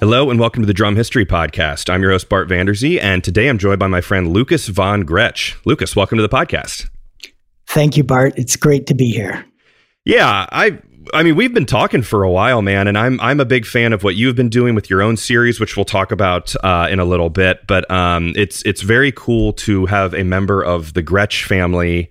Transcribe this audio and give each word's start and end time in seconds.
Hello 0.00 0.30
and 0.30 0.40
welcome 0.40 0.62
to 0.62 0.66
the 0.66 0.72
Drum 0.72 0.96
History 0.96 1.26
Podcast. 1.26 1.92
I'm 1.92 2.00
your 2.00 2.12
host, 2.12 2.30
Bart 2.30 2.48
Vanderzee, 2.48 2.98
and 2.98 3.22
today 3.22 3.48
I'm 3.48 3.58
joined 3.58 3.80
by 3.80 3.86
my 3.86 4.00
friend 4.00 4.32
Lucas 4.32 4.66
Von 4.66 5.04
Gretsch. 5.04 5.56
Lucas, 5.66 5.94
welcome 5.94 6.16
to 6.16 6.22
the 6.22 6.28
podcast. 6.30 6.88
Thank 7.66 7.98
you, 7.98 8.02
Bart. 8.02 8.32
It's 8.38 8.56
great 8.56 8.86
to 8.86 8.94
be 8.94 9.10
here. 9.10 9.44
Yeah, 10.06 10.46
I 10.50 10.78
I 11.12 11.22
mean, 11.22 11.36
we've 11.36 11.52
been 11.52 11.66
talking 11.66 12.00
for 12.00 12.22
a 12.22 12.30
while, 12.30 12.62
man, 12.62 12.88
and 12.88 12.96
I'm 12.96 13.20
I'm 13.20 13.40
a 13.40 13.44
big 13.44 13.66
fan 13.66 13.92
of 13.92 14.02
what 14.02 14.16
you've 14.16 14.36
been 14.36 14.48
doing 14.48 14.74
with 14.74 14.88
your 14.88 15.02
own 15.02 15.18
series, 15.18 15.60
which 15.60 15.76
we'll 15.76 15.84
talk 15.84 16.12
about 16.12 16.56
uh, 16.64 16.88
in 16.90 16.98
a 16.98 17.04
little 17.04 17.28
bit. 17.28 17.66
But 17.66 17.88
um, 17.90 18.32
it's 18.36 18.62
it's 18.62 18.80
very 18.80 19.12
cool 19.12 19.52
to 19.52 19.84
have 19.84 20.14
a 20.14 20.24
member 20.24 20.64
of 20.64 20.94
the 20.94 21.02
Gretsch 21.02 21.44
family 21.44 22.08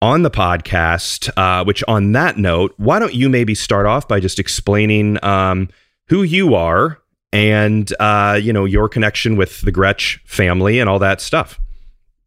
on 0.00 0.22
the 0.22 0.30
podcast. 0.30 1.28
Uh, 1.36 1.64
which, 1.64 1.82
on 1.88 2.12
that 2.12 2.38
note, 2.38 2.72
why 2.76 3.00
don't 3.00 3.14
you 3.14 3.28
maybe 3.28 3.56
start 3.56 3.84
off 3.84 4.06
by 4.06 4.20
just 4.20 4.38
explaining 4.38 5.18
um, 5.24 5.68
who 6.06 6.22
you 6.22 6.54
are 6.54 7.00
and 7.32 7.92
uh, 8.00 8.38
you 8.40 8.52
know 8.52 8.64
your 8.64 8.88
connection 8.88 9.36
with 9.36 9.60
the 9.62 9.72
Gretsch 9.72 10.20
family 10.26 10.78
and 10.78 10.88
all 10.88 10.98
that 10.98 11.20
stuff. 11.20 11.58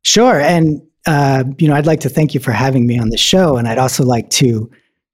Sure, 0.03 0.39
and 0.39 0.81
uh, 1.05 1.43
you 1.57 1.67
know 1.67 1.75
I'd 1.75 1.85
like 1.85 2.01
to 2.01 2.09
thank 2.09 2.33
you 2.33 2.39
for 2.39 2.51
having 2.51 2.87
me 2.87 2.99
on 2.99 3.09
the 3.09 3.17
show, 3.17 3.57
and 3.57 3.67
I'd 3.67 3.77
also 3.77 4.03
like 4.03 4.29
to 4.31 4.69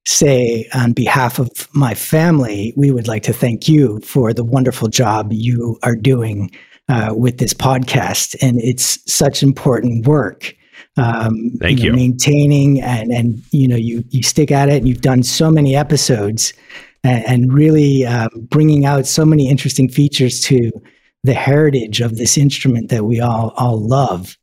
say 0.08 0.70
on 0.74 0.94
behalf 0.94 1.40
of 1.40 1.68
my 1.74 1.96
family, 1.96 2.74
we 2.76 2.92
would 2.92 3.08
like 3.08 3.24
to 3.24 3.34
thank 3.34 3.68
you 3.68 4.00
for 4.02 4.34
the 4.34 4.44
wonderful 4.44 4.88
job 4.88 5.34
you 5.34 5.80
are 5.82 5.96
doing 5.96 6.52
uh, 6.90 7.14
with 7.16 7.38
this 7.40 7.54
podcast, 7.54 8.36
and 8.42 8.60
it's 8.62 9.00
such 9.12 9.42
important 9.42 10.06
work. 10.06 10.56
Um, 10.98 11.52
Thank 11.60 11.80
you, 11.80 11.92
know, 11.92 11.98
you. 11.98 12.04
Maintaining 12.04 12.82
and 12.82 13.12
and 13.12 13.42
you 13.52 13.68
know 13.68 13.76
you 13.76 14.04
you 14.10 14.24
stick 14.24 14.52
at 14.52 14.70
it, 14.70 14.78
and 14.78 14.88
you've 14.88 15.02
done 15.02 15.24
so 15.24 15.50
many 15.52 15.76
episodes 15.76 16.54
and, 17.06 17.26
and 17.26 17.54
really 17.54 18.06
um, 18.06 18.30
bringing 18.50 18.86
out 18.86 19.06
so 19.06 19.24
many 19.26 19.48
interesting 19.48 19.88
features 19.88 20.42
to 20.42 20.72
the 21.24 21.34
heritage 21.34 22.02
of 22.02 22.18
this 22.18 22.38
instrument 22.38 22.90
that 22.90 23.06
we 23.06 23.20
all 23.20 23.54
all 23.56 23.80
love. 23.80 24.38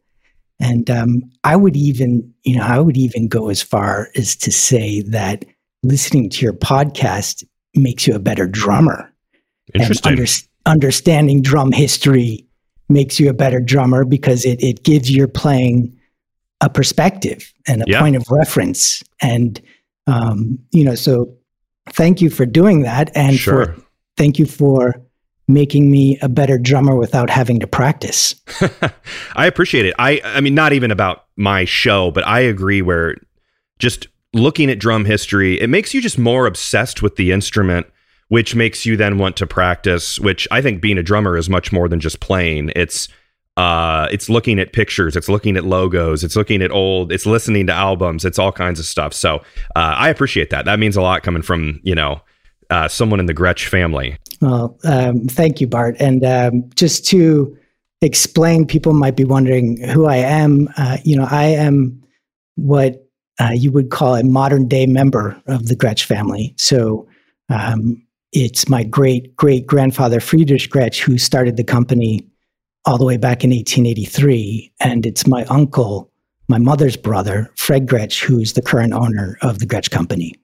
And 0.61 0.89
um, 0.91 1.22
I 1.42 1.56
would 1.56 1.77
even, 1.77 2.33
you 2.45 2.56
know, 2.56 2.64
I 2.64 2.78
would 2.78 2.97
even 2.97 3.27
go 3.27 3.50
as 3.50 3.61
far 3.61 4.11
as 4.17 4.37
to 4.37 4.53
say 4.53 5.03
that 5.03 5.45
listening 5.83 6.31
to 6.31 6.45
your 6.45 6.53
podcast 6.53 7.45
makes 7.75 8.06
you 8.06 8.14
a 8.14 8.20
better 8.20 8.47
drummer. 8.47 9.12
Interesting. 9.75 10.12
And 10.12 10.20
under, 10.20 10.33
understanding 10.67 11.42
drum 11.42 11.72
history 11.72 12.47
makes 12.89 13.19
you 13.19 13.28
a 13.28 13.34
better 13.34 13.59
drummer 13.59 14.05
because 14.05 14.44
it, 14.44 14.62
it 14.62 14.84
gives 14.84 15.11
your 15.11 15.27
playing 15.27 15.98
a 16.61 16.70
perspective 16.70 17.53
and 17.67 17.83
a 17.83 17.84
yeah. 17.89 18.00
point 18.00 18.15
of 18.15 18.25
reference. 18.31 19.03
And, 19.20 19.61
um, 20.06 20.59
you 20.70 20.84
know, 20.84 20.94
so 20.94 21.34
thank 21.91 22.20
you 22.20 22.30
for 22.30 22.47
doing 22.47 22.83
that. 22.83 23.11
And 23.14 23.36
sure. 23.36 23.66
for, 23.66 23.83
thank 24.16 24.38
you 24.38 24.47
for 24.47 25.02
making 25.48 25.91
me 25.91 26.19
a 26.22 26.28
better 26.28 26.58
drummer 26.58 26.97
without 26.97 27.30
having 27.30 27.61
to 27.61 27.66
practice. 27.66 28.34
I 29.36 29.47
appreciate 29.47 29.86
it. 29.86 29.94
I 29.98 30.20
I 30.25 30.41
mean 30.41 30.55
not 30.55 30.72
even 30.72 30.91
about 30.91 31.27
my 31.36 31.64
show, 31.64 32.10
but 32.10 32.27
I 32.27 32.41
agree 32.41 32.83
where 32.83 33.16
just 33.78 34.06
looking 34.33 34.70
at 34.70 34.78
drum 34.78 35.05
history, 35.05 35.60
it 35.60 35.69
makes 35.69 35.92
you 35.92 36.00
just 36.00 36.19
more 36.19 36.47
obsessed 36.47 37.03
with 37.03 37.16
the 37.16 37.33
instrument, 37.33 37.86
which 38.28 38.55
makes 38.55 38.86
you 38.86 38.97
then 38.97 39.19
want 39.19 39.36
to 39.36 39.47
practice, 39.47 40.19
which 40.19 40.48
I 40.50 40.62
think 40.62 40.80
being 40.80 40.98
a 40.98 41.03
drummer 41.03 41.36
is 41.36 41.50
much 41.50 41.72
more 41.72 41.88
than 41.88 42.00
just 42.00 42.20
playing. 42.20 42.72
It's 42.77 43.08
uh 43.56 44.08
it's 44.11 44.28
looking 44.31 44.58
at 44.58 44.72
pictures 44.72 45.14
it's 45.14 45.28
looking 45.28 45.56
at 45.58 45.64
logos 45.64 46.25
it's 46.25 46.36
looking 46.36 46.62
at 46.62 46.70
old 46.70 47.12
it's 47.12 47.27
listening 47.27 47.67
to 47.67 47.72
albums 47.72 48.25
it's 48.25 48.39
all 48.39 48.53
kinds 48.53 48.81
of 48.81 48.86
stuff. 48.86 49.12
So 49.12 49.36
uh, 49.77 49.94
i 49.97 50.09
appreciate 50.09 50.50
that. 50.50 50.64
That 50.64 50.78
means 50.78 50.97
a 50.97 51.03
lot 51.03 51.22
coming 51.22 51.42
from 51.42 51.81
you 51.83 51.94
know 51.94 52.20
uh, 52.70 52.89
someone 52.89 53.20
in 53.20 53.27
the 53.27 53.34
gretsch 53.34 53.67
family. 53.67 54.17
Well 54.41 54.78
um, 54.84 55.27
thank 55.28 55.61
you 55.61 55.67
bart. 55.67 55.97
And 56.00 56.25
um, 56.25 56.70
just 56.75 57.06
to 57.09 57.56
explain 58.00 58.66
people 58.66 58.94
might 58.94 59.16
be 59.16 59.25
wondering 59.25 59.81
who 59.88 60.06
i 60.06 60.16
am. 60.16 60.69
Uh, 60.77 60.97
you 61.04 61.16
know 61.16 61.27
i 61.31 61.44
am 61.44 62.03
what 62.56 63.03
uh, 63.41 63.50
you 63.53 63.72
would 63.72 63.91
call 63.91 64.15
a 64.15 64.22
modern 64.22 64.69
day 64.69 64.87
member 64.87 65.41
of 65.47 65.66
the 65.66 65.77
gretsch 65.77 66.04
family. 66.04 66.54
So 66.59 67.09
um, 67.48 68.03
it's 68.32 68.69
my 68.69 68.82
great 68.82 69.34
great 69.37 69.66
grandfather 69.66 70.21
friedrich 70.21 70.71
gretsch 70.71 71.00
who 71.00 71.19
started 71.19 71.56
the 71.56 71.65
company 71.65 72.27
all 72.84 72.98
the 72.98 73.04
way 73.04 73.16
back 73.16 73.44
in 73.44 73.50
1883. 73.50 74.72
And 74.81 75.06
it's 75.06 75.26
my 75.26 75.44
uncle, 75.44 76.10
my 76.48 76.59
mother's 76.59 76.97
brother, 76.97 77.50
Fred 77.56 77.87
Gretsch, 77.87 78.22
who's 78.22 78.54
the 78.54 78.62
current 78.62 78.93
owner 78.93 79.38
of 79.43 79.59
the 79.59 79.66
Gretsch 79.66 79.91
Company. 79.91 80.34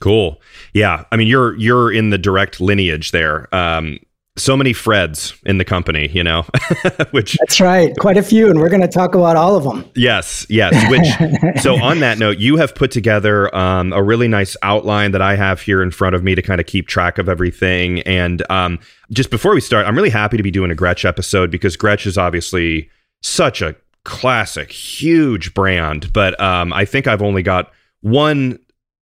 Cool. 0.00 0.40
Yeah. 0.74 1.04
I 1.12 1.16
mean, 1.16 1.28
you're 1.28 1.54
you're 1.56 1.92
in 1.92 2.10
the 2.10 2.18
direct 2.18 2.60
lineage 2.60 3.12
there. 3.12 3.52
Um, 3.54 4.00
so 4.36 4.56
many 4.56 4.72
Freds 4.72 5.38
in 5.44 5.58
the 5.58 5.64
company, 5.64 6.08
you 6.08 6.24
know, 6.24 6.46
which 7.10 7.36
that's 7.38 7.60
right, 7.60 7.94
quite 7.98 8.16
a 8.16 8.22
few, 8.22 8.48
and 8.48 8.58
we're 8.58 8.70
going 8.70 8.80
to 8.80 8.88
talk 8.88 9.14
about 9.14 9.36
all 9.36 9.56
of 9.56 9.64
them. 9.64 9.84
Yes, 9.94 10.46
yes. 10.48 10.72
Which 10.90 11.62
so 11.62 11.74
on 11.82 12.00
that 12.00 12.18
note, 12.18 12.38
you 12.38 12.56
have 12.56 12.74
put 12.74 12.90
together 12.90 13.54
um, 13.54 13.92
a 13.92 14.02
really 14.02 14.28
nice 14.28 14.56
outline 14.62 15.12
that 15.12 15.20
I 15.20 15.36
have 15.36 15.60
here 15.60 15.82
in 15.82 15.90
front 15.90 16.14
of 16.14 16.24
me 16.24 16.34
to 16.34 16.42
kind 16.42 16.60
of 16.60 16.66
keep 16.66 16.88
track 16.88 17.18
of 17.18 17.28
everything. 17.28 18.00
And 18.00 18.42
um, 18.50 18.78
just 19.10 19.30
before 19.30 19.54
we 19.54 19.60
start, 19.60 19.86
I'm 19.86 19.96
really 19.96 20.10
happy 20.10 20.38
to 20.38 20.42
be 20.42 20.50
doing 20.50 20.70
a 20.70 20.76
Gretsch 20.76 21.04
episode 21.04 21.50
because 21.50 21.76
Gretsch 21.76 22.06
is 22.06 22.16
obviously 22.16 22.88
such 23.20 23.60
a 23.60 23.76
classic, 24.04 24.72
huge 24.72 25.52
brand. 25.52 26.10
But 26.12 26.40
um, 26.40 26.72
I 26.72 26.86
think 26.86 27.06
I've 27.06 27.22
only 27.22 27.42
got 27.42 27.70
one 28.00 28.58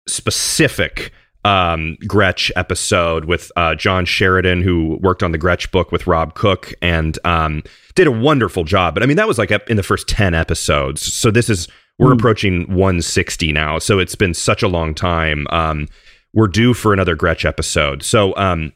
specific 0.08 1.12
um, 1.44 1.96
Gretsch 2.02 2.50
episode 2.56 3.24
with 3.24 3.50
uh, 3.56 3.74
John 3.74 4.04
Sheridan, 4.04 4.62
who 4.62 4.98
worked 5.00 5.22
on 5.22 5.32
the 5.32 5.38
Gretsch 5.38 5.70
book 5.70 5.90
with 5.90 6.06
Rob 6.06 6.34
Cook 6.34 6.74
and 6.82 7.18
um, 7.24 7.62
did 7.94 8.06
a 8.06 8.12
wonderful 8.12 8.64
job. 8.64 8.94
But 8.94 9.02
I 9.02 9.06
mean, 9.06 9.16
that 9.16 9.28
was 9.28 9.38
like 9.38 9.50
in 9.50 9.76
the 9.76 9.82
first 9.82 10.08
10 10.08 10.34
episodes. 10.34 11.00
So 11.00 11.30
this 11.30 11.48
is, 11.48 11.68
we're 11.98 12.10
mm. 12.10 12.18
approaching 12.18 12.60
160 12.68 13.52
now. 13.52 13.78
So 13.78 13.98
it's 13.98 14.14
been 14.14 14.34
such 14.34 14.62
a 14.62 14.68
long 14.68 14.94
time. 14.94 15.46
Um, 15.50 15.88
we're 16.34 16.48
due 16.48 16.74
for 16.74 16.92
another 16.92 17.16
Gretsch 17.16 17.44
episode. 17.44 18.02
So, 18.02 18.36
um, 18.36 18.72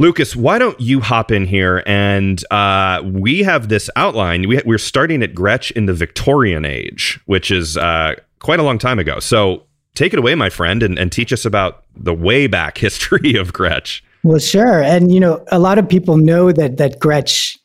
Lucas, 0.00 0.36
why 0.36 0.60
don't 0.60 0.78
you 0.80 1.00
hop 1.00 1.32
in 1.32 1.44
here 1.44 1.82
and 1.84 2.44
uh, 2.52 3.02
we 3.04 3.42
have 3.42 3.68
this 3.68 3.90
outline. 3.96 4.46
We, 4.48 4.60
we're 4.64 4.78
starting 4.78 5.24
at 5.24 5.34
Gretsch 5.34 5.72
in 5.72 5.86
the 5.86 5.94
Victorian 5.94 6.64
age, 6.64 7.18
which 7.26 7.50
is 7.50 7.76
uh, 7.76 8.14
quite 8.38 8.60
a 8.60 8.62
long 8.62 8.78
time 8.78 9.00
ago. 9.00 9.18
So 9.18 9.64
take 9.98 10.12
it 10.12 10.18
away, 10.18 10.34
my 10.34 10.48
friend, 10.48 10.82
and, 10.82 10.98
and 10.98 11.10
teach 11.10 11.32
us 11.32 11.44
about 11.44 11.84
the 11.96 12.14
way 12.14 12.46
back 12.46 12.78
history 12.86 13.34
of 13.34 13.52
Gretsch. 13.52 14.00
Well, 14.24 14.38
sure. 14.38 14.82
And, 14.82 15.12
you 15.12 15.20
know, 15.20 15.44
a 15.52 15.58
lot 15.58 15.78
of 15.78 15.88
people 15.88 16.16
know 16.16 16.52
that, 16.52 16.76
that 16.76 17.00
Gretsch 17.00 17.58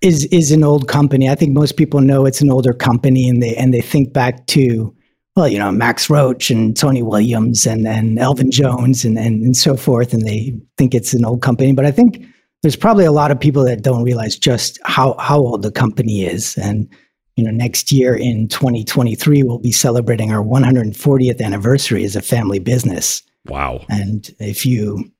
is, 0.00 0.26
is 0.26 0.50
an 0.50 0.64
old 0.64 0.88
company. 0.88 1.28
I 1.28 1.34
think 1.34 1.52
most 1.52 1.76
people 1.76 2.00
know 2.00 2.26
it's 2.26 2.40
an 2.40 2.50
older 2.50 2.72
company 2.72 3.28
and 3.28 3.42
they, 3.42 3.54
and 3.56 3.72
they 3.72 3.80
think 3.80 4.12
back 4.12 4.46
to, 4.48 4.94
well, 5.36 5.48
you 5.48 5.58
know, 5.58 5.70
Max 5.70 6.10
Roach 6.10 6.50
and 6.50 6.76
Tony 6.76 7.02
Williams 7.02 7.66
and, 7.66 7.86
and 7.86 8.18
Elvin 8.18 8.50
Jones 8.50 9.04
and, 9.04 9.16
and, 9.16 9.42
and 9.42 9.56
so 9.56 9.76
forth. 9.76 10.12
And 10.12 10.26
they 10.26 10.54
think 10.76 10.94
it's 10.94 11.14
an 11.14 11.24
old 11.24 11.40
company. 11.40 11.72
But 11.72 11.86
I 11.86 11.92
think 11.92 12.24
there's 12.62 12.76
probably 12.76 13.04
a 13.04 13.12
lot 13.12 13.30
of 13.30 13.38
people 13.38 13.64
that 13.64 13.82
don't 13.82 14.02
realize 14.02 14.36
just 14.36 14.78
how, 14.84 15.14
how 15.18 15.38
old 15.38 15.62
the 15.62 15.72
company 15.72 16.24
is. 16.24 16.56
And, 16.58 16.88
you 17.36 17.44
know, 17.44 17.50
next 17.50 17.90
year 17.90 18.14
in 18.14 18.48
2023, 18.48 19.42
we'll 19.42 19.58
be 19.58 19.72
celebrating 19.72 20.32
our 20.32 20.44
140th 20.44 21.40
anniversary 21.40 22.04
as 22.04 22.14
a 22.14 22.22
family 22.22 22.58
business. 22.58 23.22
Wow. 23.46 23.84
And 23.88 24.30
if 24.38 24.66
you 24.66 25.10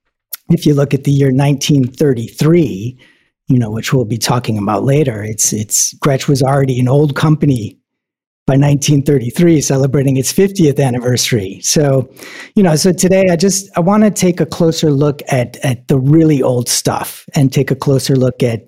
if 0.51 0.67
you 0.67 0.75
look 0.75 0.93
at 0.93 1.05
the 1.05 1.11
year 1.11 1.29
1933, 1.29 2.99
you 3.49 3.59
know, 3.59 3.71
which 3.71 3.93
we'll 3.93 4.05
be 4.05 4.19
talking 4.19 4.59
about 4.59 4.85
later, 4.85 5.23
it's 5.23 5.53
it's 5.53 5.95
Gretsch 5.95 6.29
was 6.29 6.43
already 6.43 6.79
an 6.79 6.89
old 6.89 7.17
company 7.17 7.79
by 8.47 8.55
1933 8.55 9.61
celebrating 9.61 10.17
its 10.17 10.33
50th 10.33 10.83
anniversary. 10.83 11.61
So, 11.63 12.13
you 12.57 12.63
know, 12.63 12.75
so 12.75 12.93
today 12.93 13.29
I 13.31 13.37
just 13.37 13.71
I 13.77 13.81
want 13.81 14.03
to 14.03 14.11
take 14.11 14.41
a 14.41 14.47
closer 14.47 14.91
look 14.91 15.23
at 15.29 15.57
at 15.65 15.89
the 15.89 15.99
really 15.99 16.43
old 16.43 16.69
stuff 16.69 17.25
and 17.35 17.53
take 17.53 17.71
a 17.71 17.77
closer 17.77 18.17
look 18.17 18.43
at 18.43 18.67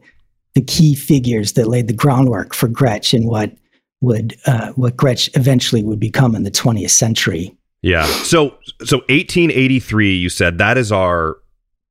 the 0.55 0.63
key 0.63 0.95
figures 0.95 1.53
that 1.53 1.69
laid 1.69 1.89
the 1.89 1.95
groundwork 1.95 2.55
for 2.55 2.69
Gretsch 2.69 3.13
and 3.13 3.27
what 3.27 3.53
would 4.01 4.37
uh, 4.47 4.73
what 4.73 4.97
Gretsch 4.97 5.29
eventually 5.37 5.83
would 5.83 6.01
become 6.01 6.35
in 6.35 6.45
the 6.45 6.51
20th 6.51 6.91
century. 6.91 7.57
Yeah. 7.83 8.07
So 8.07 8.57
so 8.85 8.99
1883 9.09 10.15
you 10.15 10.29
said 10.29 10.59
that 10.59 10.79
is 10.79 10.93
our 10.93 11.37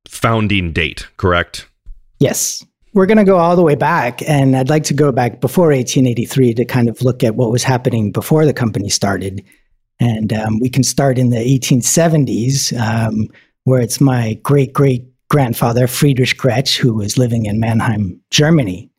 founding 0.08 0.72
date, 0.72 1.06
correct? 1.16 1.68
Yes. 2.20 2.64
We're 2.94 3.06
going 3.06 3.18
to 3.18 3.24
go 3.24 3.38
all 3.38 3.56
the 3.56 3.62
way 3.62 3.74
back 3.74 4.22
and 4.28 4.56
I'd 4.56 4.70
like 4.70 4.84
to 4.84 4.94
go 4.94 5.10
back 5.10 5.40
before 5.40 5.66
1883 5.66 6.54
to 6.54 6.64
kind 6.64 6.88
of 6.88 7.02
look 7.02 7.24
at 7.24 7.34
what 7.34 7.50
was 7.50 7.64
happening 7.64 8.12
before 8.12 8.46
the 8.46 8.52
company 8.52 8.88
started. 8.88 9.44
And 9.98 10.32
um, 10.32 10.60
we 10.60 10.68
can 10.68 10.84
start 10.84 11.18
in 11.18 11.30
the 11.30 11.38
1870s 11.38 12.78
um, 12.80 13.28
where 13.64 13.80
it's 13.80 14.00
my 14.00 14.34
great 14.42 14.72
great 14.72 15.04
grandfather, 15.28 15.86
Friedrich 15.86 16.36
Gretsch, 16.36 16.76
who 16.76 16.94
was 16.94 17.18
living 17.18 17.46
in 17.46 17.60
Mannheim, 17.60 18.20
Germany. 18.30 18.90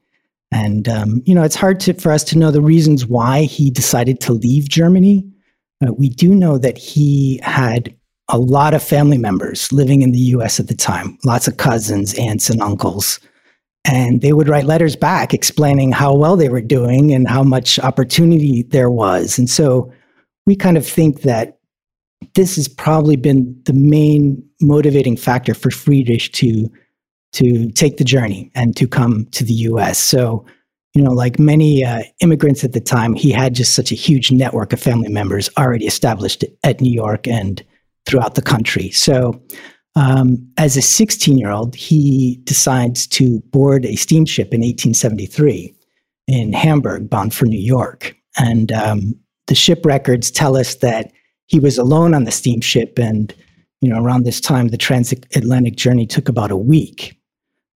And, 0.51 0.87
um, 0.87 1.21
you 1.25 1.35
know, 1.35 1.43
it's 1.43 1.55
hard 1.55 1.79
to, 1.81 1.93
for 1.93 2.11
us 2.11 2.23
to 2.25 2.37
know 2.37 2.51
the 2.51 2.61
reasons 2.61 3.05
why 3.05 3.43
he 3.43 3.69
decided 3.69 4.19
to 4.21 4.33
leave 4.33 4.69
Germany. 4.69 5.25
We 5.97 6.09
do 6.09 6.33
know 6.33 6.57
that 6.57 6.77
he 6.77 7.39
had 7.43 7.95
a 8.29 8.39
lot 8.39 8.73
of 8.73 8.81
family 8.81 9.17
members 9.17 9.71
living 9.71 10.01
in 10.01 10.11
the 10.11 10.19
US 10.19 10.59
at 10.59 10.67
the 10.67 10.75
time, 10.75 11.17
lots 11.25 11.47
of 11.47 11.57
cousins, 11.57 12.17
aunts, 12.17 12.49
and 12.49 12.61
uncles. 12.61 13.19
And 13.83 14.21
they 14.21 14.33
would 14.33 14.49
write 14.49 14.65
letters 14.65 14.95
back 14.95 15.33
explaining 15.33 15.91
how 15.91 16.15
well 16.15 16.35
they 16.35 16.49
were 16.49 16.61
doing 16.61 17.13
and 17.13 17.27
how 17.27 17.43
much 17.43 17.77
opportunity 17.79 18.63
there 18.63 18.89
was. 18.89 19.37
And 19.37 19.47
so 19.47 19.91
we 20.47 20.55
kind 20.55 20.75
of 20.75 20.87
think 20.87 21.21
that 21.21 21.59
this 22.33 22.55
has 22.55 22.67
probably 22.67 23.15
been 23.15 23.59
the 23.65 23.73
main 23.73 24.43
motivating 24.61 25.17
factor 25.17 25.53
for 25.53 25.71
Friedrich 25.71 26.31
to 26.33 26.69
to 27.33 27.69
take 27.71 27.97
the 27.97 28.03
journey 28.05 28.49
and 28.55 28.77
to 28.77 28.87
come 28.87 29.25
to 29.31 29.43
the 29.43 29.53
US. 29.53 29.99
So, 29.99 30.45
you 30.93 31.03
know, 31.03 31.11
like 31.11 31.37
many 31.37 31.83
uh, 31.83 32.03
immigrants 32.21 32.63
at 32.63 32.71
the 32.71 32.79
time, 32.79 33.13
he 33.13 33.29
had 33.29 33.53
just 33.53 33.75
such 33.75 33.91
a 33.91 33.95
huge 33.95 34.31
network 34.31 34.71
of 34.71 34.79
family 34.79 35.09
members 35.09 35.49
already 35.57 35.85
established 35.85 36.45
at 36.63 36.79
New 36.79 36.93
York 36.93 37.27
and 37.27 37.61
throughout 38.05 38.35
the 38.35 38.41
country. 38.41 38.89
So, 38.91 39.41
um, 39.97 40.49
as 40.57 40.77
a 40.77 40.81
16 40.81 41.37
year 41.37 41.51
old, 41.51 41.75
he 41.75 42.39
decides 42.43 43.07
to 43.07 43.39
board 43.51 43.85
a 43.85 43.95
steamship 43.95 44.53
in 44.53 44.61
1873 44.61 45.73
in 46.27 46.53
Hamburg, 46.53 47.09
bound 47.09 47.33
for 47.33 47.45
New 47.45 47.59
York. 47.59 48.15
And 48.37 48.71
um, 48.71 49.15
the 49.47 49.55
ship 49.55 49.85
records 49.85 50.31
tell 50.31 50.57
us 50.57 50.75
that 50.75 51.11
he 51.47 51.59
was 51.59 51.77
alone 51.77 52.13
on 52.13 52.23
the 52.23 52.31
steamship. 52.31 52.97
And, 52.97 53.33
you 53.81 53.89
know, 53.89 54.01
around 54.01 54.23
this 54.23 54.41
time, 54.41 54.69
the 54.69 54.77
transatlantic 54.77 55.75
journey 55.75 56.05
took 56.05 56.29
about 56.29 56.51
a 56.51 56.57
week. 56.57 57.19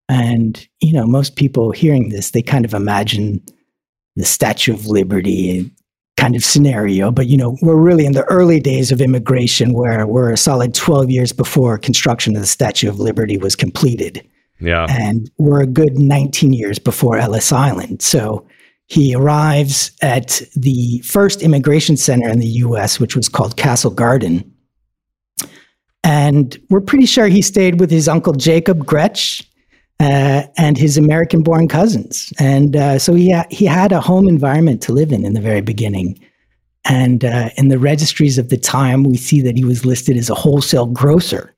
And, 0.08 0.66
you 0.80 0.92
know, 0.92 1.06
most 1.06 1.36
people 1.36 1.70
hearing 1.70 2.08
this, 2.08 2.32
they 2.32 2.42
kind 2.42 2.64
of 2.64 2.74
imagine 2.74 3.40
the 4.16 4.24
Statue 4.24 4.74
of 4.74 4.86
Liberty 4.86 5.70
kind 6.16 6.34
of 6.34 6.44
scenario. 6.44 7.10
But, 7.10 7.28
you 7.28 7.36
know, 7.36 7.56
we're 7.62 7.76
really 7.76 8.04
in 8.04 8.12
the 8.12 8.24
early 8.24 8.60
days 8.60 8.90
of 8.90 9.00
immigration 9.00 9.72
where 9.72 10.06
we're 10.06 10.32
a 10.32 10.36
solid 10.36 10.74
12 10.74 11.10
years 11.10 11.32
before 11.32 11.78
construction 11.78 12.34
of 12.34 12.42
the 12.42 12.48
Statue 12.48 12.88
of 12.88 12.98
Liberty 12.98 13.38
was 13.38 13.54
completed. 13.54 14.26
Yeah. 14.58 14.86
And 14.90 15.30
we're 15.38 15.62
a 15.62 15.66
good 15.66 15.98
19 15.98 16.52
years 16.52 16.78
before 16.78 17.16
Ellis 17.16 17.52
Island. 17.52 18.02
So 18.02 18.46
he 18.90 19.14
arrives 19.14 19.92
at 20.02 20.42
the 20.56 20.98
first 21.00 21.42
immigration 21.42 21.96
center 21.96 22.28
in 22.28 22.40
the 22.40 22.46
US, 22.46 22.98
which 22.98 23.14
was 23.14 23.28
called 23.28 23.56
Castle 23.56 23.92
Garden. 23.92 24.52
And 26.02 26.60
we're 26.70 26.80
pretty 26.80 27.06
sure 27.06 27.28
he 27.28 27.40
stayed 27.40 27.78
with 27.78 27.90
his 27.90 28.08
uncle 28.08 28.32
Jacob 28.32 28.84
Gretsch 28.84 29.46
uh, 30.00 30.42
and 30.56 30.76
his 30.76 30.96
American 30.96 31.42
born 31.42 31.68
cousins. 31.68 32.32
And 32.40 32.74
uh, 32.74 32.98
so 32.98 33.14
he, 33.14 33.30
ha- 33.30 33.46
he 33.48 33.64
had 33.64 33.92
a 33.92 34.00
home 34.00 34.26
environment 34.26 34.82
to 34.82 34.92
live 34.92 35.12
in 35.12 35.24
in 35.24 35.34
the 35.34 35.40
very 35.40 35.60
beginning. 35.60 36.18
And 36.84 37.24
uh, 37.24 37.50
in 37.56 37.68
the 37.68 37.78
registries 37.78 38.38
of 38.38 38.48
the 38.48 38.56
time, 38.56 39.04
we 39.04 39.16
see 39.16 39.40
that 39.42 39.56
he 39.56 39.64
was 39.64 39.86
listed 39.86 40.16
as 40.16 40.30
a 40.30 40.34
wholesale 40.34 40.86
grocer. 40.86 41.54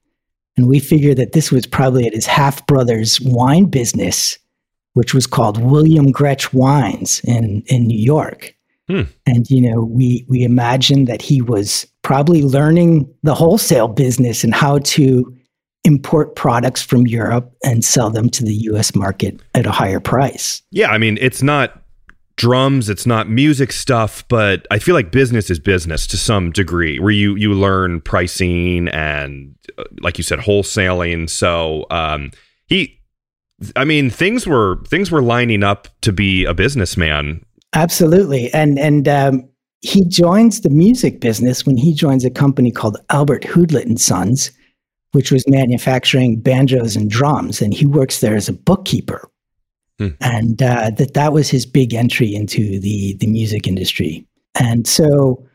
And 0.59 0.69
we 0.69 0.81
figure 0.81 1.15
that 1.15 1.33
this 1.33 1.51
was 1.51 1.65
probably 1.65 2.07
at 2.07 2.13
his 2.13 2.27
half 2.27 2.67
brother's 2.67 3.19
wine 3.23 3.67
business, 3.67 4.37
which 4.95 5.15
was 5.15 5.27
called 5.27 5.63
William 5.63 6.13
Gretsch 6.13 6.53
Wines 6.53 7.21
in, 7.25 7.63
in 7.67 7.87
New 7.87 7.99
York. 7.99 8.55
Hmm. 8.89 9.03
And, 9.27 9.49
you 9.51 9.61
know, 9.61 9.83
we, 9.83 10.27
we 10.29 10.43
imagine 10.43 11.07
that 11.07 11.23
he 11.23 11.41
was 11.41 11.87
probably 12.03 12.43
learning 12.43 13.13
the 13.23 13.35
wholesale 13.35 13.89
business 13.89 14.45
and 14.45 14.55
how 14.55 14.79
to 14.79 15.35
import 15.85 16.37
products 16.37 16.83
from 16.83 17.07
Europe 17.07 17.53
and 17.65 17.85
sell 17.85 18.11
them 18.11 18.29
to 18.31 18.45
the 18.45 18.55
US 18.55 18.95
market 18.95 19.41
at 19.55 19.67
a 19.67 19.73
higher 19.73 20.01
price. 20.01 20.63
Yeah, 20.71 20.91
I 20.91 20.99
mean, 20.99 21.19
it's 21.21 21.43
not 21.43 21.83
drums, 22.37 22.89
it's 22.89 23.07
not 23.07 23.29
music 23.29 23.73
stuff, 23.73 24.27
but 24.29 24.67
I 24.71 24.79
feel 24.79 24.95
like 24.95 25.11
business 25.11 25.51
is 25.51 25.59
business 25.59 26.07
to 26.09 26.17
some 26.17 26.51
degree 26.51 26.99
where 26.99 27.11
you 27.11 27.35
you 27.37 27.53
learn 27.53 28.01
pricing 28.01 28.89
and 28.89 29.55
uh, 29.79 29.85
like 30.01 30.19
you 30.19 30.25
said 30.25 30.39
wholesaling. 30.39 31.29
So, 31.29 31.87
um 31.91 32.31
he 32.67 32.99
I 33.77 33.85
mean, 33.85 34.11
things 34.11 34.47
were 34.47 34.83
things 34.87 35.11
were 35.11 35.23
lining 35.23 35.63
up 35.63 35.89
to 36.03 36.13
be 36.13 36.45
a 36.45 36.55
businessman. 36.55 37.45
Absolutely. 37.73 38.53
And 38.53 38.79
and 38.79 39.09
um 39.09 39.49
he 39.81 40.05
joins 40.05 40.61
the 40.61 40.71
music 40.71 41.21
business 41.21 41.67
when 41.67 41.77
he 41.77 41.93
joins 41.93 42.25
a 42.25 42.31
company 42.31 42.71
called 42.71 42.97
Albert 43.11 43.43
Houdlett 43.43 43.87
and 43.87 44.01
Sons 44.01 44.53
which 45.13 45.31
was 45.31 45.47
manufacturing 45.47 46.41
banjos 46.41 46.97
and 46.97 47.09
drums, 47.09 47.63
and 47.63 47.73
he 47.73 47.87
works 47.87 48.21
there 48.21 48.35
as 48.35 48.49
a 48.49 48.53
bookkeeper. 48.53 49.29
Hmm. 49.99 50.09
And 50.21 50.63
uh, 50.63 50.91
that 50.97 51.15
that 51.15 51.33
was 51.33 51.49
his 51.49 51.65
big 51.65 51.95
entry 51.95 52.35
into 52.35 52.81
the 52.81 53.15
the 53.21 53.27
music 53.27 53.67
industry. 53.67 54.27
And 54.59 54.87
so 54.87 55.47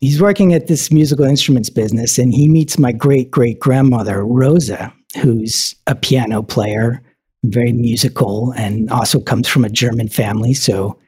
he's 0.00 0.20
working 0.20 0.52
at 0.54 0.66
this 0.66 0.90
musical 0.90 1.24
instruments 1.24 1.70
business, 1.70 2.18
and 2.18 2.34
he 2.34 2.48
meets 2.48 2.78
my 2.78 2.92
great 2.92 3.30
great 3.30 3.60
grandmother 3.60 4.24
Rosa, 4.24 4.92
who's 5.20 5.74
a 5.86 5.94
piano 5.94 6.42
player, 6.42 7.02
very 7.44 7.72
musical, 7.72 8.52
and 8.56 8.90
also 8.90 9.20
comes 9.20 9.48
from 9.48 9.64
a 9.64 9.70
German 9.70 10.08
family. 10.08 10.54
So. 10.54 10.98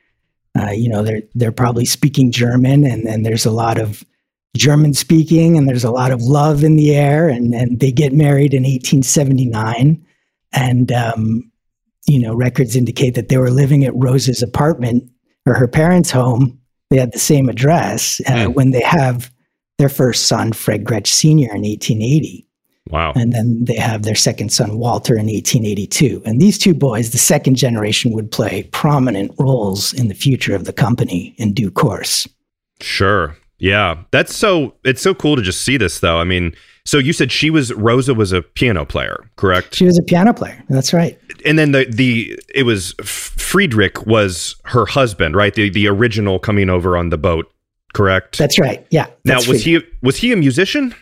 Uh, 0.56 0.70
you 0.70 0.88
know 0.88 1.02
they're 1.02 1.22
they're 1.34 1.50
probably 1.50 1.84
speaking 1.84 2.30
German, 2.30 2.84
and 2.84 3.08
and 3.08 3.26
there's 3.26 3.44
a 3.44 3.50
lot 3.50 3.76
of 3.76 4.04
German 4.56 4.94
speaking 4.94 5.56
and 5.56 5.68
there's 5.68 5.84
a 5.84 5.90
lot 5.90 6.12
of 6.12 6.22
love 6.22 6.62
in 6.62 6.76
the 6.76 6.94
air. 6.94 7.28
And, 7.28 7.54
and 7.54 7.80
they 7.80 7.92
get 7.92 8.12
married 8.12 8.54
in 8.54 8.62
1879. 8.62 10.04
And, 10.52 10.92
um, 10.92 11.50
you 12.06 12.20
know, 12.20 12.34
records 12.34 12.76
indicate 12.76 13.14
that 13.14 13.28
they 13.28 13.38
were 13.38 13.50
living 13.50 13.84
at 13.84 13.94
Rose's 13.96 14.42
apartment 14.42 15.10
or 15.46 15.54
her 15.54 15.66
parents' 15.66 16.10
home. 16.10 16.58
They 16.90 16.98
had 16.98 17.12
the 17.12 17.18
same 17.18 17.48
address 17.48 18.20
uh, 18.26 18.46
mm. 18.46 18.54
when 18.54 18.70
they 18.70 18.82
have 18.82 19.32
their 19.78 19.88
first 19.88 20.26
son, 20.26 20.52
Fred 20.52 20.84
Gretsch 20.84 21.08
Sr., 21.08 21.52
in 21.52 21.62
1880. 21.62 22.43
Wow. 22.90 23.12
And 23.14 23.32
then 23.32 23.64
they 23.64 23.76
have 23.76 24.02
their 24.02 24.14
second 24.14 24.50
son, 24.50 24.78
Walter, 24.78 25.14
in 25.14 25.26
1882. 25.26 26.22
And 26.26 26.40
these 26.40 26.58
two 26.58 26.74
boys, 26.74 27.10
the 27.10 27.18
second 27.18 27.56
generation, 27.56 28.12
would 28.12 28.30
play 28.30 28.64
prominent 28.72 29.32
roles 29.38 29.92
in 29.94 30.08
the 30.08 30.14
future 30.14 30.54
of 30.54 30.64
the 30.64 30.72
company 30.72 31.34
in 31.38 31.54
due 31.54 31.70
course. 31.70 32.28
Sure. 32.80 33.36
Yeah, 33.58 34.02
that's 34.10 34.34
so. 34.34 34.74
It's 34.84 35.00
so 35.00 35.14
cool 35.14 35.36
to 35.36 35.42
just 35.42 35.62
see 35.62 35.76
this, 35.76 36.00
though. 36.00 36.18
I 36.18 36.24
mean, 36.24 36.54
so 36.84 36.98
you 36.98 37.12
said 37.12 37.32
she 37.32 37.48
was 37.48 37.72
Rosa 37.72 38.12
was 38.12 38.32
a 38.32 38.42
piano 38.42 38.84
player, 38.84 39.30
correct? 39.36 39.74
She 39.74 39.86
was 39.86 39.98
a 39.98 40.02
piano 40.02 40.34
player. 40.34 40.62
That's 40.68 40.92
right. 40.92 41.18
And 41.46 41.58
then 41.58 41.72
the 41.72 41.86
the 41.88 42.38
it 42.54 42.64
was 42.64 42.94
Friedrich 43.02 44.06
was 44.06 44.56
her 44.64 44.84
husband, 44.84 45.34
right? 45.34 45.54
The 45.54 45.70
the 45.70 45.88
original 45.88 46.38
coming 46.38 46.68
over 46.68 46.96
on 46.96 47.08
the 47.08 47.16
boat, 47.16 47.50
correct? 47.94 48.36
That's 48.36 48.58
right. 48.58 48.86
Yeah. 48.90 49.06
Now 49.24 49.36
was 49.36 49.46
Friedrich. 49.46 49.84
he 49.84 49.98
was 50.02 50.16
he 50.18 50.32
a 50.32 50.36
musician? 50.36 50.94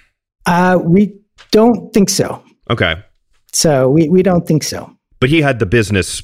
Uh, 0.47 0.79
we 0.81 1.13
don't 1.51 1.93
think 1.93 2.11
so. 2.11 2.43
Okay. 2.71 3.03
So 3.53 3.89
we 3.89 4.09
we 4.09 4.23
don't 4.23 4.47
think 4.47 4.63
so. 4.63 4.91
But 5.21 5.31
he 5.31 5.41
had 5.41 5.59
the 5.59 5.67
business 5.67 6.23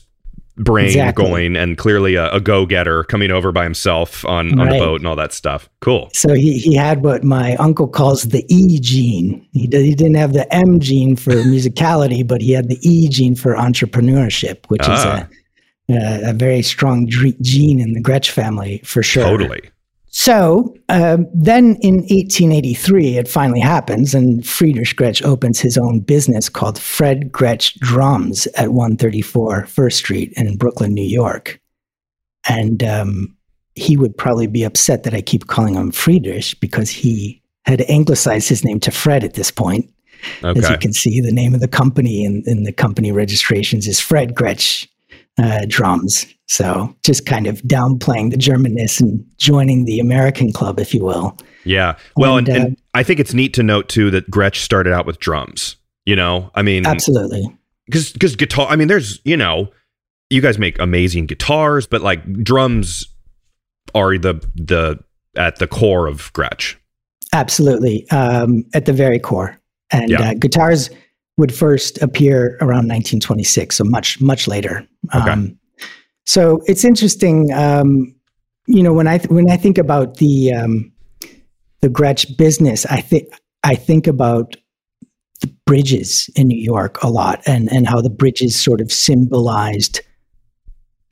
brain 0.59 0.87
exactly. 0.87 1.25
going 1.25 1.57
and 1.57 1.79
clearly 1.79 2.17
a, 2.17 2.31
a 2.33 2.41
go-getter 2.41 3.05
coming 3.05 3.31
over 3.31 3.53
by 3.53 3.63
himself 3.63 4.25
on, 4.25 4.59
on 4.59 4.67
right. 4.67 4.73
the 4.73 4.79
boat 4.79 5.01
and 5.01 5.07
all 5.07 5.15
that 5.15 5.33
stuff 5.33 5.69
cool 5.81 6.11
so 6.13 6.35
he, 6.35 6.59
he 6.59 6.75
had 6.75 7.05
what 7.05 7.23
my 7.23 7.55
uncle 7.57 7.87
calls 7.87 8.25
the 8.25 8.45
e 8.49 8.79
gene 8.81 9.47
he, 9.53 9.67
did, 9.67 9.85
he 9.85 9.95
didn't 9.95 10.17
have 10.17 10.33
the 10.33 10.53
m 10.53 10.81
gene 10.81 11.15
for 11.15 11.31
musicality 11.47 12.27
but 12.27 12.41
he 12.41 12.53
had 12.53 12.69
the 12.69 12.79
e 12.83 13.09
gene 13.09 13.37
for 13.37 13.55
entrepreneurship 13.55 14.67
which 14.67 14.83
ah. 14.85 14.95
is 14.95 15.05
a, 15.05 16.27
a, 16.27 16.31
a 16.31 16.33
very 16.33 16.63
strong 16.63 17.07
gene 17.09 17.79
in 17.79 17.93
the 17.93 18.03
gretsch 18.03 18.31
family 18.31 18.79
for 18.85 19.03
sure 19.03 19.23
totally 19.23 19.71
so 20.11 20.75
um, 20.89 21.27
then 21.35 21.77
in 21.81 21.97
1883, 21.97 23.19
it 23.19 23.29
finally 23.29 23.61
happens, 23.61 24.15
and 24.15 24.47
Friedrich 24.47 24.97
Gretsch 24.97 25.23
opens 25.25 25.61
his 25.61 25.77
own 25.77 26.01
business 26.01 26.49
called 26.49 26.79
Fred 26.79 27.31
Gretsch 27.31 27.75
Drums 27.81 28.47
at 28.57 28.73
134 28.73 29.67
First 29.67 29.99
Street 29.99 30.33
in 30.37 30.57
Brooklyn, 30.57 30.95
New 30.95 31.03
York. 31.03 31.61
And 32.49 32.83
um, 32.83 33.37
he 33.75 33.97
would 33.97 34.17
probably 34.17 34.47
be 34.47 34.65
upset 34.65 35.03
that 35.03 35.15
I 35.15 35.21
keep 35.21 35.47
calling 35.47 35.75
him 35.75 35.93
Friedrich 35.93 36.59
because 36.61 36.91
he 36.91 37.43
had 37.65 37.83
anglicized 37.83 38.49
his 38.49 38.65
name 38.65 38.81
to 38.81 38.91
Fred 38.91 39.25
at 39.25 39.35
this 39.35 39.51
point. 39.51 39.93
Okay. 40.43 40.59
As 40.59 40.71
you 40.71 40.79
can 40.79 40.93
see, 40.93 41.21
the 41.21 41.33
name 41.33 41.55
of 41.55 41.61
the 41.61 41.69
company 41.69 42.25
in, 42.25 42.43
in 42.47 42.65
the 42.65 42.73
company 42.73 43.13
registrations 43.13 43.87
is 43.87 44.01
Fred 44.01 44.35
Gretsch 44.35 44.89
uh, 45.39 45.65
drums. 45.69 46.27
So 46.49 46.95
just 47.05 47.27
kind 47.27 47.47
of 47.47 47.61
downplaying 47.63 48.31
the 48.31 48.39
Germanness 48.39 49.01
and 49.01 49.25
joining 49.37 49.85
the 49.85 50.01
American 50.01 50.51
club, 50.51 50.81
if 50.81 50.95
you 50.95 51.05
will. 51.05 51.37
Yeah. 51.65 51.97
Well, 52.17 52.39
and, 52.39 52.49
and, 52.49 52.59
uh, 52.59 52.67
and 52.67 52.83
I 52.95 53.03
think 53.03 53.21
it's 53.21 53.35
neat 53.35 53.53
to 53.55 53.63
note 53.63 53.89
too 53.89 54.11
that 54.11 54.31
Gretsch 54.31 54.57
started 54.57 54.93
out 54.93 55.05
with 55.07 55.19
drums. 55.19 55.77
You 56.07 56.17
know, 56.17 56.51
I 56.55 56.63
mean, 56.63 56.87
absolutely. 56.87 57.55
Because 57.85 58.13
because 58.13 58.35
guitar, 58.35 58.67
I 58.69 58.77
mean, 58.77 58.89
there's 58.89 59.21
you 59.25 59.37
know, 59.37 59.69
you 60.31 60.41
guys 60.41 60.59
make 60.59 60.79
amazing 60.79 61.27
guitars, 61.27 61.87
but 61.87 62.01
like 62.01 62.25
drums 62.43 63.07
are 63.95 64.17
the 64.17 64.35
the 64.55 64.99
at 65.37 65.57
the 65.57 65.67
core 65.67 66.07
of 66.07 66.33
Gretsch. 66.33 66.77
Absolutely, 67.35 68.09
um, 68.11 68.65
at 68.73 68.87
the 68.87 68.95
very 68.95 69.19
core, 69.19 69.61
and 69.93 70.09
yeah. 70.09 70.31
uh, 70.31 70.35
guitars 70.35 70.89
would 71.37 71.55
first 71.55 72.01
appear 72.01 72.57
around 72.63 72.89
1926, 72.89 73.77
so 73.77 73.85
much 73.85 74.19
much 74.19 74.49
later. 74.49 74.87
Okay. 75.15 75.55
So 76.29 76.61
it's 76.67 76.85
interesting, 76.85 77.51
um, 77.55 78.15
you 78.67 78.83
know, 78.83 78.93
when 78.93 79.07
I 79.07 79.17
th- 79.17 79.31
when 79.31 79.51
I 79.51 79.57
think 79.57 79.79
about 79.79 80.19
the 80.19 80.53
um, 80.53 80.93
the 81.81 81.89
Gretsch 81.89 82.37
business, 82.37 82.85
I 82.85 83.01
think 83.01 83.29
I 83.65 83.75
think 83.75 84.07
about 84.07 84.55
the 85.41 85.51
bridges 85.65 86.29
in 86.37 86.49
New 86.49 86.63
York 86.63 87.03
a 87.03 87.09
lot 87.09 87.41
and, 87.47 87.73
and 87.73 87.89
how 87.89 88.03
the 88.03 88.11
bridges 88.11 88.61
sort 88.61 88.83
of 88.83 88.93
symbolized 88.93 90.03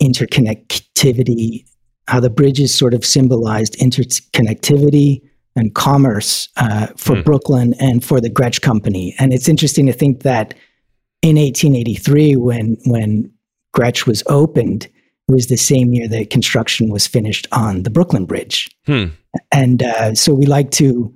interconnectivity, 0.03 1.65
how 2.09 2.21
the 2.21 2.29
bridges 2.29 2.75
sort 2.75 2.93
of 2.93 3.03
symbolized 3.03 3.79
interconnectivity 3.79 5.23
and 5.55 5.75
commerce 5.75 6.51
uh, 6.59 6.89
for 6.99 7.17
mm. 7.17 7.25
Brooklyn 7.25 7.73
and 7.81 8.05
for 8.05 8.21
the 8.21 8.29
Gretsch 8.29 8.61
Company. 8.61 9.15
And 9.19 9.33
it's 9.33 9.49
interesting 9.49 9.87
to 9.87 9.95
think 9.95 10.25
that 10.25 10.53
in 11.23 11.37
1883, 11.37 12.37
when 12.37 12.77
when 12.85 13.33
Grech 13.75 14.07
was 14.07 14.23
opened, 14.27 14.89
it 15.29 15.33
was 15.33 15.49
the 15.49 15.57
same 15.57 15.93
year 15.93 16.09
that 16.09 16.31
construction 16.31 16.89
was 16.91 17.07
finished 17.07 17.47
on 17.53 17.83
the 17.83 17.91
Brooklyn 17.91 18.27
Bridge. 18.27 18.71
Hmm. 18.87 19.07
And 19.53 19.83
uh, 19.83 20.15
so 20.15 20.35
we 20.35 20.47
like 20.47 20.71
to 20.73 21.15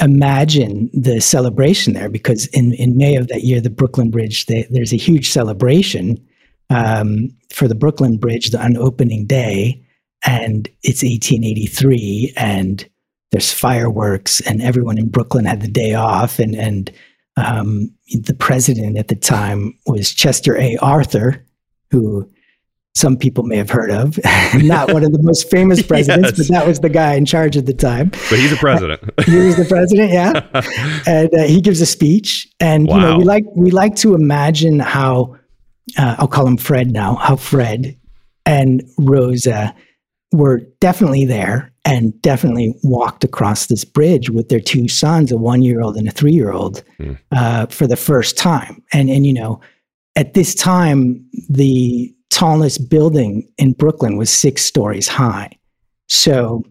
imagine 0.00 0.90
the 0.92 1.20
celebration 1.20 1.92
there 1.92 2.08
because 2.08 2.46
in, 2.48 2.72
in 2.74 2.96
May 2.96 3.16
of 3.16 3.28
that 3.28 3.42
year, 3.42 3.60
the 3.60 3.70
Brooklyn 3.70 4.10
Bridge, 4.10 4.46
they, 4.46 4.66
there's 4.70 4.92
a 4.92 4.96
huge 4.96 5.30
celebration 5.30 6.24
um, 6.70 7.28
for 7.50 7.68
the 7.68 7.74
Brooklyn 7.74 8.16
Bridge 8.18 8.54
on 8.54 8.76
opening 8.76 9.26
day. 9.26 9.82
And 10.26 10.68
it's 10.82 11.04
1883, 11.04 12.32
and 12.36 12.88
there's 13.30 13.52
fireworks, 13.52 14.40
and 14.40 14.60
everyone 14.60 14.98
in 14.98 15.08
Brooklyn 15.08 15.44
had 15.44 15.60
the 15.60 15.68
day 15.68 15.94
off. 15.94 16.40
And, 16.40 16.56
and 16.56 16.90
um, 17.36 17.94
the 18.08 18.34
president 18.34 18.98
at 18.98 19.06
the 19.06 19.14
time 19.14 19.78
was 19.86 20.12
Chester 20.12 20.56
A. 20.56 20.76
Arthur, 20.78 21.46
who 21.92 22.28
some 22.94 23.16
people 23.16 23.44
may 23.44 23.56
have 23.56 23.70
heard 23.70 23.90
of. 23.90 24.18
Not 24.54 24.92
one 24.92 25.04
of 25.04 25.12
the 25.12 25.22
most 25.22 25.50
famous 25.50 25.82
presidents, 25.82 26.38
yes. 26.38 26.48
but 26.48 26.54
that 26.54 26.66
was 26.66 26.80
the 26.80 26.88
guy 26.88 27.14
in 27.14 27.24
charge 27.24 27.56
at 27.56 27.66
the 27.66 27.74
time. 27.74 28.10
But 28.10 28.38
he's 28.38 28.52
a 28.52 28.56
president. 28.56 29.02
he 29.24 29.36
was 29.36 29.56
the 29.56 29.64
president, 29.64 30.12
yeah. 30.12 30.42
and 31.06 31.32
uh, 31.34 31.46
he 31.46 31.60
gives 31.60 31.80
a 31.80 31.86
speech, 31.86 32.48
and 32.60 32.88
wow. 32.88 32.96
you 32.96 33.00
know 33.02 33.18
we 33.18 33.24
like 33.24 33.44
we 33.54 33.70
like 33.70 33.94
to 33.96 34.14
imagine 34.14 34.80
how 34.80 35.36
uh, 35.96 36.16
I'll 36.18 36.28
call 36.28 36.46
him 36.46 36.56
Fred 36.56 36.90
now. 36.90 37.16
How 37.16 37.36
Fred 37.36 37.96
and 38.46 38.82
Rosa 38.98 39.74
were 40.32 40.60
definitely 40.80 41.24
there 41.24 41.72
and 41.84 42.20
definitely 42.20 42.74
walked 42.82 43.24
across 43.24 43.66
this 43.66 43.84
bridge 43.84 44.28
with 44.28 44.50
their 44.50 44.60
two 44.60 44.88
sons, 44.88 45.32
a 45.32 45.38
one-year-old 45.38 45.96
and 45.96 46.06
a 46.06 46.10
three-year-old, 46.10 46.82
mm. 46.98 47.18
uh, 47.32 47.64
for 47.66 47.86
the 47.86 47.96
first 47.96 48.36
time. 48.36 48.82
And 48.92 49.08
and 49.08 49.26
you 49.26 49.32
know, 49.32 49.60
at 50.16 50.34
this 50.34 50.54
time, 50.54 51.24
the 51.48 52.14
tallest 52.30 52.88
building 52.88 53.50
in 53.58 53.72
Brooklyn 53.72 54.16
was 54.16 54.30
six 54.30 54.64
stories 54.64 55.08
high. 55.08 55.50
So, 56.08 56.62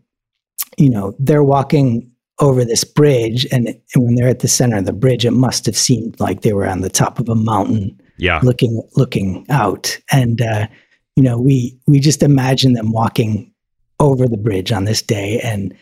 you 0.78 0.90
know, 0.90 1.16
they're 1.20 1.44
walking 1.44 2.12
over 2.40 2.64
this 2.64 2.84
bridge, 2.84 3.48
and, 3.52 3.68
and 3.68 4.04
when 4.04 4.16
they're 4.16 4.28
at 4.28 4.40
the 4.40 4.48
center 4.48 4.78
of 4.78 4.86
the 4.86 4.94
bridge, 4.94 5.26
it 5.26 5.32
must 5.32 5.66
have 5.66 5.78
seemed 5.78 6.20
like 6.20 6.42
they 6.42 6.54
were 6.54 6.68
on 6.68 6.82
the 6.82 6.90
top 6.90 7.20
of 7.20 7.30
a 7.30 7.36
mountain, 7.36 8.00
yeah, 8.18 8.40
looking 8.44 8.82
looking 8.96 9.46
out. 9.50 9.98
And 10.12 10.42
uh, 10.42 10.68
you 11.16 11.24
know, 11.24 11.40
we 11.40 11.80
we 11.88 12.00
just 12.00 12.22
imagine 12.22 12.74
them 12.74 12.92
walking 12.92 13.52
over 14.00 14.28
the 14.28 14.38
bridge 14.38 14.72
on 14.72 14.86
this 14.86 15.02
day, 15.02 15.40
and 15.44 15.76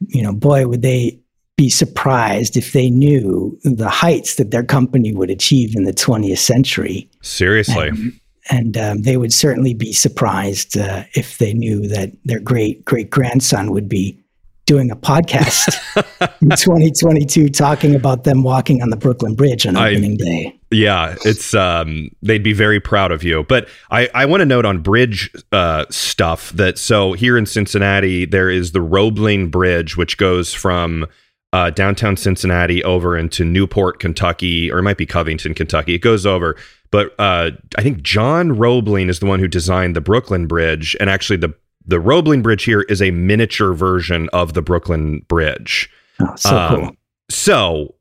you 0.00 0.22
know, 0.22 0.32
boy, 0.32 0.66
would 0.68 0.82
they 0.82 1.20
be 1.56 1.70
surprised 1.70 2.56
if 2.56 2.72
they 2.72 2.90
knew 2.90 3.58
the 3.64 3.88
heights 3.88 4.36
that 4.36 4.50
their 4.50 4.62
company 4.62 5.12
would 5.14 5.30
achieve 5.30 5.74
in 5.74 5.84
the 5.84 5.92
20th 5.92 6.38
century. 6.38 7.10
Seriously. 7.22 7.88
And, 7.88 8.20
and 8.50 8.76
um, 8.76 9.02
they 9.02 9.16
would 9.16 9.32
certainly 9.32 9.74
be 9.74 9.92
surprised 9.92 10.78
uh, 10.78 11.04
if 11.14 11.38
they 11.38 11.52
knew 11.52 11.86
that 11.88 12.12
their 12.24 12.40
great 12.40 12.84
great 12.84 13.10
grandson 13.10 13.72
would 13.72 13.88
be 13.88 14.18
doing 14.66 14.90
a 14.90 14.96
podcast 14.96 15.78
in 16.42 16.50
2022 16.50 17.48
talking 17.48 17.94
about 17.94 18.24
them 18.24 18.42
walking 18.42 18.82
on 18.82 18.90
the 18.90 18.96
Brooklyn 18.96 19.34
Bridge 19.34 19.64
on 19.64 19.76
opening 19.76 20.18
I, 20.20 20.24
day. 20.24 20.60
Yeah, 20.72 21.14
it's 21.24 21.54
um, 21.54 22.10
they'd 22.22 22.42
be 22.42 22.52
very 22.52 22.80
proud 22.80 23.12
of 23.12 23.22
you. 23.22 23.44
But 23.44 23.68
I, 23.90 24.10
I 24.12 24.26
want 24.26 24.40
to 24.40 24.44
note 24.44 24.64
on 24.64 24.80
bridge 24.80 25.30
uh, 25.52 25.86
stuff 25.90 26.50
that 26.50 26.78
so 26.78 27.12
here 27.12 27.38
in 27.38 27.46
Cincinnati 27.46 28.24
there 28.24 28.50
is 28.50 28.72
the 28.72 28.82
Roebling 28.82 29.48
Bridge, 29.48 29.96
which 29.96 30.18
goes 30.18 30.52
from 30.52 31.06
uh, 31.52 31.70
downtown 31.70 32.16
Cincinnati 32.16 32.82
over 32.84 33.16
into 33.16 33.44
Newport, 33.44 34.00
Kentucky, 34.00 34.70
or 34.70 34.78
it 34.78 34.82
might 34.82 34.98
be 34.98 35.06
Covington, 35.06 35.54
Kentucky. 35.54 35.94
It 35.94 36.00
goes 36.00 36.26
over 36.26 36.56
but 36.90 37.14
uh, 37.18 37.50
I 37.76 37.82
think 37.82 38.02
John 38.02 38.56
Roebling 38.56 39.08
is 39.08 39.18
the 39.18 39.26
one 39.26 39.40
who 39.40 39.48
designed 39.48 39.96
the 39.96 40.00
Brooklyn 40.00 40.46
Bridge, 40.46 40.96
and 41.00 41.10
actually 41.10 41.36
the 41.36 41.54
the 41.86 42.00
Roebling 42.00 42.42
Bridge 42.42 42.64
here 42.64 42.82
is 42.82 43.00
a 43.00 43.10
miniature 43.12 43.72
version 43.72 44.28
of 44.32 44.54
the 44.54 44.62
Brooklyn 44.62 45.20
Bridge. 45.28 45.90
Oh, 46.20 46.34
so 46.36 46.56
um, 46.56 46.80
cool. 46.80 46.96
So, 47.28 47.94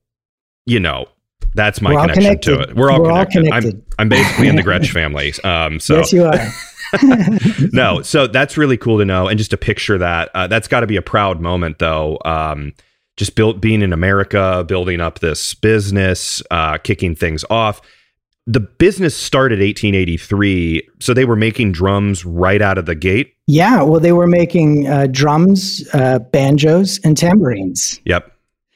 you 0.65 0.79
know, 0.79 1.07
that's 1.53 1.81
my 1.81 1.91
connection 1.91 2.39
to 2.39 2.61
it. 2.61 2.75
We're 2.75 2.89
all, 2.89 3.01
We're 3.01 3.09
connected. 3.09 3.37
all 3.37 3.43
connected. 3.43 3.75
I'm, 3.75 3.85
I'm 3.99 4.09
basically 4.09 4.47
in 4.47 4.55
the 4.55 4.63
Gretsch 4.63 4.89
family. 4.91 5.33
Um, 5.43 5.79
so 5.79 5.97
yes, 5.97 6.13
you 6.13 6.25
are. 6.25 6.51
no, 7.73 8.01
so 8.01 8.27
that's 8.27 8.57
really 8.57 8.77
cool 8.77 8.99
to 8.99 9.05
know, 9.05 9.27
and 9.27 9.37
just 9.37 9.51
to 9.51 9.57
picture 9.57 9.97
that. 9.97 10.29
Uh, 10.33 10.47
that's 10.47 10.67
got 10.67 10.79
to 10.79 10.87
be 10.87 10.95
a 10.95 11.01
proud 11.01 11.41
moment, 11.41 11.79
though. 11.79 12.17
Um, 12.23 12.73
just 13.17 13.35
built 13.35 13.61
being 13.61 13.81
in 13.81 13.93
America, 13.93 14.65
building 14.67 14.99
up 14.99 15.19
this 15.19 15.53
business, 15.53 16.41
uh, 16.51 16.77
kicking 16.77 17.15
things 17.15 17.45
off. 17.49 17.81
The 18.47 18.59
business 18.59 19.17
started 19.17 19.59
1883 19.59 20.87
so 20.99 21.13
they 21.13 21.25
were 21.25 21.35
making 21.35 21.71
drums 21.71 22.25
right 22.25 22.61
out 22.61 22.77
of 22.77 22.85
the 22.85 22.93
gate? 22.93 23.33
Yeah 23.47 23.81
well 23.81 23.99
they 23.99 24.11
were 24.11 24.27
making 24.27 24.87
uh, 24.87 25.07
drums 25.07 25.87
uh, 25.93 26.19
banjos 26.19 26.99
and 27.03 27.17
tambourines. 27.17 27.99
Yep. 28.05 28.31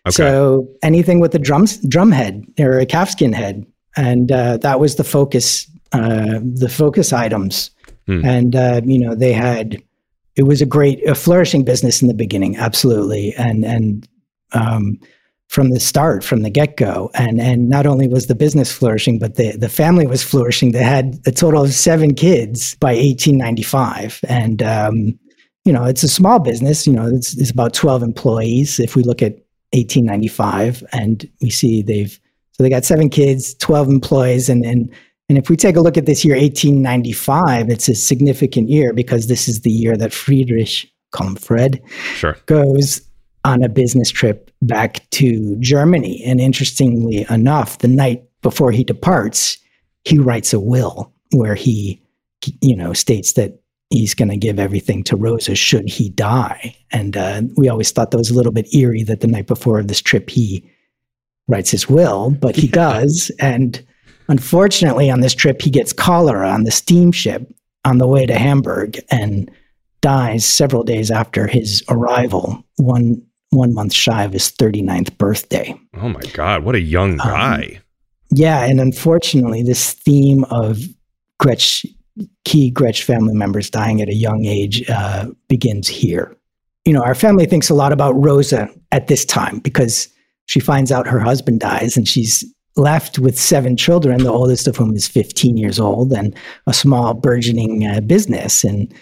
Okay. 0.07 0.15
so 0.15 0.67
anything 0.81 1.19
with 1.19 1.35
a 1.35 1.39
drums 1.39 1.77
drum 1.87 2.11
head 2.11 2.43
or 2.57 2.79
a 2.79 2.85
calfskin 2.85 3.33
head. 3.33 3.65
And 3.95 4.31
uh, 4.31 4.57
that 4.57 4.79
was 4.79 4.95
the 4.95 5.03
focus 5.03 5.69
uh, 5.91 6.39
the 6.41 6.69
focus 6.69 7.13
items. 7.13 7.71
Hmm. 8.07 8.25
and 8.25 8.55
uh, 8.55 8.81
you 8.85 8.97
know 8.97 9.13
they 9.13 9.33
had 9.33 9.79
it 10.35 10.43
was 10.43 10.61
a 10.61 10.65
great 10.65 11.05
a 11.07 11.13
flourishing 11.13 11.63
business 11.63 12.01
in 12.01 12.07
the 12.07 12.15
beginning 12.15 12.57
absolutely. 12.57 13.35
And 13.35 13.63
and 13.63 14.07
um, 14.53 14.99
from 15.47 15.71
the 15.71 15.79
start, 15.79 16.23
from 16.23 16.43
the 16.43 16.49
get 16.49 16.77
go. 16.77 17.09
And 17.15 17.41
and 17.41 17.69
not 17.69 17.85
only 17.85 18.07
was 18.07 18.27
the 18.27 18.35
business 18.35 18.71
flourishing, 18.71 19.19
but 19.19 19.35
the 19.35 19.57
the 19.57 19.69
family 19.69 20.07
was 20.07 20.23
flourishing. 20.23 20.71
They 20.71 20.83
had 20.83 21.19
a 21.25 21.31
total 21.31 21.63
of 21.63 21.73
seven 21.73 22.13
kids 22.13 22.75
by 22.75 22.93
1895, 22.93 24.21
and 24.29 24.63
um, 24.63 25.19
you 25.65 25.73
know 25.73 25.83
it's 25.85 26.03
a 26.03 26.07
small 26.07 26.39
business. 26.39 26.87
You 26.87 26.93
know 26.93 27.07
it's, 27.07 27.35
it's 27.37 27.51
about 27.51 27.73
12 27.73 28.03
employees. 28.03 28.79
If 28.79 28.95
we 28.95 29.03
look 29.03 29.21
at 29.21 29.33
1895, 29.73 30.83
and 30.93 31.29
we 31.41 31.49
see 31.49 31.81
they've 31.81 32.19
so 32.53 32.63
they 32.63 32.69
got 32.69 32.85
seven 32.85 33.09
kids, 33.09 33.55
12 33.55 33.89
employees, 33.89 34.49
and 34.49 34.63
and 34.63 34.93
and 35.29 35.37
if 35.37 35.49
we 35.49 35.55
take 35.55 35.75
a 35.75 35.81
look 35.81 35.97
at 35.97 36.07
this 36.07 36.25
year, 36.25 36.35
1895, 36.35 37.69
it's 37.69 37.87
a 37.87 37.95
significant 37.95 38.67
year 38.67 38.93
because 38.93 39.27
this 39.27 39.47
is 39.47 39.61
the 39.61 39.69
year 39.71 39.95
that 39.95 40.11
Friedrich, 40.11 40.91
call 41.11 41.27
him 41.27 41.35
Fred, 41.35 41.81
sure. 42.15 42.35
goes 42.47 43.01
on 43.45 43.63
a 43.63 43.69
business 43.69 44.09
trip 44.09 44.51
back 44.61 45.09
to 45.11 45.55
Germany. 45.59 46.23
And 46.25 46.39
interestingly 46.39 47.25
enough, 47.29 47.77
the 47.79 47.87
night 47.87 48.23
before 48.41 48.71
he 48.71 48.83
departs, 48.83 49.57
he 50.03 50.17
writes 50.17 50.53
a 50.53 50.59
will 50.59 51.11
where 51.31 51.55
he, 51.55 52.01
you 52.61 52.75
know, 52.75 52.93
states 52.93 53.33
that 53.33 53.59
he's 53.89 54.13
going 54.13 54.29
to 54.29 54.37
give 54.37 54.59
everything 54.59 55.03
to 55.03 55.15
Rosa 55.15 55.55
should 55.55 55.89
he 55.89 56.09
die. 56.09 56.75
And 56.91 57.17
uh, 57.17 57.41
we 57.55 57.69
always 57.69 57.91
thought 57.91 58.11
that 58.11 58.17
was 58.17 58.29
a 58.29 58.35
little 58.35 58.51
bit 58.51 58.73
eerie 58.73 59.03
that 59.03 59.21
the 59.21 59.27
night 59.27 59.47
before 59.47 59.81
this 59.83 60.01
trip 60.01 60.29
he 60.29 60.69
writes 61.47 61.71
his 61.71 61.89
will, 61.89 62.31
but 62.31 62.55
he 62.55 62.67
does. 62.87 63.31
And 63.39 63.83
unfortunately, 64.27 65.09
on 65.09 65.21
this 65.21 65.33
trip, 65.33 65.61
he 65.61 65.69
gets 65.69 65.93
cholera 65.93 66.49
on 66.49 66.63
the 66.63 66.71
steamship 66.71 67.51
on 67.85 67.97
the 67.97 68.07
way 68.07 68.25
to 68.25 68.37
Hamburg 68.37 68.99
and 69.09 69.49
dies 70.01 70.45
several 70.45 70.83
days 70.83 71.11
after 71.11 71.47
his 71.47 71.83
arrival. 71.89 72.63
One 72.77 73.21
one 73.51 73.73
month 73.73 73.93
shy 73.93 74.23
of 74.23 74.33
his 74.33 74.51
39th 74.51 75.17
birthday. 75.17 75.79
Oh 75.99 76.09
my 76.09 76.21
God, 76.33 76.63
what 76.63 76.75
a 76.75 76.81
young 76.81 77.19
um, 77.19 77.27
guy. 77.27 77.63
Um, 77.75 77.81
yeah. 78.31 78.65
And 78.65 78.79
unfortunately, 78.79 79.63
this 79.63 79.93
theme 79.93 80.43
of 80.45 80.79
Gretsch, 81.41 81.85
key 82.45 82.71
Gretsch 82.71 83.01
family 83.01 83.33
members 83.33 83.69
dying 83.69 84.01
at 84.01 84.09
a 84.09 84.13
young 84.13 84.45
age 84.45 84.87
uh, 84.89 85.27
begins 85.47 85.87
here. 85.87 86.35
You 86.85 86.93
know, 86.93 87.01
our 87.01 87.15
family 87.15 87.45
thinks 87.45 87.69
a 87.69 87.73
lot 87.73 87.91
about 87.91 88.13
Rosa 88.13 88.69
at 88.91 89.07
this 89.07 89.25
time 89.25 89.59
because 89.59 90.07
she 90.45 90.59
finds 90.59 90.91
out 90.91 91.07
her 91.07 91.19
husband 91.19 91.59
dies 91.59 91.97
and 91.97 92.07
she's 92.07 92.43
left 92.75 93.19
with 93.19 93.37
seven 93.39 93.75
children, 93.75 94.23
the 94.23 94.31
oldest 94.31 94.67
of 94.67 94.75
whom 94.75 94.95
is 94.95 95.07
15 95.07 95.57
years 95.57 95.79
old, 95.79 96.13
and 96.13 96.35
a 96.65 96.73
small 96.73 97.13
burgeoning 97.13 97.85
uh, 97.85 97.99
business. 98.01 98.63
And 98.63 98.93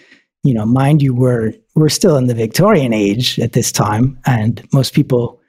you 0.44 0.54
know, 0.54 0.66
mind 0.66 1.02
you, 1.02 1.14
we're 1.14 1.52
we're 1.74 1.88
still 1.88 2.16
in 2.16 2.26
the 2.26 2.34
Victorian 2.34 2.92
age 2.92 3.38
at 3.38 3.52
this 3.52 3.72
time, 3.72 4.18
and 4.26 4.66
most 4.72 4.94
people, 4.94 5.40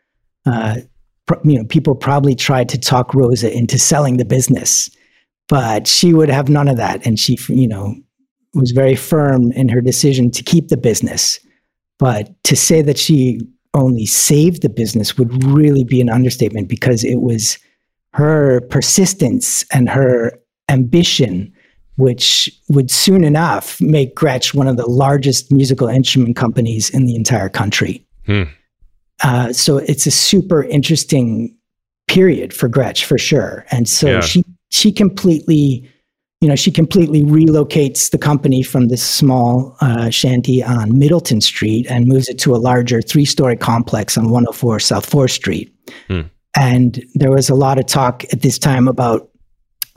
uh, 0.46 0.78
pr- 1.26 1.36
you 1.44 1.58
know, 1.58 1.66
people 1.66 1.96
probably 1.96 2.36
tried 2.36 2.70
to 2.70 2.78
talk 2.78 3.14
Rosa 3.14 3.56
into 3.56 3.78
selling 3.78 4.18
the 4.18 4.26
business, 4.26 4.90
but 5.48 5.88
she 5.88 6.14
would 6.14 6.30
have 6.30 6.50
none 6.50 6.68
of 6.68 6.78
that, 6.78 7.06
and 7.06 7.20
she, 7.20 7.38
you 7.50 7.68
know, 7.68 7.96
was 8.54 8.72
very 8.72 8.96
firm 8.96 9.52
in 9.54 9.70
her 9.70 9.82
decision 9.82 10.32
to 10.32 10.44
keep 10.44 10.70
the 10.70 10.78
business. 10.78 11.40
But 11.98 12.44
to 12.46 12.56
say 12.56 12.82
that 12.82 12.98
she 12.98 13.42
only 13.74 14.06
saved 14.06 14.62
the 14.62 14.70
business 14.70 15.18
would 15.18 15.44
really 15.44 15.84
be 15.84 16.02
an 16.02 16.10
understatement 16.10 16.70
because 16.70 17.04
it 17.04 17.22
was 17.22 17.60
her 18.14 18.62
persistence 18.62 19.64
and 19.72 19.90
her 19.90 20.40
ambition 20.70 21.54
which 22.00 22.50
would 22.70 22.90
soon 22.90 23.24
enough 23.24 23.80
make 23.82 24.16
Gretsch 24.16 24.54
one 24.54 24.68
of 24.68 24.78
the 24.78 24.88
largest 24.88 25.52
musical 25.52 25.88
instrument 25.88 26.36
companies 26.36 26.90
in 26.90 27.06
the 27.06 27.16
entire 27.16 27.50
country. 27.50 28.06
Hmm. 28.26 28.44
Uh, 29.22 29.52
so 29.52 29.78
it's 29.78 30.08
a 30.08 30.12
super 30.12 30.64
interesting 30.64 31.56
period 32.08 32.54
for 32.54 32.70
Gretsch 32.70 33.04
for 33.04 33.18
sure. 33.18 33.66
And 33.70 33.88
so 33.88 34.08
yeah. 34.08 34.22
she 34.22 34.44
she 34.70 34.92
completely, 34.92 35.90
you 36.42 36.48
know, 36.48 36.56
she 36.56 36.72
completely 36.72 37.24
relocates 37.24 38.12
the 38.12 38.18
company 38.18 38.64
from 38.64 38.88
this 38.88 39.04
small 39.04 39.76
uh, 39.82 40.10
shanty 40.10 40.64
on 40.64 40.98
Middleton 40.98 41.42
Street 41.42 41.86
and 41.90 42.08
moves 42.08 42.30
it 42.30 42.40
to 42.40 42.56
a 42.56 42.58
larger 42.58 43.02
three 43.02 43.26
story 43.26 43.58
complex 43.58 44.18
on 44.18 44.26
104 44.26 44.80
South 44.80 45.10
4th 45.10 45.32
Street. 45.32 45.74
Hmm. 46.08 46.22
And 46.56 47.04
there 47.14 47.32
was 47.32 47.50
a 47.50 47.56
lot 47.56 47.78
of 47.78 47.86
talk 47.86 48.24
at 48.32 48.42
this 48.42 48.58
time 48.58 48.88
about 48.88 49.29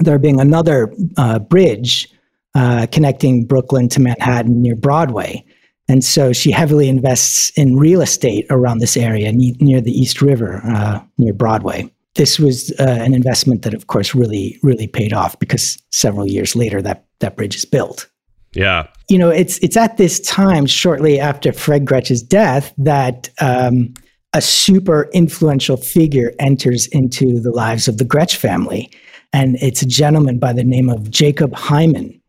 there 0.03 0.19
being 0.19 0.41
another 0.41 0.93
uh, 1.17 1.39
bridge 1.39 2.09
uh, 2.55 2.87
connecting 2.93 3.47
Brooklyn 3.47 3.89
to 3.89 4.01
Manhattan 4.01 4.61
near 4.61 4.77
Broadway. 4.77 5.45
And 5.89 6.05
so 6.05 6.33
she 6.33 6.51
heavily 6.51 6.89
invests 6.89 7.51
in 7.57 7.77
real 7.77 8.03
estate 8.03 8.47
around 8.51 8.79
this 8.79 8.97
area 8.97 9.33
ne- 9.33 9.57
near 9.61 9.81
the 9.81 9.93
East 9.93 10.23
River, 10.23 10.61
uh, 10.65 11.01
near 11.19 11.33
Broadway. 11.33 11.91
This 12.15 12.39
was 12.39 12.71
uh, 12.79 12.85
an 12.85 13.15
investment 13.15 13.63
that, 13.63 13.75
of 13.75 13.87
course, 13.87 14.15
really, 14.15 14.59
really 14.63 14.87
paid 14.87 15.13
off 15.13 15.39
because 15.39 15.83
several 15.91 16.27
years 16.27 16.55
later, 16.55 16.83
that, 16.83 17.07
that 17.21 17.37
bridge 17.37 17.57
is 17.57 17.65
built. 17.65 18.09
Yeah. 18.55 18.87
You 19.09 19.17
know, 19.17 19.31
it's 19.31 19.59
it's 19.59 19.79
at 19.79 19.97
this 19.97 20.21
time, 20.21 20.67
shortly 20.67 21.19
after 21.19 21.53
Fred 21.53 21.87
Gretsch's 21.87 22.23
death, 22.23 22.75
that 22.77 23.31
um, 23.41 23.95
a 24.35 24.43
super 24.43 25.09
influential 25.13 25.77
figure 25.79 26.33
enters 26.39 26.87
into 26.89 27.41
the 27.41 27.51
lives 27.51 27.89
of 27.89 27.99
the 27.99 28.05
Gretsch 28.05 28.37
family 28.37 28.91
and 29.33 29.57
it's 29.61 29.83
a 29.83 29.87
gentleman 29.87 30.39
by 30.39 30.53
the 30.53 30.65
name 30.65 30.89
of 30.89 31.11
Jacob 31.11 31.55
Hyman, 31.55 32.21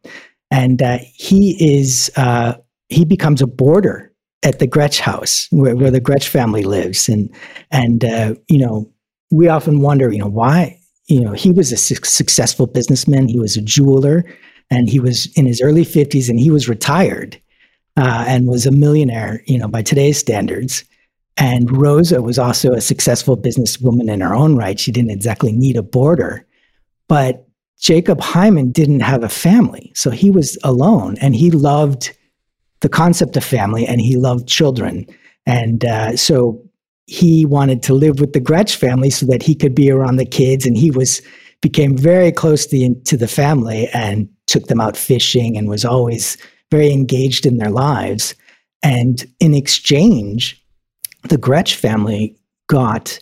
and 0.51 0.81
uh, 0.81 1.00
he 1.13 1.57
is 1.60 2.12
uh, 2.15 2.53
he 2.89 3.05
becomes 3.05 3.41
a 3.41 3.48
boarder 3.48 4.12
at 4.43 4.60
the 4.60 4.67
Gretsch 4.67 5.00
house 5.00 5.48
where, 5.51 5.75
where 5.75 5.91
the 5.91 6.01
Gretsch 6.01 6.27
family 6.27 6.63
lives, 6.63 7.10
and 7.10 7.33
and 7.72 8.03
uh, 8.05 8.36
you 8.48 8.60
know 8.60 8.89
we 9.31 9.48
often 9.48 9.81
wonder, 9.81 10.12
you 10.12 10.19
know, 10.19 10.27
why 10.27 10.79
you 11.07 11.22
know 11.22 11.33
he 11.33 11.51
was 11.51 11.72
a 11.72 11.77
su- 11.77 11.95
successful 12.03 12.67
businessman, 12.67 13.27
he 13.27 13.39
was 13.39 13.57
a 13.57 13.62
jeweler, 13.62 14.24
and 14.69 14.89
he 14.89 15.00
was 15.00 15.25
in 15.38 15.45
his 15.45 15.62
early 15.62 15.83
fifties, 15.83 16.29
and 16.29 16.39
he 16.39 16.51
was 16.51 16.69
retired 16.69 17.39
uh, 17.98 18.25
and 18.27 18.48
was 18.48 18.65
a 18.65 18.72
millionaire, 18.72 19.41
you 19.45 19.57
know, 19.57 19.67
by 19.67 19.81
today's 19.81 20.17
standards. 20.17 20.83
And 21.38 21.75
Rosa 21.75 22.22
was 22.22 22.38
also 22.38 22.74
a 22.74 22.81
successful 22.81 23.36
businesswoman 23.36 24.12
in 24.12 24.22
her 24.22 24.36
own 24.36 24.55
right. 24.55 24.79
She 24.79 24.91
didn't 24.91 25.12
exactly 25.12 25.51
need 25.51 25.75
a 25.75 25.83
boarder. 25.83 26.45
But 27.07 27.48
Jacob 27.79 28.22
Hyman 28.22 28.72
didn't 28.72 29.01
have 29.01 29.24
a 29.24 29.29
family. 29.29 29.91
So 29.95 30.10
he 30.10 30.31
was 30.31 30.57
alone 30.63 31.17
and 31.19 31.36
he 31.36 31.51
loved 31.51 32.15
the 32.79 32.89
concept 32.89 33.36
of 33.36 33.43
family 33.43 33.86
and 33.86 34.00
he 34.00 34.15
loved 34.15 34.48
children. 34.48 35.05
And 35.45 35.83
uh, 35.83 36.15
so 36.15 36.63
he 37.07 37.45
wanted 37.45 37.83
to 37.83 37.93
live 37.93 38.19
with 38.19 38.33
the 38.33 38.39
Gretsch 38.39 38.75
family 38.75 39.10
so 39.10 39.25
that 39.25 39.43
he 39.43 39.55
could 39.55 39.75
be 39.75 39.91
around 39.91 40.15
the 40.15 40.25
kids. 40.25 40.65
And 40.65 40.77
he 40.77 40.91
was 40.91 41.22
became 41.62 41.98
very 41.98 42.31
close 42.31 42.65
to 42.65 42.77
the, 42.77 42.95
to 43.05 43.17
the 43.17 43.27
family 43.27 43.88
and 43.93 44.29
took 44.48 44.67
them 44.67 44.81
out 44.81 44.98
fishing 44.98 45.57
and 45.57 45.69
was 45.69 45.86
always 45.86 46.38
very 46.69 46.91
engaged 46.91 47.45
in 47.45 47.57
their 47.57 47.69
lives. 47.69 48.36
And 48.83 49.25
in 49.39 49.53
exchange, 49.53 50.62
the 51.29 51.38
Gretsch 51.38 51.74
family 51.74 52.38
got 52.67 53.17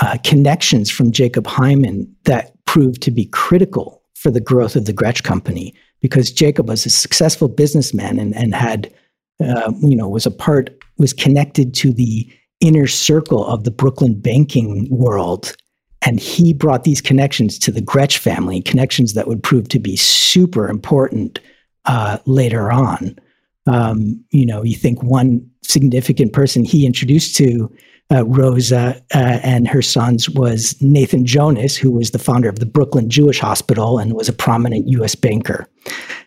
uh, 0.00 0.16
connections 0.24 0.90
from 0.90 1.12
Jacob 1.12 1.46
Hyman 1.46 2.14
that 2.24 2.55
proved 2.66 3.02
to 3.02 3.10
be 3.10 3.26
critical 3.26 4.02
for 4.14 4.30
the 4.30 4.40
growth 4.40 4.76
of 4.76 4.84
the 4.84 4.92
Gretsch 4.92 5.22
company 5.22 5.74
because 6.00 6.30
Jacob 6.30 6.68
was 6.68 6.84
a 6.86 6.90
successful 6.90 7.48
businessman 7.48 8.18
and, 8.18 8.34
and 8.34 8.54
had, 8.54 8.92
uh, 9.40 9.72
you 9.80 9.96
know, 9.96 10.08
was 10.08 10.26
a 10.26 10.30
part, 10.30 10.70
was 10.98 11.12
connected 11.12 11.74
to 11.74 11.92
the 11.92 12.30
inner 12.60 12.86
circle 12.86 13.46
of 13.46 13.64
the 13.64 13.70
Brooklyn 13.70 14.18
banking 14.18 14.88
world. 14.90 15.56
And 16.02 16.20
he 16.20 16.52
brought 16.52 16.84
these 16.84 17.00
connections 17.00 17.58
to 17.60 17.72
the 17.72 17.82
Gretsch 17.82 18.18
family, 18.18 18.62
connections 18.62 19.14
that 19.14 19.26
would 19.26 19.42
prove 19.42 19.68
to 19.68 19.78
be 19.78 19.96
super 19.96 20.68
important 20.68 21.40
uh, 21.84 22.18
later 22.26 22.70
on. 22.70 23.18
Um, 23.66 24.24
you 24.30 24.46
know, 24.46 24.62
you 24.62 24.76
think 24.76 25.02
one 25.02 25.48
significant 25.62 26.32
person 26.32 26.64
he 26.64 26.86
introduced 26.86 27.36
to 27.36 27.74
uh, 28.12 28.24
Rosa 28.24 29.02
uh, 29.14 29.40
and 29.42 29.66
her 29.66 29.82
sons 29.82 30.30
was 30.30 30.80
Nathan 30.80 31.26
Jonas, 31.26 31.76
who 31.76 31.90
was 31.90 32.12
the 32.12 32.18
founder 32.18 32.48
of 32.48 32.60
the 32.60 32.66
Brooklyn 32.66 33.10
Jewish 33.10 33.40
Hospital 33.40 33.98
and 33.98 34.14
was 34.14 34.28
a 34.28 34.32
prominent 34.32 34.86
U.S. 34.88 35.14
banker. 35.14 35.68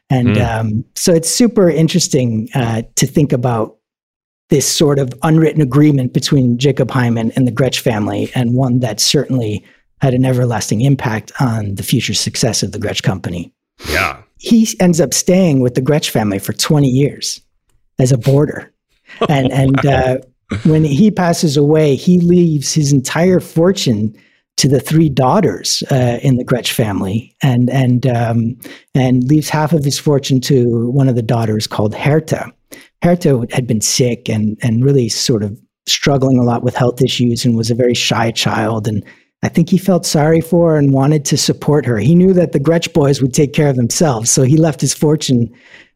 And 0.10 0.36
mm. 0.36 0.60
um, 0.60 0.86
so 0.96 1.14
it's 1.14 1.30
super 1.30 1.70
interesting 1.70 2.50
uh, 2.54 2.82
to 2.96 3.08
think 3.08 3.32
about 3.32 3.78
this 4.50 4.68
sort 4.68 5.00
of 5.00 5.14
unwritten 5.24 5.62
agreement 5.62 6.12
between 6.12 6.58
Jacob 6.58 6.90
Hyman 6.90 7.32
and 7.36 7.48
the 7.48 7.52
Gretsch 7.52 7.80
family, 7.80 8.32
and 8.34 8.56
one 8.56 8.80
that 8.80 9.00
certainly 9.00 9.64
had 10.02 10.14
an 10.14 10.26
everlasting 10.26 10.82
impact 10.82 11.32
on 11.40 11.76
the 11.76 11.84
future 11.84 12.14
success 12.14 12.64
of 12.64 12.72
the 12.72 12.80
Gretsch 12.80 13.04
company. 13.04 13.54
Yeah. 13.90 14.22
He 14.38 14.68
ends 14.80 15.00
up 15.00 15.14
staying 15.14 15.60
with 15.60 15.76
the 15.76 15.82
Gretsch 15.82 16.10
family 16.10 16.40
for 16.40 16.54
20 16.54 16.88
years 16.88 17.42
as 18.00 18.12
a 18.12 18.18
boarder. 18.18 18.74
And, 19.28 19.52
and 19.52 19.86
uh, 19.88 20.18
when 20.64 20.84
he 20.84 21.12
passes 21.12 21.58
away, 21.58 21.96
he 21.96 22.20
leaves 22.20 22.74
his 22.74 22.92
entire 22.92 23.40
fortune 23.40 24.16
to 24.58 24.68
the 24.68 24.80
three 24.80 25.08
daughters 25.08 25.84
uh, 25.90 26.20
in 26.22 26.36
the 26.36 26.44
Gretsch 26.44 26.72
family, 26.72 27.34
and 27.42 27.70
and 27.70 28.06
um, 28.08 28.58
and 28.94 29.24
leaves 29.24 29.48
half 29.48 29.72
of 29.72 29.86
his 29.86 29.98
fortune 29.98 30.42
to 30.42 30.90
one 30.90 31.08
of 31.08 31.16
the 31.16 31.22
daughters 31.22 31.66
called 31.66 31.94
Herta. 31.94 32.52
Herta 33.02 33.50
had 33.54 33.68
been 33.68 33.82
sick 33.82 34.28
and 34.28 34.58
and 34.62 34.84
really 34.84 35.08
sort 35.08 35.44
of 35.44 35.58
struggling 35.88 36.38
a 36.38 36.44
lot 36.44 36.64
with 36.64 36.76
health 36.76 37.02
issues, 37.02 37.46
and 37.46 37.56
was 37.56 37.72
a 37.72 37.76
very 37.76 37.94
shy 37.94 38.32
child. 38.32 38.86
And 38.86 39.04
I 39.44 39.48
think 39.48 39.70
he 39.70 39.78
felt 39.78 40.06
sorry 40.06 40.42
for 40.42 40.72
her 40.72 40.78
and 40.78 40.92
wanted 40.92 41.24
to 41.26 41.38
support 41.38 41.86
her. 41.86 41.98
He 41.98 42.14
knew 42.14 42.34
that 42.34 42.52
the 42.52 42.60
Gretsch 42.60 42.92
boys 42.92 43.22
would 43.22 43.34
take 43.34 43.54
care 43.54 43.70
of 43.70 43.78
themselves, 43.78 44.30
so 44.30 44.44
he 44.44 44.58
left 44.58 44.82
his 44.82 44.94
fortune 44.94 45.50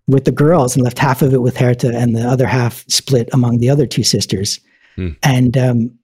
with 0.08 0.26
the 0.26 0.32
girls 0.32 0.76
and 0.76 0.84
left 0.84 1.00
half 1.00 1.22
of 1.22 1.34
it 1.34 1.42
with 1.42 1.56
Herta 1.56 1.94
and 1.94 2.16
the 2.16 2.28
other 2.28 2.48
half 2.48 2.84
split 2.90 3.30
among 3.34 3.60
the 3.60 3.70
other 3.70 3.88
two 3.88 4.04
sisters. 4.04 4.60
Hmm. 4.96 5.10
And 5.24 5.58
um, 5.58 5.98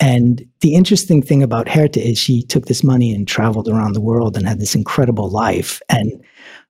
and 0.00 0.44
the 0.60 0.74
interesting 0.74 1.22
thing 1.22 1.42
about 1.42 1.66
Herta 1.66 1.98
is 1.98 2.18
she 2.18 2.42
took 2.42 2.66
this 2.66 2.82
money 2.82 3.14
and 3.14 3.28
traveled 3.28 3.68
around 3.68 3.92
the 3.92 4.00
world 4.00 4.36
and 4.36 4.46
had 4.46 4.60
this 4.60 4.74
incredible 4.74 5.30
life. 5.30 5.80
And 5.88 6.12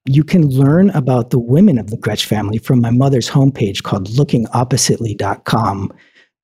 you 0.04 0.22
can 0.22 0.46
learn 0.48 0.90
about 0.90 1.30
the 1.30 1.38
women 1.38 1.78
of 1.78 1.90
the 1.90 1.96
Gretsch 1.96 2.26
family 2.26 2.58
from 2.58 2.80
my 2.80 2.90
mother's 2.90 3.30
homepage 3.30 3.82
called 3.82 4.08
lookingoppositely.com 4.08 5.92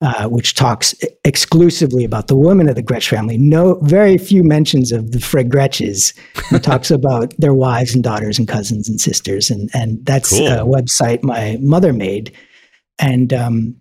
uh, 0.02 0.28
which 0.28 0.54
talks 0.54 0.94
exclusively 1.24 2.04
about 2.04 2.28
the 2.28 2.36
women 2.36 2.68
of 2.68 2.74
the 2.74 2.82
Gretsch 2.82 3.08
family. 3.08 3.36
No, 3.36 3.78
very 3.82 4.16
few 4.16 4.42
mentions 4.42 4.92
of 4.92 5.12
the 5.12 5.20
Fred 5.20 5.50
Gretsches. 5.50 6.16
It 6.52 6.62
talks 6.62 6.90
about 6.90 7.34
their 7.38 7.52
wives 7.52 7.94
and 7.94 8.02
daughters 8.02 8.38
and 8.38 8.48
cousins 8.48 8.88
and 8.88 9.00
sisters, 9.00 9.50
and 9.50 9.68
and 9.74 10.04
that's 10.06 10.30
cool. 10.30 10.46
a 10.46 10.64
website 10.64 11.22
my 11.22 11.58
mother 11.60 11.92
made. 11.92 12.34
And 12.98 13.32
um, 13.32 13.76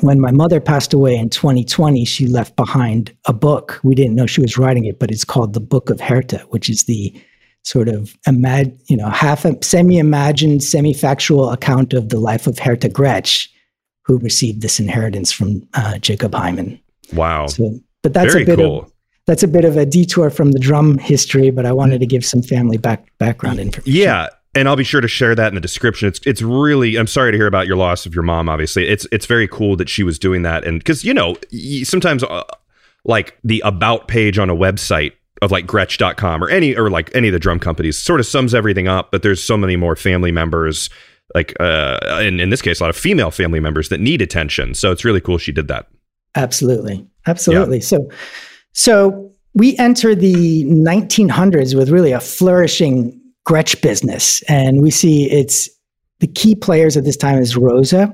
when 0.00 0.20
my 0.20 0.30
mother 0.30 0.60
passed 0.60 0.92
away 0.92 1.16
in 1.16 1.28
2020, 1.28 2.04
she 2.04 2.26
left 2.26 2.56
behind 2.56 3.14
a 3.26 3.32
book. 3.32 3.80
We 3.82 3.94
didn't 3.94 4.14
know 4.14 4.26
she 4.26 4.40
was 4.40 4.56
writing 4.56 4.84
it, 4.84 4.98
but 4.98 5.10
it's 5.10 5.24
called 5.24 5.52
the 5.52 5.60
Book 5.60 5.90
of 5.90 5.98
Herta, 5.98 6.40
which 6.50 6.70
is 6.70 6.84
the 6.84 7.14
sort 7.64 7.88
of 7.88 8.16
imag- 8.26 8.78
you 8.88 8.96
know 8.96 9.10
half 9.10 9.44
a 9.44 9.54
semi-imagined, 9.62 10.64
semi-factual 10.64 11.50
account 11.50 11.92
of 11.92 12.08
the 12.08 12.20
life 12.20 12.46
of 12.46 12.56
Herta 12.56 12.90
Gretsch 12.90 13.48
who 14.08 14.18
received 14.18 14.62
this 14.62 14.80
inheritance 14.80 15.30
from 15.30 15.68
uh, 15.74 15.98
Jacob 15.98 16.34
Hyman. 16.34 16.80
Wow. 17.12 17.46
So, 17.46 17.78
but 18.02 18.14
that's 18.14 18.32
Very 18.32 18.42
a 18.42 18.46
bit 18.46 18.58
cool. 18.58 18.80
of 18.80 18.92
that's 19.26 19.42
a 19.42 19.48
bit 19.48 19.66
of 19.66 19.76
a 19.76 19.84
detour 19.84 20.30
from 20.30 20.52
the 20.52 20.58
drum 20.58 20.96
history, 20.96 21.50
but 21.50 21.66
I 21.66 21.72
wanted 21.72 22.00
to 22.00 22.06
give 22.06 22.24
some 22.24 22.42
family 22.42 22.78
back 22.78 23.06
background 23.18 23.60
information. 23.60 23.92
Yeah, 23.92 24.28
and 24.54 24.66
I'll 24.66 24.76
be 24.76 24.84
sure 24.84 25.02
to 25.02 25.08
share 25.08 25.34
that 25.34 25.48
in 25.48 25.54
the 25.54 25.60
description. 25.60 26.08
It's 26.08 26.20
it's 26.26 26.40
really 26.40 26.96
I'm 26.96 27.06
sorry 27.06 27.30
to 27.32 27.38
hear 27.38 27.46
about 27.46 27.66
your 27.66 27.76
loss 27.76 28.06
of 28.06 28.14
your 28.14 28.24
mom. 28.24 28.48
Obviously, 28.48 28.88
it's 28.88 29.06
it's 29.12 29.26
very 29.26 29.46
cool 29.46 29.76
that 29.76 29.90
she 29.90 30.02
was 30.02 30.18
doing 30.18 30.42
that, 30.42 30.64
and 30.64 30.80
because 30.80 31.04
you 31.04 31.12
know 31.12 31.36
sometimes 31.84 32.24
uh, 32.24 32.42
like 33.04 33.38
the 33.44 33.62
about 33.66 34.08
page 34.08 34.38
on 34.38 34.48
a 34.48 34.56
website 34.56 35.12
of 35.42 35.52
like 35.52 35.66
Gretsch.com 35.66 36.42
or 36.42 36.48
any 36.48 36.74
or 36.74 36.88
like 36.90 37.14
any 37.14 37.28
of 37.28 37.32
the 37.32 37.38
drum 37.38 37.60
companies 37.60 37.98
sort 37.98 38.20
of 38.20 38.26
sums 38.26 38.54
everything 38.54 38.88
up, 38.88 39.12
but 39.12 39.22
there's 39.22 39.44
so 39.44 39.58
many 39.58 39.76
more 39.76 39.94
family 39.94 40.32
members 40.32 40.88
like 41.34 41.54
uh, 41.60 41.98
in 42.22 42.40
in 42.40 42.50
this 42.50 42.62
case, 42.62 42.80
a 42.80 42.82
lot 42.82 42.90
of 42.90 42.96
female 42.96 43.30
family 43.30 43.60
members 43.60 43.88
that 43.88 44.00
need 44.00 44.22
attention. 44.22 44.74
So 44.74 44.92
it's 44.92 45.04
really 45.04 45.20
cool 45.20 45.38
she 45.38 45.52
did 45.52 45.68
that. 45.68 45.86
Absolutely, 46.34 47.06
absolutely. 47.26 47.78
Yeah. 47.78 47.84
So, 47.84 48.10
so 48.72 49.32
we 49.54 49.76
enter 49.78 50.14
the 50.14 50.64
1900s 50.64 51.74
with 51.74 51.90
really 51.90 52.12
a 52.12 52.20
flourishing 52.20 53.18
Gretsch 53.46 53.80
business, 53.82 54.42
and 54.42 54.82
we 54.82 54.90
see 54.90 55.30
it's 55.30 55.68
the 56.20 56.26
key 56.26 56.54
players 56.54 56.96
at 56.96 57.04
this 57.04 57.16
time 57.16 57.38
is 57.38 57.56
Rosa 57.56 58.12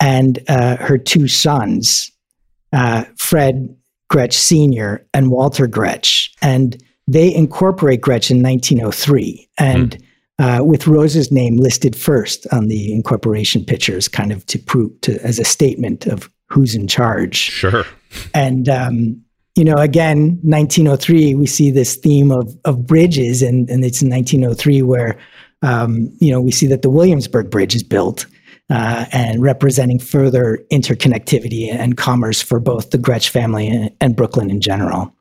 and 0.00 0.38
uh, 0.48 0.76
her 0.76 0.98
two 0.98 1.28
sons, 1.28 2.10
uh, 2.72 3.04
Fred 3.16 3.74
Gretsch 4.10 4.34
Sr. 4.34 5.06
and 5.14 5.30
Walter 5.30 5.66
Gretsch. 5.66 6.30
And 6.42 6.82
they 7.08 7.32
incorporate 7.34 8.00
Gretsch 8.00 8.30
in 8.30 8.42
1903. 8.42 9.48
And 9.58 9.96
mm. 9.96 10.05
Uh, 10.38 10.60
with 10.62 10.86
Rose's 10.86 11.32
name 11.32 11.56
listed 11.56 11.96
first 11.96 12.46
on 12.52 12.66
the 12.68 12.92
incorporation 12.92 13.64
pictures, 13.64 14.06
kind 14.06 14.32
of 14.32 14.44
to 14.46 14.58
prove 14.58 15.00
to 15.00 15.18
as 15.24 15.38
a 15.38 15.44
statement 15.44 16.06
of 16.06 16.30
who's 16.48 16.74
in 16.74 16.86
charge. 16.86 17.36
Sure. 17.36 17.84
And 18.34 18.68
um, 18.68 19.22
you 19.54 19.64
know, 19.64 19.76
again, 19.76 20.38
1903, 20.42 21.34
we 21.34 21.46
see 21.46 21.70
this 21.70 21.96
theme 21.96 22.30
of 22.30 22.54
of 22.64 22.86
bridges, 22.86 23.42
and 23.42 23.68
and 23.70 23.84
it's 23.84 24.02
in 24.02 24.10
1903 24.10 24.82
where 24.82 25.18
um, 25.62 26.14
you 26.20 26.30
know 26.30 26.40
we 26.40 26.52
see 26.52 26.66
that 26.66 26.82
the 26.82 26.90
Williamsburg 26.90 27.50
Bridge 27.50 27.74
is 27.74 27.82
built. 27.82 28.26
Uh, 28.68 29.04
and 29.12 29.42
representing 29.42 29.96
further 29.96 30.58
interconnectivity 30.72 31.72
and 31.72 31.96
commerce 31.96 32.42
for 32.42 32.58
both 32.58 32.90
the 32.90 32.98
Gretsch 32.98 33.28
family 33.28 33.68
and, 33.68 33.92
and 34.00 34.16
Brooklyn 34.16 34.50
in 34.50 34.60
general. 34.60 35.14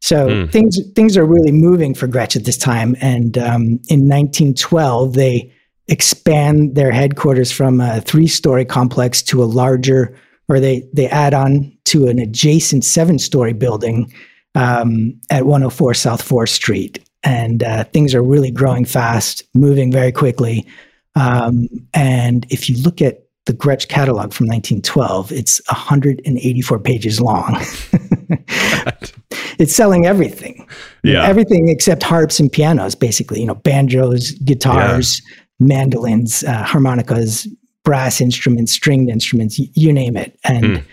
So 0.00 0.28
mm. 0.28 0.52
things 0.52 0.78
things 0.94 1.16
are 1.16 1.24
really 1.24 1.52
moving 1.52 1.94
for 1.94 2.06
Gretsch 2.06 2.36
at 2.36 2.44
this 2.44 2.56
time. 2.56 2.96
And 3.00 3.36
um, 3.38 3.62
in 3.88 4.06
1912, 4.08 5.14
they 5.14 5.52
expand 5.88 6.74
their 6.74 6.92
headquarters 6.92 7.50
from 7.50 7.80
a 7.80 8.00
three 8.00 8.28
story 8.28 8.64
complex 8.64 9.22
to 9.22 9.42
a 9.42 9.46
larger 9.46 10.16
or 10.48 10.60
they 10.60 10.88
they 10.92 11.08
add 11.08 11.34
on 11.34 11.76
to 11.86 12.06
an 12.06 12.18
adjacent 12.18 12.84
seven 12.84 13.18
story 13.18 13.52
building 13.52 14.12
um, 14.54 15.18
at 15.30 15.46
104 15.46 15.94
South 15.94 16.26
4th 16.26 16.48
Street. 16.50 17.04
And 17.22 17.62
uh, 17.62 17.84
things 17.84 18.14
are 18.14 18.22
really 18.22 18.50
growing 18.50 18.84
fast, 18.84 19.42
moving 19.54 19.90
very 19.90 20.12
quickly. 20.12 20.66
Um, 21.14 21.68
and 21.94 22.46
if 22.50 22.68
you 22.68 22.80
look 22.82 23.02
at 23.02 23.27
the 23.48 23.54
Gretsch 23.54 23.88
catalog 23.88 24.34
from 24.34 24.46
1912, 24.46 25.32
it's 25.32 25.60
184 25.68 26.78
pages 26.78 27.18
long. 27.18 27.56
it's 29.58 29.74
selling 29.74 30.04
everything. 30.04 30.68
Yeah. 31.02 31.26
Everything 31.26 31.70
except 31.70 32.02
harps 32.02 32.38
and 32.38 32.52
pianos, 32.52 32.94
basically. 32.94 33.40
You 33.40 33.46
know, 33.46 33.54
banjos, 33.54 34.32
guitars, 34.32 35.22
yeah. 35.24 35.66
mandolins, 35.66 36.44
uh, 36.44 36.62
harmonicas, 36.62 37.48
brass 37.84 38.20
instruments, 38.20 38.70
stringed 38.70 39.08
instruments, 39.08 39.58
you 39.58 39.92
name 39.94 40.18
it. 40.18 40.38
And 40.44 40.64
mm. 40.64 40.84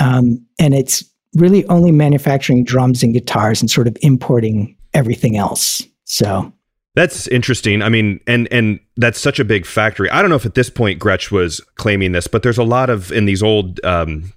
um, 0.00 0.44
and 0.58 0.74
it's 0.74 1.04
really 1.34 1.64
only 1.68 1.92
manufacturing 1.92 2.64
drums 2.64 3.04
and 3.04 3.14
guitars 3.14 3.60
and 3.60 3.70
sort 3.70 3.86
of 3.86 3.96
importing 4.02 4.76
everything 4.94 5.36
else. 5.36 5.80
So 6.06 6.52
that's 6.94 7.26
interesting. 7.28 7.82
I 7.82 7.88
mean, 7.88 8.20
and 8.26 8.46
and 8.52 8.78
that's 8.96 9.20
such 9.20 9.40
a 9.40 9.44
big 9.44 9.66
factory. 9.66 10.08
I 10.10 10.20
don't 10.22 10.30
know 10.30 10.36
if 10.36 10.46
at 10.46 10.54
this 10.54 10.70
point 10.70 11.00
Gretsch 11.00 11.30
was 11.30 11.60
claiming 11.74 12.12
this, 12.12 12.26
but 12.26 12.42
there's 12.42 12.58
a 12.58 12.64
lot 12.64 12.88
of 12.88 13.10
in 13.10 13.24
these 13.24 13.42
old 13.42 13.84
um, 13.84 14.32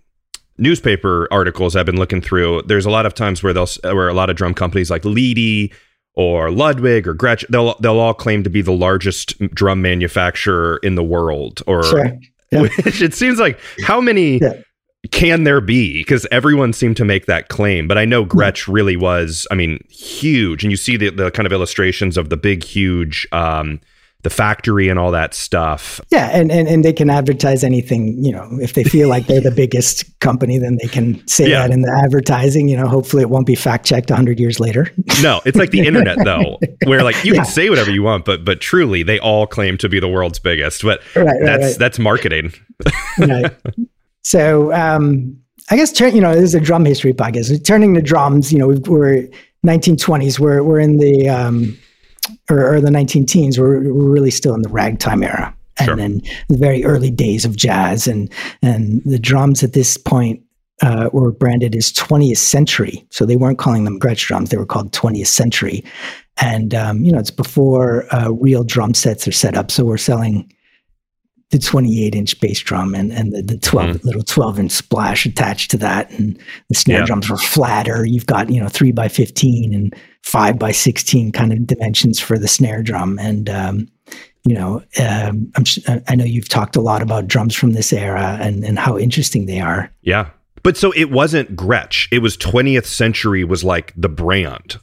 newspaper 0.58 1.28
articles 1.32 1.76
I've 1.76 1.86
been 1.86 1.98
looking 1.98 2.22
through. 2.22 2.64
There's 2.64 2.86
a 2.86 2.90
lot 2.90 3.06
of 3.06 3.14
times 3.14 3.44
where 3.44 3.54
they'll 3.54 3.68
where 3.84 4.08
a 4.08 4.14
lot 4.14 4.30
of 4.30 4.36
drum 4.36 4.54
companies 4.54 4.90
like 4.90 5.04
Leedy 5.04 5.74
or 6.16 6.50
Ludwig 6.50 7.08
or 7.08 7.14
Gretsch, 7.14 7.46
they'll 7.50 7.76
they'll 7.80 8.00
all 8.00 8.16
claim 8.16 8.44
to 8.44 8.50
be 8.50 8.64
the 8.64 8.72
largest 8.72 9.38
drum 9.54 9.82
manufacturer 9.82 10.80
in 10.82 10.96
the 10.96 11.04
world. 11.04 11.62
Or 11.68 11.84
sure. 11.84 12.20
yeah. 12.52 12.62
which 12.62 13.02
it 13.02 13.14
seems 13.14 13.40
like 13.40 13.60
how 13.84 14.02
many 14.02 14.40
yeah. 14.40 14.62
Can 15.12 15.44
there 15.44 15.62
be? 15.62 16.00
Because 16.00 16.28
everyone 16.32 16.74
seemed 16.74 16.98
to 16.98 17.06
make 17.06 17.26
that 17.26 17.50
claim. 17.50 17.88
But 17.88 17.98
I 17.98 18.06
know 18.06 18.26
Gretsch 18.26 18.72
really 18.72 18.98
was, 18.98 19.48
I 19.52 19.56
mean, 19.56 19.84
huge. 19.90 20.64
And 20.64 20.72
you 20.72 20.78
see 20.78 20.98
the 20.98 21.10
the 21.10 21.32
kind 21.32 21.46
of 21.46 21.54
illustrations 21.54 22.18
of 22.18 22.30
the 22.30 22.38
big, 22.38 22.64
huge 22.64 23.28
um, 23.32 23.80
the 24.24 24.30
factory 24.30 24.90
and 24.90 25.00
all 25.00 25.12
that 25.12 25.34
stuff. 25.34 26.02
Yeah, 26.10 26.30
and, 26.34 26.52
and 26.52 26.68
and 26.68 26.84
they 26.84 26.92
can 26.92 27.10
advertise 27.10 27.64
anything, 27.64 28.22
you 28.24 28.32
know, 28.32 28.50
if 28.60 28.74
they 28.74 28.84
feel 28.84 29.08
like 29.08 29.28
they're 29.28 29.40
the 29.40 29.52
biggest 29.56 30.20
company, 30.20 30.58
then 30.58 30.78
they 30.82 30.90
can 30.90 31.26
say 31.28 31.50
yeah. 31.50 31.62
that 31.62 31.72
in 31.72 31.82
the 31.82 32.02
advertising, 32.04 32.68
you 32.68 32.76
know, 32.76 32.88
hopefully 32.88 33.22
it 33.22 33.30
won't 33.30 33.46
be 33.46 33.56
fact 33.56 33.86
checked 33.86 34.10
100 34.10 34.40
years 34.40 34.60
later. 34.60 34.92
no, 35.22 35.40
it's 35.46 35.58
like 35.58 35.70
the 35.70 35.86
internet 35.86 36.18
though, 36.26 36.60
where 36.86 37.04
like 37.04 37.24
you 37.24 37.34
yeah. 37.34 37.44
can 37.44 37.52
say 37.52 37.70
whatever 37.70 37.92
you 37.92 38.04
want, 38.04 38.26
but 38.26 38.44
but 38.44 38.60
truly 38.60 39.04
they 39.04 39.20
all 39.20 39.46
claim 39.46 39.78
to 39.78 39.88
be 39.88 40.00
the 40.00 40.10
world's 40.10 40.40
biggest. 40.40 40.82
But 40.82 41.00
right, 41.16 41.26
right, 41.26 41.38
that's 41.42 41.64
right. 41.64 41.80
that's 41.80 42.00
marketing. 42.00 42.54
right. 43.20 43.56
So, 44.28 44.74
um 44.74 45.38
I 45.70 45.76
guess 45.76 45.98
you 46.00 46.22
know, 46.22 46.34
this 46.34 46.44
is 46.44 46.56
a 46.56 46.62
drum 46.62 46.86
history 46.86 47.14
podcast. 47.14 47.66
Turning 47.66 47.94
to 47.96 48.02
drums, 48.02 48.54
you 48.54 48.60
know, 48.60 48.68
we're 48.68 49.28
1920s. 49.66 50.40
We're 50.40 50.64
we're 50.64 50.80
in 50.80 50.98
the 50.98 51.30
um, 51.30 51.78
or, 52.50 52.76
or 52.76 52.82
the 52.82 52.92
19 52.92 53.26
teens, 53.26 53.60
we're, 53.60 53.94
we're 53.94 54.10
really 54.10 54.32
still 54.32 54.54
in 54.54 54.62
the 54.62 54.70
ragtime 54.70 55.24
era. 55.24 55.54
And 55.80 55.86
sure. 55.86 55.96
then 55.96 56.22
the 56.50 56.58
very 56.58 56.84
early 56.84 57.12
days 57.12 57.46
of 57.46 57.56
jazz 57.56 58.08
and 58.08 58.32
and 58.62 59.02
the 59.04 59.20
drums 59.20 59.64
at 59.64 59.74
this 59.74 59.98
point 59.98 60.42
uh, 60.82 61.10
were 61.14 61.32
branded 61.32 61.76
as 61.76 61.92
20th 61.92 62.38
century. 62.38 63.06
So 63.12 63.26
they 63.26 63.38
weren't 63.38 63.60
calling 63.60 63.84
them 63.84 64.00
Gretsch 64.00 64.28
drums; 64.28 64.50
they 64.50 64.58
were 64.58 64.66
called 64.66 64.92
20th 64.92 65.28
century. 65.28 65.84
And 66.38 66.74
um, 66.74 67.04
you 67.04 67.12
know, 67.12 67.20
it's 67.20 67.32
before 67.32 68.06
uh, 68.14 68.32
real 68.32 68.64
drum 68.64 68.94
sets 68.94 69.28
are 69.28 69.32
set 69.32 69.56
up. 69.56 69.72
So 69.72 69.86
we're 69.86 69.98
selling 69.98 70.52
the 71.52 71.60
28 71.60 72.14
inch 72.14 72.40
bass 72.42 72.60
drum 72.60 72.94
and, 72.94 73.12
and 73.12 73.34
the, 73.34 73.42
the 73.42 73.58
12 73.58 73.98
mm. 73.98 74.04
little 74.04 74.22
12 74.22 74.60
inch 74.60 74.72
splash 74.72 75.26
attached 75.26 75.72
to 75.72 75.78
that 75.78 76.12
and 76.12 76.38
the 76.68 76.76
snare 76.76 77.00
yeah. 77.00 77.06
drums 77.06 77.30
were 77.30 77.38
flatter. 77.38 78.06
You've 78.06 78.26
got 78.26 78.50
you 78.50 78.62
know 78.62 78.68
3 78.68 78.92
by 78.92 79.08
15 79.08 79.74
and 79.74 79.96
5 80.24 80.60
by 80.60 80.72
16 80.72 81.32
kind 81.32 81.54
of 81.54 81.66
dimensions 81.66 82.20
for 82.20 82.38
the 82.38 82.48
snare 82.48 82.84
drum. 82.84 83.18
And 83.20 83.50
um, 83.50 83.88
you 84.44 84.56
know 84.56 84.82
um, 85.02 85.52
i 86.08 86.16
know 86.16 86.24
you've 86.24 86.48
talked 86.48 86.78
a 86.78 86.82
lot 86.82 87.02
about 87.02 87.28
drums 87.28 87.54
from 87.54 87.74
this 87.74 87.92
era 87.92 88.38
and, 88.40 88.64
and 88.64 88.78
how 88.78 88.98
interesting 88.98 89.46
they 89.46 89.60
are. 89.60 89.92
Yeah. 90.02 90.30
But 90.64 90.76
so 90.76 90.92
it 90.92 91.12
wasn't 91.12 91.56
gretsch. 91.56 92.08
It 92.12 92.20
was 92.20 92.36
20th 92.36 92.86
century 92.86 93.46
was 93.46 93.64
like 93.64 93.94
the 93.96 94.10
brand 94.10 94.78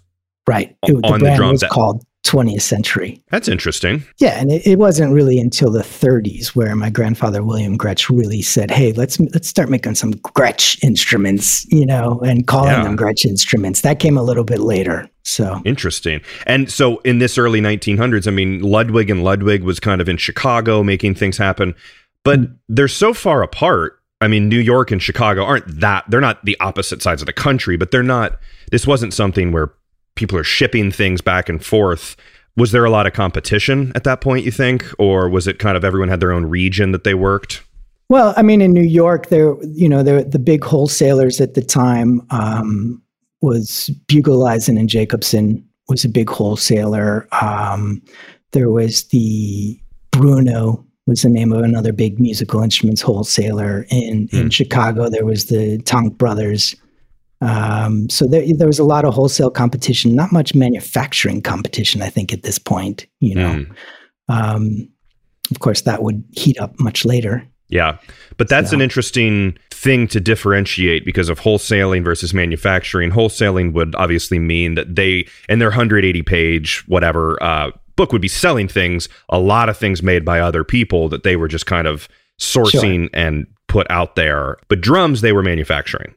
right. 0.46 0.76
It, 0.82 0.94
the, 0.94 1.00
brand 1.00 1.22
the 1.22 1.46
was 1.52 1.60
that- 1.60 1.70
called 1.70 2.04
20th 2.24 2.62
century. 2.62 3.20
That's 3.30 3.48
interesting. 3.48 4.02
Yeah, 4.18 4.40
and 4.40 4.50
it, 4.50 4.66
it, 4.66 4.78
wasn't 4.78 5.12
really 5.12 5.38
until 5.38 5.70
the 5.70 5.82
30s 5.82 6.48
where 6.48 6.74
my 6.74 6.90
grandfather 6.90 7.42
William 7.42 7.78
Gretsch 7.78 8.08
really 8.08 8.42
said, 8.42 8.70
"Hey, 8.70 8.92
let's 8.92 9.20
let's 9.20 9.46
start 9.46 9.68
making 9.68 9.94
some 9.94 10.14
Gretsch 10.14 10.82
instruments," 10.82 11.70
you 11.70 11.86
know, 11.86 12.20
and 12.20 12.46
calling 12.46 12.72
yeah. 12.72 12.82
them 12.82 12.96
Gretsch 12.96 13.24
instruments. 13.26 13.82
That 13.82 14.00
came 14.00 14.16
a 14.16 14.22
little 14.22 14.44
bit 14.44 14.60
later. 14.60 15.08
So 15.22 15.60
interesting. 15.64 16.20
And 16.46 16.70
so 16.70 16.98
in 16.98 17.18
this 17.18 17.38
early 17.38 17.60
1900s, 17.60 18.26
I 18.26 18.30
mean, 18.30 18.60
Ludwig 18.60 19.10
and 19.10 19.22
Ludwig 19.22 19.62
was 19.62 19.78
kind 19.78 20.00
of 20.00 20.08
in 20.08 20.16
Chicago 20.16 20.82
making 20.82 21.14
things 21.14 21.38
happen, 21.38 21.74
but 22.24 22.40
mm-hmm. 22.40 22.54
they're 22.68 22.88
so 22.88 23.14
far 23.14 23.42
apart. 23.42 23.98
I 24.20 24.28
mean, 24.28 24.48
New 24.48 24.58
York 24.58 24.90
and 24.90 25.02
Chicago 25.02 25.44
aren't 25.44 25.80
that 25.80 26.04
they're 26.08 26.20
not 26.20 26.44
the 26.44 26.58
opposite 26.60 27.02
sides 27.02 27.20
of 27.20 27.26
the 27.26 27.32
country, 27.32 27.76
but 27.76 27.90
they're 27.90 28.02
not 28.02 28.38
this 28.70 28.86
wasn't 28.86 29.12
something 29.12 29.52
where 29.52 29.72
people 30.14 30.38
are 30.38 30.44
shipping 30.44 30.90
things 30.90 31.20
back 31.20 31.48
and 31.48 31.64
forth. 31.64 32.16
Was 32.56 32.72
there 32.72 32.84
a 32.84 32.90
lot 32.90 33.06
of 33.06 33.12
competition 33.12 33.92
at 33.94 34.04
that 34.04 34.20
point, 34.20 34.44
you 34.44 34.50
think? 34.50 34.86
Or 34.98 35.28
was 35.28 35.46
it 35.46 35.58
kind 35.58 35.76
of 35.76 35.84
everyone 35.84 36.08
had 36.08 36.20
their 36.20 36.32
own 36.32 36.46
region 36.46 36.92
that 36.92 37.04
they 37.04 37.14
worked? 37.14 37.62
Well, 38.08 38.34
I 38.36 38.42
mean, 38.42 38.60
in 38.60 38.72
New 38.72 38.82
York, 38.82 39.28
there, 39.28 39.56
you 39.62 39.88
know, 39.88 40.02
there, 40.02 40.22
the 40.22 40.38
big 40.38 40.62
wholesalers 40.62 41.40
at 41.40 41.54
the 41.54 41.62
time 41.62 42.20
um, 42.30 43.02
was 43.40 43.90
Buegeleisen 44.06 44.78
and 44.78 44.88
Jacobson 44.88 45.66
was 45.88 46.04
a 46.04 46.08
big 46.08 46.30
wholesaler. 46.30 47.26
Um, 47.32 48.02
there 48.52 48.70
was 48.70 49.04
the 49.04 49.78
Bruno 50.10 50.84
was 51.06 51.22
the 51.22 51.28
name 51.28 51.52
of 51.52 51.62
another 51.62 51.92
big 51.92 52.18
musical 52.18 52.62
instruments 52.62 53.02
wholesaler 53.02 53.86
in 53.90 54.28
in 54.32 54.42
hmm. 54.44 54.48
Chicago. 54.48 55.08
There 55.08 55.24
was 55.24 55.46
the 55.46 55.78
Tonk 55.78 56.16
Brothers 56.16 56.74
um, 57.44 58.08
so 58.08 58.26
there, 58.26 58.44
there 58.56 58.66
was 58.66 58.78
a 58.78 58.84
lot 58.84 59.04
of 59.04 59.12
wholesale 59.12 59.50
competition, 59.50 60.14
not 60.14 60.32
much 60.32 60.54
manufacturing 60.54 61.42
competition, 61.42 62.00
I 62.00 62.08
think, 62.08 62.32
at 62.32 62.42
this 62.42 62.58
point. 62.58 63.06
You 63.20 63.34
know, 63.34 63.64
mm. 63.64 63.74
um, 64.28 64.88
of 65.50 65.58
course, 65.58 65.82
that 65.82 66.02
would 66.02 66.24
heat 66.32 66.58
up 66.58 66.78
much 66.80 67.04
later. 67.04 67.46
Yeah, 67.68 67.98
but 68.36 68.48
that's 68.48 68.70
so. 68.70 68.76
an 68.76 68.82
interesting 68.82 69.58
thing 69.70 70.06
to 70.08 70.20
differentiate 70.20 71.04
because 71.04 71.28
of 71.28 71.40
wholesaling 71.40 72.02
versus 72.02 72.32
manufacturing. 72.32 73.10
Wholesaling 73.10 73.74
would 73.74 73.94
obviously 73.94 74.38
mean 74.38 74.74
that 74.74 74.94
they, 74.94 75.26
in 75.48 75.58
their 75.58 75.68
180 75.68 76.22
page 76.22 76.84
whatever 76.86 77.42
uh, 77.42 77.70
book, 77.96 78.12
would 78.12 78.22
be 78.22 78.28
selling 78.28 78.68
things, 78.68 79.08
a 79.28 79.38
lot 79.38 79.68
of 79.68 79.76
things 79.76 80.02
made 80.02 80.24
by 80.24 80.40
other 80.40 80.64
people 80.64 81.08
that 81.10 81.24
they 81.24 81.36
were 81.36 81.48
just 81.48 81.66
kind 81.66 81.86
of 81.86 82.08
sourcing 82.40 83.02
sure. 83.02 83.10
and 83.12 83.46
put 83.68 83.86
out 83.90 84.14
there. 84.14 84.56
But 84.68 84.80
drums, 84.80 85.20
they 85.20 85.32
were 85.32 85.42
manufacturing. 85.42 86.14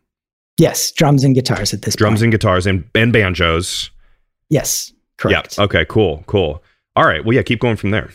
Yes, 0.58 0.92
drums 0.92 1.24
and 1.24 1.36
guitars 1.36 1.74
at 1.74 1.84
this 1.84 1.96
point. 1.96 2.00
drums 2.00 2.20
point. 2.20 2.24
and 2.24 2.32
guitars 2.32 2.66
and, 2.66 2.84
and 2.96 3.14
banjos. 3.14 3.92
Yes, 4.50 4.92
correct. 5.18 5.58
Yeah. 5.58 5.66
Okay, 5.66 5.86
cool, 5.86 6.24
cool. 6.28 6.64
All 6.96 7.06
right. 7.06 7.24
Well, 7.24 7.36
yeah, 7.36 7.44
keep 7.44 7.60
going 7.60 7.76
from 7.76 7.92
there. 7.92 8.10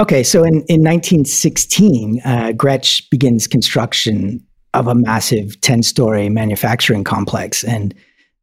Okay, 0.00 0.22
so 0.22 0.44
in, 0.44 0.62
in 0.68 0.82
1916, 0.82 2.22
uh, 2.24 2.52
Gretsch 2.54 3.10
begins 3.10 3.46
construction 3.46 4.44
of 4.72 4.86
a 4.86 4.94
massive 4.94 5.60
10 5.60 5.82
story 5.82 6.28
manufacturing 6.28 7.04
complex. 7.04 7.64
And 7.64 7.94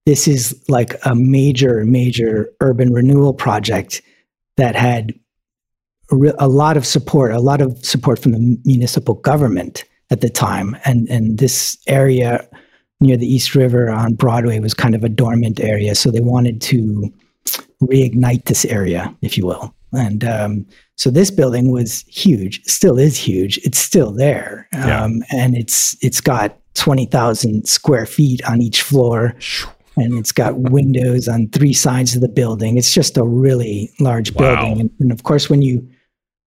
this 0.05 0.27
is 0.27 0.61
like 0.67 0.95
a 1.05 1.15
major, 1.15 1.85
major 1.85 2.51
urban 2.61 2.93
renewal 2.93 3.33
project 3.33 4.01
that 4.57 4.75
had 4.75 5.13
a 6.39 6.47
lot 6.47 6.77
of 6.77 6.85
support, 6.85 7.31
a 7.31 7.39
lot 7.39 7.61
of 7.61 7.83
support 7.83 8.19
from 8.19 8.33
the 8.33 8.57
municipal 8.63 9.15
government 9.15 9.83
at 10.09 10.21
the 10.21 10.29
time. 10.29 10.77
And, 10.85 11.07
and 11.09 11.37
this 11.39 11.77
area 11.87 12.47
near 12.99 13.17
the 13.17 13.31
East 13.31 13.55
River 13.55 13.89
on 13.89 14.13
Broadway 14.15 14.59
was 14.59 14.73
kind 14.73 14.95
of 14.95 15.03
a 15.03 15.09
dormant 15.09 15.59
area. 15.59 15.93
So 15.95 16.09
they 16.11 16.19
wanted 16.19 16.61
to 16.61 17.13
reignite 17.81 18.45
this 18.45 18.65
area, 18.65 19.15
if 19.21 19.37
you 19.37 19.45
will. 19.45 19.73
And 19.93 20.23
um, 20.23 20.65
so 20.95 21.09
this 21.09 21.31
building 21.31 21.71
was 21.71 22.03
huge, 22.07 22.63
still 22.65 22.97
is 22.97 23.15
huge. 23.17 23.57
It's 23.59 23.77
still 23.79 24.11
there, 24.11 24.67
Yeah. 24.73 25.03
um, 25.03 25.23
and 25.31 25.55
it's 25.55 25.95
it's 26.03 26.19
got 26.19 26.57
twenty 26.73 27.05
thousand 27.05 27.67
square 27.67 28.05
feet 28.05 28.43
on 28.45 28.61
each 28.61 28.81
floor, 28.81 29.33
and 29.95 30.17
it's 30.17 30.33
got 30.33 30.59
windows 30.59 31.29
on 31.29 31.47
three 31.49 31.71
sides 31.73 32.15
of 32.15 32.21
the 32.21 32.27
building. 32.27 32.77
It's 32.77 32.91
just 32.91 33.15
a 33.17 33.23
really 33.23 33.89
large 34.01 34.33
Wow. 34.33 34.55
building, 34.55 34.81
and, 34.81 34.89
and 34.99 35.11
of 35.11 35.23
course, 35.23 35.49
when 35.49 35.61
you 35.61 35.87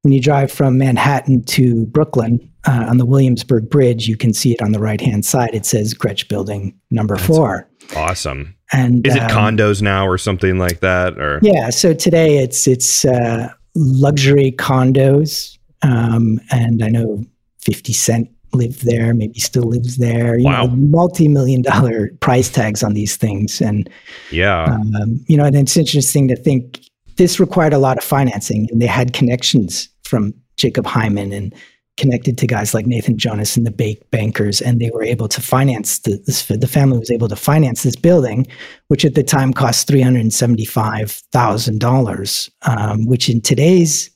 when 0.03 0.13
you 0.13 0.21
drive 0.21 0.53
from 0.53 0.77
Manhattan 0.77 1.43
to 1.45 1.87
Brooklyn 1.87 2.50
uh, 2.67 2.87
on 2.89 2.99
the 2.99 3.07
Williamsburg 3.07 3.71
Bridge, 3.71 4.07
you 4.07 4.17
can 4.17 4.33
see 4.33 4.53
it 4.53 4.63
on 4.63 4.73
the 4.73 4.81
right 4.81 5.01
hand 5.01 5.25
side. 5.25 5.55
It 5.55 5.67
says 5.67 5.95
Gretsch 5.95 6.29
Building 6.29 6.79
Number 6.91 7.17
That's 7.17 7.27
Four. 7.27 7.69
Awesome. 7.97 8.55
And 8.73 9.07
Is 9.07 9.17
it 9.17 9.23
um, 9.23 9.31
condos 9.31 9.83
now 9.83 10.07
or 10.07 10.19
something 10.19 10.59
like 10.59 10.81
that? 10.81 11.19
Or 11.19 11.41
yeah, 11.43 11.71
so 11.71 11.93
today 11.93 12.39
it's 12.39 12.69
it's 12.69 13.05
uh, 13.05 13.49
luxury 13.75 14.53
condos, 14.53 15.59
um, 15.83 16.41
and 16.53 16.85
I 16.85 16.89
know 16.89 17.25
Fifty 17.65 17.93
Cent 17.93 18.29
lived 18.53 18.85
there, 18.85 19.15
maybe 19.15 19.39
still 19.41 19.65
lives 19.65 19.97
there. 19.97 20.39
You 20.39 20.45
Wow. 20.45 20.67
know, 20.67 20.77
multi-million 20.77 21.63
dollar 21.63 22.11
price 22.21 22.49
tags 22.51 22.83
on 22.83 22.95
these 22.95 23.17
things, 23.17 23.61
and 23.61 23.91
yeah. 24.31 24.65
um, 24.65 25.19
you 25.27 25.37
know, 25.37 25.45
and 25.45 25.57
it's 25.57 25.77
interesting 25.77 26.29
to 26.29 26.37
think 26.37 26.81
this 27.17 27.41
required 27.41 27.73
a 27.73 27.79
lot 27.79 27.99
of 27.99 28.05
financing, 28.05 28.69
and 28.71 28.81
they 28.81 28.87
had 28.87 29.13
connections 29.13 29.89
from 30.05 30.33
Jacob 30.57 30.87
Hyman 30.87 31.33
and 31.33 31.55
connected 31.97 32.39
to 32.39 32.47
guys 32.47 32.73
like 32.73 32.87
Nathan 32.87 33.19
Jonas 33.19 33.57
and 33.57 33.67
the 33.67 33.71
Bake 33.71 34.09
Bankers, 34.11 34.61
and 34.63 34.81
they 34.81 34.91
were 34.95 35.03
able 35.03 35.29
to 35.29 35.41
finance 35.41 35.99
the 36.01 36.21
this, 36.27 36.47
the 36.47 36.67
family 36.67 36.99
was 36.99 37.11
able 37.11 37.29
to 37.29 37.37
finance 37.37 37.83
this 37.83 37.97
building, 37.97 38.47
which 38.89 39.05
at 39.05 39.15
the 39.15 39.23
time 39.23 39.53
cost 39.53 39.87
three 39.87 40.01
hundred 40.01 40.21
and 40.21 40.33
seventy 40.33 40.65
five 40.65 41.11
thousand 41.33 41.81
dollars, 41.81 42.51
um, 42.63 43.07
which 43.07 43.29
in 43.29 43.41
today's 43.41 44.11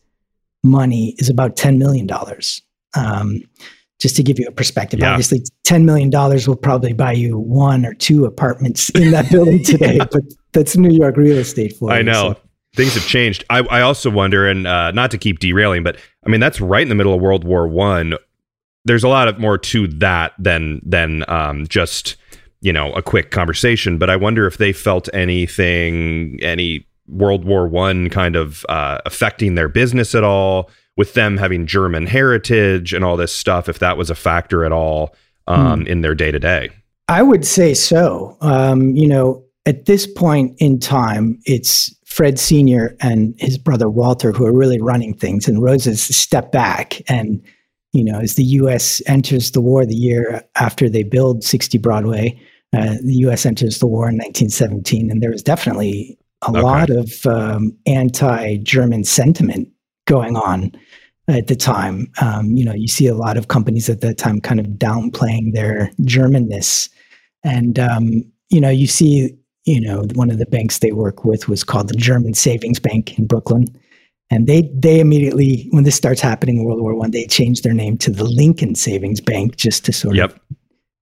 money 0.62 1.14
is 1.18 1.28
about 1.28 1.56
ten 1.56 1.78
million 1.78 2.06
dollars. 2.06 2.62
Um, 2.96 3.42
just 4.00 4.16
to 4.16 4.22
give 4.22 4.38
you 4.38 4.46
a 4.46 4.52
perspective, 4.52 5.00
Yeah. 5.00 5.10
obviously, 5.12 5.42
ten 5.62 5.84
million 5.86 6.10
dollars 6.10 6.46
will 6.48 6.56
probably 6.56 6.92
buy 6.92 7.12
you 7.12 7.38
one 7.38 7.86
or 7.86 7.94
two 7.94 8.24
apartments 8.24 8.90
in 8.90 9.10
that 9.12 9.30
building 9.30 9.62
today, 9.64 9.98
but 9.98 10.22
that's 10.52 10.76
New 10.76 10.90
York 10.96 11.16
real 11.16 11.38
estate 11.38 11.76
for 11.76 11.90
I 11.92 11.98
you. 11.98 12.04
know. 12.04 12.32
so- 12.34 12.40
Things 12.76 12.94
have 12.94 13.06
changed. 13.06 13.44
I, 13.50 13.60
I 13.60 13.82
also 13.82 14.10
wonder, 14.10 14.48
and 14.48 14.66
uh, 14.66 14.90
not 14.90 15.12
to 15.12 15.18
keep 15.18 15.38
derailing, 15.38 15.84
but 15.84 15.96
I 16.26 16.30
mean 16.30 16.40
that's 16.40 16.60
right 16.60 16.82
in 16.82 16.88
the 16.88 16.94
middle 16.94 17.14
of 17.14 17.20
World 17.20 17.44
War 17.44 17.66
One. 17.68 18.14
There's 18.84 19.04
a 19.04 19.08
lot 19.08 19.28
of 19.28 19.38
more 19.38 19.58
to 19.58 19.86
that 19.88 20.32
than 20.38 20.80
than 20.84 21.24
um, 21.28 21.66
just 21.66 22.16
you 22.60 22.72
know 22.72 22.92
a 22.92 23.02
quick 23.02 23.30
conversation. 23.30 23.98
But 23.98 24.10
I 24.10 24.16
wonder 24.16 24.46
if 24.46 24.58
they 24.58 24.72
felt 24.72 25.08
anything, 25.14 26.38
any 26.42 26.86
World 27.06 27.44
War 27.44 27.66
One 27.68 28.10
kind 28.10 28.36
of 28.36 28.64
uh, 28.68 28.98
affecting 29.06 29.54
their 29.54 29.68
business 29.68 30.14
at 30.14 30.24
all, 30.24 30.70
with 30.96 31.14
them 31.14 31.36
having 31.36 31.66
German 31.66 32.06
heritage 32.06 32.92
and 32.92 33.04
all 33.04 33.16
this 33.16 33.34
stuff. 33.34 33.68
If 33.68 33.78
that 33.80 33.96
was 33.96 34.10
a 34.10 34.14
factor 34.14 34.64
at 34.64 34.72
all 34.72 35.14
um, 35.46 35.86
in 35.86 36.00
their 36.00 36.14
day 36.14 36.30
to 36.30 36.38
day. 36.38 36.70
I 37.08 37.22
would 37.22 37.44
say 37.44 37.74
so. 37.74 38.36
Um, 38.40 38.94
you 38.96 39.06
know, 39.06 39.44
at 39.66 39.86
this 39.86 40.06
point 40.06 40.54
in 40.58 40.78
time, 40.78 41.38
it's 41.44 41.93
Fred 42.14 42.38
Sr. 42.38 42.94
and 43.00 43.34
his 43.38 43.58
brother 43.58 43.90
Walter 43.90 44.30
who 44.30 44.46
are 44.46 44.56
really 44.56 44.80
running 44.80 45.14
things, 45.14 45.48
and 45.48 45.60
Rosa's 45.60 46.00
step 46.00 46.52
back. 46.52 47.02
And, 47.08 47.42
you 47.92 48.04
know, 48.04 48.20
as 48.20 48.36
the 48.36 48.44
U.S. 48.60 49.02
enters 49.06 49.50
the 49.50 49.60
war 49.60 49.84
the 49.84 49.96
year 49.96 50.44
after 50.54 50.88
they 50.88 51.02
build 51.02 51.42
60 51.42 51.76
Broadway, 51.78 52.40
uh, 52.72 52.94
the 53.02 53.14
U.S. 53.26 53.44
enters 53.44 53.80
the 53.80 53.88
war 53.88 54.08
in 54.08 54.14
1917, 54.14 55.10
and 55.10 55.20
there 55.20 55.32
was 55.32 55.42
definitely 55.42 56.16
a 56.42 56.50
Okay. 56.50 56.60
lot 56.60 56.88
of 56.90 57.26
um, 57.26 57.76
anti 57.86 58.58
German 58.58 59.02
sentiment 59.02 59.66
going 60.06 60.36
on 60.36 60.70
at 61.26 61.48
the 61.48 61.56
time. 61.56 62.06
Um, 62.22 62.52
you 62.52 62.64
know, 62.64 62.74
you 62.74 62.86
see 62.86 63.08
a 63.08 63.14
lot 63.16 63.36
of 63.36 63.48
companies 63.48 63.88
at 63.88 64.02
that 64.02 64.18
time 64.18 64.40
kind 64.40 64.60
of 64.60 64.66
downplaying 64.66 65.52
their 65.52 65.90
Germanness. 66.02 66.90
And, 67.42 67.80
um, 67.80 68.24
you 68.50 68.60
know, 68.60 68.70
you 68.70 68.86
see, 68.86 69.36
you 69.64 69.80
know, 69.80 70.04
one 70.14 70.30
of 70.30 70.38
the 70.38 70.46
banks 70.46 70.78
they 70.78 70.92
work 70.92 71.24
with 71.24 71.48
was 71.48 71.64
called 71.64 71.88
the 71.88 71.94
German 71.96 72.34
Savings 72.34 72.78
Bank 72.78 73.18
in 73.18 73.26
Brooklyn. 73.26 73.66
And 74.30 74.46
they 74.46 74.70
they 74.74 75.00
immediately, 75.00 75.68
when 75.70 75.84
this 75.84 75.94
starts 75.96 76.20
happening 76.20 76.58
in 76.58 76.64
World 76.64 76.80
War 76.80 76.94
One, 76.94 77.10
they 77.10 77.26
changed 77.26 77.62
their 77.62 77.74
name 77.74 77.98
to 77.98 78.10
the 78.10 78.24
Lincoln 78.24 78.74
Savings 78.74 79.20
Bank 79.20 79.56
just 79.56 79.84
to 79.84 79.92
sort 79.92 80.16
Yep, 80.16 80.32
of 80.32 80.40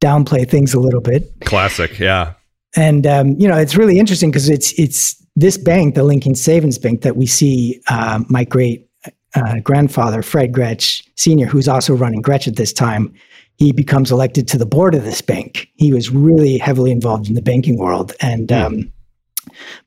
downplay 0.03 0.49
things 0.49 0.75
a 0.75 0.81
little 0.81 1.01
bit. 1.01 1.33
classic. 1.45 1.99
Yeah, 1.99 2.35
And 2.77 3.07
um, 3.07 3.37
you 3.39 3.47
know, 3.49 3.57
it's 3.57 3.77
really 3.77 3.99
interesting 3.99 4.31
because 4.31 4.49
it's 4.49 4.73
it's 4.79 5.17
this 5.37 5.57
bank, 5.57 5.95
the 5.95 6.03
Lincoln 6.03 6.35
Savings 6.35 6.79
Bank, 6.79 7.03
that 7.03 7.17
we 7.17 7.27
see 7.27 7.81
uh, 7.89 8.23
my 8.29 8.45
great 8.45 8.89
uh, 9.35 9.61
grandfather 9.61 10.23
Fred 10.23 10.53
Gretsch 10.53 11.03
Sr., 11.17 11.47
who's 11.47 11.69
also 11.69 11.95
running 11.95 12.23
Gretsch 12.23 12.49
at 12.49 12.57
this 12.57 12.73
time. 12.73 13.15
He 13.63 13.71
becomes 13.71 14.11
elected 14.11 14.49
to 14.49 14.59
the 14.59 14.67
board 14.67 14.95
of 14.95 15.05
this 15.05 15.23
bank. 15.23 15.69
He 15.77 15.93
was 15.93 16.11
really 16.11 16.59
heavily 16.59 16.91
involved 16.91 17.29
in 17.29 17.35
the 17.35 17.43
banking 17.43 17.79
world, 17.79 18.13
and 18.21 18.51
Hmm. 18.51 18.57
um, 18.57 18.93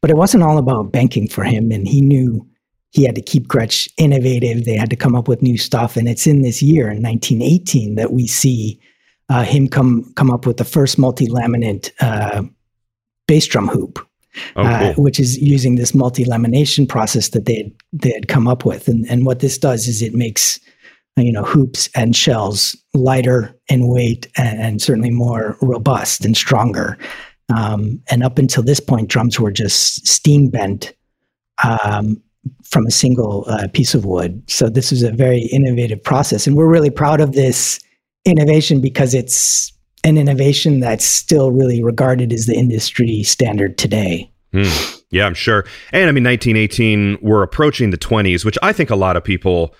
but 0.02 0.10
it 0.10 0.16
wasn't 0.16 0.44
all 0.44 0.58
about 0.58 0.94
banking 0.94 1.28
for 1.28 1.44
him. 1.44 1.72
And 1.72 1.88
he 1.88 2.00
knew 2.00 2.48
he 2.92 3.04
had 3.04 3.16
to 3.16 3.22
keep 3.22 3.48
Gretsch 3.48 3.90
innovative. 3.98 4.64
They 4.64 4.78
had 4.78 4.90
to 4.92 4.96
come 4.96 5.16
up 5.16 5.28
with 5.28 5.42
new 5.42 5.58
stuff. 5.58 5.98
And 5.98 6.08
it's 6.08 6.26
in 6.26 6.42
this 6.42 6.62
year, 6.62 6.90
in 6.90 7.04
1918, 7.04 7.96
that 7.96 8.14
we 8.14 8.28
see 8.28 8.80
uh, 9.28 9.44
him 9.44 9.68
come 9.68 10.14
come 10.16 10.32
up 10.32 10.46
with 10.46 10.58
the 10.58 10.64
first 10.64 10.98
multi-laminate 10.98 11.92
uh, 12.00 12.44
bass 13.28 13.46
drum 13.48 13.68
hoop, 13.68 14.00
oh 14.56 14.64
uh, 14.64 14.94
which 14.94 15.20
is 15.20 15.38
using 15.38 15.76
this 15.76 15.94
multi-lamination 15.94 16.88
process 16.88 17.30
that 17.30 17.46
they 17.46 17.56
had, 17.56 17.72
they 17.92 18.12
had 18.12 18.30
come 18.30 18.48
up 18.48 18.64
with. 18.64 18.88
And, 18.88 19.06
and 19.10 19.26
what 19.26 19.40
this 19.40 19.58
does 19.58 19.88
is 19.88 20.02
it 20.02 20.14
makes 20.14 20.60
uh, 20.60 20.62
you 21.18 21.32
know 21.32 21.44
hoops 21.44 21.90
and 21.96 22.16
shells 22.16 22.76
lighter 22.94 23.56
in 23.68 23.88
weight 23.88 24.28
and, 24.38 24.60
and 24.60 24.82
certainly 24.82 25.10
more 25.10 25.58
robust 25.62 26.26
and 26.26 26.36
stronger. 26.36 26.98
Um, 27.56 28.02
and 28.10 28.24
up 28.24 28.38
until 28.38 28.64
this 28.64 28.80
point, 28.80 29.10
drums 29.10 29.40
were 29.40 29.52
just 29.52 30.08
steam 30.08 30.50
bent 30.50 30.94
um, 31.64 32.22
from 32.64 32.86
a 32.86 32.92
single 32.92 33.46
uh, 33.48 33.68
piece 33.72 33.94
of 33.94 34.06
wood. 34.06 34.44
So 34.50 34.68
this 34.68 34.92
is 34.92 35.04
a 35.04 35.12
very 35.12 35.44
innovative 35.52 36.04
process, 36.04 36.48
and 36.48 36.56
we're 36.56 36.68
really 36.68 36.90
proud 36.90 37.22
of 37.22 37.34
this 37.34 37.80
innovation 38.26 38.82
because 38.82 39.14
it's 39.14 39.72
an 40.04 40.18
innovation 40.18 40.80
that's 40.80 41.06
still 41.06 41.52
really 41.52 41.84
regarded 41.84 42.34
as 42.34 42.46
the 42.46 42.56
industry 42.56 43.24
standard 43.24 43.78
today. 43.78 44.30
Hmm. 44.54 44.64
Yeah, 45.12 45.26
I'm 45.26 45.34
sure. 45.34 45.66
And 45.92 46.10
I 46.10 46.12
mean, 46.12 46.24
1918, 46.24 47.20
we're 47.22 47.44
approaching 47.44 47.90
the 47.90 47.98
20s, 47.98 48.46
which 48.46 48.58
I 48.62 48.74
think 48.74 48.90
a 48.90 48.96
lot 48.96 49.18
of 49.18 49.24
people 49.24 49.76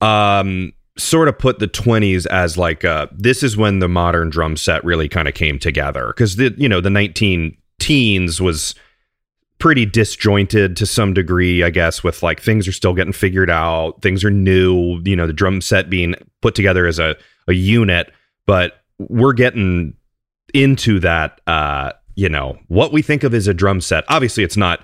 um, 0.00 0.72
sort 0.96 1.28
of 1.28 1.38
put 1.38 1.58
the 1.58 1.68
20s 1.68 2.26
as 2.26 2.58
like 2.58 2.84
uh, 2.84 3.06
this 3.12 3.42
is 3.42 3.56
when 3.56 3.78
the 3.78 3.88
modern 3.88 4.30
drum 4.30 4.56
set 4.56 4.84
really 4.84 5.08
kind 5.08 5.28
of 5.28 5.34
came 5.34 5.58
together 5.58 6.08
because 6.08 6.36
the 6.36 6.54
you 6.56 6.68
know 6.68 6.80
the 6.80 6.90
19 6.90 7.56
teens 7.78 8.40
was 8.40 8.74
pretty 9.58 9.84
disjointed 9.84 10.74
to 10.74 10.86
some 10.86 11.12
degree, 11.12 11.62
I 11.62 11.70
guess, 11.70 12.02
with 12.02 12.22
like 12.22 12.40
things 12.40 12.66
are 12.66 12.72
still 12.72 12.94
getting 12.94 13.12
figured 13.12 13.50
out, 13.50 14.00
things 14.00 14.24
are 14.24 14.30
new, 14.30 15.00
you 15.04 15.14
know, 15.14 15.26
the 15.26 15.34
drum 15.34 15.60
set 15.60 15.90
being 15.90 16.14
put 16.40 16.54
together 16.54 16.86
as 16.86 16.98
a, 16.98 17.14
a 17.46 17.52
unit, 17.52 18.10
but 18.46 18.82
we're 18.98 19.34
getting 19.34 19.94
into 20.54 20.98
that 21.00 21.42
uh, 21.46 21.92
you 22.14 22.28
know, 22.28 22.58
what 22.68 22.92
we 22.92 23.02
think 23.02 23.22
of 23.22 23.32
as 23.32 23.46
a 23.46 23.54
drum 23.54 23.80
set. 23.80 24.04
Obviously 24.08 24.44
it's 24.44 24.56
not 24.56 24.80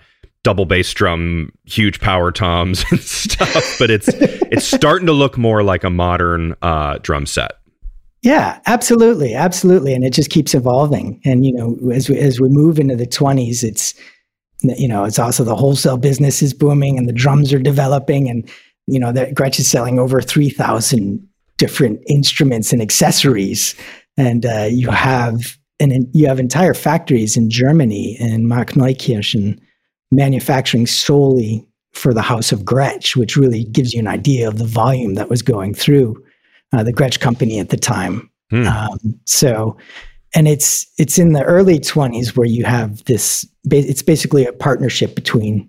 double 0.46 0.64
bass 0.64 0.94
drum, 0.94 1.50
huge 1.64 1.98
power 1.98 2.30
toms 2.30 2.84
and 2.92 3.00
stuff, 3.00 3.78
but 3.80 3.90
it's 3.90 4.06
it's 4.08 4.64
starting 4.64 5.04
to 5.04 5.12
look 5.12 5.36
more 5.36 5.64
like 5.64 5.82
a 5.82 5.90
modern 5.90 6.54
uh, 6.62 6.98
drum 7.02 7.26
set. 7.26 7.54
Yeah, 8.22 8.60
absolutely, 8.66 9.34
absolutely, 9.34 9.92
and 9.92 10.04
it 10.04 10.12
just 10.12 10.30
keeps 10.30 10.54
evolving. 10.54 11.20
And 11.24 11.44
you 11.44 11.52
know, 11.52 11.76
as 11.90 12.08
we 12.08 12.16
as 12.20 12.40
we 12.40 12.48
move 12.48 12.78
into 12.78 12.94
the 12.94 13.06
twenties, 13.08 13.64
it's 13.64 13.92
you 14.62 14.86
know, 14.86 15.02
it's 15.02 15.18
also 15.18 15.42
the 15.42 15.56
wholesale 15.56 15.96
business 15.96 16.42
is 16.42 16.54
booming, 16.54 16.96
and 16.96 17.08
the 17.08 17.12
drums 17.12 17.52
are 17.52 17.58
developing, 17.58 18.30
and 18.30 18.48
you 18.86 19.00
know, 19.00 19.10
that 19.10 19.34
Gretsch 19.34 19.58
is 19.58 19.68
selling 19.68 19.98
over 19.98 20.20
three 20.20 20.48
thousand 20.48 21.26
different 21.56 22.00
instruments 22.06 22.72
and 22.72 22.80
accessories, 22.80 23.74
and 24.16 24.46
uh, 24.46 24.68
you 24.70 24.90
have 24.90 25.58
and 25.80 26.06
you 26.12 26.28
have 26.28 26.38
entire 26.38 26.74
factories 26.74 27.36
in 27.36 27.50
Germany 27.50 28.16
and 28.20 28.46
Markneukirchen 28.46 29.60
manufacturing 30.10 30.86
solely 30.86 31.66
for 31.92 32.12
the 32.12 32.22
House 32.22 32.52
of 32.52 32.60
Gretsch, 32.60 33.16
which 33.16 33.36
really 33.36 33.64
gives 33.64 33.94
you 33.94 34.00
an 34.00 34.06
idea 34.06 34.46
of 34.46 34.58
the 34.58 34.66
volume 34.66 35.14
that 35.14 35.30
was 35.30 35.42
going 35.42 35.74
through 35.74 36.22
uh, 36.72 36.82
the 36.82 36.92
Gretsch 36.92 37.20
company 37.20 37.58
at 37.58 37.70
the 37.70 37.76
time. 37.76 38.30
Hmm. 38.50 38.66
Um, 38.66 39.20
so, 39.24 39.76
and 40.34 40.46
it's 40.46 40.86
it's 40.98 41.18
in 41.18 41.32
the 41.32 41.42
early 41.42 41.78
20s 41.78 42.36
where 42.36 42.46
you 42.46 42.64
have 42.64 43.02
this. 43.04 43.46
It's 43.70 44.02
basically 44.02 44.44
a 44.44 44.52
partnership 44.52 45.14
between 45.14 45.68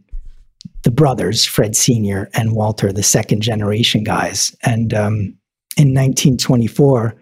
the 0.83 0.91
brothers, 0.91 1.45
Fred 1.45 1.75
Senior 1.75 2.29
and 2.33 2.53
Walter, 2.53 2.91
the 2.91 3.03
second 3.03 3.41
generation 3.41 4.03
guys. 4.03 4.55
And 4.63 4.93
um, 4.93 5.13
in 5.77 5.93
1924, 5.93 7.15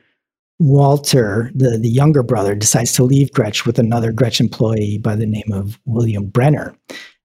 Walter, 0.59 1.51
the, 1.53 1.77
the 1.77 1.89
younger 1.89 2.23
brother, 2.23 2.55
decides 2.55 2.93
to 2.93 3.03
leave 3.03 3.31
Gretsch 3.31 3.65
with 3.65 3.77
another 3.77 4.13
Gretsch 4.13 4.39
employee 4.39 4.97
by 4.97 5.15
the 5.15 5.25
name 5.25 5.51
of 5.51 5.79
William 5.85 6.25
Brenner. 6.27 6.75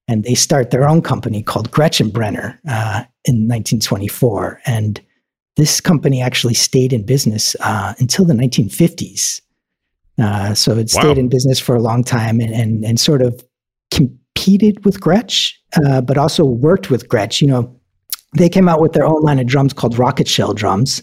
And 0.09 0.25
they 0.25 0.35
start 0.35 0.71
their 0.71 0.89
own 0.89 1.03
company 1.03 1.43
called 1.43 1.71
Gretsch 1.71 2.13
& 2.13 2.13
Brenner 2.13 2.61
uh, 2.69 3.05
in 3.25 3.47
1924. 3.47 4.61
And 4.67 5.01
this 5.57 5.81
company 5.81 6.21
actually 6.21 6.55
stayed 6.55 6.93
in 6.93 7.07
business 7.07 7.55
uh, 7.61 7.95
until 7.99 8.25
the 8.25 8.35
1950s. 8.35 9.41
Uh, 10.21 10.53
so 10.55 10.77
it 10.77 10.91
stayed 10.91 11.17
wow. 11.17 11.21
in 11.21 11.29
business 11.29 11.61
for 11.61 11.77
a 11.77 11.81
long 11.81 12.03
time 12.03 12.41
and, 12.41 12.53
and, 12.53 12.85
and 12.85 12.99
sort 12.99 13.23
of 13.23 13.45
competed 13.93 14.85
with 14.85 15.01
Gretsch, 15.01 15.55
uh, 15.85 16.01
but 16.01 16.19
also 16.19 16.45
worked 16.45 16.91
with 16.91 17.09
Gretsch. 17.09 17.41
You 17.41 17.49
know, 17.49 17.81
they 18.37 18.49
came 18.49 18.69
out 18.69 18.81
with 18.81 18.93
their 18.93 19.07
own 19.07 19.23
line 19.23 19.39
of 19.39 19.47
drums 19.47 19.73
called 19.73 19.99
Rocket 19.99 20.29
Shell 20.29 20.55
drums, 20.55 21.03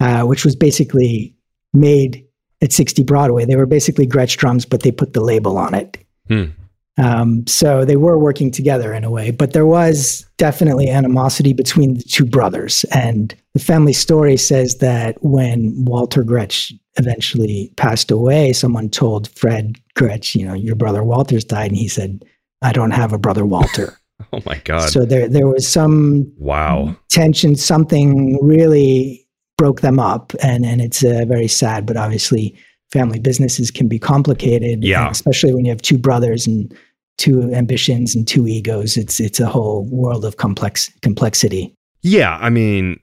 uh, 0.00 0.22
which 0.22 0.44
was 0.44 0.56
basically 0.56 1.35
made 1.76 2.26
at 2.62 2.72
60 2.72 3.04
Broadway. 3.04 3.44
They 3.44 3.56
were 3.56 3.66
basically 3.66 4.06
Gretsch 4.06 4.36
drums, 4.36 4.64
but 4.64 4.82
they 4.82 4.90
put 4.90 5.12
the 5.12 5.20
label 5.20 5.58
on 5.58 5.74
it. 5.74 5.98
Hmm. 6.28 6.46
Um, 6.98 7.46
so 7.46 7.84
they 7.84 7.96
were 7.96 8.18
working 8.18 8.50
together 8.50 8.94
in 8.94 9.04
a 9.04 9.10
way, 9.10 9.30
but 9.30 9.52
there 9.52 9.66
was 9.66 10.26
definitely 10.38 10.88
animosity 10.88 11.52
between 11.52 11.94
the 11.94 12.02
two 12.02 12.24
brothers. 12.24 12.84
And 12.84 13.34
the 13.52 13.60
family 13.60 13.92
story 13.92 14.38
says 14.38 14.76
that 14.78 15.22
when 15.22 15.84
Walter 15.84 16.24
Gretsch 16.24 16.72
eventually 16.96 17.70
passed 17.76 18.10
away, 18.10 18.54
someone 18.54 18.88
told 18.88 19.28
Fred 19.28 19.76
Gretsch, 19.94 20.34
you 20.34 20.46
know, 20.46 20.54
your 20.54 20.74
brother 20.74 21.04
Walter's 21.04 21.44
died. 21.44 21.70
And 21.70 21.76
he 21.76 21.88
said, 21.88 22.24
I 22.62 22.72
don't 22.72 22.92
have 22.92 23.12
a 23.12 23.18
brother 23.18 23.44
Walter. 23.44 23.98
oh 24.32 24.40
my 24.46 24.58
God. 24.64 24.88
So 24.88 25.04
there, 25.04 25.28
there 25.28 25.46
was 25.46 25.68
some 25.68 26.32
wow 26.38 26.96
tension, 27.10 27.56
something 27.56 28.38
really 28.42 29.25
broke 29.56 29.80
them 29.80 29.98
up. 29.98 30.32
And, 30.42 30.64
and 30.64 30.80
it's 30.80 31.04
uh, 31.04 31.24
very 31.26 31.48
sad, 31.48 31.86
but 31.86 31.96
obviously 31.96 32.56
family 32.92 33.18
businesses 33.18 33.70
can 33.70 33.88
be 33.88 33.98
complicated. 33.98 34.84
Yeah. 34.84 35.10
Especially 35.10 35.54
when 35.54 35.64
you 35.64 35.70
have 35.70 35.82
two 35.82 35.98
brothers 35.98 36.46
and 36.46 36.74
two 37.18 37.52
ambitions 37.52 38.14
and 38.14 38.26
two 38.26 38.46
egos. 38.46 38.96
It's 38.96 39.20
it's 39.20 39.40
a 39.40 39.46
whole 39.46 39.84
world 39.90 40.24
of 40.24 40.36
complex 40.36 40.90
complexity. 41.02 41.74
Yeah, 42.02 42.38
I 42.40 42.50
mean, 42.50 43.00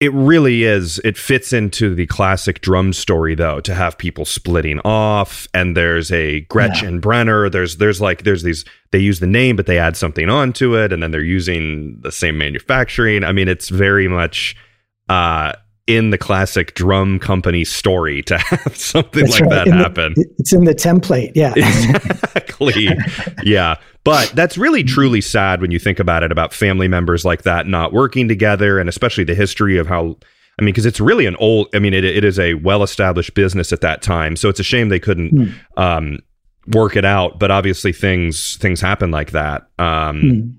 it 0.00 0.12
really 0.12 0.62
is. 0.62 1.00
It 1.00 1.16
fits 1.16 1.52
into 1.52 1.94
the 1.94 2.06
classic 2.06 2.60
drum 2.60 2.92
story, 2.92 3.34
though, 3.34 3.60
to 3.60 3.74
have 3.74 3.98
people 3.98 4.24
splitting 4.24 4.80
off, 4.84 5.48
and 5.54 5.76
there's 5.76 6.12
a 6.12 6.40
Gretchen 6.42 6.94
yeah. 6.94 7.00
Brenner. 7.00 7.50
There's 7.50 7.78
there's 7.78 8.00
like 8.00 8.22
there's 8.22 8.42
these. 8.42 8.64
They 8.92 8.98
use 8.98 9.20
the 9.20 9.26
name, 9.26 9.56
but 9.56 9.66
they 9.66 9.78
add 9.78 9.96
something 9.96 10.28
onto 10.28 10.76
it, 10.76 10.92
and 10.92 11.02
then 11.02 11.10
they're 11.10 11.20
using 11.20 11.98
the 12.02 12.12
same 12.12 12.38
manufacturing. 12.38 13.24
I 13.24 13.32
mean, 13.32 13.48
it's 13.48 13.70
very 13.70 14.08
much. 14.08 14.56
Uh, 15.08 15.54
in 15.88 16.10
the 16.10 16.18
classic 16.18 16.74
drum 16.74 17.18
company 17.18 17.64
story 17.64 18.22
to 18.22 18.38
have 18.38 18.76
something 18.76 19.24
That's 19.24 19.40
like 19.40 19.50
right. 19.50 19.50
that 19.50 19.66
in 19.66 19.72
happen. 19.72 20.12
The, 20.14 20.26
it's 20.38 20.52
in 20.52 20.64
the 20.64 20.74
template. 20.74 21.32
Yeah. 21.34 21.54
exactly. 21.56 22.88
yeah. 23.42 23.76
But 24.04 24.30
that's 24.34 24.56
really 24.56 24.84
truly 24.84 25.20
sad 25.20 25.60
when 25.60 25.70
you 25.70 25.78
think 25.78 25.98
about 25.98 26.22
it 26.22 26.30
about 26.30 26.52
family 26.52 26.88
members 26.88 27.24
like 27.24 27.42
that 27.42 27.66
not 27.66 27.92
working 27.92 28.28
together 28.28 28.78
and 28.78 28.88
especially 28.88 29.24
the 29.24 29.34
history 29.34 29.78
of 29.78 29.86
how 29.86 30.16
I 30.58 30.64
mean, 30.64 30.72
because 30.72 30.86
it's 30.86 30.98
really 30.98 31.26
an 31.26 31.36
old, 31.36 31.68
I 31.72 31.78
mean, 31.78 31.94
it, 31.94 32.04
it 32.04 32.24
is 32.24 32.38
a 32.38 32.54
well 32.54 32.82
established 32.82 33.34
business 33.34 33.72
at 33.72 33.80
that 33.80 34.02
time. 34.02 34.34
So 34.36 34.48
it's 34.48 34.58
a 34.58 34.64
shame 34.64 34.88
they 34.88 34.98
couldn't 34.98 35.32
mm. 35.32 35.54
um, 35.76 36.18
work 36.66 36.96
it 36.96 37.04
out. 37.04 37.38
But 37.38 37.50
obviously 37.50 37.92
things 37.92 38.56
things 38.56 38.80
happen 38.80 39.10
like 39.10 39.30
that. 39.30 39.68
Um, 39.78 40.22
mm. 40.22 40.54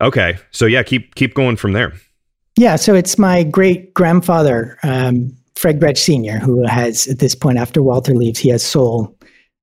Okay. 0.00 0.38
So 0.50 0.66
yeah, 0.66 0.82
keep 0.82 1.14
keep 1.14 1.34
going 1.34 1.56
from 1.56 1.72
there. 1.72 1.92
Yeah, 2.56 2.76
so 2.76 2.94
it's 2.94 3.18
my 3.18 3.42
great 3.42 3.92
grandfather, 3.94 4.78
um, 4.82 5.36
Fred 5.56 5.80
Gretsch 5.80 5.98
Sr., 5.98 6.38
who 6.38 6.66
has, 6.66 7.06
at 7.08 7.18
this 7.18 7.34
point, 7.34 7.58
after 7.58 7.82
Walter 7.82 8.14
leaves, 8.14 8.38
he 8.38 8.48
has 8.50 8.62
sole 8.62 9.16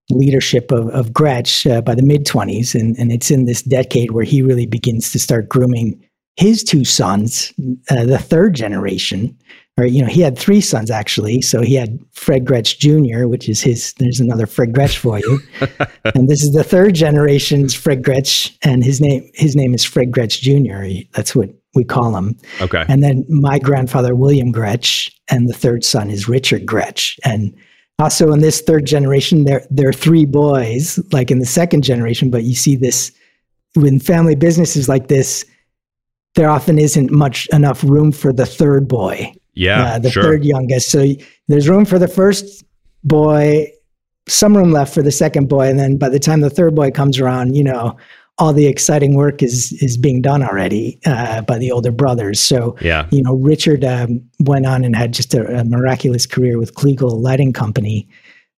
leadership 0.09 0.71
of, 0.71 0.89
of 0.89 1.11
Gretsch 1.11 1.69
uh, 1.69 1.81
by 1.81 1.95
the 1.95 2.03
mid 2.03 2.25
20s. 2.25 2.75
And, 2.75 2.97
and 2.97 3.11
it's 3.11 3.31
in 3.31 3.45
this 3.45 3.61
decade 3.61 4.11
where 4.11 4.23
he 4.23 4.41
really 4.41 4.65
begins 4.65 5.11
to 5.11 5.19
start 5.19 5.49
grooming 5.49 6.01
his 6.37 6.63
two 6.63 6.85
sons, 6.85 7.53
uh, 7.89 8.05
the 8.05 8.17
third 8.17 8.55
generation. 8.55 9.37
Or, 9.77 9.85
you 9.85 10.01
know, 10.01 10.07
he 10.07 10.21
had 10.21 10.37
three 10.37 10.59
sons 10.59 10.91
actually. 10.91 11.41
So 11.41 11.61
he 11.61 11.75
had 11.75 11.97
Fred 12.11 12.45
Gretsch 12.45 12.77
Jr., 12.77 13.27
which 13.27 13.47
is 13.47 13.61
his, 13.61 13.93
there's 13.93 14.19
another 14.19 14.45
Fred 14.45 14.73
Gretsch 14.73 14.97
for 14.97 15.19
you. 15.19 15.39
and 16.15 16.27
this 16.27 16.43
is 16.43 16.51
the 16.51 16.63
third 16.63 16.93
generation's 16.93 17.73
Fred 17.73 18.03
Gretsch. 18.03 18.55
And 18.63 18.83
his 18.83 18.99
name, 18.99 19.29
his 19.33 19.55
name 19.55 19.73
is 19.73 19.85
Fred 19.85 20.11
Gretsch 20.11 20.41
Jr. 20.41 21.07
That's 21.13 21.35
what 21.35 21.49
we 21.73 21.83
call 21.83 22.15
him. 22.15 22.37
Okay. 22.59 22.85
And 22.87 23.03
then 23.03 23.25
my 23.29 23.59
grandfather, 23.59 24.15
William 24.15 24.51
Gretsch, 24.51 25.13
and 25.29 25.49
the 25.49 25.53
third 25.53 25.83
son 25.83 26.09
is 26.09 26.27
Richard 26.27 26.65
Gretsch. 26.65 27.17
And 27.23 27.55
also 27.99 28.31
in 28.31 28.39
this 28.39 28.61
third 28.61 28.85
generation, 28.85 29.45
there, 29.45 29.65
there 29.69 29.89
are 29.89 29.93
three 29.93 30.25
boys, 30.25 30.99
like 31.11 31.31
in 31.31 31.39
the 31.39 31.45
second 31.45 31.83
generation, 31.83 32.29
but 32.29 32.43
you 32.43 32.55
see 32.55 32.75
this 32.75 33.11
when 33.75 33.99
family 33.99 34.35
businesses 34.35 34.89
like 34.89 35.07
this, 35.07 35.45
there 36.35 36.49
often 36.49 36.77
isn't 36.77 37.11
much 37.11 37.47
enough 37.53 37.83
room 37.83 38.11
for 38.11 38.33
the 38.33 38.45
third 38.45 38.87
boy. 38.87 39.33
Yeah. 39.53 39.83
Uh, 39.83 39.99
the 39.99 40.11
sure. 40.11 40.23
third 40.23 40.45
youngest. 40.45 40.89
So 40.89 41.05
there's 41.47 41.69
room 41.69 41.85
for 41.85 41.99
the 41.99 42.07
first 42.07 42.63
boy, 43.03 43.67
some 44.27 44.55
room 44.55 44.71
left 44.71 44.93
for 44.93 45.01
the 45.01 45.11
second 45.11 45.49
boy. 45.49 45.67
And 45.67 45.79
then 45.79 45.97
by 45.97 46.09
the 46.09 46.19
time 46.19 46.41
the 46.41 46.49
third 46.49 46.75
boy 46.75 46.91
comes 46.91 47.19
around, 47.19 47.55
you 47.55 47.63
know, 47.63 47.97
all 48.37 48.53
the 48.53 48.67
exciting 48.67 49.13
work 49.15 49.43
is 49.43 49.71
is 49.81 49.97
being 49.97 50.21
done 50.21 50.43
already 50.43 50.99
uh, 51.05 51.41
by 51.41 51.57
the 51.57 51.71
older 51.71 51.91
brothers. 51.91 52.39
So 52.39 52.75
yeah, 52.81 53.07
you 53.11 53.21
know, 53.21 53.35
Richard 53.35 53.83
um, 53.83 54.21
went 54.39 54.65
on 54.65 54.83
and 54.83 54.95
had 54.95 55.13
just 55.13 55.33
a, 55.33 55.59
a, 55.59 55.63
miraculous 55.63 56.25
career 56.25 56.57
with 56.57 56.73
Kliegl 56.73 57.21
Lighting 57.21 57.53
Company, 57.53 58.07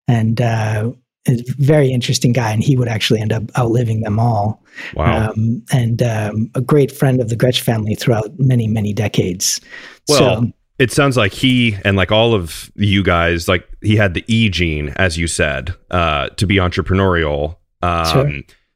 and 0.08 0.40
uh, 0.40 0.92
a 1.28 1.44
very 1.58 1.92
interesting 1.92 2.32
guy. 2.32 2.52
And 2.52 2.64
he 2.64 2.78
would 2.78 2.88
actually 2.88 3.20
end 3.20 3.34
up 3.34 3.44
outliving 3.58 4.02
them 4.02 4.20
all. 4.20 4.64
Wow! 4.96 5.32
Um, 5.32 5.64
and 5.72 6.02
um, 6.02 6.50
a 6.56 6.62
great 6.62 6.92
friend 6.92 7.20
of 7.20 7.30
the 7.30 7.36
Gretsch 7.36 7.60
family 7.60 7.96
throughout 7.96 8.32
many 8.38 8.68
many 8.68 8.94
decades. 8.94 9.60
Well. 10.08 10.44
So, 10.44 10.52
it 10.80 10.92
sounds 10.92 11.16
like 11.16 11.34
he 11.34 11.78
and 11.86 11.96
like 11.96 12.12
all 12.12 12.34
of 12.34 12.72
you 12.76 13.04
guys, 13.04 13.48
like 13.48 13.70
he 13.82 13.96
had 13.96 14.16
the 14.16 14.26
E 14.28 14.50
gene, 14.50 14.90
as 14.96 15.20
you 15.20 15.28
said, 15.28 15.76
uh, 15.92 16.30
to 16.30 16.48
be 16.48 16.56
entrepreneurial. 16.56 17.58
Um, 17.84 18.06
sure 18.08 18.32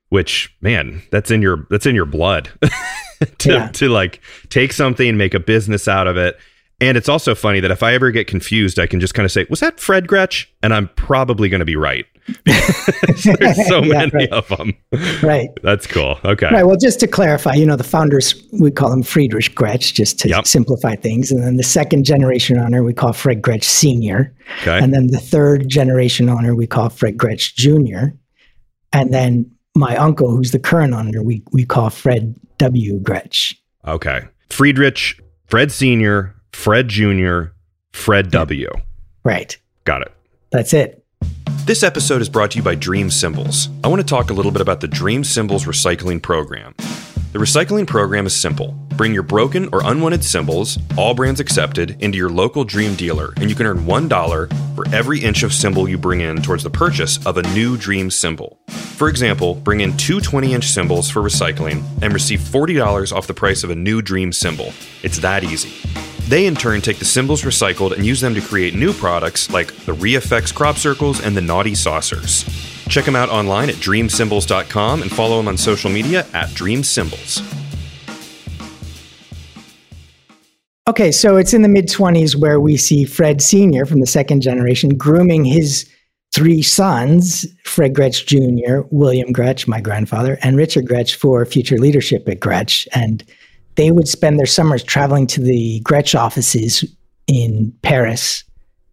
which 0.09 0.55
man 0.61 1.01
that's 1.11 1.31
in 1.31 1.41
your 1.41 1.67
that's 1.69 1.85
in 1.85 1.95
your 1.95 2.05
blood 2.05 2.49
to 3.39 3.51
yeah. 3.51 3.67
to 3.69 3.89
like 3.89 4.21
take 4.49 4.71
something 4.71 5.07
and 5.07 5.17
make 5.17 5.33
a 5.33 5.39
business 5.39 5.87
out 5.87 6.07
of 6.07 6.17
it. 6.17 6.37
And 6.79 6.95
it's 6.95 7.09
also 7.09 7.33
funny 7.33 7.59
that 7.59 7.71
if 7.71 7.81
i 7.81 7.93
ever 7.93 8.11
get 8.11 8.27
confused 8.27 8.79
i 8.79 8.85
can 8.87 8.99
just 8.99 9.13
kind 9.13 9.25
of 9.25 9.31
say 9.31 9.45
was 9.49 9.59
that 9.59 9.79
fred 9.79 10.07
gretsch? 10.07 10.45
And 10.63 10.73
i'm 10.73 10.89
probably 10.89 11.49
going 11.49 11.59
to 11.59 11.65
be 11.65 11.75
right. 11.75 12.05
There's 12.45 13.67
so 13.67 13.81
yeah, 13.83 13.99
many 13.99 14.11
right. 14.13 14.29
of 14.29 14.47
them 14.49 14.73
right. 15.23 15.49
That's 15.63 15.87
cool. 15.87 16.19
Okay. 16.23 16.49
Right 16.51 16.65
well 16.65 16.77
just 16.77 16.99
to 17.01 17.07
clarify 17.07 17.53
you 17.53 17.65
know 17.65 17.75
the 17.75 17.83
founders 17.83 18.41
we 18.59 18.71
call 18.71 18.91
him 18.91 19.03
friedrich 19.03 19.55
gretsch 19.55 19.93
just 19.93 20.19
to 20.19 20.29
yep. 20.29 20.45
simplify 20.45 20.95
things. 20.95 21.31
And 21.31 21.43
then 21.43 21.57
the 21.57 21.63
second 21.63 22.05
generation 22.05 22.57
owner 22.57 22.83
we 22.83 22.93
call 22.93 23.13
fred 23.13 23.41
gretsch 23.41 23.65
senior. 23.65 24.33
Okay. 24.61 24.77
and 24.77 24.93
then 24.93 25.07
the 25.07 25.19
third 25.19 25.67
generation 25.67 26.29
owner 26.29 26.55
we 26.55 26.67
call 26.67 26.89
fred 26.89 27.17
gretsch 27.17 27.55
junior. 27.55 28.13
And 28.93 29.13
then 29.13 29.51
my 29.77 29.95
uncle, 29.95 30.29
who's 30.29 30.51
the 30.51 30.59
current 30.59 30.93
owner, 30.93 31.21
we, 31.21 31.43
we 31.51 31.65
call 31.65 31.89
Fred 31.89 32.35
W. 32.57 32.99
Gretsch. 32.99 33.55
Okay. 33.85 34.21
Friedrich, 34.49 35.21
Fred 35.45 35.71
Sr., 35.71 36.35
Fred 36.51 36.87
Jr., 36.87 37.51
Fred 37.93 38.31
W. 38.31 38.69
Right. 39.23 39.57
Got 39.85 40.01
it. 40.01 40.11
That's 40.51 40.73
it. 40.73 41.03
This 41.65 41.83
episode 41.83 42.21
is 42.21 42.29
brought 42.29 42.51
to 42.51 42.57
you 42.57 42.63
by 42.63 42.75
Dream 42.75 43.09
Cymbals. 43.09 43.69
I 43.83 43.89
want 43.89 44.01
to 44.01 44.07
talk 44.07 44.29
a 44.29 44.33
little 44.33 44.51
bit 44.51 44.61
about 44.61 44.79
the 44.79 44.87
Dream 44.87 45.23
Cymbals 45.23 45.65
recycling 45.65 46.21
program. 46.21 46.75
The 47.37 47.43
recycling 47.43 47.85
program 47.85 48.25
is 48.25 48.35
simple. 48.35 48.71
Bring 48.95 49.13
your 49.13 49.21
broken 49.21 49.69
or 49.71 49.83
unwanted 49.85 50.23
cymbals, 50.23 50.79
all 50.97 51.13
brands 51.13 51.39
accepted, 51.39 51.95
into 52.01 52.17
your 52.17 52.31
local 52.31 52.63
Dream 52.63 52.95
dealer, 52.95 53.35
and 53.37 53.47
you 53.47 53.55
can 53.55 53.67
earn 53.67 53.85
$1 53.85 54.75
for 54.75 54.87
every 54.87 55.19
inch 55.19 55.43
of 55.43 55.53
cymbal 55.53 55.87
you 55.87 55.99
bring 55.99 56.21
in 56.21 56.41
towards 56.41 56.63
the 56.63 56.71
purchase 56.71 57.23
of 57.27 57.37
a 57.37 57.43
new 57.53 57.77
Dream 57.77 58.09
cymbal. 58.09 58.57
For 58.69 59.07
example, 59.07 59.53
bring 59.53 59.81
in 59.81 59.95
two 59.97 60.19
20 60.19 60.51
inch 60.51 60.65
cymbals 60.65 61.11
for 61.11 61.21
recycling 61.21 61.83
and 62.01 62.11
receive 62.11 62.39
$40 62.39 63.15
off 63.15 63.27
the 63.27 63.35
price 63.35 63.63
of 63.63 63.69
a 63.69 63.75
new 63.75 64.01
Dream 64.01 64.33
cymbal. 64.33 64.73
It's 65.03 65.19
that 65.19 65.43
easy. 65.43 65.87
They 66.27 66.47
in 66.47 66.55
turn 66.55 66.81
take 66.81 66.97
the 66.97 67.05
cymbals 67.05 67.43
recycled 67.43 67.91
and 67.91 68.03
use 68.03 68.19
them 68.19 68.33
to 68.33 68.41
create 68.41 68.73
new 68.73 68.93
products 68.93 69.51
like 69.51 69.67
the 69.85 69.93
ReFX 69.93 70.51
crop 70.55 70.77
circles 70.77 71.21
and 71.21 71.37
the 71.37 71.41
Naughty 71.41 71.75
Saucers. 71.75 72.76
Check 72.89 73.05
them 73.05 73.15
out 73.15 73.29
online 73.29 73.69
at 73.69 73.75
dreamcymbals.com 73.75 75.01
and 75.01 75.11
follow 75.11 75.37
them 75.37 75.47
on 75.47 75.57
social 75.57 75.89
media 75.89 76.25
at 76.33 76.49
dreamcymbals. 76.49 77.41
Okay, 80.87 81.11
so 81.11 81.35
it's 81.35 81.53
in 81.53 81.63
the 81.63 81.67
mid 81.67 81.87
20s 81.87 82.35
where 82.35 82.61
we 82.61 82.77
see 82.77 83.03
Fred 83.03 83.41
Sr. 83.41 83.85
from 83.85 83.99
the 83.99 84.07
second 84.07 84.41
generation 84.41 84.97
grooming 84.97 85.43
his 85.43 85.89
three 86.33 86.61
sons, 86.61 87.45
Fred 87.65 87.93
Gretsch 87.93 88.25
Jr., 88.25 88.87
William 88.89 89.33
Gretsch, 89.33 89.67
my 89.67 89.81
grandfather, 89.81 90.37
and 90.41 90.55
Richard 90.55 90.85
Gretsch 90.85 91.15
for 91.15 91.45
future 91.45 91.77
leadership 91.77 92.27
at 92.29 92.39
Gretsch. 92.39 92.87
And 92.93 93.23
they 93.75 93.91
would 93.91 94.07
spend 94.07 94.39
their 94.39 94.45
summers 94.45 94.83
traveling 94.83 95.27
to 95.27 95.41
the 95.41 95.81
Gretsch 95.81 96.17
offices 96.17 96.85
in 97.27 97.73
Paris 97.81 98.43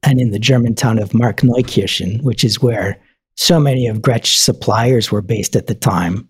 and 0.03 0.21
in 0.21 0.31
the 0.31 0.39
German 0.39 0.75
town 0.75 0.99
of 0.99 1.11
Markneukirchen, 1.11 2.23
which 2.23 2.45
is 2.45 2.61
where 2.61 3.01
so 3.37 3.59
many 3.59 3.87
of 3.87 3.99
Gretsch 3.99 4.37
suppliers 4.37 5.11
were 5.11 5.23
based 5.23 5.57
at 5.57 5.67
the 5.67 5.75
time. 5.75 6.29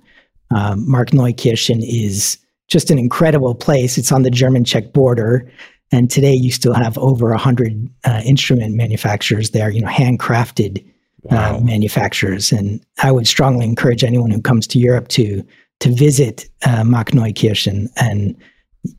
Um, 0.55 0.86
Markneukirchen 0.86 1.82
is 1.82 2.38
just 2.68 2.90
an 2.90 2.98
incredible 2.98 3.55
place. 3.55 3.98
It's 3.98 4.12
on 4.12 4.22
the 4.22 4.30
German 4.30 4.64
Czech 4.64 4.92
border. 4.92 5.50
And 5.92 6.11
today 6.11 6.32
you 6.32 6.50
still 6.50 6.74
have 6.74 6.96
over 6.98 7.30
100 7.30 7.88
uh, 8.05 8.22
instrument 8.24 8.74
manufacturers 8.74 9.50
there, 9.50 9.70
you 9.70 9.80
know, 9.80 9.88
handcrafted 9.88 10.84
uh, 11.30 11.34
wow. 11.34 11.57
uh, 11.57 11.61
manufacturers. 11.61 12.52
And 12.52 12.84
I 13.02 13.12
would 13.12 13.26
strongly 13.26 13.66
encourage 13.66 14.02
anyone 14.02 14.30
who 14.30 14.40
comes 14.40 14.66
to 14.68 14.78
Europe 14.78 15.09
to 15.09 15.44
to 15.80 15.92
visit 15.92 16.48
uh, 16.64 16.82
Markneukirchen 16.82 17.88
and 17.96 18.36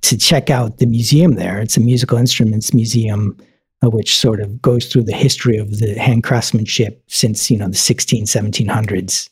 to 0.02 0.18
check 0.18 0.50
out 0.50 0.78
the 0.78 0.86
museum 0.86 1.36
there. 1.36 1.60
It's 1.60 1.78
a 1.78 1.80
musical 1.80 2.18
instruments 2.18 2.74
museum 2.74 3.38
uh, 3.84 3.90
which 3.90 4.18
sort 4.18 4.40
of 4.40 4.62
goes 4.62 4.88
through 4.88 5.04
the 5.04 5.16
history 5.16 5.58
of 5.58 5.80
the 5.80 5.98
hand 6.00 6.24
craftsmanship 6.24 7.04
since, 7.08 7.50
you 7.50 7.58
know, 7.58 7.68
the 7.68 7.76
16, 7.76 8.26
1700s. 8.26 9.30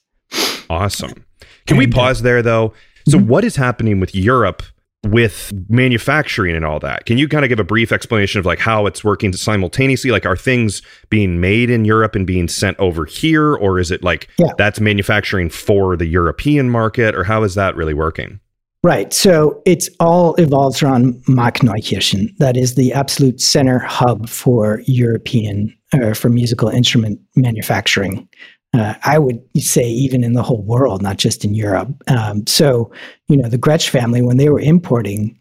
Awesome. 0.69 1.25
Can 1.65 1.77
and, 1.77 1.77
we 1.77 1.87
uh, 1.87 1.95
pause 1.95 2.21
there 2.21 2.41
though? 2.41 2.73
So 3.07 3.17
mm-hmm. 3.17 3.27
what 3.27 3.43
is 3.43 3.55
happening 3.55 3.99
with 3.99 4.15
Europe 4.15 4.63
with 5.05 5.51
manufacturing 5.67 6.55
and 6.55 6.65
all 6.65 6.79
that. 6.79 7.05
Can 7.05 7.17
you 7.17 7.27
kind 7.27 7.43
of 7.43 7.49
give 7.49 7.59
a 7.59 7.63
brief 7.63 7.91
explanation 7.91 8.39
of 8.39 8.45
like 8.45 8.59
how 8.59 8.85
it's 8.85 9.03
working 9.03 9.33
simultaneously? 9.33 10.11
Like 10.11 10.25
are 10.25 10.37
things 10.37 10.81
being 11.09 11.41
made 11.41 11.69
in 11.69 11.83
Europe 11.85 12.15
and 12.15 12.25
being 12.25 12.47
sent 12.47 12.79
over 12.79 13.05
here 13.05 13.53
or 13.53 13.79
is 13.79 13.91
it 13.91 14.03
like 14.03 14.29
yeah. 14.37 14.51
that's 14.57 14.79
manufacturing 14.79 15.49
for 15.49 15.97
the 15.97 16.05
European 16.05 16.69
market 16.69 17.15
or 17.15 17.25
how 17.25 17.43
is 17.43 17.55
that 17.55 17.75
really 17.75 17.93
working? 17.93 18.39
Right. 18.83 19.13
So 19.13 19.61
it's 19.65 19.89
all 20.01 20.35
evolves 20.35 20.83
around 20.83 21.13
Markneukirchen. 21.25 22.35
That 22.37 22.57
is 22.57 22.75
the 22.75 22.91
absolute 22.91 23.39
center 23.39 23.79
hub 23.79 24.27
for 24.27 24.81
European 24.85 25.73
uh, 25.93 26.13
for 26.13 26.27
musical 26.27 26.67
instrument 26.67 27.19
manufacturing 27.35 28.27
uh, 28.73 28.95
I 29.03 29.19
would 29.19 29.39
say 29.57 29.87
even 29.87 30.23
in 30.23 30.33
the 30.33 30.43
whole 30.43 30.63
world, 30.63 31.01
not 31.01 31.17
just 31.17 31.45
in 31.45 31.53
Europe. 31.53 31.89
Um, 32.07 32.45
so, 32.47 32.91
you 33.27 33.37
know, 33.37 33.47
the 33.47 33.57
Gretsch 33.57 33.89
family, 33.89 34.21
when 34.21 34.37
they 34.37 34.49
were 34.49 34.59
importing 34.59 35.37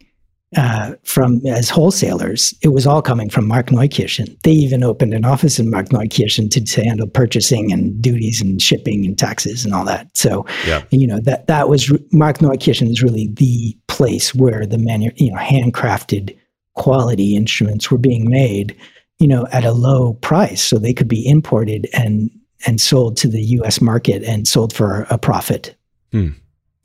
uh, 0.55 0.95
from 1.03 1.45
as 1.45 1.69
wholesalers, 1.69 2.53
it 2.61 2.69
was 2.69 2.87
all 2.87 3.01
coming 3.01 3.29
from 3.29 3.49
Markneukirchen. 3.49 4.39
They 4.43 4.51
even 4.51 4.83
opened 4.83 5.13
an 5.13 5.25
office 5.25 5.59
in 5.59 5.71
Markneukirchen 5.71 6.49
to, 6.51 6.63
to 6.63 6.83
handle 6.83 7.07
purchasing 7.07 7.71
and 7.71 8.01
duties 8.01 8.41
and 8.41 8.61
shipping 8.61 9.05
and 9.05 9.17
taxes 9.17 9.65
and 9.65 9.73
all 9.73 9.85
that. 9.85 10.07
So, 10.15 10.45
yeah. 10.65 10.83
you 10.91 11.07
know, 11.07 11.19
that 11.21 11.47
that 11.47 11.69
was 11.69 11.87
Markneukirchen 12.13 12.89
is 12.89 13.03
really 13.03 13.27
the 13.33 13.77
place 13.87 14.33
where 14.33 14.65
the 14.65 14.77
manu- 14.77 15.11
you 15.15 15.31
know 15.31 15.37
handcrafted 15.37 16.37
quality 16.75 17.35
instruments 17.35 17.91
were 17.91 17.97
being 17.97 18.29
made, 18.29 18.75
you 19.19 19.27
know, 19.27 19.47
at 19.51 19.65
a 19.65 19.71
low 19.71 20.13
price, 20.15 20.63
so 20.63 20.77
they 20.77 20.93
could 20.93 21.07
be 21.07 21.27
imported 21.27 21.87
and 21.93 22.29
and 22.65 22.79
sold 22.79 23.17
to 23.17 23.27
the 23.27 23.41
US 23.41 23.81
market 23.81 24.23
and 24.23 24.47
sold 24.47 24.73
for 24.73 25.05
a 25.09 25.17
profit. 25.17 25.75
Hmm. 26.11 26.29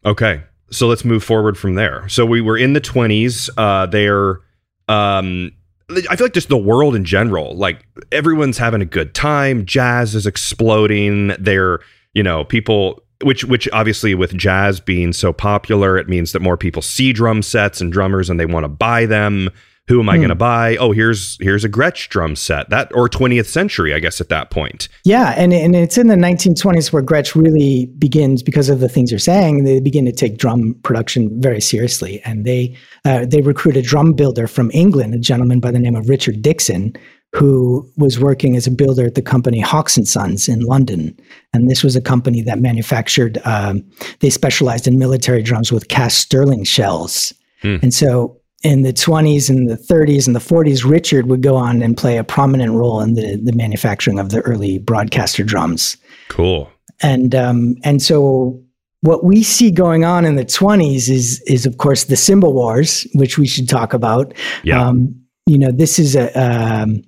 Okay. 0.04 0.42
So 0.70 0.86
let's 0.86 1.04
move 1.04 1.24
forward 1.24 1.56
from 1.56 1.74
there. 1.74 2.08
So 2.08 2.26
we 2.26 2.40
were 2.40 2.58
in 2.58 2.72
the 2.72 2.80
20s. 2.80 3.48
Uh, 3.56 3.86
they're, 3.86 4.40
um, 4.88 5.52
I 5.90 6.16
feel 6.16 6.26
like 6.26 6.34
just 6.34 6.48
the 6.48 6.58
world 6.58 6.94
in 6.94 7.04
general, 7.04 7.56
like 7.56 7.86
everyone's 8.12 8.58
having 8.58 8.82
a 8.82 8.86
good 8.86 9.14
time. 9.14 9.64
Jazz 9.64 10.14
is 10.14 10.26
exploding. 10.26 11.28
They're, 11.38 11.80
you 12.12 12.22
know, 12.22 12.44
people, 12.44 13.02
which, 13.22 13.44
which 13.44 13.68
obviously 13.72 14.14
with 14.14 14.36
jazz 14.36 14.80
being 14.80 15.12
so 15.14 15.32
popular, 15.32 15.96
it 15.96 16.08
means 16.08 16.32
that 16.32 16.42
more 16.42 16.58
people 16.58 16.82
see 16.82 17.12
drum 17.12 17.42
sets 17.42 17.80
and 17.80 17.90
drummers 17.90 18.28
and 18.28 18.38
they 18.38 18.46
want 18.46 18.64
to 18.64 18.68
buy 18.68 19.06
them 19.06 19.50
who 19.88 20.00
am 20.00 20.08
I 20.08 20.16
going 20.16 20.28
to 20.28 20.34
hmm. 20.34 20.38
buy? 20.38 20.76
Oh, 20.76 20.92
here's 20.92 21.36
here's 21.40 21.64
a 21.64 21.68
Gretsch 21.68 22.08
drum 22.08 22.36
set. 22.36 22.68
That 22.70 22.94
or 22.94 23.08
20th 23.08 23.46
century, 23.46 23.94
I 23.94 23.98
guess, 23.98 24.20
at 24.20 24.28
that 24.28 24.50
point. 24.50 24.88
Yeah, 25.04 25.34
and 25.36 25.52
and 25.52 25.74
it's 25.74 25.96
in 25.96 26.08
the 26.08 26.14
1920s 26.14 26.92
where 26.92 27.02
Gretsch 27.02 27.34
really 27.34 27.86
begins 27.98 28.42
because 28.42 28.68
of 28.68 28.80
the 28.80 28.88
things 28.88 29.10
you're 29.10 29.18
saying. 29.18 29.64
They 29.64 29.80
begin 29.80 30.04
to 30.04 30.12
take 30.12 30.36
drum 30.36 30.74
production 30.82 31.40
very 31.40 31.60
seriously, 31.60 32.20
and 32.24 32.44
they 32.44 32.76
uh, 33.04 33.24
they 33.26 33.40
recruit 33.40 33.76
a 33.76 33.82
drum 33.82 34.12
builder 34.12 34.46
from 34.46 34.70
England, 34.74 35.14
a 35.14 35.18
gentleman 35.18 35.60
by 35.60 35.70
the 35.70 35.78
name 35.78 35.96
of 35.96 36.08
Richard 36.08 36.42
Dixon, 36.42 36.94
who 37.34 37.90
was 37.96 38.20
working 38.20 38.56
as 38.56 38.66
a 38.66 38.70
builder 38.70 39.06
at 39.06 39.14
the 39.14 39.22
company 39.22 39.60
Hawkes 39.60 39.96
and 39.96 40.06
Sons 40.06 40.48
in 40.48 40.60
London. 40.60 41.18
And 41.54 41.70
this 41.70 41.82
was 41.82 41.96
a 41.96 42.00
company 42.00 42.42
that 42.42 42.58
manufactured. 42.58 43.38
Um, 43.44 43.82
they 44.20 44.30
specialized 44.30 44.86
in 44.86 44.98
military 44.98 45.42
drums 45.42 45.72
with 45.72 45.88
cast 45.88 46.18
sterling 46.18 46.64
shells. 46.64 47.32
Hmm. 47.62 47.76
And 47.82 47.92
so 47.92 48.38
in 48.62 48.82
the 48.82 48.92
20s 48.92 49.48
and 49.48 49.70
the 49.70 49.76
30s 49.76 50.26
and 50.26 50.34
the 50.34 50.40
40s, 50.40 50.88
Richard 50.88 51.26
would 51.26 51.42
go 51.42 51.54
on 51.54 51.82
and 51.82 51.96
play 51.96 52.16
a 52.16 52.24
prominent 52.24 52.72
role 52.72 53.00
in 53.00 53.14
the, 53.14 53.36
the 53.36 53.52
manufacturing 53.52 54.18
of 54.18 54.30
the 54.30 54.40
early 54.40 54.78
broadcaster 54.78 55.44
drums. 55.44 55.96
Cool. 56.28 56.70
And 57.00 57.34
um, 57.34 57.76
and 57.84 58.02
so 58.02 58.60
what 59.02 59.24
we 59.24 59.44
see 59.44 59.70
going 59.70 60.04
on 60.04 60.24
in 60.24 60.34
the 60.34 60.44
20s 60.44 61.08
is 61.08 61.40
is 61.46 61.64
of 61.64 61.78
course 61.78 62.04
the 62.04 62.16
cymbal 62.16 62.52
wars, 62.52 63.06
which 63.14 63.38
we 63.38 63.46
should 63.46 63.68
talk 63.68 63.94
about. 63.94 64.34
Yeah. 64.64 64.84
Um, 64.84 65.14
you 65.46 65.58
know, 65.58 65.70
this 65.70 66.00
is 66.00 66.16
a 66.16 66.32
um, 66.36 67.02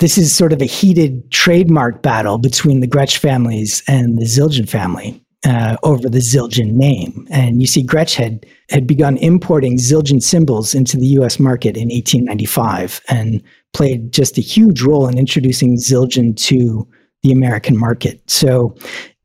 this 0.00 0.18
is 0.18 0.34
sort 0.34 0.52
of 0.52 0.60
a 0.60 0.66
heated 0.66 1.30
trademark 1.30 2.02
battle 2.02 2.38
between 2.38 2.80
the 2.80 2.88
Gretsch 2.88 3.16
families 3.16 3.82
and 3.86 4.18
the 4.18 4.24
Zildjian 4.24 4.68
family 4.68 5.22
uh, 5.44 5.76
over 5.82 6.08
the 6.08 6.18
Zildjian 6.18 6.72
name. 6.72 7.26
And 7.30 7.60
you 7.60 7.66
see, 7.66 7.84
Gretsch 7.84 8.14
had, 8.14 8.46
had 8.70 8.86
begun 8.86 9.16
importing 9.18 9.78
Zildjian 9.78 10.22
cymbals 10.22 10.74
into 10.74 10.96
the 10.96 11.06
US 11.18 11.38
market 11.38 11.76
in 11.76 11.88
1895 11.88 13.00
and 13.08 13.42
played 13.72 14.12
just 14.12 14.38
a 14.38 14.40
huge 14.40 14.82
role 14.82 15.06
in 15.06 15.18
introducing 15.18 15.76
Zildjian 15.76 16.36
to 16.46 16.88
the 17.22 17.32
American 17.32 17.76
market. 17.76 18.20
So 18.28 18.76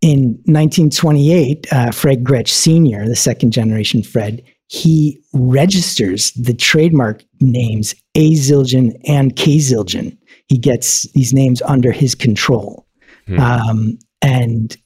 in 0.01 0.39
1928, 0.45 1.72
uh, 1.72 1.91
Fred 1.91 2.24
Gretsch 2.24 2.49
Sr., 2.49 3.07
the 3.07 3.16
second 3.16 3.51
generation 3.51 4.03
Fred, 4.03 4.43
he 4.68 5.22
registers 5.34 6.32
the 6.32 6.53
trademark 6.53 7.24
names 7.39 7.93
A 8.16 8.34
Zildjian 8.34 8.99
and 9.05 9.36
K 9.36 9.57
Zildjian. 9.57 10.18
He 10.47 10.57
gets 10.57 11.03
these 11.12 11.34
names 11.34 11.62
under 11.64 11.91
his 11.91 12.16
control. 12.16 12.88
Hmm. 13.28 13.39
Um, 13.39 13.99
and 14.22 14.78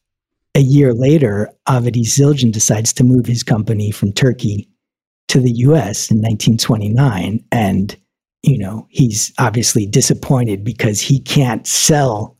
a 0.55 0.61
year 0.61 0.93
later, 0.93 1.49
Avedi 1.67 2.03
Zildjian 2.03 2.51
decides 2.51 2.93
to 2.93 3.03
move 3.03 3.25
his 3.25 3.43
company 3.43 3.91
from 3.91 4.13
Turkey 4.13 4.69
to 5.27 5.39
the 5.39 5.51
US 5.51 6.09
in 6.09 6.17
1929. 6.17 7.43
And, 7.51 7.95
you 8.41 8.57
know, 8.57 8.87
he's 8.89 9.33
obviously 9.37 9.85
disappointed 9.85 10.63
because 10.63 11.01
he 11.01 11.19
can't 11.19 11.67
sell 11.67 12.37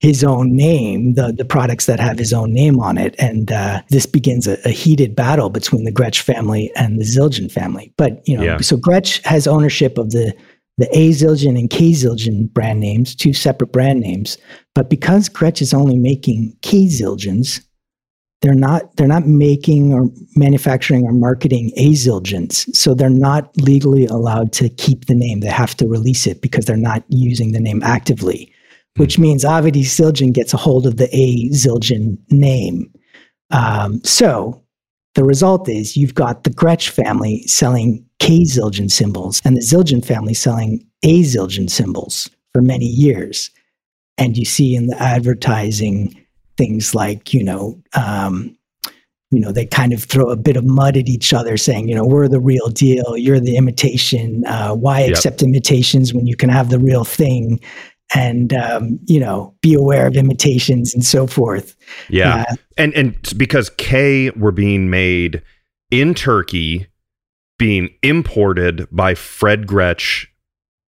his 0.00 0.24
own 0.24 0.56
name, 0.56 1.14
the, 1.14 1.32
the 1.32 1.44
products 1.44 1.86
that 1.86 2.00
have 2.00 2.18
his 2.18 2.32
own 2.32 2.52
name 2.52 2.80
on 2.80 2.98
it. 2.98 3.14
And 3.20 3.52
uh, 3.52 3.82
this 3.90 4.04
begins 4.04 4.48
a, 4.48 4.58
a, 4.66 4.70
heated 4.70 5.14
battle 5.14 5.48
between 5.48 5.84
the 5.84 5.92
Gretsch 5.92 6.20
family 6.20 6.72
and 6.74 6.98
the 6.98 7.04
Zildjian 7.04 7.52
family. 7.52 7.94
But, 7.96 8.26
you 8.26 8.36
know, 8.36 8.42
yeah. 8.42 8.56
so 8.58 8.76
Gretsch 8.76 9.24
has 9.24 9.46
ownership 9.46 9.98
of 9.98 10.10
the 10.10 10.34
the 10.82 10.98
A 10.98 11.10
Zildjian 11.10 11.56
and 11.56 11.70
K 11.70 11.92
Zildjian 11.92 12.52
brand 12.52 12.80
names, 12.80 13.14
two 13.14 13.32
separate 13.32 13.70
brand 13.70 14.00
names. 14.00 14.36
But 14.74 14.90
because 14.90 15.28
Gretsch 15.28 15.62
is 15.62 15.72
only 15.72 15.96
making 15.96 16.56
K 16.62 16.86
Zildjians, 16.86 17.64
they're 18.40 18.56
not 18.56 18.96
they're 18.96 19.06
not 19.06 19.28
making 19.28 19.92
or 19.92 20.08
manufacturing 20.34 21.04
or 21.04 21.12
marketing 21.12 21.70
A 21.76 21.90
Zildjians. 21.90 22.74
So 22.74 22.94
they're 22.94 23.08
not 23.08 23.56
legally 23.58 24.06
allowed 24.06 24.52
to 24.54 24.68
keep 24.70 25.04
the 25.04 25.14
name. 25.14 25.38
They 25.38 25.50
have 25.50 25.76
to 25.76 25.86
release 25.86 26.26
it 26.26 26.42
because 26.42 26.64
they're 26.64 26.76
not 26.76 27.04
using 27.08 27.52
the 27.52 27.60
name 27.60 27.80
actively. 27.84 28.52
Hmm. 28.96 29.02
Which 29.02 29.20
means 29.20 29.44
Avedi 29.44 29.82
Zildjian 29.82 30.32
gets 30.32 30.52
a 30.52 30.56
hold 30.56 30.88
of 30.88 30.96
the 30.96 31.08
A 31.16 31.48
Zildjian 31.50 32.18
name. 32.32 32.92
Um, 33.52 34.02
so 34.02 34.61
the 35.14 35.24
result 35.24 35.68
is 35.68 35.96
you've 35.96 36.14
got 36.14 36.44
the 36.44 36.50
Gretsch 36.50 36.88
family 36.88 37.42
selling 37.46 38.04
K 38.18 38.42
Zildjian 38.42 38.90
cymbals 38.90 39.42
and 39.44 39.56
the 39.56 39.60
Zildjian 39.60 40.04
family 40.04 40.34
selling 40.34 40.84
A 41.02 41.20
Zildjian 41.22 41.68
cymbals 41.68 42.30
for 42.52 42.62
many 42.62 42.86
years. 42.86 43.50
And 44.18 44.36
you 44.36 44.44
see 44.44 44.74
in 44.74 44.86
the 44.86 45.02
advertising 45.02 46.14
things 46.56 46.94
like, 46.94 47.32
you 47.34 47.42
know, 47.42 47.82
um, 47.94 48.56
you 49.30 49.40
know, 49.40 49.50
they 49.50 49.64
kind 49.64 49.94
of 49.94 50.04
throw 50.04 50.28
a 50.28 50.36
bit 50.36 50.56
of 50.56 50.64
mud 50.64 50.96
at 50.96 51.08
each 51.08 51.32
other, 51.32 51.56
saying, 51.56 51.88
you 51.88 51.94
know, 51.94 52.04
we're 52.04 52.28
the 52.28 52.40
real 52.40 52.68
deal, 52.68 53.16
you're 53.16 53.40
the 53.40 53.56
imitation. 53.56 54.44
Uh, 54.46 54.74
why 54.74 55.00
yep. 55.00 55.10
accept 55.10 55.42
imitations 55.42 56.12
when 56.12 56.26
you 56.26 56.36
can 56.36 56.50
have 56.50 56.68
the 56.68 56.78
real 56.78 57.04
thing? 57.04 57.58
And 58.14 58.52
um, 58.52 58.98
you 59.06 59.18
know 59.18 59.54
be 59.62 59.74
aware 59.74 60.06
of 60.06 60.16
imitations 60.16 60.94
and 60.94 61.04
so 61.04 61.26
forth. 61.26 61.74
Yeah, 62.08 62.44
uh, 62.48 62.56
and 62.76 62.94
and 62.94 63.16
because 63.36 63.70
K 63.70 64.30
were 64.30 64.52
being 64.52 64.90
made 64.90 65.42
in 65.90 66.14
Turkey, 66.14 66.86
being 67.58 67.90
imported 68.02 68.86
by 68.90 69.14
Fred 69.14 69.66
Gretsch, 69.66 70.26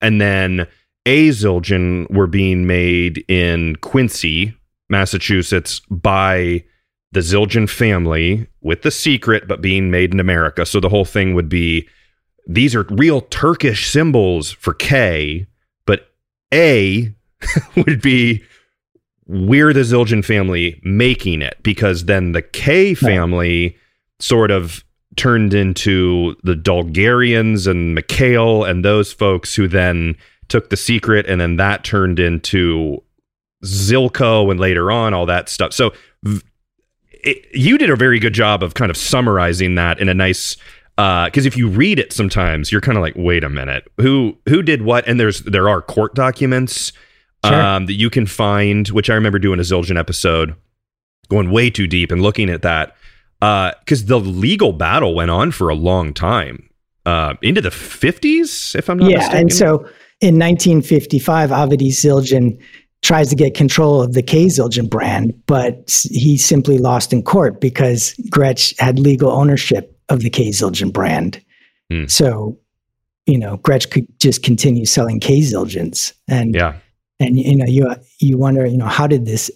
and 0.02 0.20
then 0.20 0.68
A 1.06 1.30
Zildjian 1.30 2.10
were 2.12 2.28
being 2.28 2.68
made 2.68 3.24
in 3.28 3.76
Quincy, 3.78 4.54
Massachusetts, 4.90 5.82
by 5.90 6.64
the 7.12 7.20
Zildjian 7.20 7.70
family 7.70 8.48
with 8.62 8.82
the 8.82 8.92
secret, 8.92 9.48
but 9.48 9.62
being 9.62 9.92
made 9.92 10.14
in 10.14 10.20
America. 10.20 10.66
So 10.66 10.80
the 10.80 10.90
whole 10.90 11.06
thing 11.06 11.36
would 11.36 11.48
be 11.48 11.88
these 12.48 12.76
are 12.76 12.86
real 12.90 13.22
Turkish 13.22 13.90
cymbals 13.90 14.52
for 14.52 14.74
K 14.74 15.48
A 16.54 17.14
would 17.76 18.02
be 18.02 18.44
we're 19.26 19.74
the 19.74 19.82
Zildjian 19.82 20.24
family 20.24 20.80
making 20.84 21.42
it 21.42 21.58
because 21.64 22.06
then 22.06 22.34
the 22.34 22.42
K 22.42 22.94
family 22.94 23.78
sort 24.20 24.52
of 24.52 24.84
turned 25.16 25.54
into 25.54 26.36
the 26.44 26.56
Dulgarians 26.56 27.68
and 27.68 27.96
Mikhail 27.96 28.64
and 28.64 28.84
those 28.84 29.14
folks 29.14 29.56
who 29.56 29.68
then 29.68 30.16
took 30.48 30.70
the 30.70 30.78
secret 30.78 31.26
and 31.28 31.40
then 31.40 31.58
that 31.58 31.84
turned 31.84 32.20
into 32.20 33.02
Zilko 33.64 34.52
and 34.52 34.60
later 34.60 34.92
on 34.92 35.14
all 35.14 35.26
that 35.26 35.50
stuff. 35.50 35.74
So 35.74 35.94
it, 37.24 37.46
you 37.54 37.78
did 37.78 37.90
a 37.90 37.96
very 37.96 38.20
good 38.20 38.34
job 38.34 38.64
of 38.64 38.74
kind 38.74 38.92
of 38.92 38.98
summarizing 38.98 39.76
that 39.76 40.00
in 40.00 40.10
a 40.10 40.14
nice 40.14 40.58
because 40.96 41.46
uh, 41.46 41.48
if 41.48 41.58
you 41.58 41.68
read 41.68 42.00
it 42.00 42.14
sometimes 42.14 42.72
you're 42.72 42.82
kind 42.82 42.98
of 42.98 43.02
like 43.02 43.14
wait 43.16 43.44
a 43.44 43.50
minute 43.50 43.90
who 44.00 44.38
who 44.48 44.62
did 44.62 44.84
what 44.84 45.08
and 45.08 45.20
there's 45.20 45.42
there 45.42 45.68
are 45.68 45.82
court 45.82 46.14
documents 46.14 46.92
sure. 47.46 47.62
um, 47.62 47.86
that 47.88 47.94
you 47.94 48.10
can 48.10 48.26
find 48.26 48.90
which 48.90 49.10
i 49.10 49.14
remember 49.14 49.40
doing 49.40 49.60
a 49.60 49.64
zildjian 49.64 49.98
episode 49.98 50.56
going 51.30 51.50
way 51.50 51.70
too 51.70 51.88
deep 51.88 52.12
and 52.12 52.22
looking 52.22 52.50
at 52.50 52.62
that 52.62 52.96
because 53.40 54.04
uh, 54.04 54.08
the 54.08 54.20
legal 54.20 54.72
battle 54.72 55.16
went 55.16 55.32
on 55.32 55.52
for 55.52 55.70
a 55.70 55.76
long 55.76 56.14
time 56.14 56.70
uh, 57.06 57.34
into 57.42 57.60
the 57.60 57.70
50s 57.70 58.76
if 58.76 58.90
i'm 58.90 58.98
not 58.98 59.10
yeah 59.10 59.18
mistaken. 59.18 59.40
and 59.40 59.54
so 59.54 59.86
in 60.22 60.40
1955 60.40 61.50
Avedi 61.50 61.90
Zildjian 61.90 62.58
tries 63.02 63.30
to 63.30 63.36
get 63.36 63.54
control 63.54 64.02
of 64.02 64.14
the 64.14 64.24
K 64.24 64.46
Zildjian 64.46 64.90
brand, 64.90 65.34
but 65.46 66.02
he 66.10 66.38
simply 66.38 66.78
lost 66.78 67.12
in 67.12 67.22
court 67.22 67.60
because 67.60 68.16
Gretsch 68.30 68.80
had 68.80 68.98
legal 68.98 69.30
ownership 69.30 69.93
of 70.10 70.22
the 70.22 70.30
K 70.30 70.50
Zildjian 70.50 70.92
brand. 70.92 71.44
Mm. 71.92 72.10
So, 72.10 72.60
you 73.26 73.38
know, 73.38 73.58
Gretsch 73.58 73.90
could 73.90 74.08
just 74.20 74.44
continue 74.44 74.86
selling 74.86 75.20
K 75.20 75.40
Zildjians. 75.40 76.14
And 76.28 76.54
yeah. 76.54 76.76
And 77.20 77.38
you 77.38 77.56
know, 77.56 77.66
you 77.66 77.94
you 78.20 78.38
wonder, 78.38 78.66
you 78.66 78.78
know, 78.78 78.88
how 78.88 79.08
did 79.08 79.26
this 79.26 79.52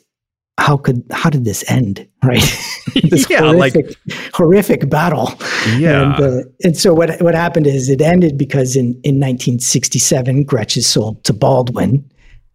how 0.59 0.77
could 0.77 1.03
how 1.11 1.29
did 1.29 1.45
this 1.45 1.69
end 1.69 2.07
right 2.23 2.41
this 3.09 3.29
yeah, 3.29 3.41
horrific, 3.41 3.85
like 3.85 4.33
horrific 4.33 4.89
battle 4.89 5.31
yeah 5.77 6.15
and, 6.15 6.23
uh, 6.23 6.41
and, 6.63 6.75
so 6.75 6.95
what 6.95 7.21
what 7.21 7.35
happened 7.35 7.67
is 7.67 7.89
it 7.89 8.01
ended 8.01 8.39
because 8.39 8.75
in 8.75 8.85
in 9.03 9.19
1967 9.19 10.45
Gretsch 10.45 10.75
is 10.75 10.87
sold 10.87 11.23
to 11.25 11.31
Baldwin 11.31 12.03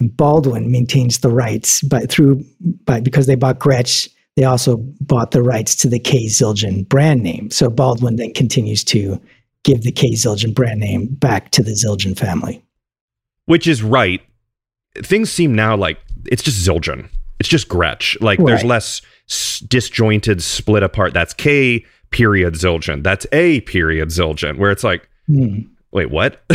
And 0.02 0.16
Baldwin 0.16 0.72
maintains 0.72 1.20
the 1.20 1.30
rights, 1.30 1.80
but 1.82 2.10
through 2.10 2.44
but 2.84 3.04
because 3.04 3.26
they 3.26 3.36
bought 3.36 3.60
Gretsch, 3.60 4.08
they 4.36 4.44
also 4.44 4.78
bought 5.00 5.32
the 5.32 5.42
rights 5.42 5.74
to 5.76 5.88
the 5.88 5.98
K 5.98 6.26
Zildjian 6.26 6.88
brand 6.88 7.22
name. 7.22 7.50
So 7.50 7.68
Baldwin 7.68 8.16
then 8.16 8.32
continues 8.32 8.82
to 8.84 9.20
give 9.64 9.82
the 9.82 9.92
K 9.92 10.12
Zildjian 10.12 10.54
brand 10.54 10.80
name 10.80 11.06
back 11.06 11.50
to 11.52 11.62
the 11.62 11.72
Zildjian 11.72 12.18
family. 12.18 12.64
Which 13.46 13.66
is 13.66 13.82
right. 13.82 14.22
Things 14.96 15.30
seem 15.30 15.54
now 15.54 15.76
like 15.76 15.98
it's 16.26 16.42
just 16.42 16.66
Zildjian. 16.66 17.08
It's 17.38 17.48
just 17.48 17.68
Gretsch. 17.68 18.20
Like 18.20 18.38
right. 18.38 18.46
there's 18.46 18.64
less 18.64 19.02
s- 19.28 19.60
disjointed, 19.60 20.42
split 20.42 20.82
apart. 20.82 21.12
That's 21.12 21.34
K 21.34 21.84
period 22.10 22.54
Zildjian. 22.54 23.02
That's 23.02 23.26
A 23.32 23.60
period 23.62 24.08
Zildjian. 24.10 24.58
Where 24.58 24.70
it's 24.70 24.84
like, 24.84 25.08
mm 25.28 25.68
wait, 25.92 26.10
what? 26.10 26.42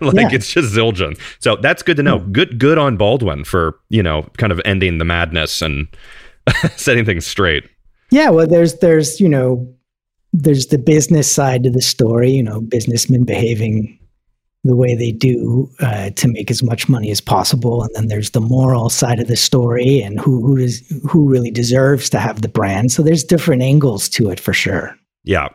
like 0.00 0.14
yeah. 0.14 0.28
it's 0.32 0.50
just 0.50 0.74
Zildjian. 0.74 1.18
So 1.38 1.56
that's 1.56 1.82
good 1.82 1.96
to 1.96 2.02
know. 2.02 2.18
Hmm. 2.18 2.32
Good, 2.32 2.58
good 2.58 2.76
on 2.76 2.96
Baldwin 2.96 3.44
for 3.44 3.78
you 3.88 4.02
know 4.02 4.28
kind 4.36 4.52
of 4.52 4.60
ending 4.64 4.98
the 4.98 5.04
madness 5.04 5.62
and 5.62 5.88
setting 6.76 7.04
things 7.04 7.26
straight. 7.26 7.64
Yeah, 8.10 8.30
well, 8.30 8.46
there's 8.46 8.78
there's 8.78 9.20
you 9.20 9.28
know 9.28 9.72
there's 10.32 10.66
the 10.66 10.78
business 10.78 11.30
side 11.30 11.62
to 11.64 11.70
the 11.70 11.82
story. 11.82 12.30
You 12.30 12.42
know, 12.42 12.60
businessmen 12.60 13.24
behaving 13.24 13.98
the 14.64 14.76
way 14.76 14.94
they 14.94 15.12
do 15.12 15.70
uh, 15.80 16.10
to 16.10 16.28
make 16.28 16.50
as 16.50 16.62
much 16.62 16.88
money 16.88 17.10
as 17.10 17.20
possible, 17.20 17.82
and 17.82 17.90
then 17.94 18.08
there's 18.08 18.30
the 18.30 18.40
moral 18.40 18.90
side 18.90 19.20
of 19.20 19.28
the 19.28 19.36
story 19.36 20.00
and 20.00 20.18
who 20.20 20.44
who 20.44 20.58
does 20.58 20.80
who 21.08 21.28
really 21.28 21.50
deserves 21.50 22.10
to 22.10 22.18
have 22.18 22.42
the 22.42 22.48
brand. 22.48 22.92
So 22.92 23.02
there's 23.02 23.24
different 23.24 23.62
angles 23.62 24.08
to 24.10 24.30
it 24.30 24.40
for 24.40 24.52
sure. 24.52 24.96
Yeah, 25.24 25.48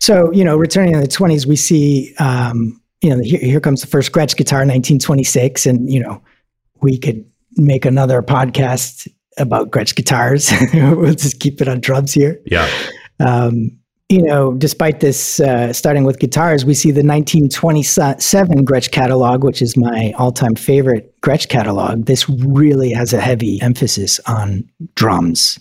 so, 0.00 0.32
you 0.32 0.44
know, 0.44 0.56
returning 0.56 0.94
in 0.94 1.00
the 1.00 1.08
20s, 1.08 1.46
we 1.46 1.56
see, 1.56 2.14
um, 2.18 2.80
you 3.00 3.10
know, 3.10 3.22
here, 3.22 3.40
here 3.40 3.60
comes 3.60 3.80
the 3.80 3.86
first 3.86 4.12
Gretsch 4.12 4.36
guitar, 4.36 4.60
1926. 4.60 5.66
And, 5.66 5.90
you 5.92 6.00
know, 6.00 6.22
we 6.80 6.98
could 6.98 7.24
make 7.56 7.84
another 7.84 8.22
podcast 8.22 9.08
about 9.38 9.70
Gretsch 9.70 9.94
guitars. 9.94 10.52
we'll 10.74 11.14
just 11.14 11.40
keep 11.40 11.60
it 11.60 11.68
on 11.68 11.80
drums 11.80 12.12
here. 12.12 12.40
Yeah. 12.46 12.68
Um, 13.20 13.72
you 14.08 14.22
know, 14.22 14.54
despite 14.54 15.00
this, 15.00 15.38
uh, 15.38 15.72
starting 15.72 16.04
with 16.04 16.18
guitars, 16.18 16.64
we 16.64 16.72
see 16.72 16.90
the 16.90 17.04
1927 17.04 18.64
Gretsch 18.64 18.90
catalog, 18.90 19.44
which 19.44 19.60
is 19.60 19.76
my 19.76 20.14
all 20.16 20.32
time 20.32 20.54
favorite 20.54 21.14
Gretsch 21.20 21.48
catalog. 21.48 22.06
This 22.06 22.28
really 22.28 22.90
has 22.92 23.12
a 23.12 23.20
heavy 23.20 23.60
emphasis 23.60 24.18
on 24.26 24.68
drums 24.94 25.58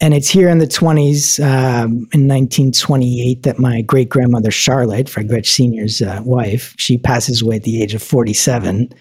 and 0.00 0.12
it's 0.12 0.28
here 0.28 0.48
in 0.48 0.58
the 0.58 0.66
20s, 0.66 1.42
um, 1.42 2.06
in 2.12 2.28
1928, 2.28 3.42
that 3.44 3.58
my 3.58 3.80
great 3.80 4.08
grandmother 4.08 4.50
Charlotte, 4.50 5.08
Fred 5.08 5.28
Gretsch 5.28 5.46
Sr.'s 5.46 6.02
uh, 6.02 6.20
wife, 6.24 6.74
she 6.76 6.98
passes 6.98 7.40
away 7.40 7.56
at 7.56 7.62
the 7.62 7.82
age 7.82 7.94
of 7.94 8.02
47. 8.02 8.92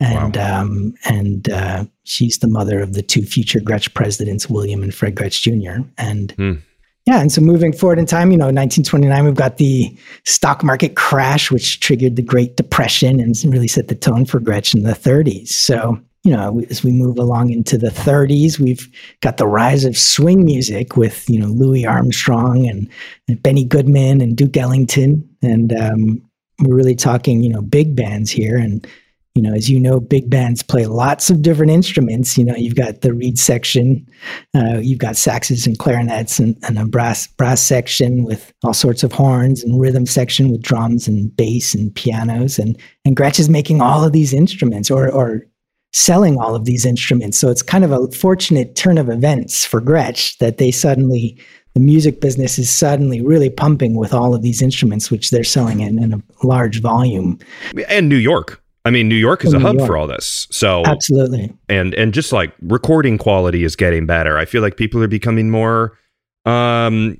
And 0.00 0.36
wow. 0.36 0.60
um, 0.60 0.94
and 1.04 1.48
uh, 1.48 1.84
she's 2.02 2.38
the 2.38 2.48
mother 2.48 2.80
of 2.80 2.94
the 2.94 3.02
two 3.02 3.22
future 3.22 3.60
Gretsch 3.60 3.94
presidents, 3.94 4.50
William 4.50 4.82
and 4.82 4.94
Fred 4.94 5.14
Gretsch 5.14 5.40
Jr. 5.40 5.86
And 5.96 6.32
hmm. 6.32 6.54
yeah, 7.06 7.20
and 7.20 7.30
so 7.30 7.40
moving 7.40 7.72
forward 7.72 7.98
in 7.98 8.06
time, 8.06 8.32
you 8.32 8.36
know, 8.36 8.46
1929, 8.46 9.24
we've 9.24 9.34
got 9.34 9.58
the 9.58 9.96
stock 10.24 10.64
market 10.64 10.96
crash, 10.96 11.50
which 11.50 11.80
triggered 11.80 12.16
the 12.16 12.22
Great 12.22 12.56
Depression 12.56 13.20
and 13.20 13.36
really 13.44 13.68
set 13.68 13.88
the 13.88 13.94
tone 13.94 14.24
for 14.24 14.40
Gretsch 14.40 14.74
in 14.74 14.82
the 14.82 14.92
30s. 14.92 15.48
So 15.48 16.00
you 16.24 16.32
know, 16.32 16.62
as 16.70 16.82
we 16.82 16.90
move 16.90 17.18
along 17.18 17.50
into 17.50 17.76
the 17.76 17.90
30s, 17.90 18.58
we've 18.58 18.88
got 19.20 19.36
the 19.36 19.46
rise 19.46 19.84
of 19.84 19.96
swing 19.96 20.42
music 20.42 20.96
with, 20.96 21.28
you 21.28 21.38
know, 21.38 21.48
Louis 21.48 21.84
Armstrong 21.84 22.66
and, 22.66 22.88
and 23.28 23.42
Benny 23.42 23.62
Goodman 23.62 24.22
and 24.22 24.34
Duke 24.34 24.56
Ellington. 24.56 25.28
And 25.42 25.74
um, 25.74 26.22
we're 26.60 26.74
really 26.74 26.94
talking, 26.94 27.42
you 27.42 27.50
know, 27.50 27.60
big 27.60 27.94
bands 27.94 28.30
here. 28.30 28.56
And, 28.56 28.86
you 29.34 29.42
know, 29.42 29.52
as 29.52 29.68
you 29.68 29.80
know, 29.80 29.98
big 29.98 30.30
bands 30.30 30.62
play 30.62 30.86
lots 30.86 31.28
of 31.28 31.42
different 31.42 31.72
instruments. 31.72 32.38
You 32.38 32.44
know, 32.44 32.54
you've 32.54 32.76
got 32.76 33.00
the 33.00 33.12
reed 33.12 33.38
section, 33.38 34.06
uh, 34.54 34.78
you've 34.78 35.00
got 35.00 35.14
saxes 35.14 35.66
and 35.66 35.78
clarinets 35.78 36.38
and, 36.38 36.56
and 36.62 36.78
a 36.78 36.84
brass 36.84 37.26
brass 37.26 37.60
section 37.60 38.24
with 38.24 38.52
all 38.62 38.74
sorts 38.74 39.02
of 39.02 39.12
horns 39.12 39.64
and 39.64 39.80
rhythm 39.80 40.06
section 40.06 40.50
with 40.50 40.62
drums 40.62 41.08
and 41.08 41.36
bass 41.36 41.74
and 41.74 41.94
pianos. 41.94 42.58
And 42.58 42.78
and 43.04 43.16
Gretsch 43.16 43.40
is 43.40 43.48
making 43.48 43.80
all 43.80 44.04
of 44.04 44.12
these 44.12 44.32
instruments 44.32 44.90
or 44.90 45.10
or 45.10 45.46
selling 45.94 46.38
all 46.38 46.56
of 46.56 46.64
these 46.64 46.84
instruments. 46.84 47.38
So 47.38 47.50
it's 47.50 47.62
kind 47.62 47.84
of 47.84 47.92
a 47.92 48.08
fortunate 48.10 48.74
turn 48.74 48.98
of 48.98 49.08
events 49.08 49.64
for 49.64 49.80
Gretsch 49.80 50.36
that 50.38 50.58
they 50.58 50.72
suddenly, 50.72 51.38
the 51.74 51.80
music 51.80 52.20
business 52.20 52.58
is 52.58 52.68
suddenly 52.68 53.20
really 53.20 53.48
pumping 53.48 53.94
with 53.94 54.12
all 54.12 54.34
of 54.34 54.42
these 54.42 54.60
instruments, 54.60 55.08
which 55.08 55.30
they're 55.30 55.44
selling 55.44 55.80
in, 55.80 56.02
in 56.02 56.12
a 56.12 56.20
large 56.42 56.80
volume. 56.80 57.38
And 57.88 58.08
New 58.08 58.16
York. 58.16 58.60
I 58.84 58.90
mean, 58.90 59.08
New 59.08 59.14
York 59.14 59.44
is 59.44 59.54
a 59.54 59.58
hub 59.58 59.76
York. 59.76 59.86
for 59.86 59.96
all 59.96 60.06
this. 60.06 60.46
So 60.50 60.82
absolutely, 60.84 61.52
and 61.68 61.94
and 61.94 62.12
just 62.12 62.32
like 62.32 62.52
recording 62.62 63.16
quality 63.16 63.64
is 63.64 63.76
getting 63.76 64.04
better. 64.06 64.36
I 64.36 64.44
feel 64.44 64.60
like 64.60 64.76
people 64.76 65.02
are 65.02 65.08
becoming 65.08 65.50
more 65.50 65.98
um 66.44 67.18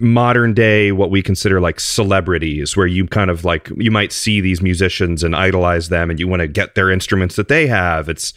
modern 0.00 0.54
day 0.54 0.92
what 0.92 1.10
we 1.10 1.22
consider 1.22 1.60
like 1.60 1.78
celebrities 1.78 2.76
where 2.76 2.86
you 2.86 3.06
kind 3.06 3.30
of 3.30 3.44
like 3.44 3.68
you 3.76 3.90
might 3.90 4.12
see 4.12 4.40
these 4.40 4.62
musicians 4.62 5.22
and 5.22 5.36
idolize 5.36 5.88
them 5.88 6.10
and 6.10 6.18
you 6.18 6.26
want 6.26 6.40
to 6.40 6.48
get 6.48 6.74
their 6.74 6.90
instruments 6.90 7.36
that 7.36 7.48
they 7.48 7.66
have 7.66 8.08
it's 8.08 8.32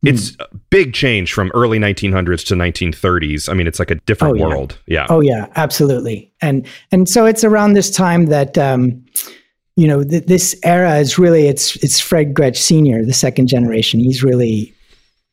hmm. 0.00 0.08
it's 0.08 0.36
a 0.40 0.46
big 0.70 0.94
change 0.94 1.32
from 1.32 1.50
early 1.52 1.78
1900s 1.78 2.46
to 2.46 2.54
1930s 2.54 3.50
i 3.50 3.52
mean 3.52 3.66
it's 3.66 3.78
like 3.78 3.90
a 3.90 3.96
different 4.06 4.36
oh, 4.36 4.38
yeah. 4.38 4.46
world 4.46 4.78
yeah 4.86 5.06
oh 5.10 5.20
yeah 5.20 5.46
absolutely 5.56 6.32
and 6.40 6.66
and 6.90 7.08
so 7.08 7.26
it's 7.26 7.44
around 7.44 7.74
this 7.74 7.90
time 7.90 8.26
that 8.26 8.56
um 8.56 9.04
you 9.76 9.86
know 9.86 10.04
th- 10.04 10.26
this 10.26 10.54
era 10.62 10.96
is 10.96 11.18
really 11.18 11.46
it's 11.46 11.76
it's 11.76 12.00
fred 12.00 12.34
gretsch 12.34 12.56
senior 12.56 13.04
the 13.04 13.12
second 13.12 13.48
generation. 13.48 14.00
He's 14.00 14.22
really 14.22 14.74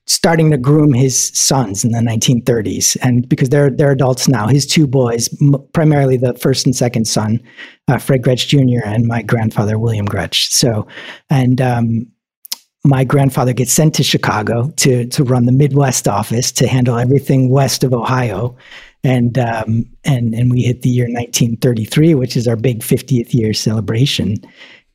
starting 0.07 0.49
to 0.51 0.57
groom 0.57 0.93
his 0.93 1.29
sons 1.37 1.85
in 1.85 1.91
the 1.91 1.99
1930s 1.99 2.97
and 3.01 3.29
because 3.29 3.49
they're 3.49 3.69
they're 3.69 3.91
adults 3.91 4.27
now 4.27 4.47
his 4.47 4.65
two 4.65 4.87
boys 4.87 5.29
m- 5.41 5.55
primarily 5.73 6.17
the 6.17 6.33
first 6.33 6.65
and 6.65 6.75
second 6.75 7.05
son 7.05 7.39
uh, 7.87 7.97
fred 7.97 8.21
gretsch 8.21 8.47
jr 8.47 8.85
and 8.85 9.05
my 9.05 9.21
grandfather 9.21 9.77
william 9.77 10.07
gretsch. 10.07 10.49
So 10.51 10.87
and 11.29 11.61
um, 11.61 12.07
my 12.83 13.03
grandfather 13.03 13.53
gets 13.53 13.71
sent 13.71 13.93
to 13.95 14.03
chicago 14.03 14.71
to 14.77 15.05
to 15.07 15.23
run 15.23 15.45
the 15.45 15.51
midwest 15.51 16.07
office 16.07 16.51
to 16.53 16.67
handle 16.67 16.97
everything 16.97 17.49
west 17.49 17.83
of 17.83 17.93
ohio 17.93 18.57
and 19.03 19.37
um, 19.37 19.85
and 20.03 20.33
and 20.33 20.51
we 20.51 20.61
hit 20.61 20.81
the 20.81 20.89
year 20.89 21.05
1933 21.05 22.15
which 22.15 22.37
is 22.37 22.47
our 22.47 22.55
big 22.55 22.81
50th 22.81 23.33
year 23.33 23.53
celebration 23.53 24.35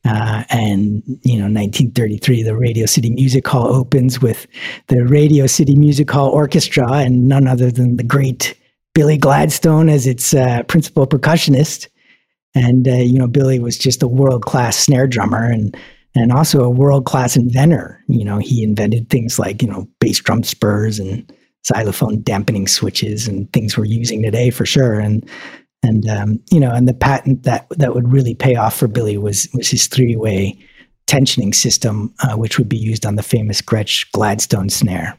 uh, 0.07 0.45
and 0.51 1.03
you 1.25 1.37
know, 1.37 1.49
1933, 1.49 2.45
the 2.45 2.57
Radio 2.57 2.87
City 2.87 3.11
Music 3.11 3.47
Hall 3.47 3.75
opens 3.75 4.21
with 4.21 4.47
the 4.87 5.05
Radio 5.05 5.49
City 5.49 5.75
Music 5.75 6.09
Hall 6.09 6.29
Orchestra, 6.29 6.91
and 6.93 7.27
none 7.27 7.49
other 7.49 7.73
than 7.73 7.97
the 7.97 8.05
great 8.05 8.57
Billy 8.95 9.17
Gladstone 9.17 9.89
as 9.89 10.07
its 10.07 10.33
uh, 10.33 10.63
principal 10.65 11.07
percussionist. 11.09 11.89
And 12.55 12.87
uh, 12.87 12.93
you 12.93 13.19
know, 13.19 13.27
Billy 13.27 13.59
was 13.59 13.77
just 13.77 14.03
a 14.03 14.09
world 14.09 14.45
class 14.45 14.77
snare 14.77 15.09
drummer, 15.09 15.51
and 15.51 15.77
and 16.15 16.31
also 16.31 16.63
a 16.63 16.71
world 16.71 17.05
class 17.05 17.37
inventor. 17.37 18.01
You 18.07 18.25
know, 18.25 18.39
he 18.39 18.63
invented 18.63 19.11
things 19.11 19.41
like, 19.41 19.61
you 19.61 19.69
know, 19.69 19.89
bass 19.99 20.21
drum 20.21 20.45
spurs 20.45 21.01
and 21.01 21.33
xylophone 21.67 22.23
dampening 22.23 22.69
switches 22.69 23.27
and 23.27 23.53
things 23.53 23.77
we're 23.77 23.85
using 23.85 24.23
today 24.23 24.51
for 24.51 24.65
sure. 24.65 25.01
And, 25.01 25.29
and, 25.83 26.09
um, 26.09 26.41
you 26.51 26.61
know, 26.61 26.73
and 26.73 26.89
the 26.89 26.95
patent 26.95 27.43
that, 27.43 27.67
that 27.71 27.95
would 27.95 28.13
really 28.13 28.35
pay 28.35 28.57
off 28.57 28.77
for 28.77 28.89
Billy 28.89 29.19
was, 29.19 29.49
was 29.53 29.69
his 29.69 29.87
three 29.87 30.17
way 30.17 30.59
tensioning 31.07 31.55
system, 31.55 32.15
uh, 32.21 32.37
which 32.37 32.59
would 32.59 32.69
be 32.69 32.77
used 32.77 33.07
on 33.07 33.17
the 33.17 33.23
famous 33.23 33.61
Gretsch 33.61 34.11
Gladstone 34.13 34.69
snare. 34.69 35.17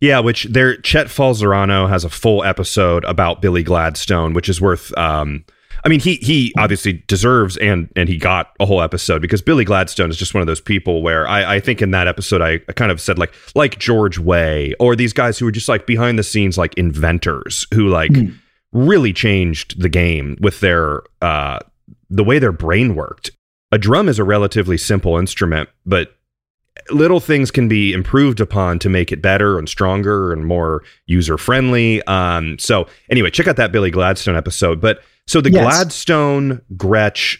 Yeah, 0.00 0.20
which 0.20 0.44
there 0.44 0.76
Chet 0.76 1.08
Falzarano 1.08 1.88
has 1.88 2.04
a 2.04 2.08
full 2.08 2.44
episode 2.44 3.04
about 3.04 3.42
Billy 3.42 3.64
Gladstone, 3.64 4.32
which 4.32 4.48
is 4.48 4.60
worth 4.60 4.96
um, 4.96 5.44
I 5.88 5.90
mean, 5.90 6.00
he 6.00 6.16
he 6.16 6.52
obviously 6.58 7.02
deserves 7.06 7.56
and 7.56 7.88
and 7.96 8.10
he 8.10 8.18
got 8.18 8.54
a 8.60 8.66
whole 8.66 8.82
episode 8.82 9.22
because 9.22 9.40
Billy 9.40 9.64
Gladstone 9.64 10.10
is 10.10 10.18
just 10.18 10.34
one 10.34 10.42
of 10.42 10.46
those 10.46 10.60
people 10.60 11.00
where 11.00 11.26
I, 11.26 11.54
I 11.54 11.60
think 11.60 11.80
in 11.80 11.92
that 11.92 12.06
episode 12.06 12.42
I, 12.42 12.60
I 12.68 12.72
kind 12.74 12.92
of 12.92 13.00
said 13.00 13.18
like 13.18 13.32
like 13.54 13.78
George 13.78 14.18
Way 14.18 14.74
or 14.78 14.94
these 14.94 15.14
guys 15.14 15.38
who 15.38 15.46
were 15.46 15.50
just 15.50 15.66
like 15.66 15.86
behind 15.86 16.18
the 16.18 16.22
scenes 16.22 16.58
like 16.58 16.74
inventors 16.74 17.66
who 17.72 17.88
like 17.88 18.10
mm. 18.10 18.38
really 18.70 19.14
changed 19.14 19.80
the 19.80 19.88
game 19.88 20.36
with 20.42 20.60
their 20.60 21.04
uh 21.22 21.60
the 22.10 22.22
way 22.22 22.38
their 22.38 22.52
brain 22.52 22.94
worked. 22.94 23.30
A 23.72 23.78
drum 23.78 24.10
is 24.10 24.18
a 24.18 24.24
relatively 24.24 24.76
simple 24.76 25.16
instrument, 25.16 25.70
but 25.86 26.14
little 26.90 27.20
things 27.20 27.50
can 27.50 27.66
be 27.66 27.94
improved 27.94 28.40
upon 28.40 28.78
to 28.80 28.90
make 28.90 29.10
it 29.10 29.22
better 29.22 29.58
and 29.58 29.70
stronger 29.70 30.34
and 30.34 30.44
more 30.44 30.82
user 31.06 31.38
friendly. 31.38 32.02
Um, 32.02 32.58
so 32.58 32.86
anyway, 33.08 33.30
check 33.30 33.48
out 33.48 33.56
that 33.56 33.72
Billy 33.72 33.90
Gladstone 33.90 34.36
episode. 34.36 34.82
But 34.82 35.00
so 35.28 35.42
the 35.42 35.52
yes. 35.52 35.62
Gladstone 35.62 36.62
Gretsch 36.74 37.38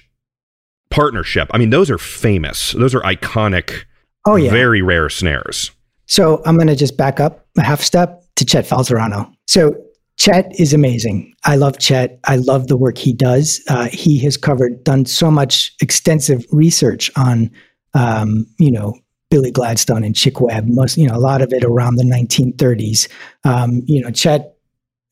partnership, 0.91 1.49
I 1.53 1.59
mean, 1.59 1.71
those 1.71 1.91
are 1.91 1.97
famous. 1.97 2.73
Those 2.73 2.95
are 2.95 3.01
iconic, 3.01 3.85
oh, 4.27 4.37
yeah. 4.37 4.51
very 4.51 4.83
rare 4.83 5.09
snares. 5.09 5.71
So 6.07 6.43
I'm 6.45 6.57
going 6.57 6.69
to 6.69 6.77
just 6.77 6.99
back 6.99 7.19
up 7.19 7.47
a 7.57 7.63
half 7.63 7.81
step 7.81 8.23
to 8.37 8.45
Chet 8.45 8.67
Falzarano. 8.67 9.35
So 9.47 9.75
Chet 10.19 10.53
is 10.61 10.75
amazing. 10.75 11.33
I 11.47 11.57
love 11.57 11.79
Chet. 11.79 12.21
I 12.25 12.37
love 12.37 12.67
the 12.67 12.77
work 12.77 12.99
he 12.99 13.15
does. 13.15 13.63
Uh, 13.69 13.89
he 13.91 14.19
has 14.19 14.37
covered, 14.37 14.85
done 14.85 15.07
so 15.07 15.31
much 15.31 15.73
extensive 15.81 16.45
research 16.53 17.11
on, 17.17 17.51
um, 17.95 18.47
you 18.59 18.71
know, 18.71 18.95
Billy 19.31 19.51
Gladstone 19.51 20.05
and 20.05 20.15
Chick 20.15 20.43
Webb. 20.43 20.67
Most, 20.69 20.99
you 20.99 21.09
know, 21.09 21.15
a 21.15 21.21
lot 21.21 21.41
of 21.41 21.55
it 21.55 21.65
around 21.65 21.97
the 21.97 22.05
1930s. 22.05 23.09
Um, 23.45 23.83
you 23.87 24.03
know, 24.03 24.11
Chet 24.11 24.58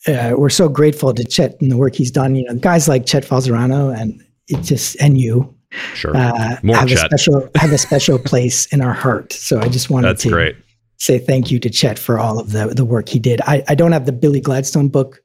uh, 0.08 0.34
we're 0.36 0.48
so 0.50 0.68
grateful 0.68 1.12
to 1.14 1.24
Chet 1.24 1.60
and 1.60 1.70
the 1.70 1.76
work 1.76 1.94
he's 1.94 2.10
done. 2.10 2.34
You 2.34 2.44
know, 2.44 2.54
guys 2.54 2.88
like 2.88 3.06
Chet 3.06 3.24
Falzarano 3.24 3.98
and 3.98 4.22
it 4.48 4.62
just 4.62 5.00
and 5.00 5.18
you 5.18 5.52
sure 5.94 6.16
uh, 6.16 6.56
More 6.62 6.76
have 6.76 6.88
Chet. 6.88 6.98
a 6.98 7.18
special 7.18 7.48
have 7.56 7.72
a 7.72 7.78
special 7.78 8.18
place 8.18 8.66
in 8.66 8.80
our 8.80 8.92
heart. 8.92 9.32
So 9.32 9.60
I 9.60 9.68
just 9.68 9.90
wanted 9.90 10.08
That's 10.08 10.22
to 10.22 10.30
great. 10.30 10.56
say 10.98 11.18
thank 11.18 11.50
you 11.50 11.58
to 11.60 11.70
Chet 11.70 11.98
for 11.98 12.18
all 12.18 12.38
of 12.38 12.52
the 12.52 12.68
the 12.68 12.84
work 12.84 13.08
he 13.08 13.18
did. 13.18 13.40
I, 13.42 13.64
I 13.68 13.74
don't 13.74 13.92
have 13.92 14.06
the 14.06 14.12
Billy 14.12 14.40
Gladstone 14.40 14.88
book 14.88 15.22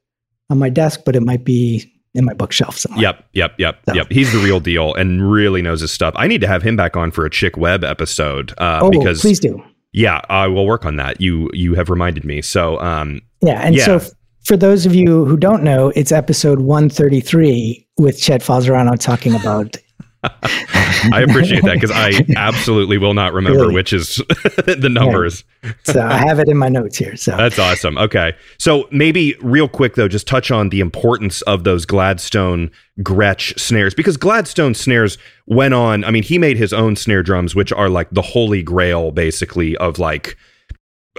on 0.50 0.58
my 0.58 0.68
desk, 0.68 1.02
but 1.04 1.16
it 1.16 1.22
might 1.22 1.44
be 1.44 1.88
in 2.14 2.24
my 2.24 2.34
bookshelf 2.34 2.76
somewhere. 2.76 3.00
Yep, 3.00 3.24
yep, 3.32 3.54
yep, 3.58 3.80
so. 3.88 3.94
yep. 3.94 4.06
He's 4.10 4.32
the 4.32 4.38
real 4.38 4.60
deal 4.60 4.94
and 4.94 5.30
really 5.32 5.62
knows 5.62 5.80
his 5.80 5.90
stuff. 5.90 6.12
I 6.16 6.26
need 6.26 6.42
to 6.42 6.46
have 6.46 6.62
him 6.62 6.76
back 6.76 6.96
on 6.96 7.10
for 7.10 7.24
a 7.24 7.30
Chick 7.30 7.56
Webb 7.56 7.84
episode 7.84 8.52
uh, 8.58 8.80
oh, 8.82 8.90
because 8.90 9.20
please 9.20 9.40
do. 9.40 9.62
Yeah, 9.92 10.20
I 10.28 10.46
will 10.46 10.66
work 10.66 10.84
on 10.84 10.96
that. 10.96 11.20
You 11.20 11.50
you 11.52 11.74
have 11.74 11.88
reminded 11.90 12.24
me. 12.24 12.42
So 12.42 12.80
um, 12.80 13.20
yeah, 13.40 13.60
and 13.60 13.74
yeah. 13.74 13.84
so 13.84 14.00
for 14.44 14.56
those 14.56 14.86
of 14.86 14.94
you 14.94 15.24
who 15.24 15.36
don't 15.36 15.62
know, 15.62 15.92
it's 15.94 16.12
episode 16.12 16.60
133 16.60 17.86
with 17.98 18.20
Chet 18.20 18.40
Falzarano 18.40 18.98
talking 18.98 19.34
about. 19.34 19.76
I 20.24 21.24
appreciate 21.28 21.64
that 21.64 21.74
because 21.74 21.90
I 21.90 22.24
absolutely 22.36 22.96
will 22.96 23.14
not 23.14 23.32
remember 23.32 23.62
really? 23.62 23.74
which 23.74 23.92
is 23.92 24.16
the 24.66 24.88
numbers. 24.88 25.42
Yeah. 25.64 25.72
So 25.84 26.00
I 26.00 26.16
have 26.16 26.38
it 26.38 26.48
in 26.48 26.56
my 26.56 26.68
notes 26.68 26.96
here. 26.96 27.16
So 27.16 27.36
that's 27.36 27.58
awesome. 27.58 27.98
Okay. 27.98 28.32
So 28.58 28.88
maybe 28.92 29.34
real 29.40 29.68
quick 29.68 29.96
though, 29.96 30.06
just 30.06 30.28
touch 30.28 30.52
on 30.52 30.68
the 30.68 30.78
importance 30.78 31.42
of 31.42 31.64
those 31.64 31.84
Gladstone 31.86 32.70
Gretsch 33.00 33.58
snares 33.58 33.94
because 33.94 34.16
Gladstone 34.16 34.74
snares 34.74 35.18
went 35.46 35.74
on. 35.74 36.04
I 36.04 36.12
mean, 36.12 36.22
he 36.22 36.38
made 36.38 36.56
his 36.56 36.72
own 36.72 36.94
snare 36.94 37.24
drums, 37.24 37.56
which 37.56 37.72
are 37.72 37.88
like 37.88 38.08
the 38.10 38.22
holy 38.22 38.62
grail 38.62 39.10
basically 39.10 39.76
of 39.78 39.98
like 39.98 40.36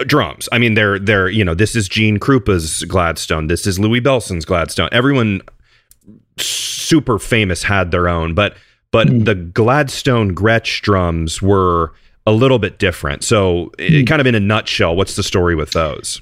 drums. 0.05 0.49
I 0.51 0.57
mean, 0.57 0.73
they're 0.73 0.99
they're 0.99 1.29
you 1.29 1.43
know 1.43 1.53
this 1.53 1.75
is 1.75 1.87
Gene 1.87 2.17
Krupa's 2.17 2.83
Gladstone. 2.83 3.47
This 3.47 3.67
is 3.67 3.79
Louis 3.79 3.99
Bellson's 3.99 4.45
Gladstone. 4.45 4.89
Everyone 4.91 5.41
super 6.37 7.19
famous 7.19 7.63
had 7.63 7.91
their 7.91 8.07
own, 8.07 8.33
but 8.33 8.55
but 8.91 9.07
mm. 9.07 9.25
the 9.25 9.35
Gladstone 9.35 10.33
Gretsch 10.33 10.81
drums 10.81 11.41
were 11.41 11.93
a 12.25 12.31
little 12.31 12.59
bit 12.59 12.79
different. 12.79 13.23
So, 13.23 13.71
mm. 13.77 14.07
kind 14.07 14.21
of 14.21 14.27
in 14.27 14.35
a 14.35 14.39
nutshell, 14.39 14.95
what's 14.95 15.15
the 15.15 15.23
story 15.23 15.55
with 15.55 15.71
those? 15.71 16.21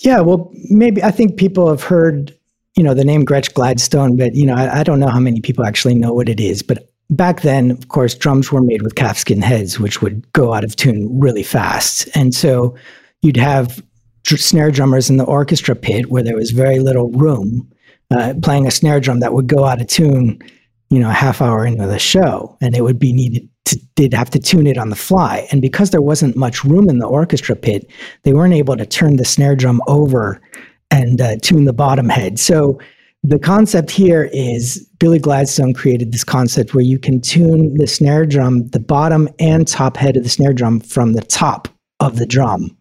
Yeah, 0.00 0.20
well, 0.20 0.50
maybe 0.70 1.02
I 1.02 1.10
think 1.10 1.36
people 1.36 1.68
have 1.68 1.82
heard 1.82 2.36
you 2.76 2.82
know 2.82 2.94
the 2.94 3.04
name 3.04 3.26
Gretsch 3.26 3.52
Gladstone, 3.52 4.16
but 4.16 4.34
you 4.34 4.46
know 4.46 4.54
I, 4.54 4.80
I 4.80 4.82
don't 4.82 5.00
know 5.00 5.08
how 5.08 5.20
many 5.20 5.40
people 5.40 5.64
actually 5.64 5.94
know 5.94 6.12
what 6.12 6.28
it 6.28 6.40
is, 6.40 6.62
but. 6.62 6.88
Back 7.10 7.42
then, 7.42 7.70
of 7.70 7.88
course, 7.88 8.14
drums 8.14 8.50
were 8.50 8.62
made 8.62 8.80
with 8.80 8.94
calfskin 8.94 9.42
heads, 9.42 9.78
which 9.78 10.00
would 10.00 10.24
go 10.32 10.54
out 10.54 10.64
of 10.64 10.76
tune 10.76 11.20
really 11.20 11.42
fast. 11.42 12.08
And 12.14 12.34
so 12.34 12.74
you'd 13.22 13.36
have 13.36 13.82
snare 14.24 14.70
drummers 14.70 15.10
in 15.10 15.16
the 15.16 15.24
orchestra 15.24 15.74
pit 15.74 16.10
where 16.10 16.22
there 16.22 16.36
was 16.36 16.52
very 16.52 16.78
little 16.78 17.10
room 17.10 17.70
uh, 18.10 18.34
playing 18.42 18.66
a 18.66 18.70
snare 18.70 19.00
drum 19.00 19.20
that 19.20 19.34
would 19.34 19.46
go 19.46 19.64
out 19.64 19.80
of 19.80 19.86
tune 19.86 20.40
you 20.90 21.00
know 21.00 21.08
a 21.08 21.14
half 21.14 21.40
hour 21.40 21.64
into 21.64 21.86
the 21.86 21.98
show. 21.98 22.56
And 22.60 22.76
it 22.76 22.82
would 22.82 22.98
be 22.98 23.12
needed 23.12 23.48
to 23.66 23.80
they'd 23.96 24.14
have 24.14 24.30
to 24.30 24.38
tune 24.38 24.66
it 24.66 24.78
on 24.78 24.90
the 24.90 24.96
fly. 24.96 25.46
And 25.50 25.62
because 25.62 25.90
there 25.90 26.02
wasn't 26.02 26.36
much 26.36 26.64
room 26.64 26.88
in 26.88 26.98
the 26.98 27.06
orchestra 27.06 27.56
pit 27.56 27.90
they 28.22 28.32
weren't 28.32 28.54
able 28.54 28.76
to 28.76 28.86
turn 28.86 29.16
the 29.16 29.24
snare 29.24 29.56
drum 29.56 29.80
over 29.86 30.40
and 30.90 31.20
uh, 31.20 31.36
tune 31.42 31.64
the 31.64 31.72
bottom 31.72 32.10
head. 32.10 32.38
So 32.38 32.78
the 33.24 33.38
concept 33.38 33.90
here 33.90 34.28
is 34.32 34.86
Billy 34.98 35.18
Gladstone 35.18 35.72
created 35.72 36.12
this 36.12 36.24
concept 36.24 36.74
where 36.74 36.84
you 36.84 36.98
can 36.98 37.20
tune 37.20 37.74
the 37.74 37.86
snare 37.86 38.26
drum, 38.26 38.66
the 38.68 38.80
bottom 38.80 39.28
and 39.38 39.66
top 39.66 39.96
head 39.96 40.16
of 40.16 40.24
the 40.24 40.28
snare 40.28 40.52
drum 40.52 40.80
from 40.80 41.12
the 41.12 41.22
top 41.22 41.68
of 42.00 42.18
the 42.18 42.26
drum. 42.26 42.76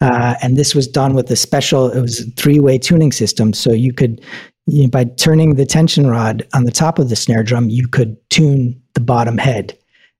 Uh, 0.00 0.34
and 0.42 0.56
this 0.56 0.74
was 0.74 0.86
done 0.86 1.14
with 1.14 1.30
a 1.30 1.36
special, 1.36 1.90
it 1.90 2.00
was 2.00 2.20
a 2.20 2.30
three 2.32 2.60
way 2.60 2.78
tuning 2.78 3.12
system. 3.12 3.52
So 3.52 3.72
you 3.72 3.92
could, 3.92 4.24
you 4.66 4.84
know, 4.84 4.90
by 4.90 5.04
turning 5.04 5.54
the 5.54 5.66
tension 5.66 6.06
rod 6.06 6.46
on 6.54 6.64
the 6.64 6.70
top 6.70 6.98
of 6.98 7.08
the 7.08 7.16
snare 7.16 7.42
drum, 7.42 7.70
you 7.70 7.88
could 7.88 8.16
tune 8.30 8.80
the 8.94 9.00
bottom 9.00 9.38
head. 9.38 9.76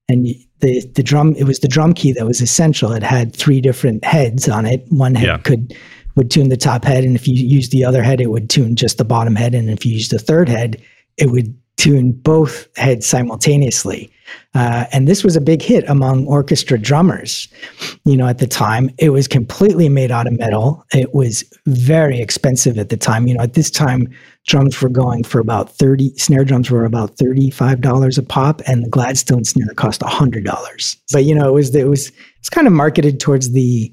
And 0.09 0.27
the, 0.61 0.85
the 0.95 1.03
drum, 1.03 1.35
it 1.37 1.45
was 1.45 1.61
the 1.61 1.69
drum 1.69 1.93
key 1.93 2.13
that 2.13 2.27
was 2.27 2.41
essential. 2.41 2.93
It 2.93 3.03
had 3.03 3.37
three 3.37 3.61
different 3.61 4.05
heads 4.05 4.49
on 4.49 4.65
it. 4.65 4.85
One 4.89 5.15
head 5.15 5.27
yeah. 5.27 5.39
could, 5.39 5.77
would 6.17 6.31
tune 6.31 6.49
the 6.49 6.57
top 6.57 6.85
head. 6.85 7.05
And 7.05 7.15
if 7.15 7.29
you 7.29 7.35
use 7.35 7.69
the 7.69 7.85
other 7.85 8.03
head, 8.03 8.21
it 8.21 8.31
would 8.31 8.49
tune 8.49 8.75
just 8.75 8.99
the 8.99 9.05
bottom 9.05 9.37
head. 9.37 9.55
And 9.55 9.69
if 9.69 9.85
you 9.85 9.93
use 9.93 10.09
the 10.09 10.19
third 10.19 10.49
head, 10.49 10.83
it 11.17 11.31
would 11.31 11.55
tune 11.79 12.13
both 12.13 12.69
heads 12.77 13.07
simultaneously. 13.07 14.13
Uh, 14.55 14.85
and 14.93 15.09
this 15.09 15.25
was 15.25 15.37
a 15.37 15.41
big 15.41 15.63
hit 15.63 15.89
among 15.89 16.27
orchestra 16.27 16.79
drummers. 16.79 17.49
You 18.05 18.17
know, 18.17 18.27
at 18.27 18.39
the 18.39 18.47
time, 18.47 18.91
it 18.99 19.11
was 19.11 19.27
completely 19.29 19.89
made 19.89 20.11
out 20.11 20.27
of 20.27 20.39
metal. 20.39 20.85
It 20.93 21.15
was 21.15 21.45
very 21.67 22.21
expensive 22.21 22.79
at 22.79 22.89
the 22.89 22.97
time. 22.97 23.27
You 23.27 23.35
know, 23.35 23.43
at 23.43 23.55
this 23.55 23.71
time, 23.71 24.09
drums 24.47 24.83
were 24.83 24.89
going 24.89 25.23
for 25.23 25.39
about 25.39 25.71
30, 25.71 26.13
snare 26.17 26.45
drums 26.45 26.71
were 26.71 26.85
about 26.85 27.17
$35 27.17 28.19
a 28.19 28.23
pop, 28.23 28.61
and 28.67 28.85
the 28.85 28.91
Gladstone 28.91 29.45
snare 29.45 29.73
cost 29.75 30.01
$100. 30.01 30.97
But, 31.13 31.25
you 31.25 31.35
know, 31.35 31.49
it 31.49 31.53
was, 31.53 31.75
it 31.75 31.89
was, 31.89 32.13
it's 32.39 32.51
kind 32.51 32.67
of 32.67 32.73
marketed 32.73 33.21
towards 33.21 33.53
the 33.53 33.93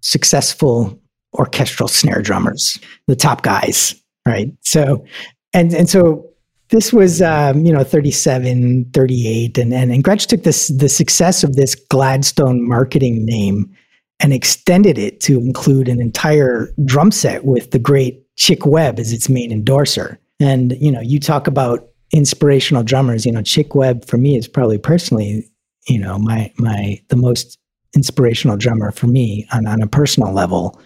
successful 0.00 1.00
orchestral 1.34 1.88
snare 1.88 2.22
drummers, 2.22 2.78
the 3.06 3.16
top 3.16 3.42
guys, 3.42 3.94
right? 4.26 4.50
So, 4.62 5.04
and, 5.52 5.72
and 5.72 5.88
so 5.88 6.33
this 6.74 6.92
was 6.92 7.22
um, 7.22 7.64
you 7.64 7.72
know 7.72 7.84
37 7.84 8.90
38 8.92 9.58
and, 9.58 9.72
and 9.72 9.92
and 9.92 10.02
gretsch 10.02 10.26
took 10.26 10.42
this 10.42 10.68
the 10.68 10.88
success 10.88 11.44
of 11.44 11.54
this 11.54 11.76
gladstone 11.76 12.66
marketing 12.66 13.24
name 13.24 13.72
and 14.18 14.32
extended 14.32 14.98
it 14.98 15.20
to 15.20 15.38
include 15.38 15.88
an 15.88 16.00
entire 16.00 16.72
drum 16.84 17.12
set 17.12 17.44
with 17.44 17.70
the 17.70 17.78
great 17.78 18.24
chick 18.36 18.66
webb 18.66 18.98
as 18.98 19.12
its 19.12 19.28
main 19.28 19.52
endorser. 19.52 20.18
And 20.40 20.72
you 20.80 20.90
know 20.90 21.00
you 21.00 21.20
talk 21.20 21.46
about 21.46 21.88
inspirational 22.12 22.82
drummers 22.82 23.24
you 23.24 23.30
know 23.30 23.42
chick 23.42 23.76
webb 23.76 24.04
for 24.04 24.16
me 24.16 24.36
is 24.36 24.48
probably 24.48 24.78
personally 24.78 25.48
you 25.86 25.98
know 25.98 26.18
my 26.18 26.52
my 26.58 27.00
the 27.08 27.16
most 27.16 27.56
inspirational 27.94 28.56
drummer 28.56 28.90
for 28.90 29.06
me 29.06 29.46
on, 29.52 29.66
on 29.66 29.80
a 29.80 29.86
personal 29.86 30.32
level 30.32 30.80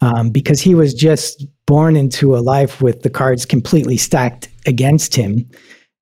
um, 0.00 0.30
because 0.30 0.60
he 0.62 0.74
was 0.74 0.94
just 0.94 1.46
born 1.66 1.96
into 1.96 2.36
a 2.36 2.38
life 2.38 2.82
with 2.82 3.02
the 3.02 3.10
cards 3.10 3.46
completely 3.46 3.96
stacked 3.96 4.48
against 4.66 5.14
him. 5.14 5.48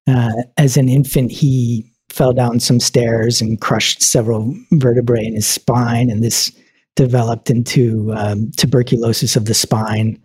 Uh, 0.08 0.32
as 0.56 0.76
an 0.76 0.88
infant, 0.88 1.30
he 1.30 1.88
fell 2.08 2.32
down 2.32 2.60
some 2.60 2.80
stairs 2.80 3.40
and 3.40 3.60
crushed 3.60 4.02
several 4.02 4.54
vertebrae 4.72 5.24
in 5.24 5.34
his 5.34 5.46
spine, 5.46 6.10
and 6.10 6.22
this 6.22 6.52
developed 6.96 7.48
into 7.48 8.12
um, 8.14 8.50
tuberculosis 8.56 9.36
of 9.36 9.46
the 9.46 9.54
spine 9.54 10.20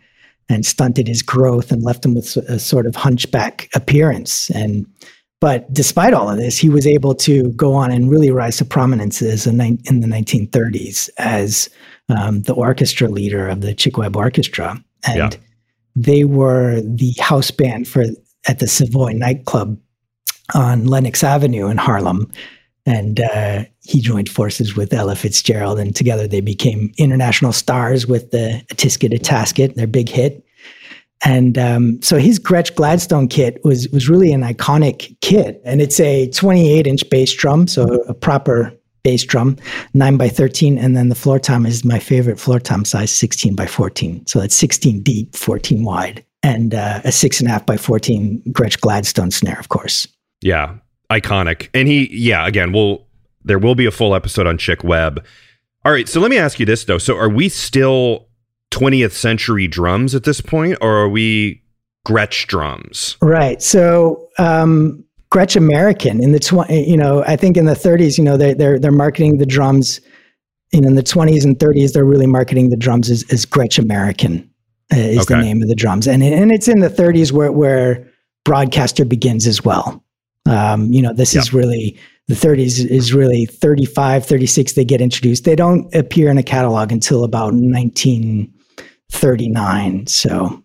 and 0.49 0.65
stunted 0.65 1.07
his 1.07 1.21
growth 1.21 1.71
and 1.71 1.83
left 1.83 2.05
him 2.05 2.15
with 2.15 2.35
a 2.37 2.59
sort 2.59 2.85
of 2.85 2.95
hunchback 2.95 3.69
appearance. 3.73 4.49
And 4.51 4.85
but 5.39 5.71
despite 5.71 6.13
all 6.13 6.29
of 6.29 6.37
this, 6.37 6.57
he 6.57 6.67
was 6.67 6.87
able 6.87 7.13
to 7.15 7.51
go 7.51 7.73
on 7.73 7.91
and 7.91 8.09
really 8.09 8.31
rise 8.31 8.57
to 8.57 8.65
prominence 8.65 9.21
as 9.21 9.45
in, 9.45 9.61
in 9.61 9.99
the 9.99 10.07
1930s 10.07 11.09
as 11.17 11.69
um, 12.09 12.41
the 12.43 12.55
orchestra 12.55 13.07
leader 13.07 13.47
of 13.47 13.61
the 13.61 13.75
Chick 13.75 13.97
Orchestra. 13.97 14.83
And 15.05 15.17
yeah. 15.17 15.29
they 15.95 16.23
were 16.23 16.81
the 16.81 17.13
house 17.19 17.51
band 17.51 17.87
for 17.87 18.05
at 18.47 18.59
the 18.59 18.67
Savoy 18.67 19.11
nightclub 19.13 19.77
on 20.55 20.85
Lenox 20.85 21.23
Avenue 21.23 21.67
in 21.67 21.77
Harlem. 21.77 22.31
And 22.85 23.19
uh, 23.19 23.65
he 23.83 23.99
joined 23.99 24.29
forces 24.29 24.77
with 24.77 24.93
Ella 24.93 25.15
Fitzgerald, 25.15 25.77
and 25.77 25.93
together 25.93 26.25
they 26.25 26.39
became 26.39 26.93
international 26.97 27.51
stars 27.51 28.07
with 28.07 28.31
the 28.31 28.63
A 28.71 28.75
Tisket 28.75 29.13
a 29.13 29.19
Tasket, 29.19 29.75
their 29.75 29.87
big 29.87 30.07
hit. 30.07 30.45
And 31.25 31.57
um, 31.57 32.01
so 32.01 32.17
his 32.17 32.39
Gretsch 32.39 32.73
Gladstone 32.75 33.27
kit 33.27 33.59
was 33.63 33.89
was 33.89 34.07
really 34.07 34.31
an 34.31 34.41
iconic 34.41 35.19
kit, 35.21 35.61
and 35.65 35.81
it's 35.81 35.99
a 35.99 36.29
28 36.29 36.87
inch 36.87 37.09
bass 37.09 37.33
drum, 37.33 37.67
so 37.67 37.83
a 38.07 38.13
proper 38.13 38.76
bass 39.07 39.23
drum, 39.23 39.55
nine 39.93 40.17
by 40.17 40.27
13, 40.27 40.77
and 40.77 40.97
then 40.97 41.07
the 41.07 41.15
floor 41.15 41.39
tom 41.39 41.65
is 41.65 41.85
my 41.85 41.97
favorite 41.97 42.37
floor 42.37 42.59
tom 42.59 42.83
size, 42.83 43.09
16 43.09 43.55
by 43.55 43.65
14. 43.65 44.27
So 44.27 44.41
that's 44.41 44.53
16 44.53 45.01
deep, 45.01 45.33
14 45.33 45.85
wide, 45.85 46.25
and 46.43 46.73
uh, 46.73 46.99
a 47.05 47.11
six 47.13 47.39
and 47.39 47.47
a 47.47 47.51
half 47.53 47.65
by 47.65 47.77
14 47.77 48.43
Gretsch 48.49 48.81
Gladstone 48.81 49.31
snare, 49.31 49.57
of 49.57 49.69
course. 49.69 50.05
Yeah, 50.41 50.75
iconic. 51.09 51.69
And 51.73 51.87
he, 51.87 52.09
yeah, 52.11 52.45
again, 52.45 52.73
we'll 52.73 53.07
there 53.45 53.59
will 53.59 53.75
be 53.75 53.85
a 53.85 53.91
full 53.91 54.13
episode 54.13 54.45
on 54.45 54.57
Chick 54.57 54.83
Webb. 54.83 55.23
All 55.85 55.93
right, 55.93 56.09
so 56.09 56.19
let 56.19 56.29
me 56.29 56.37
ask 56.37 56.59
you 56.59 56.65
this 56.65 56.83
though. 56.83 56.97
So 56.97 57.15
are 57.15 57.29
we 57.29 57.47
still 57.47 58.27
20th 58.71 59.13
century 59.13 59.67
drums 59.67 60.15
at 60.15 60.25
this 60.25 60.41
point, 60.41 60.77
or 60.81 60.97
are 60.97 61.07
we 61.07 61.63
Gretsch 62.05 62.45
drums? 62.47 63.15
Right. 63.21 63.61
So 63.61 64.27
um, 64.37 65.05
Gretsch 65.31 65.55
American 65.55 66.23
in 66.23 66.31
the 66.31 66.39
tw- 66.39 66.69
you 66.69 66.97
know 66.97 67.23
I 67.25 67.35
think 67.35 67.57
in 67.57 67.65
the 67.65 67.73
30s, 67.73 68.17
you 68.17 68.23
know 68.23 68.37
they 68.37 68.53
they're 68.53 68.79
they're 68.79 68.91
marketing 68.91 69.37
the 69.37 69.45
drums. 69.45 69.99
You 70.73 70.81
know, 70.81 70.89
in 70.89 70.95
the 70.95 71.03
20s 71.03 71.45
and 71.45 71.57
30s, 71.57 71.93
they're 71.93 72.03
really 72.03 72.27
marketing 72.27 72.69
the 72.69 72.75
drums 72.75 73.09
as, 73.09 73.23
as 73.31 73.45
Gretsch 73.45 73.79
American 73.79 74.49
uh, 74.93 74.97
is 74.97 75.19
okay. 75.19 75.35
the 75.35 75.41
name 75.41 75.61
of 75.61 75.69
the 75.69 75.75
drums, 75.75 76.07
and 76.07 76.21
and 76.21 76.51
it's 76.51 76.67
in 76.67 76.79
the 76.79 76.89
30s 76.89 77.31
where 77.31 77.53
where 77.53 78.05
Broadcaster 78.43 79.05
begins 79.05 79.47
as 79.47 79.63
well. 79.63 80.03
Um, 80.45 80.91
you 80.91 81.01
know, 81.01 81.13
this 81.13 81.33
yep. 81.33 81.41
is 81.41 81.53
really 81.53 81.97
the 82.27 82.35
30s 82.35 82.85
is 82.85 83.13
really 83.13 83.45
35, 83.45 84.25
36. 84.25 84.73
They 84.73 84.85
get 84.85 85.01
introduced. 85.01 85.45
They 85.45 85.55
don't 85.55 85.91
appear 85.95 86.29
in 86.29 86.37
a 86.37 86.43
catalog 86.43 86.91
until 86.91 87.23
about 87.23 87.53
1939. 87.53 90.07
So, 90.07 90.61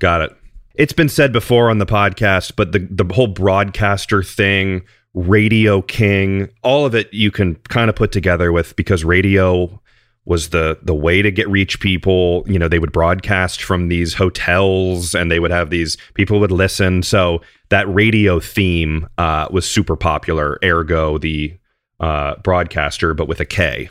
got 0.00 0.22
it. 0.22 0.36
It's 0.76 0.92
been 0.92 1.08
said 1.08 1.32
before 1.32 1.70
on 1.70 1.78
the 1.78 1.86
podcast, 1.86 2.52
but 2.56 2.72
the 2.72 2.86
the 2.90 3.12
whole 3.12 3.28
broadcaster 3.28 4.22
thing, 4.22 4.82
Radio 5.14 5.80
King, 5.82 6.48
all 6.62 6.84
of 6.84 6.94
it 6.94 7.12
you 7.12 7.30
can 7.30 7.54
kind 7.68 7.88
of 7.88 7.96
put 7.96 8.12
together 8.12 8.52
with 8.52 8.76
because 8.76 9.04
radio 9.04 9.80
was 10.26 10.50
the 10.50 10.78
the 10.82 10.94
way 10.94 11.22
to 11.22 11.30
get 11.30 11.48
reach 11.48 11.80
people. 11.80 12.44
You 12.46 12.58
know, 12.58 12.68
they 12.68 12.78
would 12.78 12.92
broadcast 12.92 13.62
from 13.62 13.88
these 13.88 14.12
hotels 14.12 15.14
and 15.14 15.30
they 15.30 15.40
would 15.40 15.50
have 15.50 15.70
these 15.70 15.96
people 16.14 16.40
would 16.40 16.52
listen. 16.52 17.02
So 17.02 17.40
that 17.70 17.92
radio 17.92 18.38
theme 18.38 19.08
uh, 19.16 19.48
was 19.50 19.68
super 19.68 19.96
popular. 19.96 20.58
Ergo, 20.62 21.16
the 21.16 21.56
uh, 22.00 22.34
broadcaster, 22.42 23.14
but 23.14 23.28
with 23.28 23.40
a 23.40 23.46
K. 23.46 23.88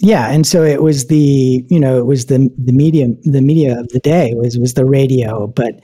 Yeah, 0.00 0.32
and 0.32 0.44
so 0.44 0.64
it 0.64 0.82
was 0.82 1.06
the 1.06 1.64
you 1.70 1.78
know 1.78 1.96
it 1.96 2.06
was 2.06 2.26
the 2.26 2.52
the 2.58 2.72
medium 2.72 3.16
the 3.22 3.40
media 3.40 3.78
of 3.78 3.88
the 3.90 4.00
day 4.00 4.34
was 4.34 4.58
was 4.58 4.74
the 4.74 4.84
radio, 4.84 5.46
but 5.46 5.80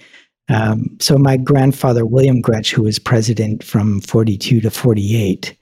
um, 0.49 0.97
so 1.01 1.19
my 1.19 1.37
grandfather 1.37 2.05
William 2.07 2.43
Gretsch, 2.43 2.73
who 2.73 2.83
was 2.83 2.99
president 2.99 3.63
from 3.65 4.01
forty 4.01 4.37
two 4.37 4.61
to 4.61 4.71
forty 4.71 5.17
eight, 5.17 5.57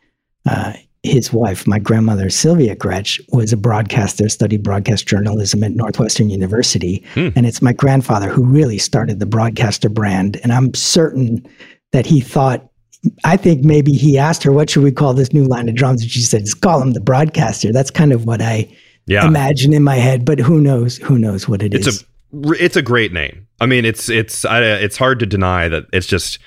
uh, 0.49 0.73
his 1.03 1.33
wife, 1.33 1.67
my 1.67 1.79
grandmother 1.79 2.31
Sylvia 2.31 2.75
Gretsch, 2.75 3.21
was 3.29 3.53
a 3.53 3.57
broadcaster, 3.57 4.29
studied 4.29 4.63
broadcast 4.63 5.07
journalism 5.07 5.63
at 5.63 5.73
Northwestern 5.73 6.31
University. 6.31 7.05
Hmm. 7.15 7.29
And 7.37 7.47
it's 7.47 7.63
my 7.63 7.73
grandfather 7.73 8.29
who 8.29 8.45
really 8.45 8.79
started 8.79 9.21
the 9.21 9.27
broadcaster 9.27 9.89
brand. 9.89 10.41
And 10.43 10.53
I'm 10.53 10.75
certain 10.75 11.47
that 11.93 12.07
he 12.07 12.21
thought, 12.21 12.69
I 13.23 13.37
think 13.37 13.63
maybe 13.63 13.93
he 13.93 14.19
asked 14.19 14.43
her, 14.43 14.51
what 14.51 14.69
should 14.69 14.83
we 14.83 14.91
call 14.91 15.15
this 15.15 15.33
new 15.33 15.45
line 15.45 15.69
of 15.69 15.77
drums? 15.77 16.03
And 16.03 16.11
she 16.11 16.23
said, 16.23 16.41
just 16.41 16.61
call 16.61 16.83
him 16.83 16.93
the 16.93 17.01
broadcaster. 17.01 17.73
That's 17.73 17.91
kind 17.91 18.13
of 18.13 18.25
what 18.25 18.43
I 18.43 18.69
yeah. 19.07 19.29
imagine 19.29 19.73
in 19.73 19.85
my 19.85 19.97
head, 19.97 20.25
but 20.25 20.41
who 20.41 20.61
knows? 20.61 20.97
Who 20.99 21.21
knows 21.21 21.49
what 21.49 21.63
it 21.63 21.73
it's 21.73 21.87
is? 21.87 22.03
A, 22.03 22.05
it's 22.45 22.77
a 22.77 22.83
great 22.83 23.13
name. 23.13 23.47
I 23.61 23.67
mean, 23.67 23.85
it's, 23.85 24.09
it's, 24.09 24.45
I, 24.45 24.63
it's 24.63 24.97
hard 24.97 25.19
to 25.21 25.27
deny 25.27 25.69
that 25.69 25.85
it's 25.93 26.07
just, 26.07 26.39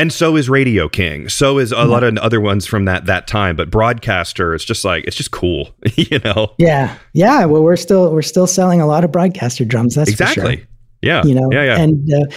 and 0.00 0.12
so 0.12 0.36
is 0.36 0.48
Radio 0.48 0.88
King. 0.88 1.28
So 1.28 1.58
is 1.58 1.72
a 1.72 1.76
mm-hmm. 1.76 1.90
lot 1.90 2.04
of 2.04 2.16
other 2.18 2.40
ones 2.40 2.64
from 2.66 2.86
that 2.86 3.04
that 3.06 3.26
time. 3.26 3.54
But 3.54 3.70
broadcaster, 3.70 4.54
it's 4.54 4.64
just 4.64 4.82
like 4.82 5.04
it's 5.04 5.16
just 5.16 5.30
cool, 5.30 5.74
you 5.94 6.18
know. 6.20 6.54
Yeah, 6.56 6.96
yeah. 7.12 7.44
Well, 7.44 7.62
we're 7.62 7.76
still 7.76 8.10
we're 8.10 8.22
still 8.22 8.46
selling 8.46 8.80
a 8.80 8.86
lot 8.86 9.04
of 9.04 9.12
broadcaster 9.12 9.64
drums. 9.64 9.96
That's 9.96 10.10
exactly. 10.10 10.56
Sure. 10.56 10.66
Yeah. 11.02 11.22
You 11.24 11.34
know. 11.34 11.50
Yeah. 11.52 11.64
Yeah. 11.64 11.80
And 11.80 12.14
uh, 12.14 12.34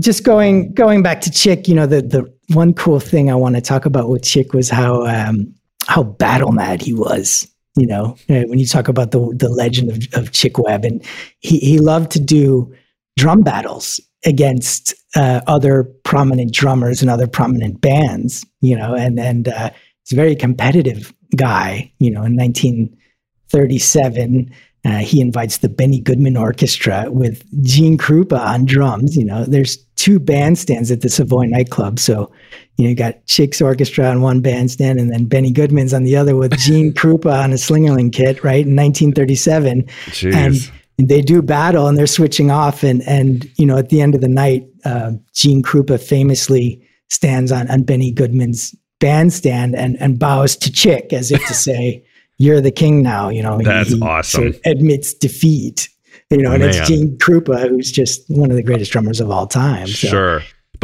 just 0.00 0.24
going 0.24 0.72
going 0.74 1.02
back 1.02 1.20
to 1.22 1.30
Chick, 1.30 1.68
you 1.68 1.74
know, 1.74 1.86
the 1.86 2.02
the 2.02 2.34
one 2.52 2.74
cool 2.74 2.98
thing 2.98 3.30
I 3.30 3.34
want 3.34 3.54
to 3.54 3.60
talk 3.60 3.86
about 3.86 4.08
with 4.08 4.24
Chick 4.24 4.52
was 4.52 4.68
how 4.68 5.06
um, 5.06 5.54
how 5.86 6.02
battle 6.02 6.52
mad 6.52 6.82
he 6.82 6.94
was. 6.94 7.48
You 7.76 7.86
know, 7.86 8.16
uh, 8.30 8.44
when 8.46 8.58
you 8.58 8.66
talk 8.66 8.88
about 8.88 9.10
the 9.10 9.34
the 9.36 9.48
legend 9.48 9.90
of, 9.90 10.06
of 10.14 10.32
Chick 10.32 10.58
Webb, 10.58 10.84
and 10.84 11.04
he 11.40 11.58
he 11.58 11.78
loved 11.78 12.10
to 12.12 12.20
do 12.20 12.72
drum 13.16 13.42
battles 13.42 14.00
against 14.24 14.94
uh, 15.16 15.40
other 15.46 15.84
prominent 16.04 16.52
drummers 16.52 17.02
and 17.02 17.10
other 17.10 17.26
prominent 17.26 17.80
bands, 17.80 18.46
you 18.60 18.76
know, 18.76 18.94
and 18.94 19.18
and 19.18 19.48
uh, 19.48 19.70
he's 20.04 20.12
a 20.12 20.16
very 20.16 20.36
competitive 20.36 21.12
guy. 21.36 21.92
You 21.98 22.10
know, 22.10 22.22
in 22.22 22.36
1937, 22.36 24.50
uh, 24.84 24.98
he 24.98 25.20
invites 25.20 25.58
the 25.58 25.68
Benny 25.68 26.00
Goodman 26.00 26.36
Orchestra 26.36 27.06
with 27.08 27.44
Gene 27.64 27.98
Krupa 27.98 28.38
on 28.38 28.66
drums. 28.66 29.16
You 29.16 29.24
know, 29.24 29.44
there's 29.44 29.78
two 29.96 30.20
bandstands 30.20 30.92
at 30.92 31.00
the 31.00 31.08
Savoy 31.08 31.46
nightclub, 31.46 31.98
so 31.98 32.30
you 32.76 32.84
know, 32.84 32.90
you 32.90 32.96
got 32.96 33.24
Chick's 33.26 33.60
Orchestra 33.60 34.06
on 34.06 34.20
one 34.20 34.40
bandstand, 34.40 34.98
and 34.98 35.10
then 35.10 35.26
Benny 35.26 35.52
Goodman's 35.52 35.94
on 35.94 36.02
the 36.02 36.16
other 36.16 36.36
with 36.36 36.56
Gene 36.58 36.92
Krupa 36.94 37.42
on 37.42 37.52
a 37.52 37.56
Slingerland 37.56 38.12
kit, 38.12 38.42
right 38.42 38.66
in 38.66 38.74
1937. 38.74 39.84
Jeez. 40.06 40.34
And 40.34 40.72
they 40.98 41.20
do 41.20 41.42
battle 41.42 41.88
and 41.88 41.98
they're 41.98 42.06
switching 42.06 42.50
off 42.50 42.82
and 42.82 43.02
and 43.02 43.50
you 43.56 43.66
know 43.66 43.76
at 43.76 43.88
the 43.88 44.00
end 44.00 44.14
of 44.14 44.20
the 44.20 44.28
night 44.28 44.66
uh, 44.84 45.12
gene 45.32 45.62
krupa 45.62 46.00
famously 46.00 46.80
stands 47.10 47.50
on, 47.50 47.68
on 47.70 47.82
benny 47.82 48.10
goodman's 48.10 48.74
bandstand 49.00 49.74
and 49.74 49.96
and 50.00 50.18
bows 50.18 50.56
to 50.56 50.70
chick 50.70 51.12
as 51.12 51.32
if 51.32 51.44
to 51.46 51.54
say 51.54 52.04
you're 52.38 52.60
the 52.60 52.70
king 52.70 53.02
now 53.02 53.28
you 53.28 53.42
know 53.42 53.60
that's 53.62 53.90
he, 53.90 54.00
awesome 54.00 54.42
sort 54.42 54.54
of 54.54 54.60
admits 54.64 55.12
defeat 55.14 55.88
you 56.30 56.38
know 56.38 56.52
and 56.52 56.60
Man. 56.60 56.68
it's 56.70 56.88
gene 56.88 57.18
krupa 57.18 57.68
who's 57.68 57.90
just 57.90 58.22
one 58.28 58.50
of 58.50 58.56
the 58.56 58.62
greatest 58.62 58.92
drummers 58.92 59.20
of 59.20 59.30
all 59.30 59.46
time 59.46 59.86
so. 59.86 60.08
sure 60.08 60.42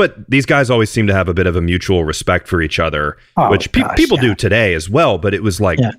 but 0.08 0.30
these 0.30 0.46
guys 0.46 0.70
always 0.70 0.90
seem 0.90 1.06
to 1.06 1.14
have 1.14 1.28
a 1.28 1.34
bit 1.34 1.46
of 1.46 1.56
a 1.56 1.60
mutual 1.60 2.04
respect 2.04 2.48
for 2.48 2.62
each 2.62 2.78
other, 2.78 3.16
oh, 3.36 3.50
which 3.50 3.70
pe- 3.72 3.82
gosh, 3.82 3.96
people 3.96 4.16
yeah. 4.16 4.28
do 4.28 4.34
today 4.34 4.74
as 4.74 4.88
well. 4.88 5.18
But 5.18 5.34
it 5.34 5.42
was 5.42 5.60
like 5.60 5.78
yeah 5.78 5.92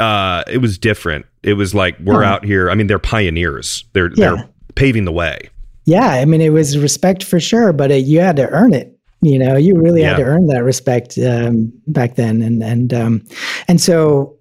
uh, 0.00 0.44
it 0.46 0.58
was 0.58 0.78
different. 0.78 1.26
It 1.42 1.54
was 1.54 1.74
like 1.74 1.98
we're 2.00 2.22
out 2.22 2.44
here. 2.44 2.70
I 2.70 2.74
mean, 2.74 2.86
they're 2.86 2.98
pioneers. 2.98 3.84
They're 3.92 4.10
they're 4.10 4.48
paving 4.74 5.04
the 5.04 5.12
way. 5.12 5.50
Yeah, 5.84 6.08
I 6.08 6.24
mean, 6.24 6.40
it 6.40 6.52
was 6.52 6.78
respect 6.78 7.24
for 7.24 7.40
sure, 7.40 7.72
but 7.72 7.90
it, 7.90 8.04
you 8.04 8.20
had 8.20 8.36
to 8.36 8.48
earn 8.50 8.74
it. 8.74 8.96
You 9.20 9.38
know, 9.38 9.56
you 9.56 9.74
really 9.74 10.02
yeah. 10.02 10.10
had 10.10 10.18
to 10.18 10.24
earn 10.24 10.46
that 10.48 10.62
respect 10.62 11.18
um, 11.18 11.72
back 11.88 12.14
then, 12.14 12.42
and 12.42 12.62
and 12.62 12.94
um, 12.94 13.24
and 13.66 13.80
so 13.80 14.36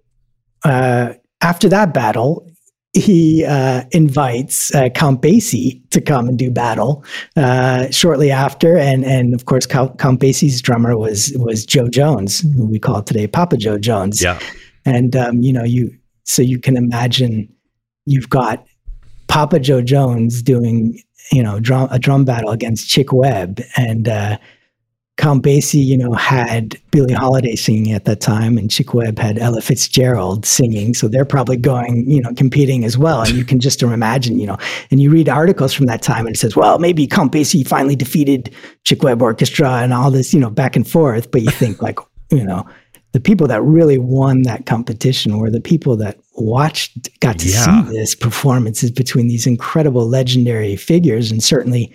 uh, 0.63 1.13
after 1.41 1.69
that 1.69 1.93
battle, 1.93 2.46
he 2.97 3.45
uh, 3.45 3.83
invites 3.91 4.73
uh, 4.73 4.89
Count 4.89 5.21
Basie 5.21 5.81
to 5.91 6.01
come 6.01 6.27
and 6.27 6.37
do 6.37 6.49
battle 6.49 7.03
uh, 7.35 7.89
shortly 7.91 8.31
after, 8.31 8.77
and 8.77 9.05
and 9.05 9.33
of 9.33 9.45
course 9.45 9.65
Count, 9.65 9.99
Count 9.99 10.19
Basie's 10.19 10.61
drummer 10.61 10.97
was 10.97 11.31
was 11.37 11.65
Joe 11.65 11.87
Jones, 11.87 12.39
who 12.55 12.65
we 12.65 12.79
call 12.79 13.03
today 13.03 13.27
Papa 13.27 13.57
Joe 13.57 13.77
Jones. 13.77 14.21
Yeah, 14.21 14.39
and 14.85 15.15
um, 15.15 15.41
you 15.41 15.53
know 15.53 15.63
you 15.63 15.95
so 16.23 16.41
you 16.41 16.59
can 16.59 16.75
imagine 16.75 17.53
you've 18.05 18.29
got 18.29 18.65
Papa 19.27 19.59
Joe 19.59 19.81
Jones 19.81 20.41
doing 20.41 21.01
you 21.31 21.43
know 21.43 21.59
drum, 21.59 21.87
a 21.91 21.99
drum 21.99 22.25
battle 22.25 22.49
against 22.49 22.89
Chick 22.89 23.13
Webb 23.13 23.61
and 23.75 24.07
uh, 24.07 24.37
Count 25.17 25.43
Basie, 25.43 25.83
you 25.83 25.97
know, 25.97 26.13
had 26.13 26.79
Billie 26.91 27.13
Holiday 27.13 27.55
singing 27.55 27.91
at 27.91 28.05
that 28.05 28.21
time, 28.21 28.55
and 28.55 28.69
Chick 28.69 28.93
Webb 28.93 29.17
had 29.17 29.39
Ella 29.39 29.61
Fitzgerald 29.61 30.45
singing. 30.45 30.93
So 30.93 31.07
they're 31.07 31.25
probably 31.25 31.57
going, 31.57 32.09
you 32.09 32.21
know, 32.21 32.33
competing 32.35 32.85
as 32.85 32.99
well. 32.99 33.21
And 33.21 33.31
you 33.31 33.43
can 33.43 33.59
just 33.59 33.81
imagine, 33.81 34.39
you 34.39 34.45
know, 34.45 34.57
and 34.91 35.01
you 35.01 35.09
read 35.09 35.27
articles 35.27 35.73
from 35.73 35.87
that 35.87 36.03
time, 36.03 36.27
and 36.27 36.35
it 36.35 36.39
says, 36.39 36.55
well, 36.55 36.77
maybe 36.77 37.07
Count 37.07 37.31
Basie 37.31 37.67
finally 37.67 37.95
defeated 37.95 38.53
Chick 38.83 39.01
Webb 39.01 39.23
Orchestra 39.23 39.77
and 39.77 39.91
all 39.91 40.11
this, 40.11 40.35
you 40.35 40.39
know, 40.39 40.51
back 40.51 40.75
and 40.75 40.87
forth. 40.87 41.31
But 41.31 41.41
you 41.41 41.49
think 41.49 41.81
like, 41.81 41.97
you 42.29 42.43
know, 42.43 42.67
the 43.13 43.19
people 43.19 43.47
that 43.47 43.63
really 43.63 43.97
won 43.97 44.43
that 44.43 44.67
competition 44.67 45.39
were 45.39 45.49
the 45.49 45.61
people 45.61 45.97
that 45.97 46.19
watched, 46.35 47.19
got 47.21 47.39
to 47.39 47.49
yeah. 47.49 47.83
see 47.83 47.91
this 47.91 48.13
performances 48.13 48.91
between 48.91 49.27
these 49.27 49.47
incredible 49.47 50.07
legendary 50.07 50.75
figures, 50.75 51.31
and 51.31 51.43
certainly 51.43 51.91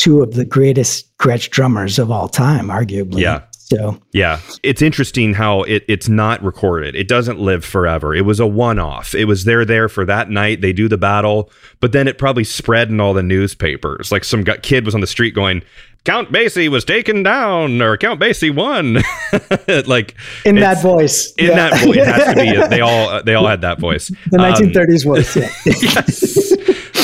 two 0.00 0.22
of 0.22 0.32
the 0.32 0.46
greatest 0.46 1.14
Gretsch 1.18 1.50
drummers 1.50 1.98
of 1.98 2.10
all 2.10 2.26
time, 2.26 2.68
arguably. 2.68 3.20
Yeah. 3.20 3.42
So 3.52 4.00
yeah, 4.12 4.40
it's 4.64 4.82
interesting 4.82 5.34
how 5.34 5.62
it, 5.62 5.84
it's 5.86 6.08
not 6.08 6.42
recorded. 6.42 6.96
It 6.96 7.06
doesn't 7.06 7.38
live 7.38 7.64
forever. 7.64 8.12
It 8.14 8.22
was 8.22 8.40
a 8.40 8.46
one-off. 8.46 9.14
It 9.14 9.26
was 9.26 9.44
there 9.44 9.64
there 9.64 9.88
for 9.88 10.04
that 10.06 10.28
night. 10.28 10.60
They 10.60 10.72
do 10.72 10.88
the 10.88 10.98
battle, 10.98 11.50
but 11.78 11.92
then 11.92 12.08
it 12.08 12.18
probably 12.18 12.42
spread 12.42 12.88
in 12.88 12.98
all 12.98 13.14
the 13.14 13.22
newspapers. 13.22 14.10
Like 14.10 14.24
some 14.24 14.42
kid 14.42 14.86
was 14.86 14.94
on 14.96 15.02
the 15.02 15.06
street 15.06 15.36
going, 15.36 15.62
Count 16.04 16.32
Basie 16.32 16.68
was 16.68 16.84
taken 16.84 17.22
down, 17.22 17.82
or 17.82 17.96
Count 17.98 18.18
Basie 18.18 18.54
won. 18.54 18.94
like 19.86 20.14
in 20.46 20.56
that 20.56 20.80
voice. 20.80 21.32
In 21.34 21.48
yeah. 21.48 21.54
that 21.54 21.84
voice, 21.84 21.96
it 21.96 22.06
has 22.06 22.34
to 22.34 22.40
be. 22.40 22.50
They 22.70 22.80
all 22.80 23.22
they 23.22 23.34
all 23.34 23.46
had 23.46 23.60
that 23.60 23.78
voice. 23.78 24.08
The 24.08 24.38
1930s 24.38 25.06
um, 25.06 25.14
voice. 25.14 25.36
Yeah. 25.36 25.50
yes. 25.66 26.49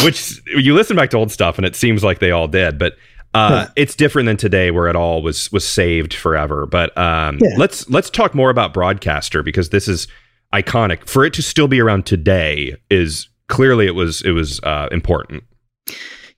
Which 0.04 0.42
you 0.46 0.74
listen 0.74 0.96
back 0.96 1.10
to 1.10 1.16
old 1.16 1.30
stuff, 1.30 1.56
and 1.56 1.66
it 1.66 1.74
seems 1.74 2.04
like 2.04 2.18
they 2.18 2.30
all 2.30 2.48
did, 2.48 2.78
but 2.78 2.96
uh, 3.34 3.66
it's 3.76 3.94
different 3.94 4.26
than 4.26 4.36
today, 4.36 4.70
where 4.70 4.88
it 4.88 4.96
all 4.96 5.22
was 5.22 5.50
was 5.52 5.66
saved 5.66 6.14
forever. 6.14 6.66
But 6.66 6.96
um, 6.96 7.38
yeah. 7.40 7.56
let's 7.56 7.88
let's 7.90 8.08
talk 8.08 8.34
more 8.34 8.50
about 8.50 8.72
Broadcaster 8.72 9.42
because 9.42 9.70
this 9.70 9.88
is 9.88 10.08
iconic. 10.54 11.06
For 11.08 11.24
it 11.24 11.34
to 11.34 11.42
still 11.42 11.68
be 11.68 11.80
around 11.80 12.06
today 12.06 12.76
is 12.90 13.28
clearly 13.48 13.86
it 13.86 13.94
was 13.94 14.22
it 14.22 14.30
was 14.30 14.60
uh, 14.62 14.88
important. 14.90 15.44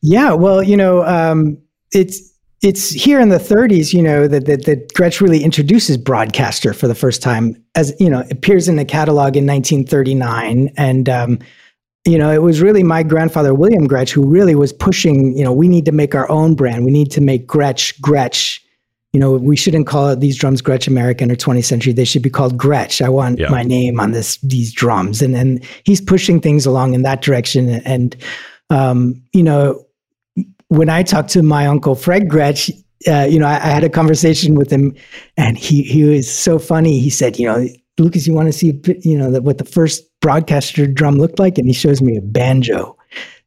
Yeah, 0.00 0.32
well, 0.32 0.62
you 0.62 0.76
know, 0.76 1.04
um, 1.04 1.58
it's 1.92 2.32
it's 2.60 2.90
here 2.90 3.20
in 3.20 3.28
the 3.28 3.38
30s, 3.38 3.92
you 3.92 4.02
know, 4.02 4.26
that, 4.26 4.46
that, 4.46 4.64
that 4.64 4.92
Gretsch 4.94 5.20
really 5.20 5.44
introduces 5.44 5.96
Broadcaster 5.96 6.72
for 6.72 6.88
the 6.88 6.94
first 6.94 7.22
time, 7.22 7.54
as 7.76 7.94
you 8.00 8.10
know, 8.10 8.24
appears 8.32 8.68
in 8.68 8.74
the 8.74 8.84
catalog 8.84 9.36
in 9.36 9.46
1939, 9.46 10.72
and 10.76 11.08
um, 11.08 11.38
you 12.04 12.18
know, 12.18 12.32
it 12.32 12.42
was 12.42 12.60
really 12.60 12.82
my 12.82 13.02
grandfather, 13.02 13.54
William 13.54 13.86
Gretsch, 13.88 14.10
who 14.10 14.26
really 14.26 14.54
was 14.54 14.72
pushing, 14.72 15.36
you 15.36 15.44
know, 15.44 15.52
we 15.52 15.68
need 15.68 15.84
to 15.84 15.92
make 15.92 16.14
our 16.14 16.30
own 16.30 16.54
brand. 16.54 16.84
We 16.84 16.90
need 16.90 17.10
to 17.12 17.20
make 17.20 17.46
Gretsch, 17.46 17.98
Gretsch. 18.00 18.60
You 19.12 19.20
know, 19.20 19.32
we 19.32 19.56
shouldn't 19.56 19.86
call 19.86 20.10
it 20.10 20.20
these 20.20 20.36
drums 20.36 20.62
Gretsch 20.62 20.86
American 20.86 21.30
or 21.30 21.34
20th 21.34 21.64
century. 21.64 21.92
They 21.92 22.04
should 22.04 22.22
be 22.22 22.30
called 22.30 22.58
Gretsch. 22.58 23.04
I 23.04 23.08
want 23.08 23.38
yeah. 23.38 23.48
my 23.48 23.62
name 23.62 24.00
on 24.00 24.12
this 24.12 24.36
these 24.38 24.72
drums. 24.72 25.22
And 25.22 25.34
and 25.34 25.64
he's 25.84 26.00
pushing 26.00 26.40
things 26.40 26.66
along 26.66 26.94
in 26.94 27.02
that 27.02 27.22
direction. 27.22 27.68
And 27.68 28.14
um, 28.70 29.22
you 29.32 29.42
know, 29.42 29.84
when 30.68 30.90
I 30.90 31.02
talked 31.02 31.30
to 31.30 31.42
my 31.42 31.66
uncle 31.66 31.94
Fred 31.94 32.28
Gretsch, 32.28 32.70
uh, 33.06 33.26
you 33.28 33.38
know, 33.38 33.46
I, 33.46 33.54
I, 33.54 33.68
had 33.70 33.84
a 33.84 33.88
conversation 33.88 34.54
with 34.54 34.70
him, 34.70 34.94
and 35.36 35.56
he 35.56 35.82
he 35.82 36.04
was 36.04 36.30
so 36.30 36.58
funny. 36.58 36.98
He 36.98 37.10
said, 37.10 37.38
you 37.38 37.46
know, 37.46 37.66
Lucas, 37.98 38.26
you 38.26 38.34
want 38.34 38.48
to 38.48 38.52
see, 38.52 38.80
you 39.02 39.16
know, 39.16 39.30
the, 39.30 39.40
what 39.40 39.58
the 39.58 39.64
first 39.64 40.07
broadcaster 40.20 40.86
drum 40.86 41.16
looked 41.16 41.38
like? 41.38 41.58
And 41.58 41.66
he 41.66 41.72
shows 41.72 42.02
me 42.02 42.16
a 42.16 42.22
banjo. 42.22 42.96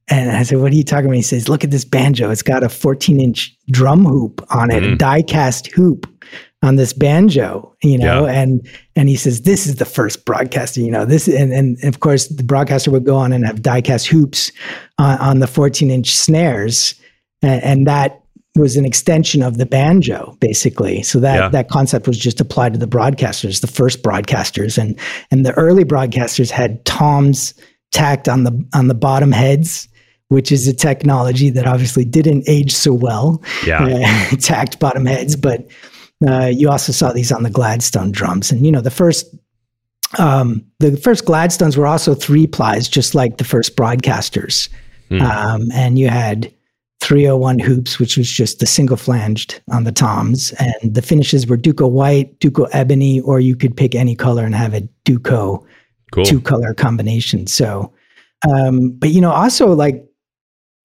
And 0.08 0.32
I 0.32 0.44
said, 0.44 0.60
what 0.60 0.74
are 0.74 0.76
you 0.76 0.84
talking 0.84 1.06
about? 1.06 1.16
He 1.16 1.22
says, 1.22 1.48
look 1.48 1.64
at 1.64 1.72
this 1.72 1.86
banjo. 1.86 2.30
It's 2.32 2.42
got 2.42 2.64
a 2.64 2.70
14 2.70 3.20
inch 3.20 3.56
drum 3.70 4.04
hoop 4.06 4.46
on 4.54 4.72
it, 4.72 4.84
mm-hmm. 4.84 4.94
a 4.94 4.98
die 4.98 5.22
cast 5.22 5.68
hoop 5.68 6.08
on 6.64 6.76
this 6.76 6.94
banjo, 6.94 7.76
you 7.82 7.98
know, 7.98 8.26
yeah. 8.26 8.34
and, 8.34 8.68
and 8.96 9.10
he 9.10 9.16
says, 9.16 9.42
this 9.42 9.66
is 9.66 9.78
the 9.78 9.86
first 9.86 10.26
broadcaster, 10.26 10.80
you 10.80 10.92
know, 10.92 11.06
this, 11.06 11.28
and, 11.28 11.52
and 11.52 11.84
of 11.84 12.02
course 12.02 12.28
the 12.28 12.44
broadcaster 12.44 12.92
would 12.92 13.04
go 13.04 13.16
on 13.16 13.34
and 13.34 13.46
have 13.48 13.64
die 13.64 13.82
cast 13.82 14.08
hoops 14.08 14.52
on, 15.00 15.18
on 15.18 15.40
the 15.40 15.48
14 15.48 15.90
inch 15.90 16.16
snares. 16.16 16.94
And, 17.42 17.64
and 17.64 17.88
that 17.88 18.21
was 18.56 18.76
an 18.76 18.86
extension 18.86 19.42
of 19.42 19.58
the 19.58 19.66
banjo 19.66 20.36
basically. 20.40 21.04
So 21.04 21.20
that 21.20 21.36
yeah. 21.36 21.50
that 21.50 21.70
concept 21.70 22.08
was 22.08 22.18
just 22.18 22.42
applied 22.42 22.74
to 22.74 22.80
the 22.80 22.88
broadcasters 22.88 23.62
the 23.62 23.68
first 23.68 24.04
broadcasters. 24.04 24.78
And 24.78 25.00
and 25.30 25.46
the 25.46 25.54
early 25.54 25.86
broadcasters 25.86 26.52
had 26.52 26.84
toms 26.86 27.54
tacked 27.92 28.28
on 28.28 28.44
the 28.44 28.68
on 28.74 28.88
the 28.88 28.96
bottom 28.96 29.32
heads 29.32 29.88
which 30.28 30.50
is 30.50 30.66
a 30.66 30.74
technology 30.74 31.50
that 31.50 31.68
obviously 31.68 32.06
didn't 32.06 32.46
age 32.48 32.74
so 32.74 32.94
well. 32.94 33.44
Yeah. 33.66 33.84
Uh, 33.84 34.36
tacked 34.40 34.80
bottom 34.80 35.06
heads 35.06 35.36
but 35.36 35.68
uh, 36.28 36.46
you 36.46 36.70
also 36.70 36.92
saw 36.92 37.12
these 37.12 37.32
on 37.32 37.44
the 37.44 37.50
gladstone 37.50 38.12
drums. 38.12 38.52
And 38.52 38.66
you 38.66 38.72
know 38.72 38.82
the 38.82 38.92
first 38.92 39.34
um, 40.20 40.66
the 40.80 40.98
first 40.98 41.24
gladstones 41.24 41.78
were 41.78 41.88
also 41.88 42.14
three 42.14 42.48
plies 42.48 42.90
just 42.90 43.16
like 43.16 43.38
the 43.38 43.46
first 43.46 43.78
broadcasters. 43.78 44.68
Mm. 45.10 45.22
um, 45.22 45.72
and 45.74 46.00
you 46.00 46.08
had 46.08 46.54
301 47.02 47.60
hoops, 47.60 48.00
which 48.00 48.16
was 48.16 48.30
just 48.30 48.60
the 48.60 48.66
single 48.66 48.96
flanged 48.96 49.62
on 49.72 49.84
the 49.84 49.92
toms. 49.92 50.54
And 50.60 50.94
the 50.94 51.02
finishes 51.02 51.48
were 51.48 51.58
Duco 51.58 51.88
white, 51.88 52.40
Duco 52.40 52.66
ebony, 52.66 53.20
or 53.22 53.40
you 53.40 53.56
could 53.56 53.76
pick 53.76 53.96
any 53.96 54.16
color 54.16 54.46
and 54.46 54.54
have 54.54 54.74
a 54.74 54.82
Duco 55.04 55.66
cool. 56.12 56.26
two 56.26 56.40
color 56.40 56.74
combination. 56.74 57.48
So, 57.48 57.92
um, 58.48 58.92
but 58.92 59.10
you 59.10 59.20
know, 59.20 59.32
also 59.32 59.74
like 59.74 60.06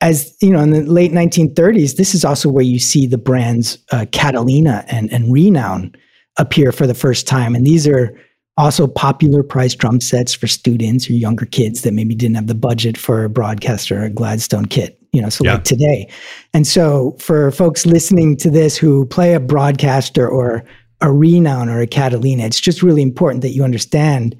as 0.01 0.37
you 0.43 0.51
know, 0.51 0.61
in 0.61 0.71
the 0.71 0.83
late 0.83 1.13
1930s, 1.13 1.97
this 1.97 2.15
is 2.15 2.25
also 2.25 2.49
where 2.49 2.65
you 2.65 2.79
see 2.79 3.07
the 3.07 3.19
brands 3.19 3.79
uh, 3.93 4.07
Catalina 4.13 4.85
and, 4.89 5.11
and 5.13 5.33
Renown 5.33 5.95
appear 6.39 6.73
for 6.73 6.87
the 6.87 6.95
first 6.95 7.27
time. 7.27 7.55
And 7.55 7.67
these 7.67 7.87
are 7.87 8.19
also 8.57 8.87
popular 8.87 9.43
price 9.43 9.75
drum 9.75 10.01
sets 10.01 10.35
for 10.35 10.47
students 10.47 11.09
or 11.11 11.13
younger 11.13 11.47
kids 11.47 11.83
that 11.83 11.93
maybe 11.93 12.15
didn't 12.15 12.37
have 12.37 12.47
the 12.47 12.55
budget 12.55 12.97
for 12.97 13.25
a 13.25 13.29
broadcaster 13.29 14.01
or 14.01 14.05
a 14.05 14.11
Gladstone 14.11 14.67
kit 14.67 14.97
you 15.17 15.23
know, 15.23 15.31
so 15.31 15.45
yeah. 15.45 15.55
like 15.55 15.65
today. 15.65 16.07
And 16.53 16.67
so 16.67 17.17
for 17.19 17.51
folks 17.51 17.87
listening 17.87 18.37
to 18.37 18.51
this 18.51 18.77
who 18.77 19.07
play 19.07 19.33
a 19.33 19.41
broadcaster 19.41 20.29
or 20.29 20.63
a 21.01 21.11
renown 21.11 21.71
or 21.71 21.81
a 21.81 21.87
Catalina, 21.87 22.45
it's 22.45 22.61
just 22.61 22.83
really 22.83 23.01
important 23.01 23.41
that 23.41 23.53
you 23.55 23.65
understand 23.65 24.39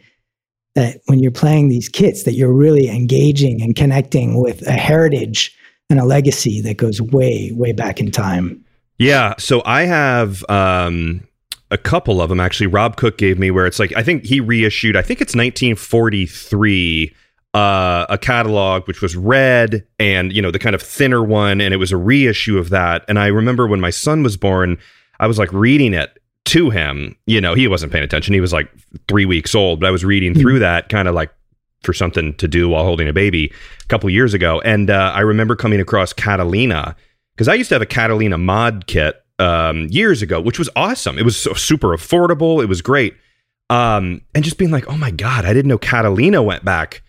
that 0.75 1.01
when 1.07 1.19
you're 1.19 1.33
playing 1.33 1.71
these 1.71 1.89
kits, 1.89 2.25
that 2.25 2.35
you're 2.35 2.53
really 2.53 2.91
engaging 2.91 3.63
and 3.63 3.75
connecting 3.75 4.39
with 4.39 4.67
a 4.67 4.73
heritage 4.73 5.57
and 5.89 5.99
a 5.99 6.05
legacy 6.05 6.61
that 6.61 6.77
goes 6.77 7.01
way, 7.01 7.53
way 7.55 7.73
back 7.73 7.99
in 7.99 8.11
time. 8.11 8.63
Yeah. 8.99 9.35
So 9.39 9.63
I 9.65 9.85
have 9.85 10.45
um, 10.51 11.26
a 11.71 11.79
couple 11.79 12.21
of 12.21 12.29
them 12.29 12.41
actually. 12.41 12.67
Rob 12.67 12.97
Cook 12.97 13.19
gave 13.19 13.39
me 13.39 13.51
where 13.51 13.67
it's 13.67 13.79
like, 13.79 13.93
I 13.97 14.03
think 14.03 14.25
he 14.25 14.41
reissued, 14.41 14.97
I 14.97 15.03
think 15.03 15.21
it's 15.21 15.35
1943 15.35 17.15
uh, 17.57 18.05
a 18.11 18.19
catalog 18.19 18.87
which 18.87 19.01
was 19.01 19.17
red 19.17 19.87
and 19.99 20.31
you 20.31 20.43
know 20.43 20.51
the 20.51 20.59
kind 20.59 20.75
of 20.75 20.83
thinner 20.83 21.23
one 21.23 21.63
and 21.63 21.73
it 21.73 21.79
was 21.79 21.91
a 21.91 21.97
reissue 21.97 22.59
of 22.59 22.69
that 22.69 23.03
and 23.09 23.19
i 23.19 23.29
remember 23.29 23.67
when 23.67 23.81
my 23.81 23.89
son 23.89 24.23
was 24.23 24.37
born 24.37 24.77
i 25.21 25.27
was 25.27 25.39
like 25.39 25.51
reading 25.55 25.95
it 25.95 26.19
to 26.45 26.69
him 26.69 27.17
you 27.25 27.41
know 27.41 27.55
he 27.55 27.67
wasn't 27.67 27.91
paying 27.91 28.05
attention 28.05 28.35
he 28.35 28.43
was 28.43 28.53
like 28.53 28.71
three 29.09 29.25
weeks 29.25 29.55
old 29.55 29.81
but 29.81 29.87
i 29.87 29.91
was 29.91 30.05
reading 30.05 30.33
mm-hmm. 30.33 30.43
through 30.43 30.59
that 30.59 30.91
kind 30.91 31.09
of 31.09 31.15
like 31.15 31.33
for 31.81 31.95
something 31.95 32.35
to 32.35 32.47
do 32.47 32.69
while 32.69 32.85
holding 32.85 33.09
a 33.09 33.13
baby 33.13 33.51
a 33.83 33.87
couple 33.87 34.11
years 34.11 34.35
ago 34.35 34.61
and 34.61 34.91
uh, 34.91 35.13
i 35.15 35.21
remember 35.21 35.57
coming 35.57 35.81
across 35.81 36.13
catalina 36.13 36.95
because 37.35 37.49
i 37.49 37.55
used 37.55 37.71
to 37.71 37.75
have 37.75 37.81
a 37.81 37.87
catalina 37.87 38.37
mod 38.37 38.87
kit 38.87 39.25
um, 39.39 39.87
years 39.89 40.23
ago 40.23 40.41
which 40.41 40.59
was 40.59 40.71
awesome 40.77 41.19
it 41.19 41.25
was 41.25 41.37
so 41.37 41.53
super 41.55 41.89
affordable 41.89 42.63
it 42.63 42.67
was 42.67 42.81
great 42.83 43.15
um, 43.69 44.21
and 44.35 44.45
just 44.45 44.59
being 44.59 44.71
like 44.71 44.89
oh 44.89 44.97
my 44.97 45.11
god 45.11 45.45
i 45.45 45.53
didn't 45.53 45.69
know 45.69 45.79
catalina 45.79 46.43
went 46.43 46.65
back 46.65 47.03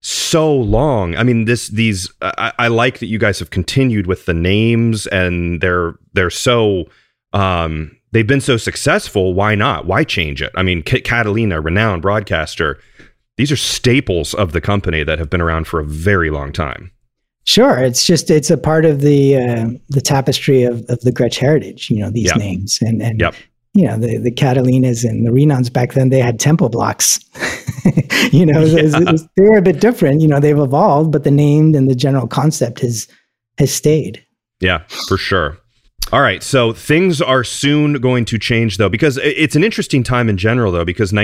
so 0.00 0.54
long. 0.54 1.16
I 1.16 1.22
mean, 1.22 1.44
this 1.44 1.68
these 1.68 2.10
I, 2.22 2.52
I, 2.58 2.68
like 2.68 3.00
that 3.00 3.06
you 3.06 3.18
guys 3.18 3.38
have 3.40 3.50
continued 3.50 4.06
with 4.06 4.26
the 4.26 4.34
names 4.34 5.06
and 5.08 5.60
they're 5.60 5.94
they're 6.12 6.30
so 6.30 6.86
um 7.32 7.96
they've 8.12 8.26
been 8.26 8.40
so 8.40 8.56
successful. 8.56 9.34
Why 9.34 9.54
not? 9.54 9.86
Why 9.86 10.04
change 10.04 10.40
it? 10.40 10.52
I 10.54 10.62
mean, 10.62 10.84
C- 10.86 11.00
Catalina, 11.00 11.60
renowned 11.60 12.02
broadcaster, 12.02 12.78
these 13.36 13.50
are 13.50 13.56
staples 13.56 14.34
of 14.34 14.52
the 14.52 14.60
company 14.60 15.02
that 15.02 15.18
have 15.18 15.30
been 15.30 15.40
around 15.40 15.66
for 15.66 15.80
a 15.80 15.84
very 15.84 16.30
long 16.30 16.52
time. 16.52 16.92
Sure, 17.48 17.78
it's 17.78 18.04
just 18.04 18.30
it's 18.30 18.50
a 18.50 18.58
part 18.58 18.84
of 18.84 19.00
the 19.00 19.36
uh, 19.36 19.70
the 19.88 20.02
tapestry 20.02 20.64
of, 20.64 20.84
of 20.90 21.00
the 21.00 21.10
Gretsch 21.10 21.38
heritage. 21.38 21.88
You 21.88 22.00
know 22.00 22.10
these 22.10 22.26
yep. 22.26 22.36
names 22.36 22.78
and 22.82 23.00
and 23.00 23.18
yep 23.18 23.34
you 23.72 23.86
know 23.86 23.96
the 23.96 24.18
the 24.18 24.30
Catalinas 24.30 25.08
and 25.08 25.26
the 25.26 25.30
Renowns 25.30 25.72
back 25.72 25.94
then 25.94 26.10
they 26.10 26.20
had 26.20 26.38
tempo 26.38 26.68
blocks. 26.68 27.18
you 28.32 28.44
know, 28.44 28.60
yeah. 28.60 28.78
it 28.78 28.82
was, 28.82 28.94
it 28.94 29.12
was, 29.12 29.28
they 29.36 29.44
were 29.44 29.56
a 29.56 29.62
bit 29.62 29.80
different. 29.80 30.20
You 30.20 30.28
know, 30.28 30.40
they've 30.40 30.58
evolved, 30.58 31.10
but 31.10 31.24
the 31.24 31.30
name 31.30 31.74
and 31.74 31.88
the 31.88 31.94
general 31.94 32.26
concept 32.26 32.80
has 32.80 33.08
has 33.56 33.72
stayed. 33.72 34.22
Yeah, 34.60 34.82
for 35.06 35.16
sure. 35.16 35.56
All 36.12 36.20
right, 36.20 36.42
so 36.42 36.74
things 36.74 37.22
are 37.22 37.44
soon 37.44 37.94
going 37.94 38.26
to 38.26 38.38
change 38.38 38.76
though, 38.76 38.90
because 38.90 39.16
it's 39.18 39.56
an 39.56 39.64
interesting 39.64 40.02
time 40.02 40.28
in 40.28 40.36
general 40.36 40.70
though, 40.70 40.84
because 40.84 41.14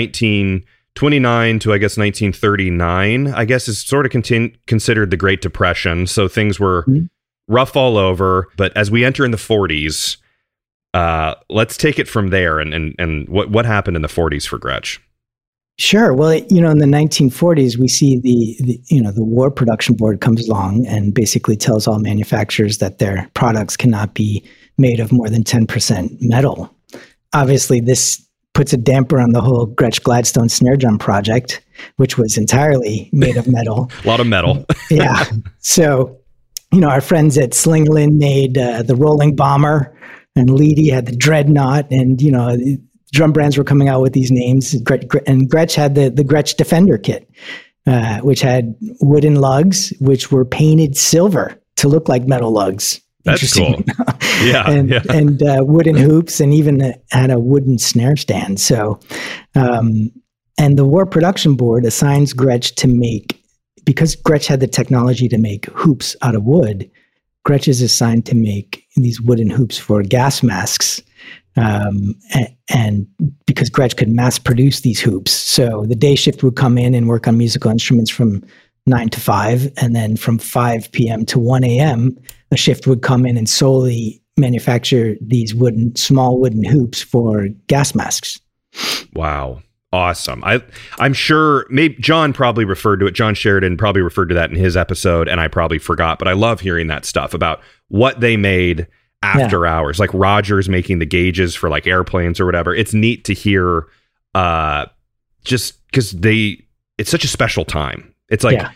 1929 1.00 1.58
to 1.60 1.72
I 1.72 1.78
guess 1.78 1.96
1939, 1.96 3.28
I 3.28 3.44
guess 3.44 3.68
is 3.68 3.82
sort 3.82 4.06
of 4.06 4.12
continu- 4.12 4.54
considered 4.66 5.10
the 5.10 5.16
Great 5.16 5.40
Depression. 5.40 6.06
So 6.06 6.28
things 6.28 6.60
were 6.60 6.82
mm-hmm. 6.82 7.06
rough 7.48 7.76
all 7.76 7.98
over, 7.98 8.48
but 8.56 8.76
as 8.76 8.90
we 8.90 9.04
enter 9.04 9.24
in 9.24 9.30
the 9.30 9.36
40s 9.36 10.18
uh, 10.94 11.34
let's 11.50 11.76
take 11.76 11.98
it 11.98 12.08
from 12.08 12.28
there 12.28 12.60
and, 12.60 12.72
and, 12.72 12.94
and 12.98 13.28
what, 13.28 13.50
what 13.50 13.66
happened 13.66 13.96
in 13.96 14.02
the 14.02 14.08
40s 14.08 14.46
for 14.46 14.58
Gretsch? 14.58 15.00
Sure. 15.76 16.14
Well, 16.14 16.34
you 16.34 16.60
know, 16.60 16.70
in 16.70 16.78
the 16.78 16.86
1940s, 16.86 17.76
we 17.76 17.88
see 17.88 18.20
the, 18.20 18.56
the, 18.64 18.80
you 18.86 19.02
know 19.02 19.10
the 19.10 19.24
War 19.24 19.50
Production 19.50 19.96
Board 19.96 20.20
comes 20.20 20.48
along 20.48 20.86
and 20.86 21.12
basically 21.12 21.56
tells 21.56 21.88
all 21.88 21.98
manufacturers 21.98 22.78
that 22.78 23.00
their 23.00 23.28
products 23.34 23.76
cannot 23.76 24.14
be 24.14 24.48
made 24.78 25.00
of 25.00 25.10
more 25.10 25.28
than 25.28 25.42
10% 25.42 26.16
metal. 26.20 26.72
Obviously, 27.32 27.80
this 27.80 28.24
puts 28.54 28.72
a 28.72 28.76
damper 28.76 29.20
on 29.20 29.32
the 29.32 29.40
whole 29.40 29.66
Gretsch 29.66 30.02
Gladstone 30.02 30.48
snare 30.48 30.76
drum 30.76 30.98
project, 30.98 31.60
which 31.96 32.16
was 32.16 32.38
entirely 32.38 33.10
made 33.12 33.36
of 33.36 33.46
metal. 33.46 33.90
a 34.04 34.08
lot 34.08 34.20
of 34.20 34.26
metal. 34.26 34.64
yeah. 34.90 35.24
So, 35.58 36.18
you 36.72 36.80
know, 36.80 36.88
our 36.88 37.00
friends 37.00 37.36
at 37.36 37.50
Slingerland 37.50 38.16
made 38.16 38.56
uh, 38.56 38.82
the 38.82 38.96
Rolling 38.96 39.36
Bomber, 39.36 39.96
and 40.36 40.48
Leedy 40.48 40.90
had 40.90 41.06
the 41.06 41.16
Dreadnought, 41.16 41.90
and 41.90 42.20
you 42.20 42.32
know, 42.32 42.56
drum 43.12 43.32
brands 43.32 43.56
were 43.56 43.64
coming 43.64 43.88
out 43.88 44.00
with 44.00 44.12
these 44.12 44.30
names. 44.30 44.74
And 44.74 44.84
Gretsch 45.50 45.74
had 45.74 45.94
the 45.94 46.10
the 46.10 46.24
Gretsch 46.24 46.56
Defender 46.56 46.98
kit, 46.98 47.28
uh, 47.86 48.18
which 48.20 48.40
had 48.40 48.74
wooden 49.00 49.36
lugs, 49.36 49.92
which 50.00 50.32
were 50.32 50.44
painted 50.44 50.96
silver 50.96 51.60
to 51.76 51.88
look 51.88 52.08
like 52.08 52.26
metal 52.26 52.50
lugs. 52.50 53.00
That's 53.24 53.54
cool. 53.54 53.82
yeah, 54.42 54.68
and 54.68 54.90
yeah. 54.90 55.02
and 55.08 55.42
uh, 55.42 55.64
wooden 55.66 55.96
hoops, 55.96 56.40
and 56.40 56.52
even 56.52 56.94
had 57.10 57.30
a 57.30 57.38
wooden 57.38 57.78
snare 57.78 58.16
stand. 58.16 58.60
So, 58.60 59.00
um, 59.54 60.10
and 60.58 60.78
the 60.78 60.84
War 60.84 61.06
Production 61.06 61.56
Board 61.56 61.84
assigns 61.84 62.34
Gretsch 62.34 62.74
to 62.76 62.88
make 62.88 63.42
because 63.84 64.16
Gretsch 64.16 64.46
had 64.46 64.60
the 64.60 64.66
technology 64.66 65.28
to 65.28 65.38
make 65.38 65.66
hoops 65.66 66.16
out 66.22 66.34
of 66.34 66.44
wood. 66.44 66.90
Gretsch 67.46 67.68
is 67.68 67.82
assigned 67.82 68.24
to 68.26 68.34
make 68.34 68.86
these 68.96 69.20
wooden 69.20 69.50
hoops 69.50 69.78
for 69.78 70.02
gas 70.02 70.42
masks. 70.42 71.02
Um, 71.56 72.16
and, 72.34 72.48
and, 72.68 73.06
because 73.46 73.70
Gretsch 73.70 73.96
could 73.96 74.08
mass 74.08 74.40
produce 74.40 74.80
these 74.80 75.00
hoops. 75.00 75.30
So 75.30 75.84
the 75.86 75.94
day 75.94 76.16
shift 76.16 76.42
would 76.42 76.56
come 76.56 76.76
in 76.76 76.94
and 76.94 77.06
work 77.06 77.28
on 77.28 77.38
musical 77.38 77.70
instruments 77.70 78.10
from 78.10 78.42
9 78.86 79.08
to 79.10 79.20
5. 79.20 79.72
And 79.76 79.94
then 79.94 80.16
from 80.16 80.38
5 80.38 80.92
p.m. 80.92 81.24
to 81.26 81.38
1 81.38 81.64
a.m., 81.64 82.16
a 82.50 82.56
shift 82.56 82.86
would 82.86 83.02
come 83.02 83.26
in 83.26 83.36
and 83.36 83.48
solely 83.48 84.22
manufacture 84.36 85.16
these 85.20 85.54
wooden, 85.54 85.94
small 85.96 86.40
wooden 86.40 86.64
hoops 86.64 87.02
for 87.02 87.48
gas 87.66 87.94
masks. 87.94 88.40
Wow 89.14 89.62
awesome. 89.94 90.42
I 90.44 90.60
I'm 90.98 91.14
sure 91.14 91.66
maybe 91.70 91.94
John 92.00 92.32
probably 92.32 92.64
referred 92.64 92.98
to 92.98 93.06
it. 93.06 93.12
John 93.12 93.34
Sheridan 93.34 93.76
probably 93.76 94.02
referred 94.02 94.26
to 94.26 94.34
that 94.34 94.50
in 94.50 94.56
his 94.56 94.76
episode, 94.76 95.28
and 95.28 95.40
I 95.40 95.46
probably 95.46 95.78
forgot. 95.78 96.18
But 96.18 96.26
I 96.26 96.32
love 96.32 96.60
hearing 96.60 96.88
that 96.88 97.04
stuff 97.04 97.32
about 97.32 97.60
what 97.88 98.18
they 98.18 98.36
made 98.36 98.88
after 99.22 99.64
yeah. 99.64 99.72
hours, 99.72 100.00
like 100.00 100.12
Rogers 100.12 100.68
making 100.68 100.98
the 100.98 101.06
gauges 101.06 101.54
for 101.54 101.70
like 101.70 101.86
airplanes 101.86 102.40
or 102.40 102.44
whatever. 102.46 102.74
It's 102.74 102.92
neat 102.92 103.24
to 103.26 103.34
hear, 103.34 103.86
uh, 104.34 104.86
just 105.44 105.86
because 105.86 106.10
they 106.10 106.66
it's 106.98 107.10
such 107.10 107.24
a 107.24 107.28
special 107.28 107.64
time. 107.64 108.13
It's 108.28 108.44
like. 108.44 108.58
Yeah. 108.58 108.70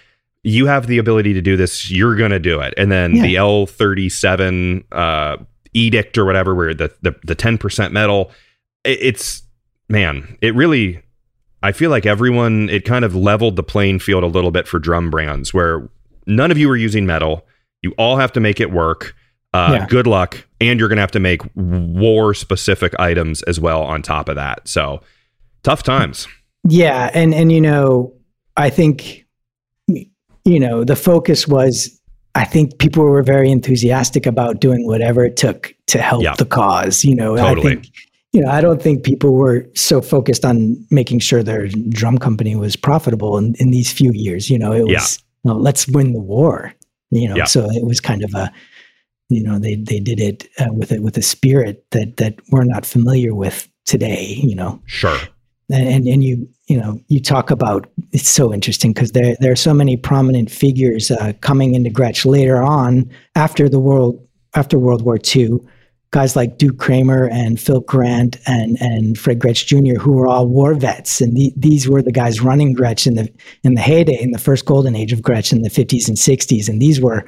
You 0.44 0.66
have 0.66 0.86
the 0.86 0.98
ability 0.98 1.34
to 1.34 1.42
do 1.42 1.56
this. 1.56 1.90
You're 1.90 2.14
going 2.14 2.30
to 2.30 2.38
do 2.38 2.60
it, 2.60 2.72
and 2.76 2.92
then 2.92 3.16
yeah. 3.16 3.22
the 3.22 3.36
L 3.36 3.66
thirty 3.66 4.08
seven 4.08 4.84
uh, 4.92 5.36
edict 5.74 6.16
or 6.16 6.24
whatever, 6.24 6.54
where 6.54 6.72
the 6.72 6.94
the 7.02 7.34
ten 7.34 7.58
percent 7.58 7.92
metal. 7.92 8.30
it's 8.84 9.42
man, 9.88 10.38
it 10.40 10.54
really 10.54 11.02
I 11.62 11.72
feel 11.72 11.90
like 11.90 12.06
everyone 12.06 12.68
it 12.68 12.84
kind 12.84 13.04
of 13.04 13.14
leveled 13.14 13.56
the 13.56 13.62
playing 13.62 13.98
field 13.98 14.22
a 14.22 14.28
little 14.28 14.50
bit 14.50 14.68
for 14.68 14.78
drum 14.78 15.10
brands 15.10 15.52
where 15.52 15.88
none 16.26 16.50
of 16.50 16.58
you 16.58 16.70
are 16.70 16.76
using 16.76 17.06
metal. 17.06 17.46
You 17.82 17.92
all 17.98 18.16
have 18.16 18.32
to 18.32 18.40
make 18.40 18.60
it 18.60 18.70
work. 18.70 19.14
Uh, 19.54 19.78
yeah. 19.80 19.86
Good 19.86 20.06
luck, 20.06 20.46
and 20.60 20.78
you're 20.78 20.88
going 20.88 20.98
to 20.98 21.02
have 21.02 21.10
to 21.12 21.20
make 21.20 21.40
war 21.54 22.34
specific 22.34 22.94
items 22.98 23.42
as 23.44 23.58
well 23.58 23.82
on 23.82 24.02
top 24.02 24.28
of 24.28 24.36
that. 24.36 24.68
So 24.68 25.00
tough 25.62 25.82
times. 25.82 26.28
Yeah, 26.64 27.10
and 27.14 27.34
and 27.34 27.50
you 27.50 27.60
know, 27.60 28.12
I 28.56 28.70
think 28.70 29.26
you 30.48 30.60
know 30.60 30.84
the 30.84 30.96
focus 30.96 31.46
was. 31.46 31.94
I 32.34 32.44
think 32.44 32.78
people 32.78 33.02
were 33.02 33.22
very 33.22 33.50
enthusiastic 33.50 34.24
about 34.24 34.60
doing 34.60 34.86
whatever 34.86 35.24
it 35.24 35.36
took 35.36 35.74
to 35.86 35.98
help 35.98 36.22
yep. 36.22 36.36
the 36.36 36.44
cause. 36.44 37.02
You 37.02 37.16
know, 37.16 37.36
totally. 37.36 37.72
I 37.72 37.74
think 37.76 37.92
you 38.32 38.42
know, 38.42 38.50
I 38.50 38.60
don't 38.60 38.82
think 38.82 39.04
people 39.04 39.34
were 39.34 39.66
so 39.74 40.02
focused 40.02 40.44
on 40.44 40.76
making 40.90 41.20
sure 41.20 41.42
their 41.42 41.68
drum 41.68 42.18
company 42.18 42.54
was 42.56 42.76
profitable 42.76 43.38
in, 43.38 43.54
in 43.58 43.70
these 43.70 43.90
few 43.90 44.12
years. 44.12 44.50
You 44.50 44.58
know, 44.58 44.72
it 44.72 44.84
was 44.84 45.22
yeah. 45.44 45.52
let's 45.52 45.88
win 45.88 46.12
the 46.12 46.20
war. 46.20 46.74
You 47.10 47.28
know, 47.30 47.36
yeah. 47.36 47.44
so 47.44 47.64
it 47.70 47.86
was 47.86 48.00
kind 48.00 48.22
of 48.22 48.34
a, 48.34 48.52
you 49.30 49.42
know, 49.42 49.58
they 49.58 49.76
they 49.76 49.98
did 49.98 50.20
it 50.20 50.46
uh, 50.60 50.72
with 50.72 50.92
it 50.92 51.02
with 51.02 51.16
a 51.16 51.22
spirit 51.22 51.86
that 51.92 52.18
that 52.18 52.34
we're 52.50 52.64
not 52.64 52.84
familiar 52.84 53.34
with 53.34 53.68
today. 53.86 54.24
You 54.42 54.54
know, 54.54 54.82
sure. 54.84 55.18
And 55.70 56.06
and 56.06 56.24
you 56.24 56.48
you 56.66 56.78
know 56.78 56.98
you 57.08 57.20
talk 57.20 57.50
about 57.50 57.90
it's 58.12 58.28
so 58.28 58.54
interesting 58.54 58.92
because 58.92 59.12
there 59.12 59.36
there 59.40 59.52
are 59.52 59.56
so 59.56 59.74
many 59.74 59.96
prominent 59.96 60.50
figures 60.50 61.10
uh, 61.10 61.34
coming 61.40 61.74
into 61.74 61.90
Gretsch 61.90 62.24
later 62.24 62.62
on 62.62 63.10
after 63.34 63.68
the 63.68 63.78
world 63.78 64.26
after 64.54 64.78
World 64.78 65.02
War 65.02 65.18
II 65.36 65.58
guys 66.10 66.34
like 66.34 66.58
Duke 66.58 66.78
Kramer 66.78 67.28
and 67.28 67.60
Phil 67.60 67.80
Grant 67.80 68.38
and 68.46 68.80
and 68.80 69.18
Fred 69.18 69.38
Gretsch 69.38 69.66
Jr., 69.66 70.00
who 70.00 70.12
were 70.12 70.26
all 70.26 70.46
war 70.46 70.74
vets, 70.74 71.20
and 71.20 71.36
the, 71.36 71.52
these 71.56 71.88
were 71.88 72.02
the 72.02 72.12
guys 72.12 72.40
running 72.40 72.74
Gretsch 72.74 73.06
in 73.06 73.14
the 73.14 73.32
in 73.64 73.74
the 73.74 73.80
heyday, 73.80 74.20
in 74.20 74.30
the 74.30 74.38
first 74.38 74.64
golden 74.64 74.94
age 74.94 75.12
of 75.12 75.20
Gretsch 75.20 75.52
in 75.52 75.62
the 75.62 75.70
50s 75.70 76.08
and 76.08 76.16
60s, 76.16 76.68
and 76.68 76.80
these 76.80 77.00
were 77.00 77.24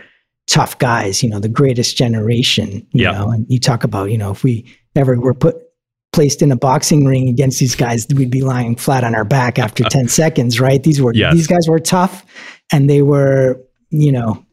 tough 0.46 0.78
guys, 0.78 1.22
you 1.22 1.28
know, 1.28 1.38
the 1.38 1.48
greatest 1.48 1.96
generation, 1.96 2.86
you 2.92 3.04
yep. 3.04 3.14
know. 3.14 3.30
And 3.30 3.46
you 3.48 3.60
talk 3.60 3.84
about, 3.84 4.10
you 4.10 4.18
know, 4.18 4.30
if 4.30 4.42
we 4.42 4.66
ever 4.96 5.18
were 5.18 5.34
put 5.34 5.56
placed 6.12 6.42
in 6.42 6.50
a 6.50 6.56
boxing 6.56 7.04
ring 7.04 7.28
against 7.28 7.60
these 7.60 7.74
guys, 7.76 8.06
we'd 8.14 8.30
be 8.30 8.42
lying 8.42 8.76
flat 8.76 9.04
on 9.04 9.14
our 9.14 9.24
back 9.24 9.58
after 9.58 9.84
10 9.84 10.08
seconds, 10.08 10.60
right? 10.60 10.82
These 10.82 11.00
were 11.00 11.14
yes. 11.14 11.34
these 11.34 11.46
guys 11.46 11.68
were 11.68 11.78
tough, 11.78 12.24
and 12.72 12.90
they 12.90 13.02
were, 13.02 13.60
you 13.90 14.12
know, 14.12 14.44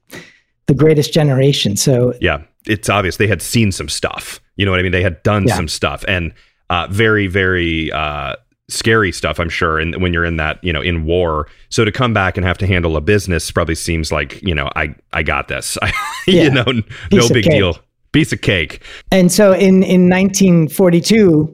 the 0.68 0.76
greatest 0.76 1.14
generation. 1.14 1.76
So 1.76 2.14
yeah 2.22 2.44
it's 2.68 2.90
obvious 2.90 3.18
they 3.18 3.28
had 3.28 3.42
seen 3.42 3.72
some 3.72 3.90
stuff. 3.90 4.40
You 4.56 4.66
know 4.66 4.72
what 4.72 4.80
I 4.80 4.84
mean? 4.84 4.92
They 4.92 5.04
had 5.04 5.22
done 5.24 5.48
yeah. 5.48 5.56
some 5.56 5.68
stuff 5.68 6.04
and 6.08 6.34
uh, 6.70 6.88
very, 6.90 7.28
very 7.28 7.92
uh, 7.92 8.36
scary 8.68 9.12
stuff. 9.12 9.40
I'm 9.40 9.50
sure. 9.50 9.80
And 9.80 10.02
when 10.02 10.14
you're 10.14 10.26
in 10.26 10.38
that, 10.38 10.64
you 10.64 10.74
know, 10.74 10.82
in 10.82 11.06
war, 11.06 11.48
so 11.70 11.86
to 11.86 11.92
come 11.92 12.14
back 12.14 12.38
and 12.38 12.46
have 12.46 12.58
to 12.60 12.68
handle 12.68 12.98
a 12.98 13.02
business 13.02 13.50
probably 13.52 13.76
seems 13.76 14.12
like 14.12 14.42
you 14.44 14.54
know, 14.54 14.70
I 14.76 14.96
I 15.14 15.24
got 15.24 15.48
this. 15.48 15.78
Yeah. 16.30 16.44
you 16.44 16.52
know, 16.52 16.66
Piece 16.66 17.30
no 17.30 17.30
big 17.30 17.46
deal. 17.46 17.78
Piece 18.12 18.32
of 18.34 18.42
cake. 18.42 18.82
And 19.12 19.32
so 19.32 19.54
in 19.54 19.84
in 19.84 20.10
1942, 20.10 21.54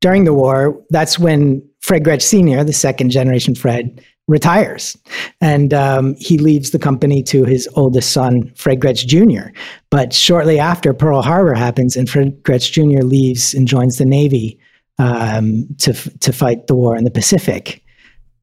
during 0.00 0.24
the 0.24 0.34
war, 0.34 0.80
that's 0.90 1.18
when 1.18 1.66
Fred 1.80 2.04
Gretsch 2.04 2.22
Sr., 2.22 2.64
the 2.64 2.72
second 2.72 3.10
generation 3.10 3.54
Fred, 3.54 4.02
retires 4.28 4.96
and 5.40 5.72
um, 5.72 6.16
he 6.18 6.38
leaves 6.38 6.70
the 6.70 6.78
company 6.78 7.22
to 7.22 7.44
his 7.44 7.68
oldest 7.74 8.12
son, 8.12 8.52
Fred 8.56 8.80
Gretsch 8.80 9.06
Jr. 9.06 9.50
But 9.90 10.12
shortly 10.12 10.58
after, 10.58 10.92
Pearl 10.92 11.22
Harbor 11.22 11.54
happens 11.54 11.96
and 11.96 12.10
Fred 12.10 12.42
Gretsch 12.42 12.72
Jr. 12.72 13.04
leaves 13.04 13.54
and 13.54 13.68
joins 13.68 13.98
the 13.98 14.04
Navy 14.04 14.58
um, 14.98 15.68
to, 15.78 15.92
to 15.92 16.32
fight 16.32 16.66
the 16.66 16.74
war 16.74 16.96
in 16.96 17.04
the 17.04 17.10
Pacific. 17.10 17.84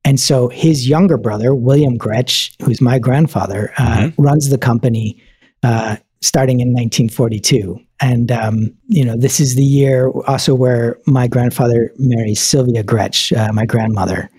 And 0.06 0.20
so 0.20 0.49
his 0.49 0.88
younger 0.88 1.18
brother, 1.18 1.56
William 1.56 1.97
Gretsch, 1.97 2.54
who's 2.62 2.82
my 2.82 2.99
grandfather, 2.99 3.74
uh, 3.78 3.97
mm-hmm. 3.97 4.22
runs 4.22 4.49
the 4.49 4.58
company 4.58 5.22
uh, 5.64 5.97
starting 6.24 6.62
in 6.62 6.70
1942. 6.70 7.80
And, 8.00 8.32
um, 8.32 8.74
you 8.88 9.04
know, 9.04 9.18
this 9.18 9.40
is 9.40 9.56
the 9.56 9.64
year 9.64 10.10
also 10.26 10.56
where 10.56 10.98
my 11.06 11.28
grandfather 11.28 11.92
marries 11.98 12.42
Sylvia 12.42 12.84
Gretsch, 12.84 13.36
uh, 13.38 13.52
my 13.52 13.66
grandmother 13.66 14.30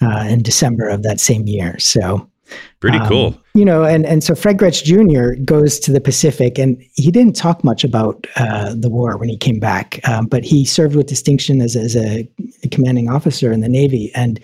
uh, 0.00 0.26
in 0.28 0.42
December 0.42 0.88
of 0.88 1.02
that 1.02 1.20
same 1.20 1.46
year. 1.46 1.78
So 1.78 2.28
pretty 2.78 2.98
um, 2.98 3.08
cool. 3.08 3.40
You 3.54 3.64
know, 3.64 3.82
and, 3.82 4.06
and 4.06 4.22
so 4.22 4.34
Fred 4.34 4.58
Gretsch 4.58 4.84
Jr. 4.84 5.40
goes 5.44 5.80
to 5.80 5.92
the 5.92 6.00
Pacific 6.00 6.58
and 6.58 6.80
he 6.94 7.10
didn't 7.10 7.34
talk 7.34 7.64
much 7.64 7.82
about 7.82 8.26
uh, 8.36 8.74
the 8.74 8.90
war 8.90 9.16
when 9.16 9.28
he 9.28 9.36
came 9.36 9.58
back, 9.58 10.00
um, 10.08 10.26
but 10.26 10.44
he 10.44 10.64
served 10.64 10.94
with 10.94 11.06
distinction 11.06 11.60
as, 11.60 11.74
as 11.74 11.96
a, 11.96 12.28
a 12.62 12.68
commanding 12.68 13.10
officer 13.10 13.50
in 13.50 13.60
the 13.60 13.68
Navy. 13.68 14.12
And, 14.14 14.38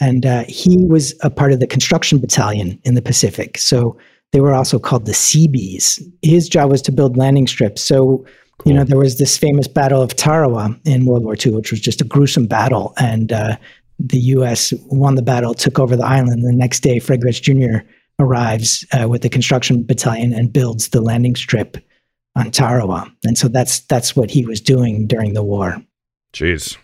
and 0.00 0.24
uh, 0.24 0.44
he 0.46 0.76
was 0.86 1.14
a 1.22 1.30
part 1.30 1.52
of 1.52 1.58
the 1.58 1.66
construction 1.66 2.18
battalion 2.20 2.80
in 2.84 2.94
the 2.94 3.02
Pacific. 3.02 3.58
So 3.58 3.98
they 4.32 4.40
were 4.40 4.54
also 4.54 4.78
called 4.78 5.06
the 5.06 5.14
Seabees. 5.14 6.02
His 6.22 6.48
job 6.48 6.70
was 6.70 6.82
to 6.82 6.92
build 6.92 7.16
landing 7.16 7.46
strips. 7.46 7.82
So 7.82 8.26
Cool. 8.58 8.72
You 8.72 8.78
know, 8.78 8.84
there 8.84 8.98
was 8.98 9.18
this 9.18 9.38
famous 9.38 9.68
Battle 9.68 10.02
of 10.02 10.16
Tarawa 10.16 10.76
in 10.84 11.06
World 11.06 11.24
War 11.24 11.36
II, 11.44 11.52
which 11.52 11.70
was 11.70 11.80
just 11.80 12.00
a 12.00 12.04
gruesome 12.04 12.46
battle. 12.46 12.92
And 12.98 13.32
uh, 13.32 13.56
the 14.00 14.18
U.S. 14.18 14.72
won 14.86 15.14
the 15.14 15.22
battle, 15.22 15.54
took 15.54 15.78
over 15.78 15.96
the 15.96 16.04
island. 16.04 16.44
The 16.44 16.52
next 16.52 16.80
day, 16.80 16.98
Fred 16.98 17.20
Gretsch 17.20 17.40
Jr. 17.40 17.86
arrives 18.18 18.84
uh, 18.92 19.08
with 19.08 19.22
the 19.22 19.28
construction 19.28 19.84
battalion 19.84 20.32
and 20.32 20.52
builds 20.52 20.88
the 20.88 21.00
landing 21.00 21.36
strip 21.36 21.76
on 22.34 22.50
Tarawa. 22.50 23.12
And 23.24 23.38
so 23.38 23.46
that's 23.46 23.80
that's 23.80 24.16
what 24.16 24.30
he 24.30 24.44
was 24.44 24.60
doing 24.60 25.06
during 25.06 25.34
the 25.34 25.42
war. 25.42 25.80
Jeez. 26.32 26.76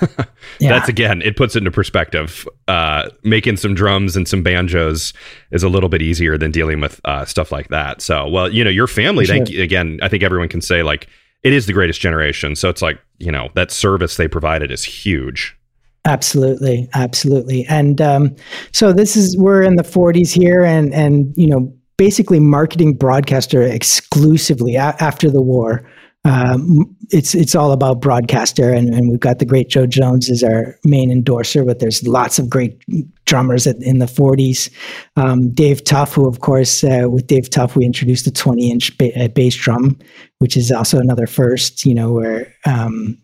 Yeah. 0.00 0.26
That's 0.60 0.88
again, 0.88 1.22
it 1.22 1.36
puts 1.36 1.56
it 1.56 1.58
into 1.58 1.70
perspective. 1.70 2.46
Uh, 2.68 3.10
making 3.24 3.56
some 3.56 3.74
drums 3.74 4.16
and 4.16 4.28
some 4.28 4.42
banjos 4.42 5.12
is 5.50 5.62
a 5.62 5.68
little 5.68 5.88
bit 5.88 6.02
easier 6.02 6.38
than 6.38 6.50
dealing 6.50 6.80
with 6.80 7.00
uh, 7.04 7.24
stuff 7.24 7.50
like 7.50 7.68
that. 7.68 8.00
So, 8.00 8.28
well, 8.28 8.48
you 8.48 8.62
know, 8.62 8.70
your 8.70 8.86
family, 8.86 9.24
sure. 9.24 9.36
thank 9.36 9.50
you 9.50 9.62
again. 9.62 9.98
I 10.02 10.08
think 10.08 10.22
everyone 10.22 10.48
can 10.48 10.60
say 10.60 10.82
like 10.82 11.08
it 11.42 11.52
is 11.52 11.66
the 11.66 11.72
greatest 11.72 12.00
generation. 12.00 12.54
So 12.54 12.68
it's 12.68 12.82
like 12.82 13.00
you 13.18 13.32
know 13.32 13.50
that 13.54 13.70
service 13.70 14.16
they 14.16 14.28
provided 14.28 14.70
is 14.70 14.84
huge. 14.84 15.56
Absolutely, 16.04 16.88
absolutely. 16.94 17.64
And 17.66 18.00
um, 18.00 18.34
so 18.72 18.92
this 18.92 19.16
is 19.16 19.36
we're 19.36 19.62
in 19.62 19.76
the 19.76 19.84
40s 19.84 20.32
here, 20.32 20.64
and 20.64 20.92
and 20.94 21.32
you 21.36 21.46
know 21.46 21.72
basically 21.96 22.40
marketing 22.40 22.94
broadcaster 22.94 23.62
exclusively 23.62 24.76
a- 24.76 24.96
after 25.00 25.30
the 25.30 25.42
war. 25.42 25.88
Um, 26.24 26.94
it's 27.10 27.34
it's 27.34 27.56
all 27.56 27.72
about 27.72 28.00
broadcaster, 28.00 28.72
and, 28.72 28.94
and 28.94 29.10
we've 29.10 29.18
got 29.18 29.40
the 29.40 29.44
great 29.44 29.68
Joe 29.68 29.86
Jones 29.86 30.30
as 30.30 30.44
our 30.44 30.78
main 30.84 31.10
endorser, 31.10 31.64
but 31.64 31.80
there's 31.80 32.06
lots 32.06 32.38
of 32.38 32.48
great 32.48 32.80
drummers 33.24 33.66
at, 33.66 33.76
in 33.82 33.98
the 33.98 34.06
40s. 34.06 34.70
Um, 35.16 35.50
Dave 35.52 35.82
Tough, 35.82 36.14
who 36.14 36.28
of 36.28 36.40
course 36.40 36.84
uh, 36.84 37.06
with 37.08 37.26
Dave 37.26 37.50
Tough 37.50 37.74
we 37.74 37.84
introduced 37.84 38.24
the 38.24 38.30
20 38.30 38.70
inch 38.70 38.96
ba- 38.98 39.24
uh, 39.24 39.28
bass 39.28 39.56
drum, 39.56 39.98
which 40.38 40.56
is 40.56 40.70
also 40.70 40.98
another 40.98 41.26
first. 41.26 41.84
You 41.84 41.94
know 41.94 42.12
where 42.12 42.54
um, 42.66 43.18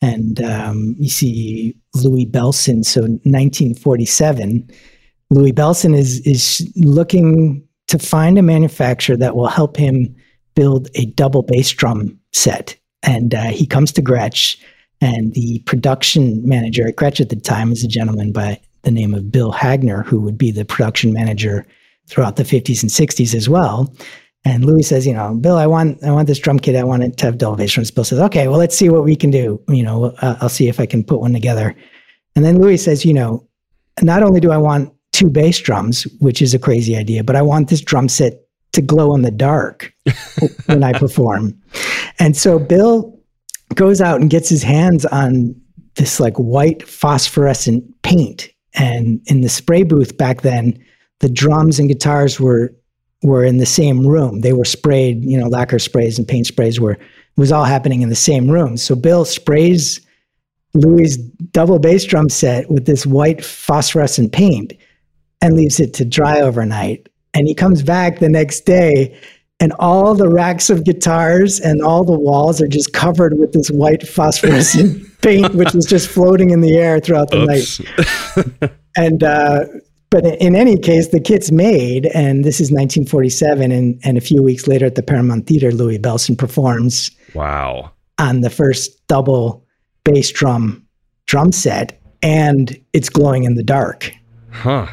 and 0.00 0.40
um, 0.40 0.94
you 0.98 1.08
see 1.08 1.76
Louis 1.94 2.26
Bellson. 2.26 2.84
So 2.84 3.00
1947, 3.00 4.70
Louis 5.30 5.52
Bellson 5.52 5.96
is 5.96 6.20
is 6.20 6.70
looking 6.76 7.66
to 7.88 7.98
find 7.98 8.38
a 8.38 8.42
manufacturer 8.42 9.16
that 9.16 9.34
will 9.34 9.48
help 9.48 9.76
him 9.76 10.14
build 10.54 10.88
a 10.94 11.06
double 11.06 11.42
bass 11.42 11.72
drum 11.72 12.16
set. 12.34 12.76
And 13.02 13.34
uh, 13.34 13.44
he 13.44 13.66
comes 13.66 13.92
to 13.92 14.02
Gretsch, 14.02 14.56
and 15.00 15.34
the 15.34 15.58
production 15.66 16.46
manager 16.46 16.88
at 16.88 16.96
Gretsch 16.96 17.20
at 17.20 17.28
the 17.28 17.36
time 17.36 17.72
is 17.72 17.84
a 17.84 17.88
gentleman 17.88 18.32
by 18.32 18.60
the 18.82 18.90
name 18.90 19.14
of 19.14 19.30
Bill 19.30 19.52
Hagner, 19.52 20.04
who 20.04 20.20
would 20.20 20.38
be 20.38 20.50
the 20.50 20.64
production 20.64 21.12
manager 21.12 21.66
throughout 22.08 22.36
the 22.36 22.44
50s 22.44 22.82
and 22.82 22.90
60s 22.90 23.34
as 23.34 23.48
well. 23.48 23.92
And 24.46 24.64
Louis 24.64 24.82
says, 24.82 25.06
you 25.06 25.14
know, 25.14 25.34
Bill, 25.34 25.56
I 25.56 25.66
want 25.66 26.02
I 26.04 26.10
want 26.10 26.28
this 26.28 26.38
drum 26.38 26.58
kit. 26.58 26.76
I 26.76 26.84
want 26.84 27.02
it 27.02 27.16
to 27.16 27.26
have 27.26 27.38
double 27.38 27.56
bass 27.56 27.72
drums. 27.72 27.90
Bill 27.90 28.04
says, 28.04 28.20
okay, 28.20 28.46
well, 28.46 28.58
let's 28.58 28.76
see 28.76 28.90
what 28.90 29.04
we 29.04 29.16
can 29.16 29.30
do. 29.30 29.60
You 29.68 29.82
know, 29.82 30.06
uh, 30.18 30.36
I'll 30.40 30.50
see 30.50 30.68
if 30.68 30.78
I 30.78 30.86
can 30.86 31.02
put 31.02 31.20
one 31.20 31.32
together. 31.32 31.74
And 32.36 32.44
then 32.44 32.60
Louis 32.60 32.76
says, 32.76 33.06
you 33.06 33.14
know, 33.14 33.46
not 34.02 34.22
only 34.22 34.40
do 34.40 34.50
I 34.50 34.58
want 34.58 34.92
two 35.12 35.30
bass 35.30 35.58
drums, 35.60 36.06
which 36.20 36.42
is 36.42 36.52
a 36.52 36.58
crazy 36.58 36.96
idea, 36.96 37.24
but 37.24 37.36
I 37.36 37.42
want 37.42 37.68
this 37.68 37.80
drum 37.80 38.08
set 38.08 38.44
to 38.72 38.82
glow 38.82 39.14
in 39.14 39.22
the 39.22 39.30
dark 39.30 39.94
when 40.66 40.82
I 40.82 40.92
perform. 40.92 41.58
And 42.18 42.36
so 42.36 42.58
Bill 42.58 43.18
goes 43.74 44.00
out 44.00 44.20
and 44.20 44.30
gets 44.30 44.48
his 44.48 44.62
hands 44.62 45.04
on 45.06 45.54
this 45.96 46.20
like 46.20 46.36
white 46.36 46.86
phosphorescent 46.88 47.84
paint. 48.02 48.50
And 48.74 49.20
in 49.26 49.40
the 49.40 49.48
spray 49.48 49.82
booth 49.82 50.16
back 50.16 50.42
then, 50.42 50.78
the 51.20 51.28
drums 51.28 51.78
and 51.78 51.88
guitars 51.88 52.40
were 52.40 52.74
were 53.22 53.44
in 53.44 53.56
the 53.56 53.66
same 53.66 54.06
room. 54.06 54.40
They 54.40 54.52
were 54.52 54.66
sprayed, 54.66 55.24
you 55.24 55.38
know, 55.38 55.46
lacquer 55.46 55.78
sprays 55.78 56.18
and 56.18 56.28
paint 56.28 56.46
sprays 56.46 56.78
were 56.78 56.98
was 57.36 57.50
all 57.50 57.64
happening 57.64 58.02
in 58.02 58.10
the 58.10 58.14
same 58.14 58.50
room. 58.50 58.76
So 58.76 58.94
Bill 58.94 59.24
sprays 59.24 60.00
Louis' 60.74 61.16
double 61.52 61.78
bass 61.78 62.04
drum 62.04 62.28
set 62.28 62.70
with 62.70 62.84
this 62.84 63.06
white 63.06 63.44
phosphorescent 63.44 64.32
paint 64.32 64.74
and 65.40 65.54
leaves 65.56 65.80
it 65.80 65.94
to 65.94 66.04
dry 66.04 66.40
overnight. 66.40 67.08
And 67.32 67.48
he 67.48 67.54
comes 67.54 67.82
back 67.82 68.18
the 68.18 68.28
next 68.28 68.60
day, 68.60 69.18
and 69.60 69.72
all 69.78 70.14
the 70.14 70.28
racks 70.28 70.68
of 70.70 70.84
guitars 70.84 71.60
and 71.60 71.82
all 71.82 72.04
the 72.04 72.18
walls 72.18 72.60
are 72.60 72.66
just 72.66 72.92
covered 72.92 73.38
with 73.38 73.52
this 73.52 73.70
white 73.70 74.06
phosphorescent 74.06 75.02
paint, 75.22 75.54
which 75.54 75.72
was 75.72 75.86
just 75.86 76.08
floating 76.08 76.50
in 76.50 76.60
the 76.60 76.76
air 76.76 77.00
throughout 77.00 77.30
the 77.30 77.42
Oops. 77.42 77.80
night. 78.60 78.72
and 78.96 79.22
uh, 79.22 79.64
but 80.10 80.24
in 80.40 80.54
any 80.54 80.78
case, 80.78 81.08
the 81.08 81.20
kit's 81.20 81.50
made, 81.50 82.06
and 82.06 82.44
this 82.44 82.60
is 82.60 82.70
1947, 82.70 83.72
and, 83.72 84.00
and 84.04 84.16
a 84.16 84.20
few 84.20 84.42
weeks 84.42 84.68
later 84.68 84.86
at 84.86 84.94
the 84.94 85.02
Paramount 85.02 85.46
Theater, 85.46 85.72
Louis 85.72 85.98
Bellson 85.98 86.38
performs. 86.38 87.10
Wow! 87.34 87.90
On 88.18 88.40
the 88.40 88.50
first 88.50 89.06
double 89.08 89.64
bass 90.04 90.30
drum 90.30 90.86
drum 91.26 91.52
set, 91.52 92.00
and 92.22 92.80
it's 92.92 93.08
glowing 93.08 93.44
in 93.44 93.54
the 93.54 93.64
dark. 93.64 94.12
Huh. 94.50 94.86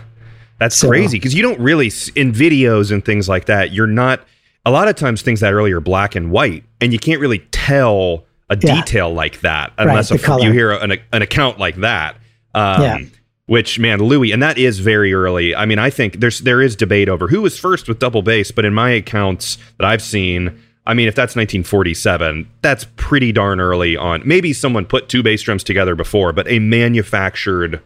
That's 0.59 0.75
so, 0.75 0.87
crazy 0.87 1.17
because 1.17 1.33
you 1.33 1.41
don't 1.41 1.59
really 1.59 1.87
in 2.15 2.31
videos 2.31 2.91
and 2.91 3.03
things 3.03 3.27
like 3.27 3.45
that. 3.45 3.71
You're 3.71 3.87
not 3.87 4.21
a 4.65 4.71
lot 4.71 4.87
of 4.87 4.95
times 4.95 5.21
things 5.21 5.39
that 5.39 5.53
early 5.53 5.71
are 5.71 5.79
black 5.79 6.15
and 6.15 6.31
white, 6.31 6.63
and 6.79 6.93
you 6.93 6.99
can't 6.99 7.19
really 7.19 7.39
tell 7.51 8.25
a 8.49 8.57
yeah. 8.57 8.75
detail 8.75 9.13
like 9.13 9.41
that 9.41 9.73
unless 9.77 10.11
right, 10.11 10.41
a, 10.41 10.43
you 10.43 10.51
hear 10.51 10.71
an, 10.71 10.99
an 11.13 11.21
account 11.21 11.57
like 11.57 11.77
that. 11.77 12.15
Um, 12.53 12.81
yeah. 12.81 12.99
Which 13.47 13.79
man, 13.79 13.99
Louis, 13.99 14.31
and 14.31 14.41
that 14.41 14.57
is 14.57 14.79
very 14.79 15.13
early. 15.13 15.55
I 15.55 15.65
mean, 15.65 15.79
I 15.79 15.89
think 15.89 16.19
there's 16.19 16.39
there 16.39 16.61
is 16.61 16.75
debate 16.75 17.09
over 17.09 17.27
who 17.27 17.41
was 17.41 17.59
first 17.59 17.87
with 17.87 17.99
double 17.99 18.21
bass, 18.21 18.51
but 18.51 18.63
in 18.63 18.73
my 18.73 18.91
accounts 18.91 19.57
that 19.77 19.85
I've 19.85 20.01
seen, 20.01 20.61
I 20.85 20.93
mean, 20.93 21.07
if 21.07 21.15
that's 21.15 21.35
1947, 21.35 22.49
that's 22.61 22.85
pretty 22.95 23.31
darn 23.31 23.59
early 23.59 23.97
on. 23.97 24.21
Maybe 24.25 24.53
someone 24.53 24.85
put 24.85 25.09
two 25.09 25.21
bass 25.21 25.41
drums 25.41 25.63
together 25.63 25.95
before, 25.95 26.31
but 26.31 26.47
a 26.47 26.59
manufactured 26.59 27.81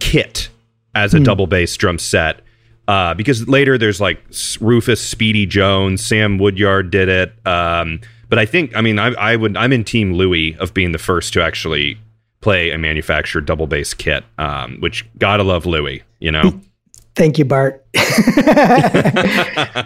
kit 0.00 0.48
as 0.94 1.14
a 1.14 1.18
mm. 1.18 1.24
double 1.24 1.46
bass 1.46 1.76
drum 1.76 1.98
set. 1.98 2.40
Uh, 2.86 3.14
because 3.14 3.48
later 3.48 3.78
there's 3.78 4.00
like 4.00 4.22
Rufus 4.60 5.00
Speedy 5.00 5.46
Jones, 5.46 6.04
Sam 6.04 6.38
Woodyard 6.38 6.90
did 6.90 7.08
it. 7.08 7.32
Um, 7.46 8.00
but 8.28 8.38
I 8.38 8.46
think, 8.46 8.76
I 8.76 8.80
mean, 8.80 8.98
I, 8.98 9.12
I, 9.14 9.36
would, 9.36 9.56
I'm 9.56 9.72
in 9.72 9.84
Team 9.84 10.14
Louis 10.14 10.56
of 10.58 10.74
being 10.74 10.92
the 10.92 10.98
first 10.98 11.32
to 11.34 11.42
actually 11.42 11.98
play 12.40 12.70
a 12.70 12.78
manufactured 12.78 13.46
double 13.46 13.66
bass 13.66 13.94
kit, 13.94 14.24
um, 14.38 14.78
which 14.80 15.06
gotta 15.18 15.42
love 15.42 15.64
Louis, 15.66 16.02
you 16.20 16.30
know. 16.30 16.60
Thank 17.16 17.38
you, 17.38 17.44
Bart. 17.44 17.86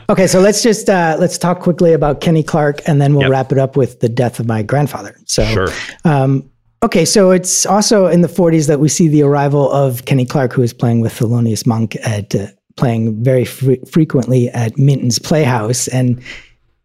okay, 0.09 0.27
so 0.27 0.41
let's 0.41 0.63
just 0.63 0.89
uh, 0.89 1.17
let's 1.21 1.37
talk 1.37 1.61
quickly 1.61 1.93
about 1.93 2.23
Kenny 2.23 2.43
Clarke, 2.43 2.81
and 2.89 3.03
then 3.03 3.13
we'll 3.13 3.25
yep. 3.25 3.31
wrap 3.31 3.53
it 3.53 3.59
up 3.59 3.77
with 3.77 4.01
the 4.01 4.09
death 4.09 4.41
of 4.41 4.47
my 4.47 4.63
grandfather. 4.63 5.15
So, 5.27 5.45
sure. 5.45 5.69
Um, 6.05 6.51
Okay, 6.81 7.05
so 7.05 7.33
it's 7.33 7.67
also 7.67 8.07
in 8.07 8.21
the 8.21 8.29
40s 8.29 8.69
that 8.69 8.79
we 8.79 8.89
see 8.89 9.09
the 9.09 9.23
arrival 9.23 9.69
of 9.73 10.05
Kenny 10.05 10.25
Clarke, 10.25 10.53
who 10.53 10.63
is 10.63 10.73
playing 10.73 11.01
with 11.01 11.13
Thelonious 11.13 11.67
Monk 11.67 11.97
at 12.05 12.33
uh, 12.37 12.47
playing 12.79 13.23
very 13.23 13.45
fr- 13.45 13.85
frequently 13.91 14.49
at 14.51 14.79
Minton's 14.79 15.19
Playhouse, 15.19 15.89
and 15.89 16.23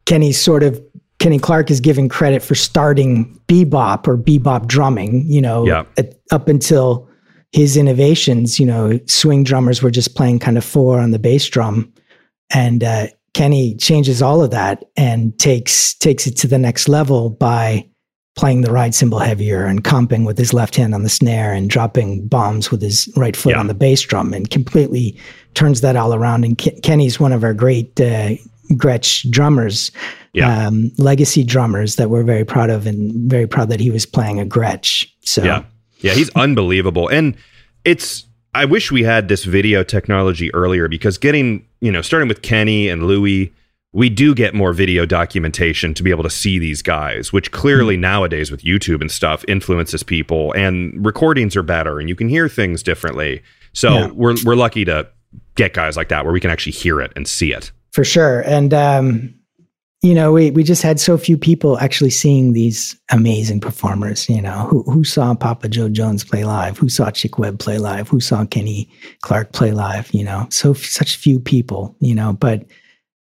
Kenny 0.05 0.31
sort 0.31 0.63
of 0.63 0.81
Kenny 1.19 1.39
Clarke 1.39 1.71
is 1.71 1.79
given 1.79 2.09
credit 2.09 2.41
for 2.41 2.55
starting 2.55 3.39
bebop 3.47 4.07
or 4.07 4.17
bebop 4.17 4.67
drumming. 4.67 5.25
You 5.25 5.41
know, 5.41 5.65
yeah. 5.65 5.83
at, 5.97 6.15
up 6.31 6.47
until 6.47 7.07
his 7.51 7.77
innovations, 7.77 8.59
you 8.59 8.65
know, 8.65 8.99
swing 9.05 9.43
drummers 9.43 9.81
were 9.81 9.91
just 9.91 10.15
playing 10.15 10.39
kind 10.39 10.57
of 10.57 10.65
four 10.65 10.99
on 10.99 11.11
the 11.11 11.19
bass 11.19 11.47
drum, 11.47 11.93
and 12.53 12.83
uh, 12.83 13.07
Kenny 13.33 13.75
changes 13.75 14.21
all 14.21 14.43
of 14.43 14.51
that 14.51 14.83
and 14.97 15.37
takes 15.39 15.93
takes 15.95 16.27
it 16.27 16.35
to 16.37 16.47
the 16.47 16.59
next 16.59 16.89
level 16.89 17.29
by 17.29 17.87
playing 18.35 18.61
the 18.61 18.71
ride 18.71 18.95
cymbal 18.95 19.19
heavier 19.19 19.65
and 19.65 19.83
comping 19.83 20.25
with 20.25 20.37
his 20.37 20.53
left 20.53 20.75
hand 20.75 20.95
on 20.95 21.03
the 21.03 21.09
snare 21.09 21.53
and 21.53 21.69
dropping 21.69 22.27
bombs 22.27 22.71
with 22.71 22.81
his 22.81 23.07
right 23.15 23.35
foot 23.35 23.51
yeah. 23.51 23.59
on 23.59 23.67
the 23.67 23.73
bass 23.73 24.01
drum 24.01 24.33
and 24.33 24.49
completely 24.49 25.17
turns 25.53 25.81
that 25.81 25.95
all 25.95 26.13
around. 26.13 26.43
And 26.43 26.57
K- 26.57 26.79
Kenny's 26.81 27.19
one 27.19 27.31
of 27.31 27.43
our 27.43 27.53
great 27.53 27.99
uh, 28.01 28.31
Gretsch 28.71 29.29
drummers, 29.29 29.91
yeah. 30.33 30.67
um, 30.67 30.91
legacy 30.97 31.43
drummers 31.43 31.95
that 31.97 32.09
we're 32.09 32.23
very 32.23 32.45
proud 32.45 32.69
of 32.69 32.87
and 32.87 33.29
very 33.29 33.47
proud 33.47 33.69
that 33.69 33.79
he 33.79 33.91
was 33.91 34.05
playing 34.05 34.39
a 34.39 34.45
Gretsch. 34.45 35.07
So 35.21 35.43
yeah, 35.43 35.63
yeah, 35.99 36.13
he's 36.13 36.29
unbelievable. 36.31 37.07
And 37.09 37.35
it's 37.85 38.25
I 38.55 38.65
wish 38.65 38.91
we 38.91 39.03
had 39.03 39.27
this 39.27 39.43
video 39.43 39.83
technology 39.83 40.53
earlier 40.53 40.87
because 40.87 41.17
getting 41.19 41.67
you 41.81 41.91
know 41.91 42.01
starting 42.01 42.29
with 42.29 42.41
Kenny 42.41 42.89
and 42.89 43.05
Louis 43.05 43.53
we 43.93 44.09
do 44.09 44.33
get 44.33 44.55
more 44.55 44.73
video 44.73 45.05
documentation 45.05 45.93
to 45.93 46.03
be 46.03 46.09
able 46.09 46.23
to 46.23 46.29
see 46.29 46.57
these 46.57 46.81
guys, 46.81 47.31
which 47.31 47.51
clearly 47.51 47.93
mm-hmm. 47.93 48.01
nowadays 48.01 48.51
with 48.51 48.63
YouTube 48.63 49.01
and 49.01 49.11
stuff 49.11 49.45
influences 49.47 50.03
people 50.03 50.51
and 50.53 51.05
recordings 51.05 51.55
are 51.55 51.63
better 51.63 51.99
and 51.99 52.09
you 52.09 52.15
can 52.15 52.27
hear 52.27 52.49
things 52.49 52.83
differently. 52.83 53.41
So 53.73 53.89
yeah. 53.89 54.07
we're 54.07 54.35
we're 54.43 54.55
lucky 54.55 54.83
to 54.85 55.07
get 55.55 55.73
guys 55.73 55.95
like 55.95 56.09
that 56.09 56.25
where 56.25 56.33
we 56.33 56.39
can 56.39 56.49
actually 56.49 56.73
hear 56.73 56.99
it 56.99 57.13
and 57.15 57.27
see 57.27 57.53
it. 57.53 57.71
For 57.91 58.03
sure. 58.03 58.41
And 58.41 58.73
um 58.73 59.35
you 60.01 60.13
know, 60.13 60.33
we, 60.33 60.51
we 60.51 60.63
just 60.63 60.81
had 60.81 60.99
so 60.99 61.17
few 61.17 61.37
people 61.37 61.79
actually 61.79 62.09
seeing 62.09 62.51
these 62.51 62.99
amazing 63.09 63.61
performers. 63.61 64.27
You 64.27 64.41
know, 64.41 64.67
who 64.69 64.83
who 64.83 65.05
saw 65.05 65.33
Papa 65.33 65.69
Joe 65.69 65.87
Jones 65.87 66.25
play 66.25 66.43
live? 66.43 66.77
Who 66.77 66.89
saw 66.89 67.09
Chick 67.09 67.39
Webb 67.39 67.59
play 67.59 67.77
live? 67.77 68.09
Who 68.09 68.19
saw 68.19 68.43
Kenny 68.43 68.89
Clarke 69.21 69.53
play 69.53 69.71
live? 69.71 70.13
You 70.13 70.25
know, 70.25 70.47
so 70.49 70.73
such 70.73 71.15
few 71.15 71.39
people. 71.39 71.95
You 72.01 72.15
know, 72.15 72.33
but 72.33 72.65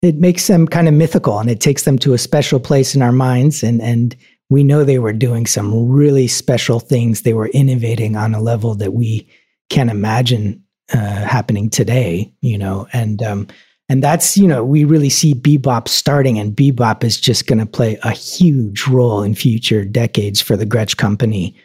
it 0.03 0.17
makes 0.17 0.47
them 0.47 0.67
kind 0.67 0.87
of 0.87 0.93
mythical 0.93 1.39
and 1.39 1.49
it 1.49 1.61
takes 1.61 1.83
them 1.83 1.97
to 1.99 2.13
a 2.13 2.17
special 2.17 2.59
place 2.59 2.93
in 2.93 3.01
our 3.01 3.11
minds. 3.11 3.63
And 3.63 3.81
and 3.81 4.15
we 4.49 4.63
know 4.63 4.83
they 4.83 4.99
were 4.99 5.13
doing 5.13 5.47
some 5.47 5.89
really 5.89 6.27
special 6.27 6.79
things. 6.79 7.21
They 7.21 7.33
were 7.33 7.47
innovating 7.47 8.15
on 8.15 8.35
a 8.35 8.41
level 8.41 8.75
that 8.75 8.93
we 8.93 9.27
can't 9.69 9.89
imagine 9.89 10.61
uh, 10.93 11.25
happening 11.25 11.69
today 11.69 12.31
you 12.41 12.57
know? 12.57 12.87
And 12.93 13.23
um, 13.23 13.47
and 13.89 14.03
that's 14.03 14.37
you 14.37 14.47
know 14.47 14.63
we 14.63 14.83
really 14.83 15.09
see 15.09 15.33
bebop 15.33 15.87
starting 15.87 16.37
and 16.39 16.55
bebop 16.55 17.03
is 17.03 17.19
just 17.19 17.47
going 17.47 17.59
to 17.59 17.65
play 17.65 17.97
a 18.03 18.11
huge 18.11 18.87
role 18.87 19.21
in 19.23 19.35
future 19.35 19.85
decades 19.85 20.41
for 20.41 20.55
the 20.57 20.65
gretsch 20.65 20.97
company 20.97 21.55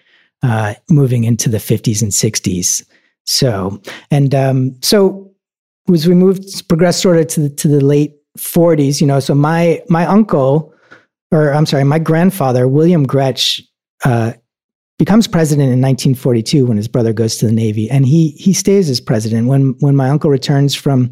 uh, 0.43 0.75
moving 0.89 1.25
into 1.25 1.49
the 1.49 1.59
50s 1.59 2.03
and 2.03 2.13
60s 2.13 2.85
so 3.25 3.81
and 4.11 4.35
um, 4.35 4.77
so 4.83 5.33
as 5.93 6.07
we 6.07 6.15
moved 6.15 6.69
progress 6.69 7.01
sort 7.01 7.17
of 7.17 7.29
to 7.29 7.41
the, 7.41 7.49
to 7.51 7.69
the 7.69 7.81
late 7.85 8.18
40s, 8.39 9.01
you 9.01 9.07
know. 9.07 9.21
So 9.21 9.35
my 9.35 9.83
my 9.89 10.07
uncle, 10.07 10.73
or 11.31 11.53
I'm 11.53 11.67
sorry, 11.67 11.85
my 11.85 11.99
grandfather, 11.99 12.67
William 12.67 13.07
Gretsch, 13.07 13.61
uh, 14.05 14.33
becomes 14.99 15.27
president 15.27 15.67
in 15.67 15.81
1942 15.81 16.67
when 16.67 16.77
his 16.77 16.89
brother 16.89 17.13
goes 17.13 17.37
to 17.39 17.47
the 17.47 17.53
Navy, 17.53 17.91
and 17.91 18.07
he 18.07 18.31
he 18.31 18.53
stays 18.53 18.89
as 18.89 19.01
president. 19.01 19.49
When 19.49 19.75
when 19.81 19.97
my 19.97 20.09
uncle 20.09 20.31
returns 20.31 20.75
from 20.75 21.11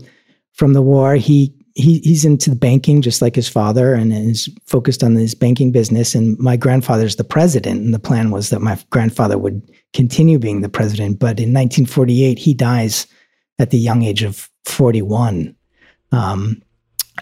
from 0.53 0.73
the 0.73 0.83
war, 0.83 1.17
he 1.17 1.55
he, 1.77 1.99
he's 1.99 2.25
into 2.25 2.55
banking 2.57 3.03
just 3.03 3.21
like 3.21 3.35
his 3.35 3.51
father 3.51 3.93
and 3.93 4.11
is 4.11 4.49
focused 4.65 5.05
on 5.05 5.15
his 5.15 5.35
banking 5.35 5.73
business. 5.73 6.15
And 6.15 6.39
my 6.39 6.57
grandfather's 6.57 7.17
the 7.17 7.25
president. 7.25 7.83
And 7.83 7.93
the 7.93 7.99
plan 7.99 8.31
was 8.31 8.49
that 8.49 8.63
my 8.63 8.79
grandfather 8.89 9.37
would 9.37 9.71
continue 9.93 10.39
being 10.39 10.63
the 10.63 10.71
president. 10.71 11.19
But 11.19 11.39
in 11.39 11.53
1948, 11.53 12.39
he 12.39 12.55
dies 12.55 13.07
at 13.59 13.71
the 13.71 13.79
young 13.79 14.03
age 14.03 14.23
of 14.23 14.49
41. 14.65 15.55
Um, 16.13 16.63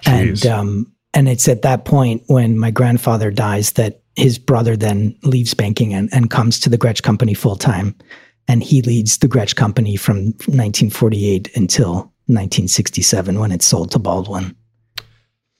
and 0.06 0.46
um, 0.46 0.92
and 1.12 1.28
it's 1.28 1.48
at 1.48 1.62
that 1.62 1.84
point 1.84 2.22
when 2.26 2.58
my 2.58 2.70
grandfather 2.70 3.30
dies 3.30 3.72
that 3.72 4.02
his 4.16 4.38
brother 4.38 4.76
then 4.76 5.16
leaves 5.22 5.54
banking 5.54 5.92
and, 5.94 6.08
and 6.12 6.30
comes 6.30 6.60
to 6.60 6.68
the 6.68 6.78
Gretsch 6.78 7.02
Company 7.02 7.34
full 7.34 7.56
time. 7.56 7.94
And 8.46 8.62
he 8.62 8.82
leads 8.82 9.18
the 9.18 9.28
Gretsch 9.28 9.56
Company 9.56 9.96
from 9.96 10.26
1948 10.26 11.56
until 11.56 11.94
1967 12.26 13.38
when 13.38 13.52
it's 13.52 13.66
sold 13.66 13.90
to 13.92 13.98
Baldwin. 13.98 14.54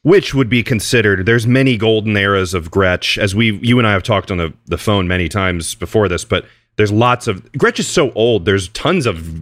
Which 0.02 0.34
would 0.34 0.50
be 0.50 0.62
considered, 0.62 1.24
there's 1.24 1.46
many 1.46 1.78
golden 1.78 2.14
eras 2.16 2.52
of 2.52 2.70
Gretsch, 2.70 3.16
as 3.16 3.34
we, 3.34 3.58
you 3.60 3.78
and 3.78 3.88
I 3.88 3.92
have 3.92 4.02
talked 4.02 4.30
on 4.30 4.36
the, 4.36 4.52
the 4.66 4.76
phone 4.76 5.08
many 5.08 5.30
times 5.30 5.74
before 5.74 6.08
this, 6.08 6.26
but 6.26 6.44
there's 6.76 6.92
lots 6.92 7.26
of, 7.26 7.42
Gretsch 7.52 7.78
is 7.78 7.88
so 7.88 8.12
old, 8.12 8.44
there's 8.44 8.68
tons 8.68 9.06
of 9.06 9.40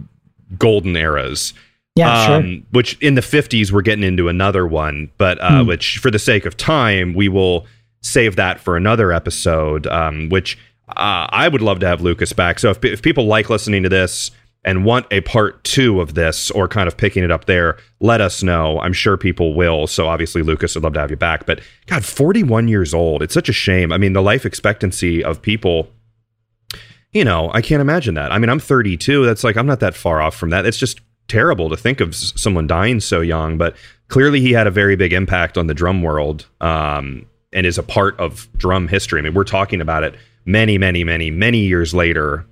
golden 0.57 0.95
eras. 0.95 1.53
Yeah, 1.95 2.35
um, 2.35 2.43
sure. 2.43 2.61
Which 2.71 2.97
in 2.99 3.15
the 3.15 3.21
50s, 3.21 3.71
we're 3.71 3.81
getting 3.81 4.03
into 4.03 4.27
another 4.27 4.65
one, 4.65 5.11
but 5.17 5.39
uh, 5.39 5.61
hmm. 5.61 5.67
which 5.67 5.99
for 5.99 6.09
the 6.09 6.19
sake 6.19 6.45
of 6.45 6.57
time, 6.57 7.13
we 7.13 7.29
will 7.29 7.67
save 8.01 8.35
that 8.35 8.59
for 8.59 8.75
another 8.75 9.11
episode, 9.11 9.87
um, 9.87 10.29
which 10.29 10.57
uh, 10.89 11.27
I 11.29 11.47
would 11.47 11.61
love 11.61 11.79
to 11.79 11.87
have 11.87 12.01
Lucas 12.01 12.33
back. 12.33 12.59
So 12.59 12.69
if, 12.71 12.83
if 12.83 13.01
people 13.01 13.25
like 13.25 13.49
listening 13.49 13.83
to 13.83 13.89
this, 13.89 14.31
and 14.65 14.85
want 14.85 15.05
a 15.11 15.21
part 15.21 15.63
two 15.63 15.99
of 15.99 16.13
this 16.13 16.49
or 16.51 16.67
kind 16.67 16.87
of 16.87 16.95
picking 16.95 17.23
it 17.23 17.31
up 17.31 17.45
there, 17.45 17.77
let 17.99 18.21
us 18.21 18.43
know. 18.43 18.79
I'm 18.79 18.93
sure 18.93 19.17
people 19.17 19.53
will. 19.53 19.87
So 19.87 20.07
obviously, 20.07 20.41
Lucas, 20.41 20.77
I'd 20.77 20.83
love 20.83 20.93
to 20.93 20.99
have 20.99 21.11
you 21.11 21.17
back. 21.17 21.45
But 21.45 21.61
God, 21.87 22.05
41 22.05 22.67
years 22.67 22.93
old. 22.93 23.21
It's 23.21 23.33
such 23.33 23.49
a 23.49 23.53
shame. 23.53 23.91
I 23.91 23.97
mean, 23.97 24.13
the 24.13 24.21
life 24.21 24.45
expectancy 24.45 25.23
of 25.23 25.41
people, 25.41 25.89
you 27.11 27.25
know, 27.25 27.51
I 27.53 27.61
can't 27.61 27.81
imagine 27.81 28.13
that. 28.15 28.31
I 28.31 28.39
mean, 28.39 28.49
I'm 28.49 28.59
32. 28.59 29.25
That's 29.25 29.43
like, 29.43 29.57
I'm 29.57 29.67
not 29.67 29.81
that 29.81 29.95
far 29.95 30.21
off 30.21 30.35
from 30.35 30.51
that. 30.51 30.65
It's 30.65 30.77
just 30.77 31.01
terrible 31.27 31.69
to 31.69 31.77
think 31.77 31.99
of 32.01 32.15
someone 32.15 32.67
dying 32.67 32.99
so 32.99 33.21
young. 33.21 33.57
But 33.57 33.75
clearly, 34.07 34.41
he 34.41 34.51
had 34.51 34.67
a 34.67 34.71
very 34.71 34.95
big 34.95 35.13
impact 35.13 35.57
on 35.57 35.67
the 35.67 35.73
drum 35.73 36.01
world 36.01 36.45
um, 36.61 37.25
and 37.51 37.65
is 37.65 37.77
a 37.77 37.83
part 37.83 38.19
of 38.19 38.47
drum 38.57 38.87
history. 38.87 39.19
I 39.19 39.23
mean, 39.23 39.33
we're 39.33 39.43
talking 39.43 39.81
about 39.81 40.03
it 40.03 40.15
many, 40.45 40.77
many, 40.77 41.03
many, 41.03 41.31
many 41.31 41.59
years 41.59 41.93
later 41.93 42.45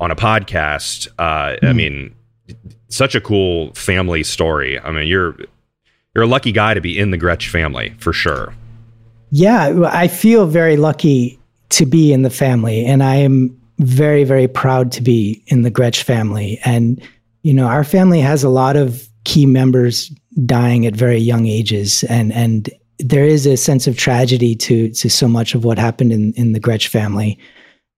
on 0.00 0.10
a 0.10 0.16
podcast. 0.16 1.08
Uh, 1.18 1.56
mm. 1.56 1.64
I 1.64 1.70
hmm. 1.70 1.76
mean, 1.76 2.14
such 2.88 3.14
a 3.14 3.20
cool 3.20 3.72
family 3.74 4.22
story. 4.22 4.78
I 4.80 4.90
mean, 4.90 5.06
you're 5.06 5.36
you're 6.14 6.24
a 6.24 6.28
lucky 6.28 6.52
guy 6.52 6.74
to 6.74 6.80
be 6.80 6.98
in 6.98 7.10
the 7.10 7.18
Gretsch 7.18 7.48
family 7.48 7.94
for 7.98 8.12
sure. 8.12 8.54
Yeah, 9.30 9.84
I 9.86 10.08
feel 10.08 10.46
very 10.46 10.76
lucky 10.76 11.38
to 11.70 11.84
be 11.84 12.12
in 12.12 12.22
the 12.22 12.30
family, 12.30 12.84
and 12.84 13.02
I 13.02 13.16
am 13.16 13.54
very, 13.78 14.24
very 14.24 14.48
proud 14.48 14.90
to 14.92 15.02
be 15.02 15.42
in 15.46 15.62
the 15.62 15.70
Gretsch 15.70 16.02
family. 16.02 16.58
And 16.64 17.00
you 17.48 17.54
know, 17.54 17.64
our 17.64 17.82
family 17.82 18.20
has 18.20 18.44
a 18.44 18.50
lot 18.50 18.76
of 18.76 19.08
key 19.24 19.46
members 19.46 20.08
dying 20.44 20.84
at 20.84 20.94
very 20.94 21.16
young 21.16 21.46
ages, 21.46 22.04
and 22.04 22.30
and 22.30 22.68
there 22.98 23.24
is 23.24 23.46
a 23.46 23.56
sense 23.56 23.86
of 23.86 23.96
tragedy 23.96 24.54
to 24.56 24.90
to 24.90 25.08
so 25.08 25.26
much 25.26 25.54
of 25.54 25.64
what 25.64 25.78
happened 25.78 26.12
in 26.12 26.34
in 26.34 26.52
the 26.52 26.60
Gretsch 26.60 26.88
family. 26.88 27.38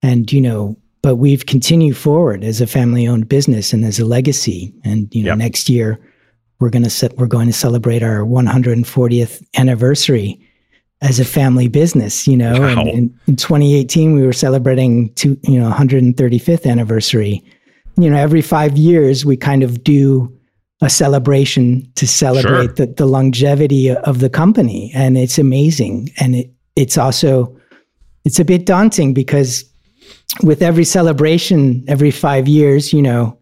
And 0.03 0.33
you 0.33 0.41
know, 0.41 0.77
but 1.03 1.17
we've 1.17 1.47
continued 1.47 1.97
forward 1.97 2.45
as 2.45 2.61
a 2.61 2.67
family 2.69 3.09
owned 3.09 3.29
business 3.29 3.73
and 3.73 3.85
as 3.85 3.99
a 3.99 4.05
legacy. 4.05 4.73
And 4.85 5.13
you 5.13 5.25
know, 5.25 5.33
yep. 5.33 5.39
next 5.39 5.69
year 5.69 5.99
we're 6.61 6.71
going 6.71 6.85
to 6.85 6.91
set, 6.91 7.17
we're 7.17 7.27
going 7.27 7.49
to 7.49 7.53
celebrate 7.53 8.05
our 8.05 8.21
140th 8.21 9.45
anniversary 9.59 10.41
as 11.01 11.19
a 11.19 11.25
family 11.25 11.67
business. 11.67 12.29
You 12.29 12.37
know, 12.37 12.61
wow. 12.61 12.83
and 12.83 12.89
in, 12.89 13.21
in 13.27 13.35
2018 13.35 14.13
we 14.13 14.23
were 14.25 14.33
celebrating 14.33 15.13
two, 15.15 15.37
you 15.43 15.59
know, 15.59 15.73
135th 15.73 16.71
anniversary. 16.71 17.43
You 17.97 18.11
know, 18.11 18.17
every 18.17 18.43
five 18.43 18.77
years 18.77 19.25
we 19.25 19.37
kind 19.37 19.63
of 19.63 19.85
do 19.85 20.35
a 20.83 20.89
celebration 20.89 21.91
to 21.97 22.07
celebrate 22.07 22.77
sure. 22.77 22.87
the, 22.87 22.87
the 22.87 23.07
longevity 23.07 23.91
of 23.91 24.21
the 24.21 24.31
company, 24.31 24.91
and 24.95 25.19
it's 25.19 25.39
amazing. 25.39 26.11
And 26.19 26.35
it 26.35 26.51
it's 26.77 26.97
also 26.97 27.55
it's 28.25 28.39
a 28.39 28.45
bit 28.45 28.65
daunting 28.65 29.13
because 29.13 29.65
with 30.43 30.63
every 30.63 30.85
celebration 30.85 31.85
every 31.89 32.11
five 32.11 32.49
years, 32.49 32.93
you 32.93 33.03
know, 33.03 33.39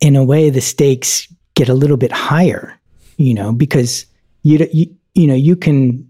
in 0.00 0.16
a 0.16 0.24
way 0.24 0.50
the 0.50 0.60
stakes 0.60 1.32
get 1.54 1.68
a 1.68 1.74
little 1.74 1.96
bit 1.96 2.12
higher, 2.12 2.78
you 3.16 3.32
know, 3.32 3.52
because 3.52 4.04
you 4.42 4.68
you 4.72 4.86
you 5.14 5.26
know 5.26 5.34
you 5.34 5.56
can 5.56 6.06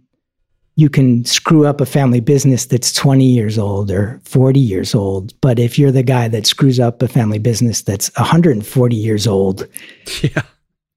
you 0.76 0.88
can 0.88 1.24
screw 1.24 1.66
up 1.66 1.80
a 1.80 1.86
family 1.86 2.20
business 2.20 2.64
that's 2.64 2.92
20 2.94 3.24
years 3.24 3.58
old 3.58 3.90
or 3.90 4.20
40 4.24 4.58
years 4.58 4.94
old 4.94 5.38
but 5.40 5.58
if 5.58 5.78
you're 5.78 5.92
the 5.92 6.02
guy 6.02 6.28
that 6.28 6.46
screws 6.46 6.80
up 6.80 7.02
a 7.02 7.08
family 7.08 7.38
business 7.38 7.82
that's 7.82 8.10
140 8.16 8.96
years 8.96 9.26
old 9.26 9.66
yeah 10.22 10.42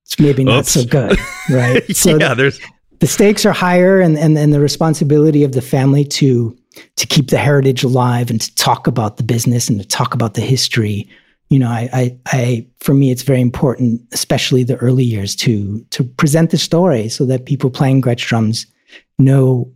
it's 0.03 0.19
maybe 0.19 0.43
not 0.43 0.59
Oops. 0.59 0.71
so 0.71 0.85
good 0.85 1.19
right 1.49 1.95
so 1.95 2.17
yeah 2.17 2.33
there's 2.33 2.59
the 2.99 3.07
stakes 3.07 3.45
are 3.45 3.53
higher 3.53 3.99
and, 3.99 4.17
and 4.17 4.37
and 4.37 4.53
the 4.53 4.59
responsibility 4.59 5.43
of 5.43 5.51
the 5.51 5.61
family 5.61 6.05
to 6.05 6.57
to 6.95 7.07
keep 7.07 7.29
the 7.29 7.37
heritage 7.37 7.83
alive 7.83 8.29
and 8.29 8.41
to 8.41 8.53
talk 8.55 8.87
about 8.87 9.17
the 9.17 9.23
business 9.23 9.69
and 9.69 9.79
to 9.79 9.87
talk 9.87 10.13
about 10.13 10.33
the 10.33 10.41
history. 10.41 11.07
You 11.49 11.59
know, 11.59 11.69
I, 11.69 11.89
I, 11.93 12.17
I, 12.27 12.67
for 12.79 12.93
me, 12.93 13.11
it's 13.11 13.21
very 13.21 13.39
important, 13.39 14.01
especially 14.11 14.63
the 14.63 14.77
early 14.77 15.03
years, 15.03 15.35
to 15.37 15.79
to 15.91 16.03
present 16.03 16.49
the 16.49 16.57
story 16.57 17.07
so 17.09 17.25
that 17.25 17.45
people 17.45 17.69
playing 17.69 18.01
Gretsch 18.01 18.27
drums 18.27 18.65
know 19.17 19.71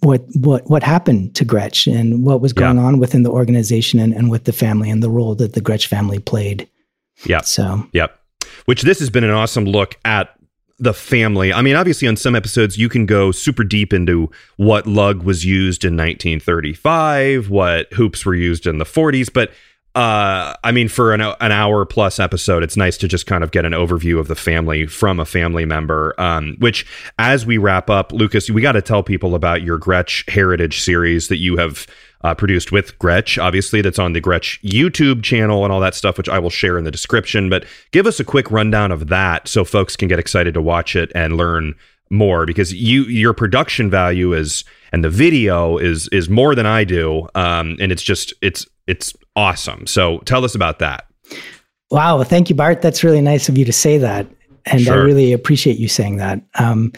what 0.00 0.24
what 0.34 0.68
what 0.68 0.82
happened 0.82 1.34
to 1.36 1.44
Gretsch 1.44 1.92
and 1.92 2.24
what 2.24 2.40
was 2.40 2.52
going 2.52 2.76
yeah. 2.76 2.84
on 2.84 2.98
within 2.98 3.22
the 3.22 3.30
organization 3.30 3.98
and, 3.98 4.12
and 4.12 4.30
with 4.30 4.44
the 4.44 4.52
family 4.52 4.90
and 4.90 5.02
the 5.02 5.10
role 5.10 5.34
that 5.36 5.52
the 5.52 5.60
Gretsch 5.60 5.86
family 5.86 6.18
played. 6.18 6.68
Yeah. 7.24 7.40
So. 7.40 7.86
Yep. 7.92 8.18
Which 8.66 8.82
this 8.82 8.98
has 8.98 9.10
been 9.10 9.24
an 9.24 9.30
awesome 9.30 9.64
look 9.64 9.96
at 10.04 10.36
the 10.78 10.92
family. 10.92 11.52
I 11.52 11.62
mean, 11.62 11.76
obviously, 11.76 12.06
on 12.08 12.16
some 12.16 12.34
episodes, 12.34 12.76
you 12.76 12.88
can 12.88 13.06
go 13.06 13.32
super 13.32 13.64
deep 13.64 13.92
into 13.92 14.30
what 14.56 14.86
lug 14.86 15.22
was 15.22 15.44
used 15.44 15.84
in 15.84 15.94
1935, 15.94 17.48
what 17.48 17.92
hoops 17.94 18.26
were 18.26 18.34
used 18.34 18.66
in 18.66 18.78
the 18.78 18.84
40s, 18.84 19.32
but 19.32 19.52
uh, 19.96 20.54
I 20.62 20.72
mean, 20.72 20.88
for 20.88 21.14
an, 21.14 21.22
an 21.22 21.52
hour 21.52 21.86
plus 21.86 22.20
episode, 22.20 22.62
it's 22.62 22.76
nice 22.76 22.98
to 22.98 23.08
just 23.08 23.26
kind 23.26 23.42
of 23.42 23.50
get 23.50 23.64
an 23.64 23.72
overview 23.72 24.20
of 24.20 24.28
the 24.28 24.34
family 24.34 24.84
from 24.84 25.18
a 25.18 25.24
family 25.24 25.64
member. 25.64 26.14
Um, 26.20 26.56
which, 26.58 26.86
as 27.18 27.46
we 27.46 27.56
wrap 27.56 27.88
up, 27.88 28.12
Lucas, 28.12 28.50
we 28.50 28.60
got 28.60 28.72
to 28.72 28.82
tell 28.82 29.02
people 29.02 29.34
about 29.34 29.62
your 29.62 29.78
Gretsch 29.78 30.28
Heritage 30.28 30.82
series 30.82 31.28
that 31.28 31.38
you 31.38 31.56
have 31.56 31.86
uh, 32.22 32.34
produced 32.34 32.72
with 32.72 32.98
Gretsch, 32.98 33.42
obviously, 33.42 33.80
that's 33.80 33.98
on 33.98 34.12
the 34.12 34.20
Gretsch 34.20 34.60
YouTube 34.62 35.22
channel 35.22 35.64
and 35.64 35.72
all 35.72 35.80
that 35.80 35.94
stuff, 35.94 36.18
which 36.18 36.28
I 36.28 36.38
will 36.38 36.50
share 36.50 36.76
in 36.76 36.84
the 36.84 36.90
description. 36.90 37.48
But 37.48 37.64
give 37.90 38.06
us 38.06 38.20
a 38.20 38.24
quick 38.24 38.50
rundown 38.50 38.92
of 38.92 39.08
that 39.08 39.48
so 39.48 39.64
folks 39.64 39.96
can 39.96 40.08
get 40.08 40.18
excited 40.18 40.52
to 40.54 40.62
watch 40.62 40.94
it 40.94 41.10
and 41.14 41.38
learn 41.38 41.74
more 42.10 42.46
because 42.46 42.72
you 42.72 43.02
your 43.04 43.32
production 43.32 43.90
value 43.90 44.32
is 44.32 44.62
and 44.92 45.02
the 45.02 45.10
video 45.10 45.76
is 45.76 46.06
is 46.12 46.28
more 46.28 46.54
than 46.54 46.64
I 46.64 46.84
do 46.84 47.28
um, 47.34 47.76
and 47.80 47.90
it's 47.90 48.02
just 48.02 48.32
it's 48.42 48.64
it's 48.86 49.12
awesome 49.36 49.86
so 49.86 50.18
tell 50.20 50.44
us 50.44 50.54
about 50.54 50.78
that 50.78 51.06
wow 51.90 52.22
thank 52.24 52.48
you 52.48 52.56
Bart 52.56 52.82
that's 52.82 53.04
really 53.04 53.20
nice 53.20 53.48
of 53.48 53.56
you 53.56 53.64
to 53.64 53.72
say 53.72 53.98
that 53.98 54.26
and 54.64 54.82
sure. 54.82 54.94
I 54.94 54.96
really 54.96 55.32
appreciate 55.32 55.78
you 55.78 55.86
saying 55.86 56.16
that 56.16 56.42
um, 56.56 56.92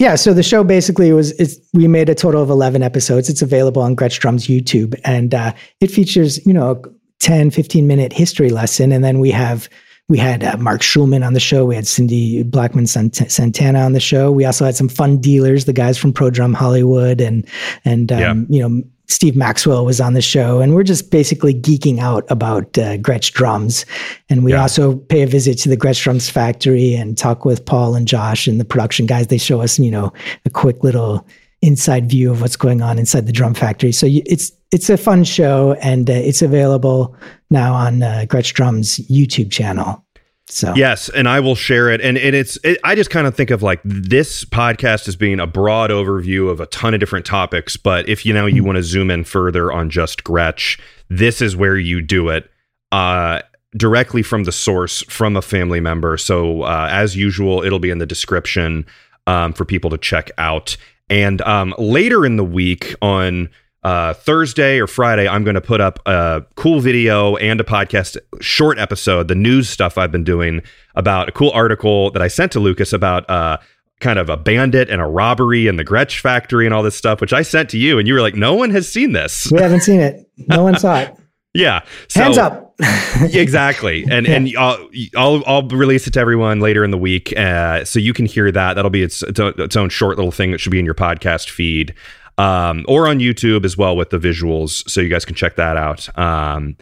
yeah, 0.00 0.14
so 0.14 0.32
the 0.32 0.42
show 0.42 0.64
basically 0.64 1.12
was 1.12 1.60
we 1.74 1.86
made 1.86 2.08
a 2.08 2.14
total 2.14 2.42
of 2.42 2.48
11 2.48 2.82
episodes. 2.82 3.28
It's 3.28 3.42
available 3.42 3.82
on 3.82 3.94
Gretsch 3.94 4.18
Drum's 4.18 4.46
YouTube 4.46 4.98
and 5.04 5.34
uh, 5.34 5.52
it 5.80 5.90
features, 5.90 6.44
you 6.46 6.54
know, 6.54 6.70
a 6.70 6.82
10 7.20 7.50
15 7.50 7.86
minute 7.86 8.10
history 8.10 8.48
lesson 8.48 8.92
and 8.92 9.04
then 9.04 9.20
we 9.20 9.30
have 9.30 9.68
we 10.08 10.16
had 10.16 10.42
uh, 10.42 10.56
Mark 10.56 10.80
Schulman 10.80 11.24
on 11.24 11.34
the 11.34 11.40
show. 11.40 11.66
We 11.66 11.76
had 11.76 11.86
Cindy 11.86 12.42
Blackman 12.42 12.86
Santana 12.86 13.80
on 13.80 13.92
the 13.92 14.00
show. 14.00 14.32
We 14.32 14.46
also 14.46 14.64
had 14.64 14.74
some 14.74 14.88
fun 14.88 15.18
dealers, 15.18 15.66
the 15.66 15.72
guys 15.74 15.98
from 15.98 16.14
Pro 16.14 16.30
Drum 16.30 16.54
Hollywood, 16.54 17.20
and 17.20 17.46
and 17.84 18.10
um, 18.10 18.18
yeah. 18.18 18.34
you 18.48 18.68
know 18.68 18.82
Steve 19.10 19.36
Maxwell 19.36 19.84
was 19.84 20.00
on 20.00 20.14
the 20.14 20.22
show, 20.22 20.60
and 20.60 20.74
we're 20.74 20.82
just 20.82 21.10
basically 21.10 21.54
geeking 21.54 21.98
out 21.98 22.24
about 22.30 22.78
uh, 22.78 22.96
Gretsch 22.98 23.32
drums. 23.32 23.84
And 24.28 24.44
we 24.44 24.52
yeah. 24.52 24.62
also 24.62 24.96
pay 24.96 25.22
a 25.22 25.26
visit 25.26 25.58
to 25.58 25.68
the 25.68 25.76
Gretsch 25.76 26.02
drums 26.02 26.30
factory 26.30 26.94
and 26.94 27.18
talk 27.18 27.44
with 27.44 27.64
Paul 27.64 27.94
and 27.94 28.06
Josh 28.06 28.46
and 28.46 28.60
the 28.60 28.64
production 28.64 29.06
guys. 29.06 29.26
They 29.26 29.38
show 29.38 29.60
us, 29.60 29.78
you 29.78 29.90
know, 29.90 30.12
a 30.44 30.50
quick 30.50 30.84
little 30.84 31.26
inside 31.62 32.08
view 32.08 32.30
of 32.30 32.40
what's 32.40 32.56
going 32.56 32.82
on 32.82 32.98
inside 32.98 33.26
the 33.26 33.32
drum 33.32 33.54
factory. 33.54 33.92
So 33.92 34.06
it's 34.08 34.52
it's 34.70 34.88
a 34.88 34.96
fun 34.96 35.24
show, 35.24 35.72
and 35.82 36.08
uh, 36.08 36.12
it's 36.12 36.42
available 36.42 37.16
now 37.50 37.74
on 37.74 38.02
uh, 38.02 38.24
Gretsch 38.28 38.52
Drums 38.52 38.98
YouTube 39.08 39.50
channel. 39.50 40.04
So 40.50 40.74
yes, 40.74 41.08
and 41.08 41.28
I 41.28 41.40
will 41.40 41.54
share 41.54 41.90
it. 41.90 42.00
And, 42.00 42.18
and 42.18 42.34
it's 42.34 42.58
it, 42.64 42.78
I 42.84 42.94
just 42.94 43.10
kind 43.10 43.26
of 43.26 43.34
think 43.34 43.50
of 43.50 43.62
like 43.62 43.80
this 43.84 44.44
podcast 44.44 45.08
as 45.08 45.16
being 45.16 45.40
a 45.40 45.46
broad 45.46 45.90
overview 45.90 46.50
of 46.50 46.60
a 46.60 46.66
ton 46.66 46.92
of 46.94 47.00
different 47.00 47.24
topics. 47.24 47.76
But 47.76 48.08
if 48.08 48.26
you 48.26 48.32
know 48.32 48.46
you 48.46 48.56
mm-hmm. 48.56 48.66
want 48.66 48.76
to 48.76 48.82
zoom 48.82 49.10
in 49.10 49.24
further 49.24 49.72
on 49.72 49.90
just 49.90 50.24
Gretsch, 50.24 50.80
this 51.08 51.40
is 51.40 51.56
where 51.56 51.76
you 51.76 52.02
do 52.02 52.28
it. 52.28 52.50
Uh, 52.92 53.40
directly 53.76 54.22
from 54.22 54.44
the 54.44 54.52
source 54.52 55.02
from 55.04 55.36
a 55.36 55.42
family 55.42 55.78
member. 55.78 56.16
So, 56.16 56.62
uh, 56.62 56.88
as 56.90 57.14
usual, 57.14 57.62
it'll 57.62 57.78
be 57.78 57.90
in 57.90 57.98
the 57.98 58.06
description. 58.06 58.84
um, 59.26 59.52
for 59.52 59.64
people 59.64 59.90
to 59.90 59.98
check 59.98 60.30
out. 60.38 60.76
And 61.08 61.40
um, 61.42 61.74
later 61.78 62.24
in 62.24 62.36
the 62.36 62.44
week 62.44 62.94
on 63.02 63.48
uh, 63.82 64.14
Thursday 64.14 64.78
or 64.78 64.86
Friday, 64.86 65.26
I'm 65.26 65.44
going 65.44 65.54
to 65.54 65.60
put 65.60 65.80
up 65.80 66.00
a 66.06 66.44
cool 66.54 66.80
video 66.80 67.36
and 67.36 67.60
a 67.60 67.64
podcast 67.64 68.16
short 68.40 68.78
episode, 68.78 69.28
the 69.28 69.34
news 69.34 69.68
stuff 69.68 69.96
I've 69.96 70.12
been 70.12 70.24
doing 70.24 70.62
about 70.94 71.28
a 71.28 71.32
cool 71.32 71.50
article 71.52 72.10
that 72.10 72.22
I 72.22 72.28
sent 72.28 72.52
to 72.52 72.60
Lucas 72.60 72.92
about 72.92 73.28
uh, 73.30 73.58
kind 74.00 74.18
of 74.18 74.28
a 74.28 74.36
bandit 74.36 74.90
and 74.90 75.00
a 75.00 75.06
robbery 75.06 75.66
and 75.66 75.78
the 75.78 75.84
Gretsch 75.84 76.20
factory 76.20 76.66
and 76.66 76.74
all 76.74 76.82
this 76.82 76.96
stuff, 76.96 77.20
which 77.20 77.32
I 77.32 77.42
sent 77.42 77.70
to 77.70 77.78
you, 77.78 77.98
and 77.98 78.06
you 78.06 78.14
were 78.14 78.20
like, 78.20 78.34
"No 78.34 78.54
one 78.54 78.70
has 78.70 78.90
seen 78.90 79.12
this. 79.12 79.50
We 79.50 79.60
haven't 79.60 79.80
seen 79.80 80.00
it. 80.00 80.28
No 80.48 80.62
one 80.62 80.78
saw 80.78 81.00
it." 81.00 81.14
yeah, 81.54 81.80
so, 82.08 82.22
hands 82.22 82.38
up. 82.38 82.74
exactly, 83.20 84.06
and 84.10 84.26
yeah. 84.26 84.34
and 84.34 84.56
I'll, 84.58 84.88
I'll 85.16 85.42
I'll 85.46 85.68
release 85.68 86.06
it 86.06 86.12
to 86.14 86.20
everyone 86.20 86.60
later 86.60 86.82
in 86.82 86.90
the 86.90 86.98
week, 86.98 87.36
uh, 87.36 87.84
so 87.84 87.98
you 87.98 88.12
can 88.12 88.26
hear 88.26 88.50
that. 88.50 88.74
That'll 88.74 88.90
be 88.90 89.02
its 89.02 89.22
its 89.22 89.76
own 89.76 89.88
short 89.90 90.16
little 90.16 90.32
thing 90.32 90.50
that 90.50 90.58
should 90.58 90.72
be 90.72 90.78
in 90.78 90.84
your 90.84 90.94
podcast 90.94 91.50
feed 91.50 91.94
um, 92.40 92.86
or 92.88 93.06
on 93.06 93.18
YouTube 93.18 93.66
as 93.66 93.76
well 93.76 93.94
with 93.94 94.08
the 94.08 94.18
visuals, 94.18 94.88
so 94.88 95.02
you 95.02 95.10
guys 95.10 95.26
can 95.26 95.34
check 95.34 95.56
that 95.56 95.76
out. 95.76 96.08
Um, 96.18 96.76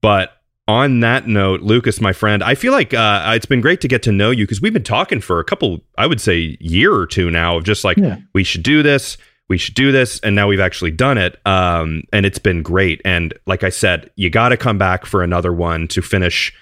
but 0.00 0.36
on 0.68 1.00
that 1.00 1.26
note, 1.26 1.62
Lucas, 1.62 2.00
my 2.00 2.12
friend, 2.12 2.44
I 2.44 2.54
feel 2.54 2.72
like 2.72 2.94
uh, 2.94 3.32
it's 3.34 3.44
been 3.44 3.60
great 3.60 3.80
to 3.80 3.88
get 3.88 4.04
to 4.04 4.12
know 4.12 4.30
you 4.30 4.44
because 4.44 4.60
we've 4.60 4.72
been 4.72 4.84
talking 4.84 5.20
for 5.20 5.40
a 5.40 5.44
couple, 5.44 5.80
I 5.98 6.06
would 6.06 6.20
say, 6.20 6.56
year 6.60 6.94
or 6.94 7.06
two 7.06 7.28
now 7.28 7.56
of 7.56 7.64
just 7.64 7.82
like 7.82 7.96
yeah. 7.96 8.18
we 8.34 8.44
should 8.44 8.62
do 8.62 8.84
this, 8.84 9.18
we 9.48 9.58
should 9.58 9.74
do 9.74 9.90
this, 9.90 10.20
and 10.20 10.36
now 10.36 10.46
we've 10.46 10.60
actually 10.60 10.92
done 10.92 11.18
it, 11.18 11.44
um, 11.44 12.04
and 12.12 12.24
it's 12.24 12.38
been 12.38 12.62
great. 12.62 13.02
And 13.04 13.34
like 13.46 13.64
I 13.64 13.70
said, 13.70 14.12
you 14.14 14.30
got 14.30 14.50
to 14.50 14.56
come 14.56 14.78
back 14.78 15.06
for 15.06 15.24
another 15.24 15.52
one 15.52 15.88
to 15.88 16.02
finish 16.02 16.54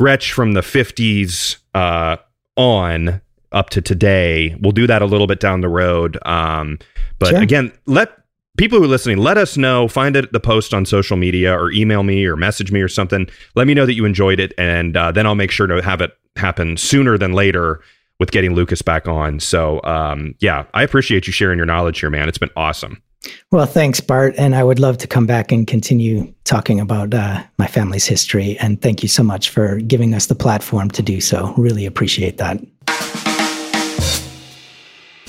Gretsch 0.00 0.32
from 0.32 0.54
the 0.54 0.62
'50s 0.62 1.58
uh, 1.74 2.16
on 2.56 3.20
up 3.52 3.70
to 3.70 3.80
today. 3.80 4.56
We'll 4.60 4.72
do 4.72 4.86
that 4.86 5.02
a 5.02 5.06
little 5.06 5.26
bit 5.26 5.40
down 5.40 5.60
the 5.60 5.68
road. 5.68 6.18
Um, 6.26 6.78
but 7.18 7.30
sure. 7.30 7.42
again, 7.42 7.72
let 7.86 8.10
people 8.56 8.78
who 8.78 8.84
are 8.84 8.88
listening, 8.88 9.18
let 9.18 9.38
us 9.38 9.56
know. 9.56 9.88
Find 9.88 10.16
it 10.16 10.32
the 10.32 10.40
post 10.40 10.74
on 10.74 10.86
social 10.86 11.16
media 11.16 11.56
or 11.56 11.70
email 11.72 12.02
me 12.02 12.24
or 12.26 12.36
message 12.36 12.72
me 12.72 12.80
or 12.80 12.88
something. 12.88 13.28
Let 13.54 13.66
me 13.66 13.74
know 13.74 13.86
that 13.86 13.94
you 13.94 14.04
enjoyed 14.04 14.40
it, 14.40 14.52
and 14.58 14.96
uh, 14.96 15.12
then 15.12 15.26
I'll 15.26 15.34
make 15.34 15.50
sure 15.50 15.66
to 15.66 15.82
have 15.82 16.00
it 16.00 16.12
happen 16.36 16.76
sooner 16.76 17.18
than 17.18 17.32
later 17.32 17.80
with 18.18 18.30
getting 18.30 18.54
Lucas 18.54 18.82
back 18.82 19.08
on. 19.08 19.40
So 19.40 19.82
um, 19.82 20.34
yeah, 20.40 20.64
I 20.74 20.82
appreciate 20.82 21.26
you 21.26 21.32
sharing 21.32 21.56
your 21.58 21.66
knowledge 21.66 22.00
here, 22.00 22.10
man. 22.10 22.28
It's 22.28 22.38
been 22.38 22.50
awesome. 22.56 23.02
Well, 23.50 23.66
thanks, 23.66 24.00
Bart. 24.00 24.34
And 24.36 24.54
I 24.54 24.64
would 24.64 24.78
love 24.78 24.98
to 24.98 25.06
come 25.06 25.26
back 25.26 25.52
and 25.52 25.66
continue 25.66 26.32
talking 26.44 26.80
about 26.80 27.14
uh, 27.14 27.42
my 27.58 27.66
family's 27.66 28.06
history. 28.06 28.58
And 28.58 28.80
thank 28.80 29.02
you 29.02 29.08
so 29.08 29.22
much 29.22 29.50
for 29.50 29.76
giving 29.80 30.14
us 30.14 30.26
the 30.26 30.34
platform 30.34 30.90
to 30.90 31.02
do 31.02 31.20
so. 31.20 31.54
Really 31.56 31.86
appreciate 31.86 32.38
that. 32.38 32.60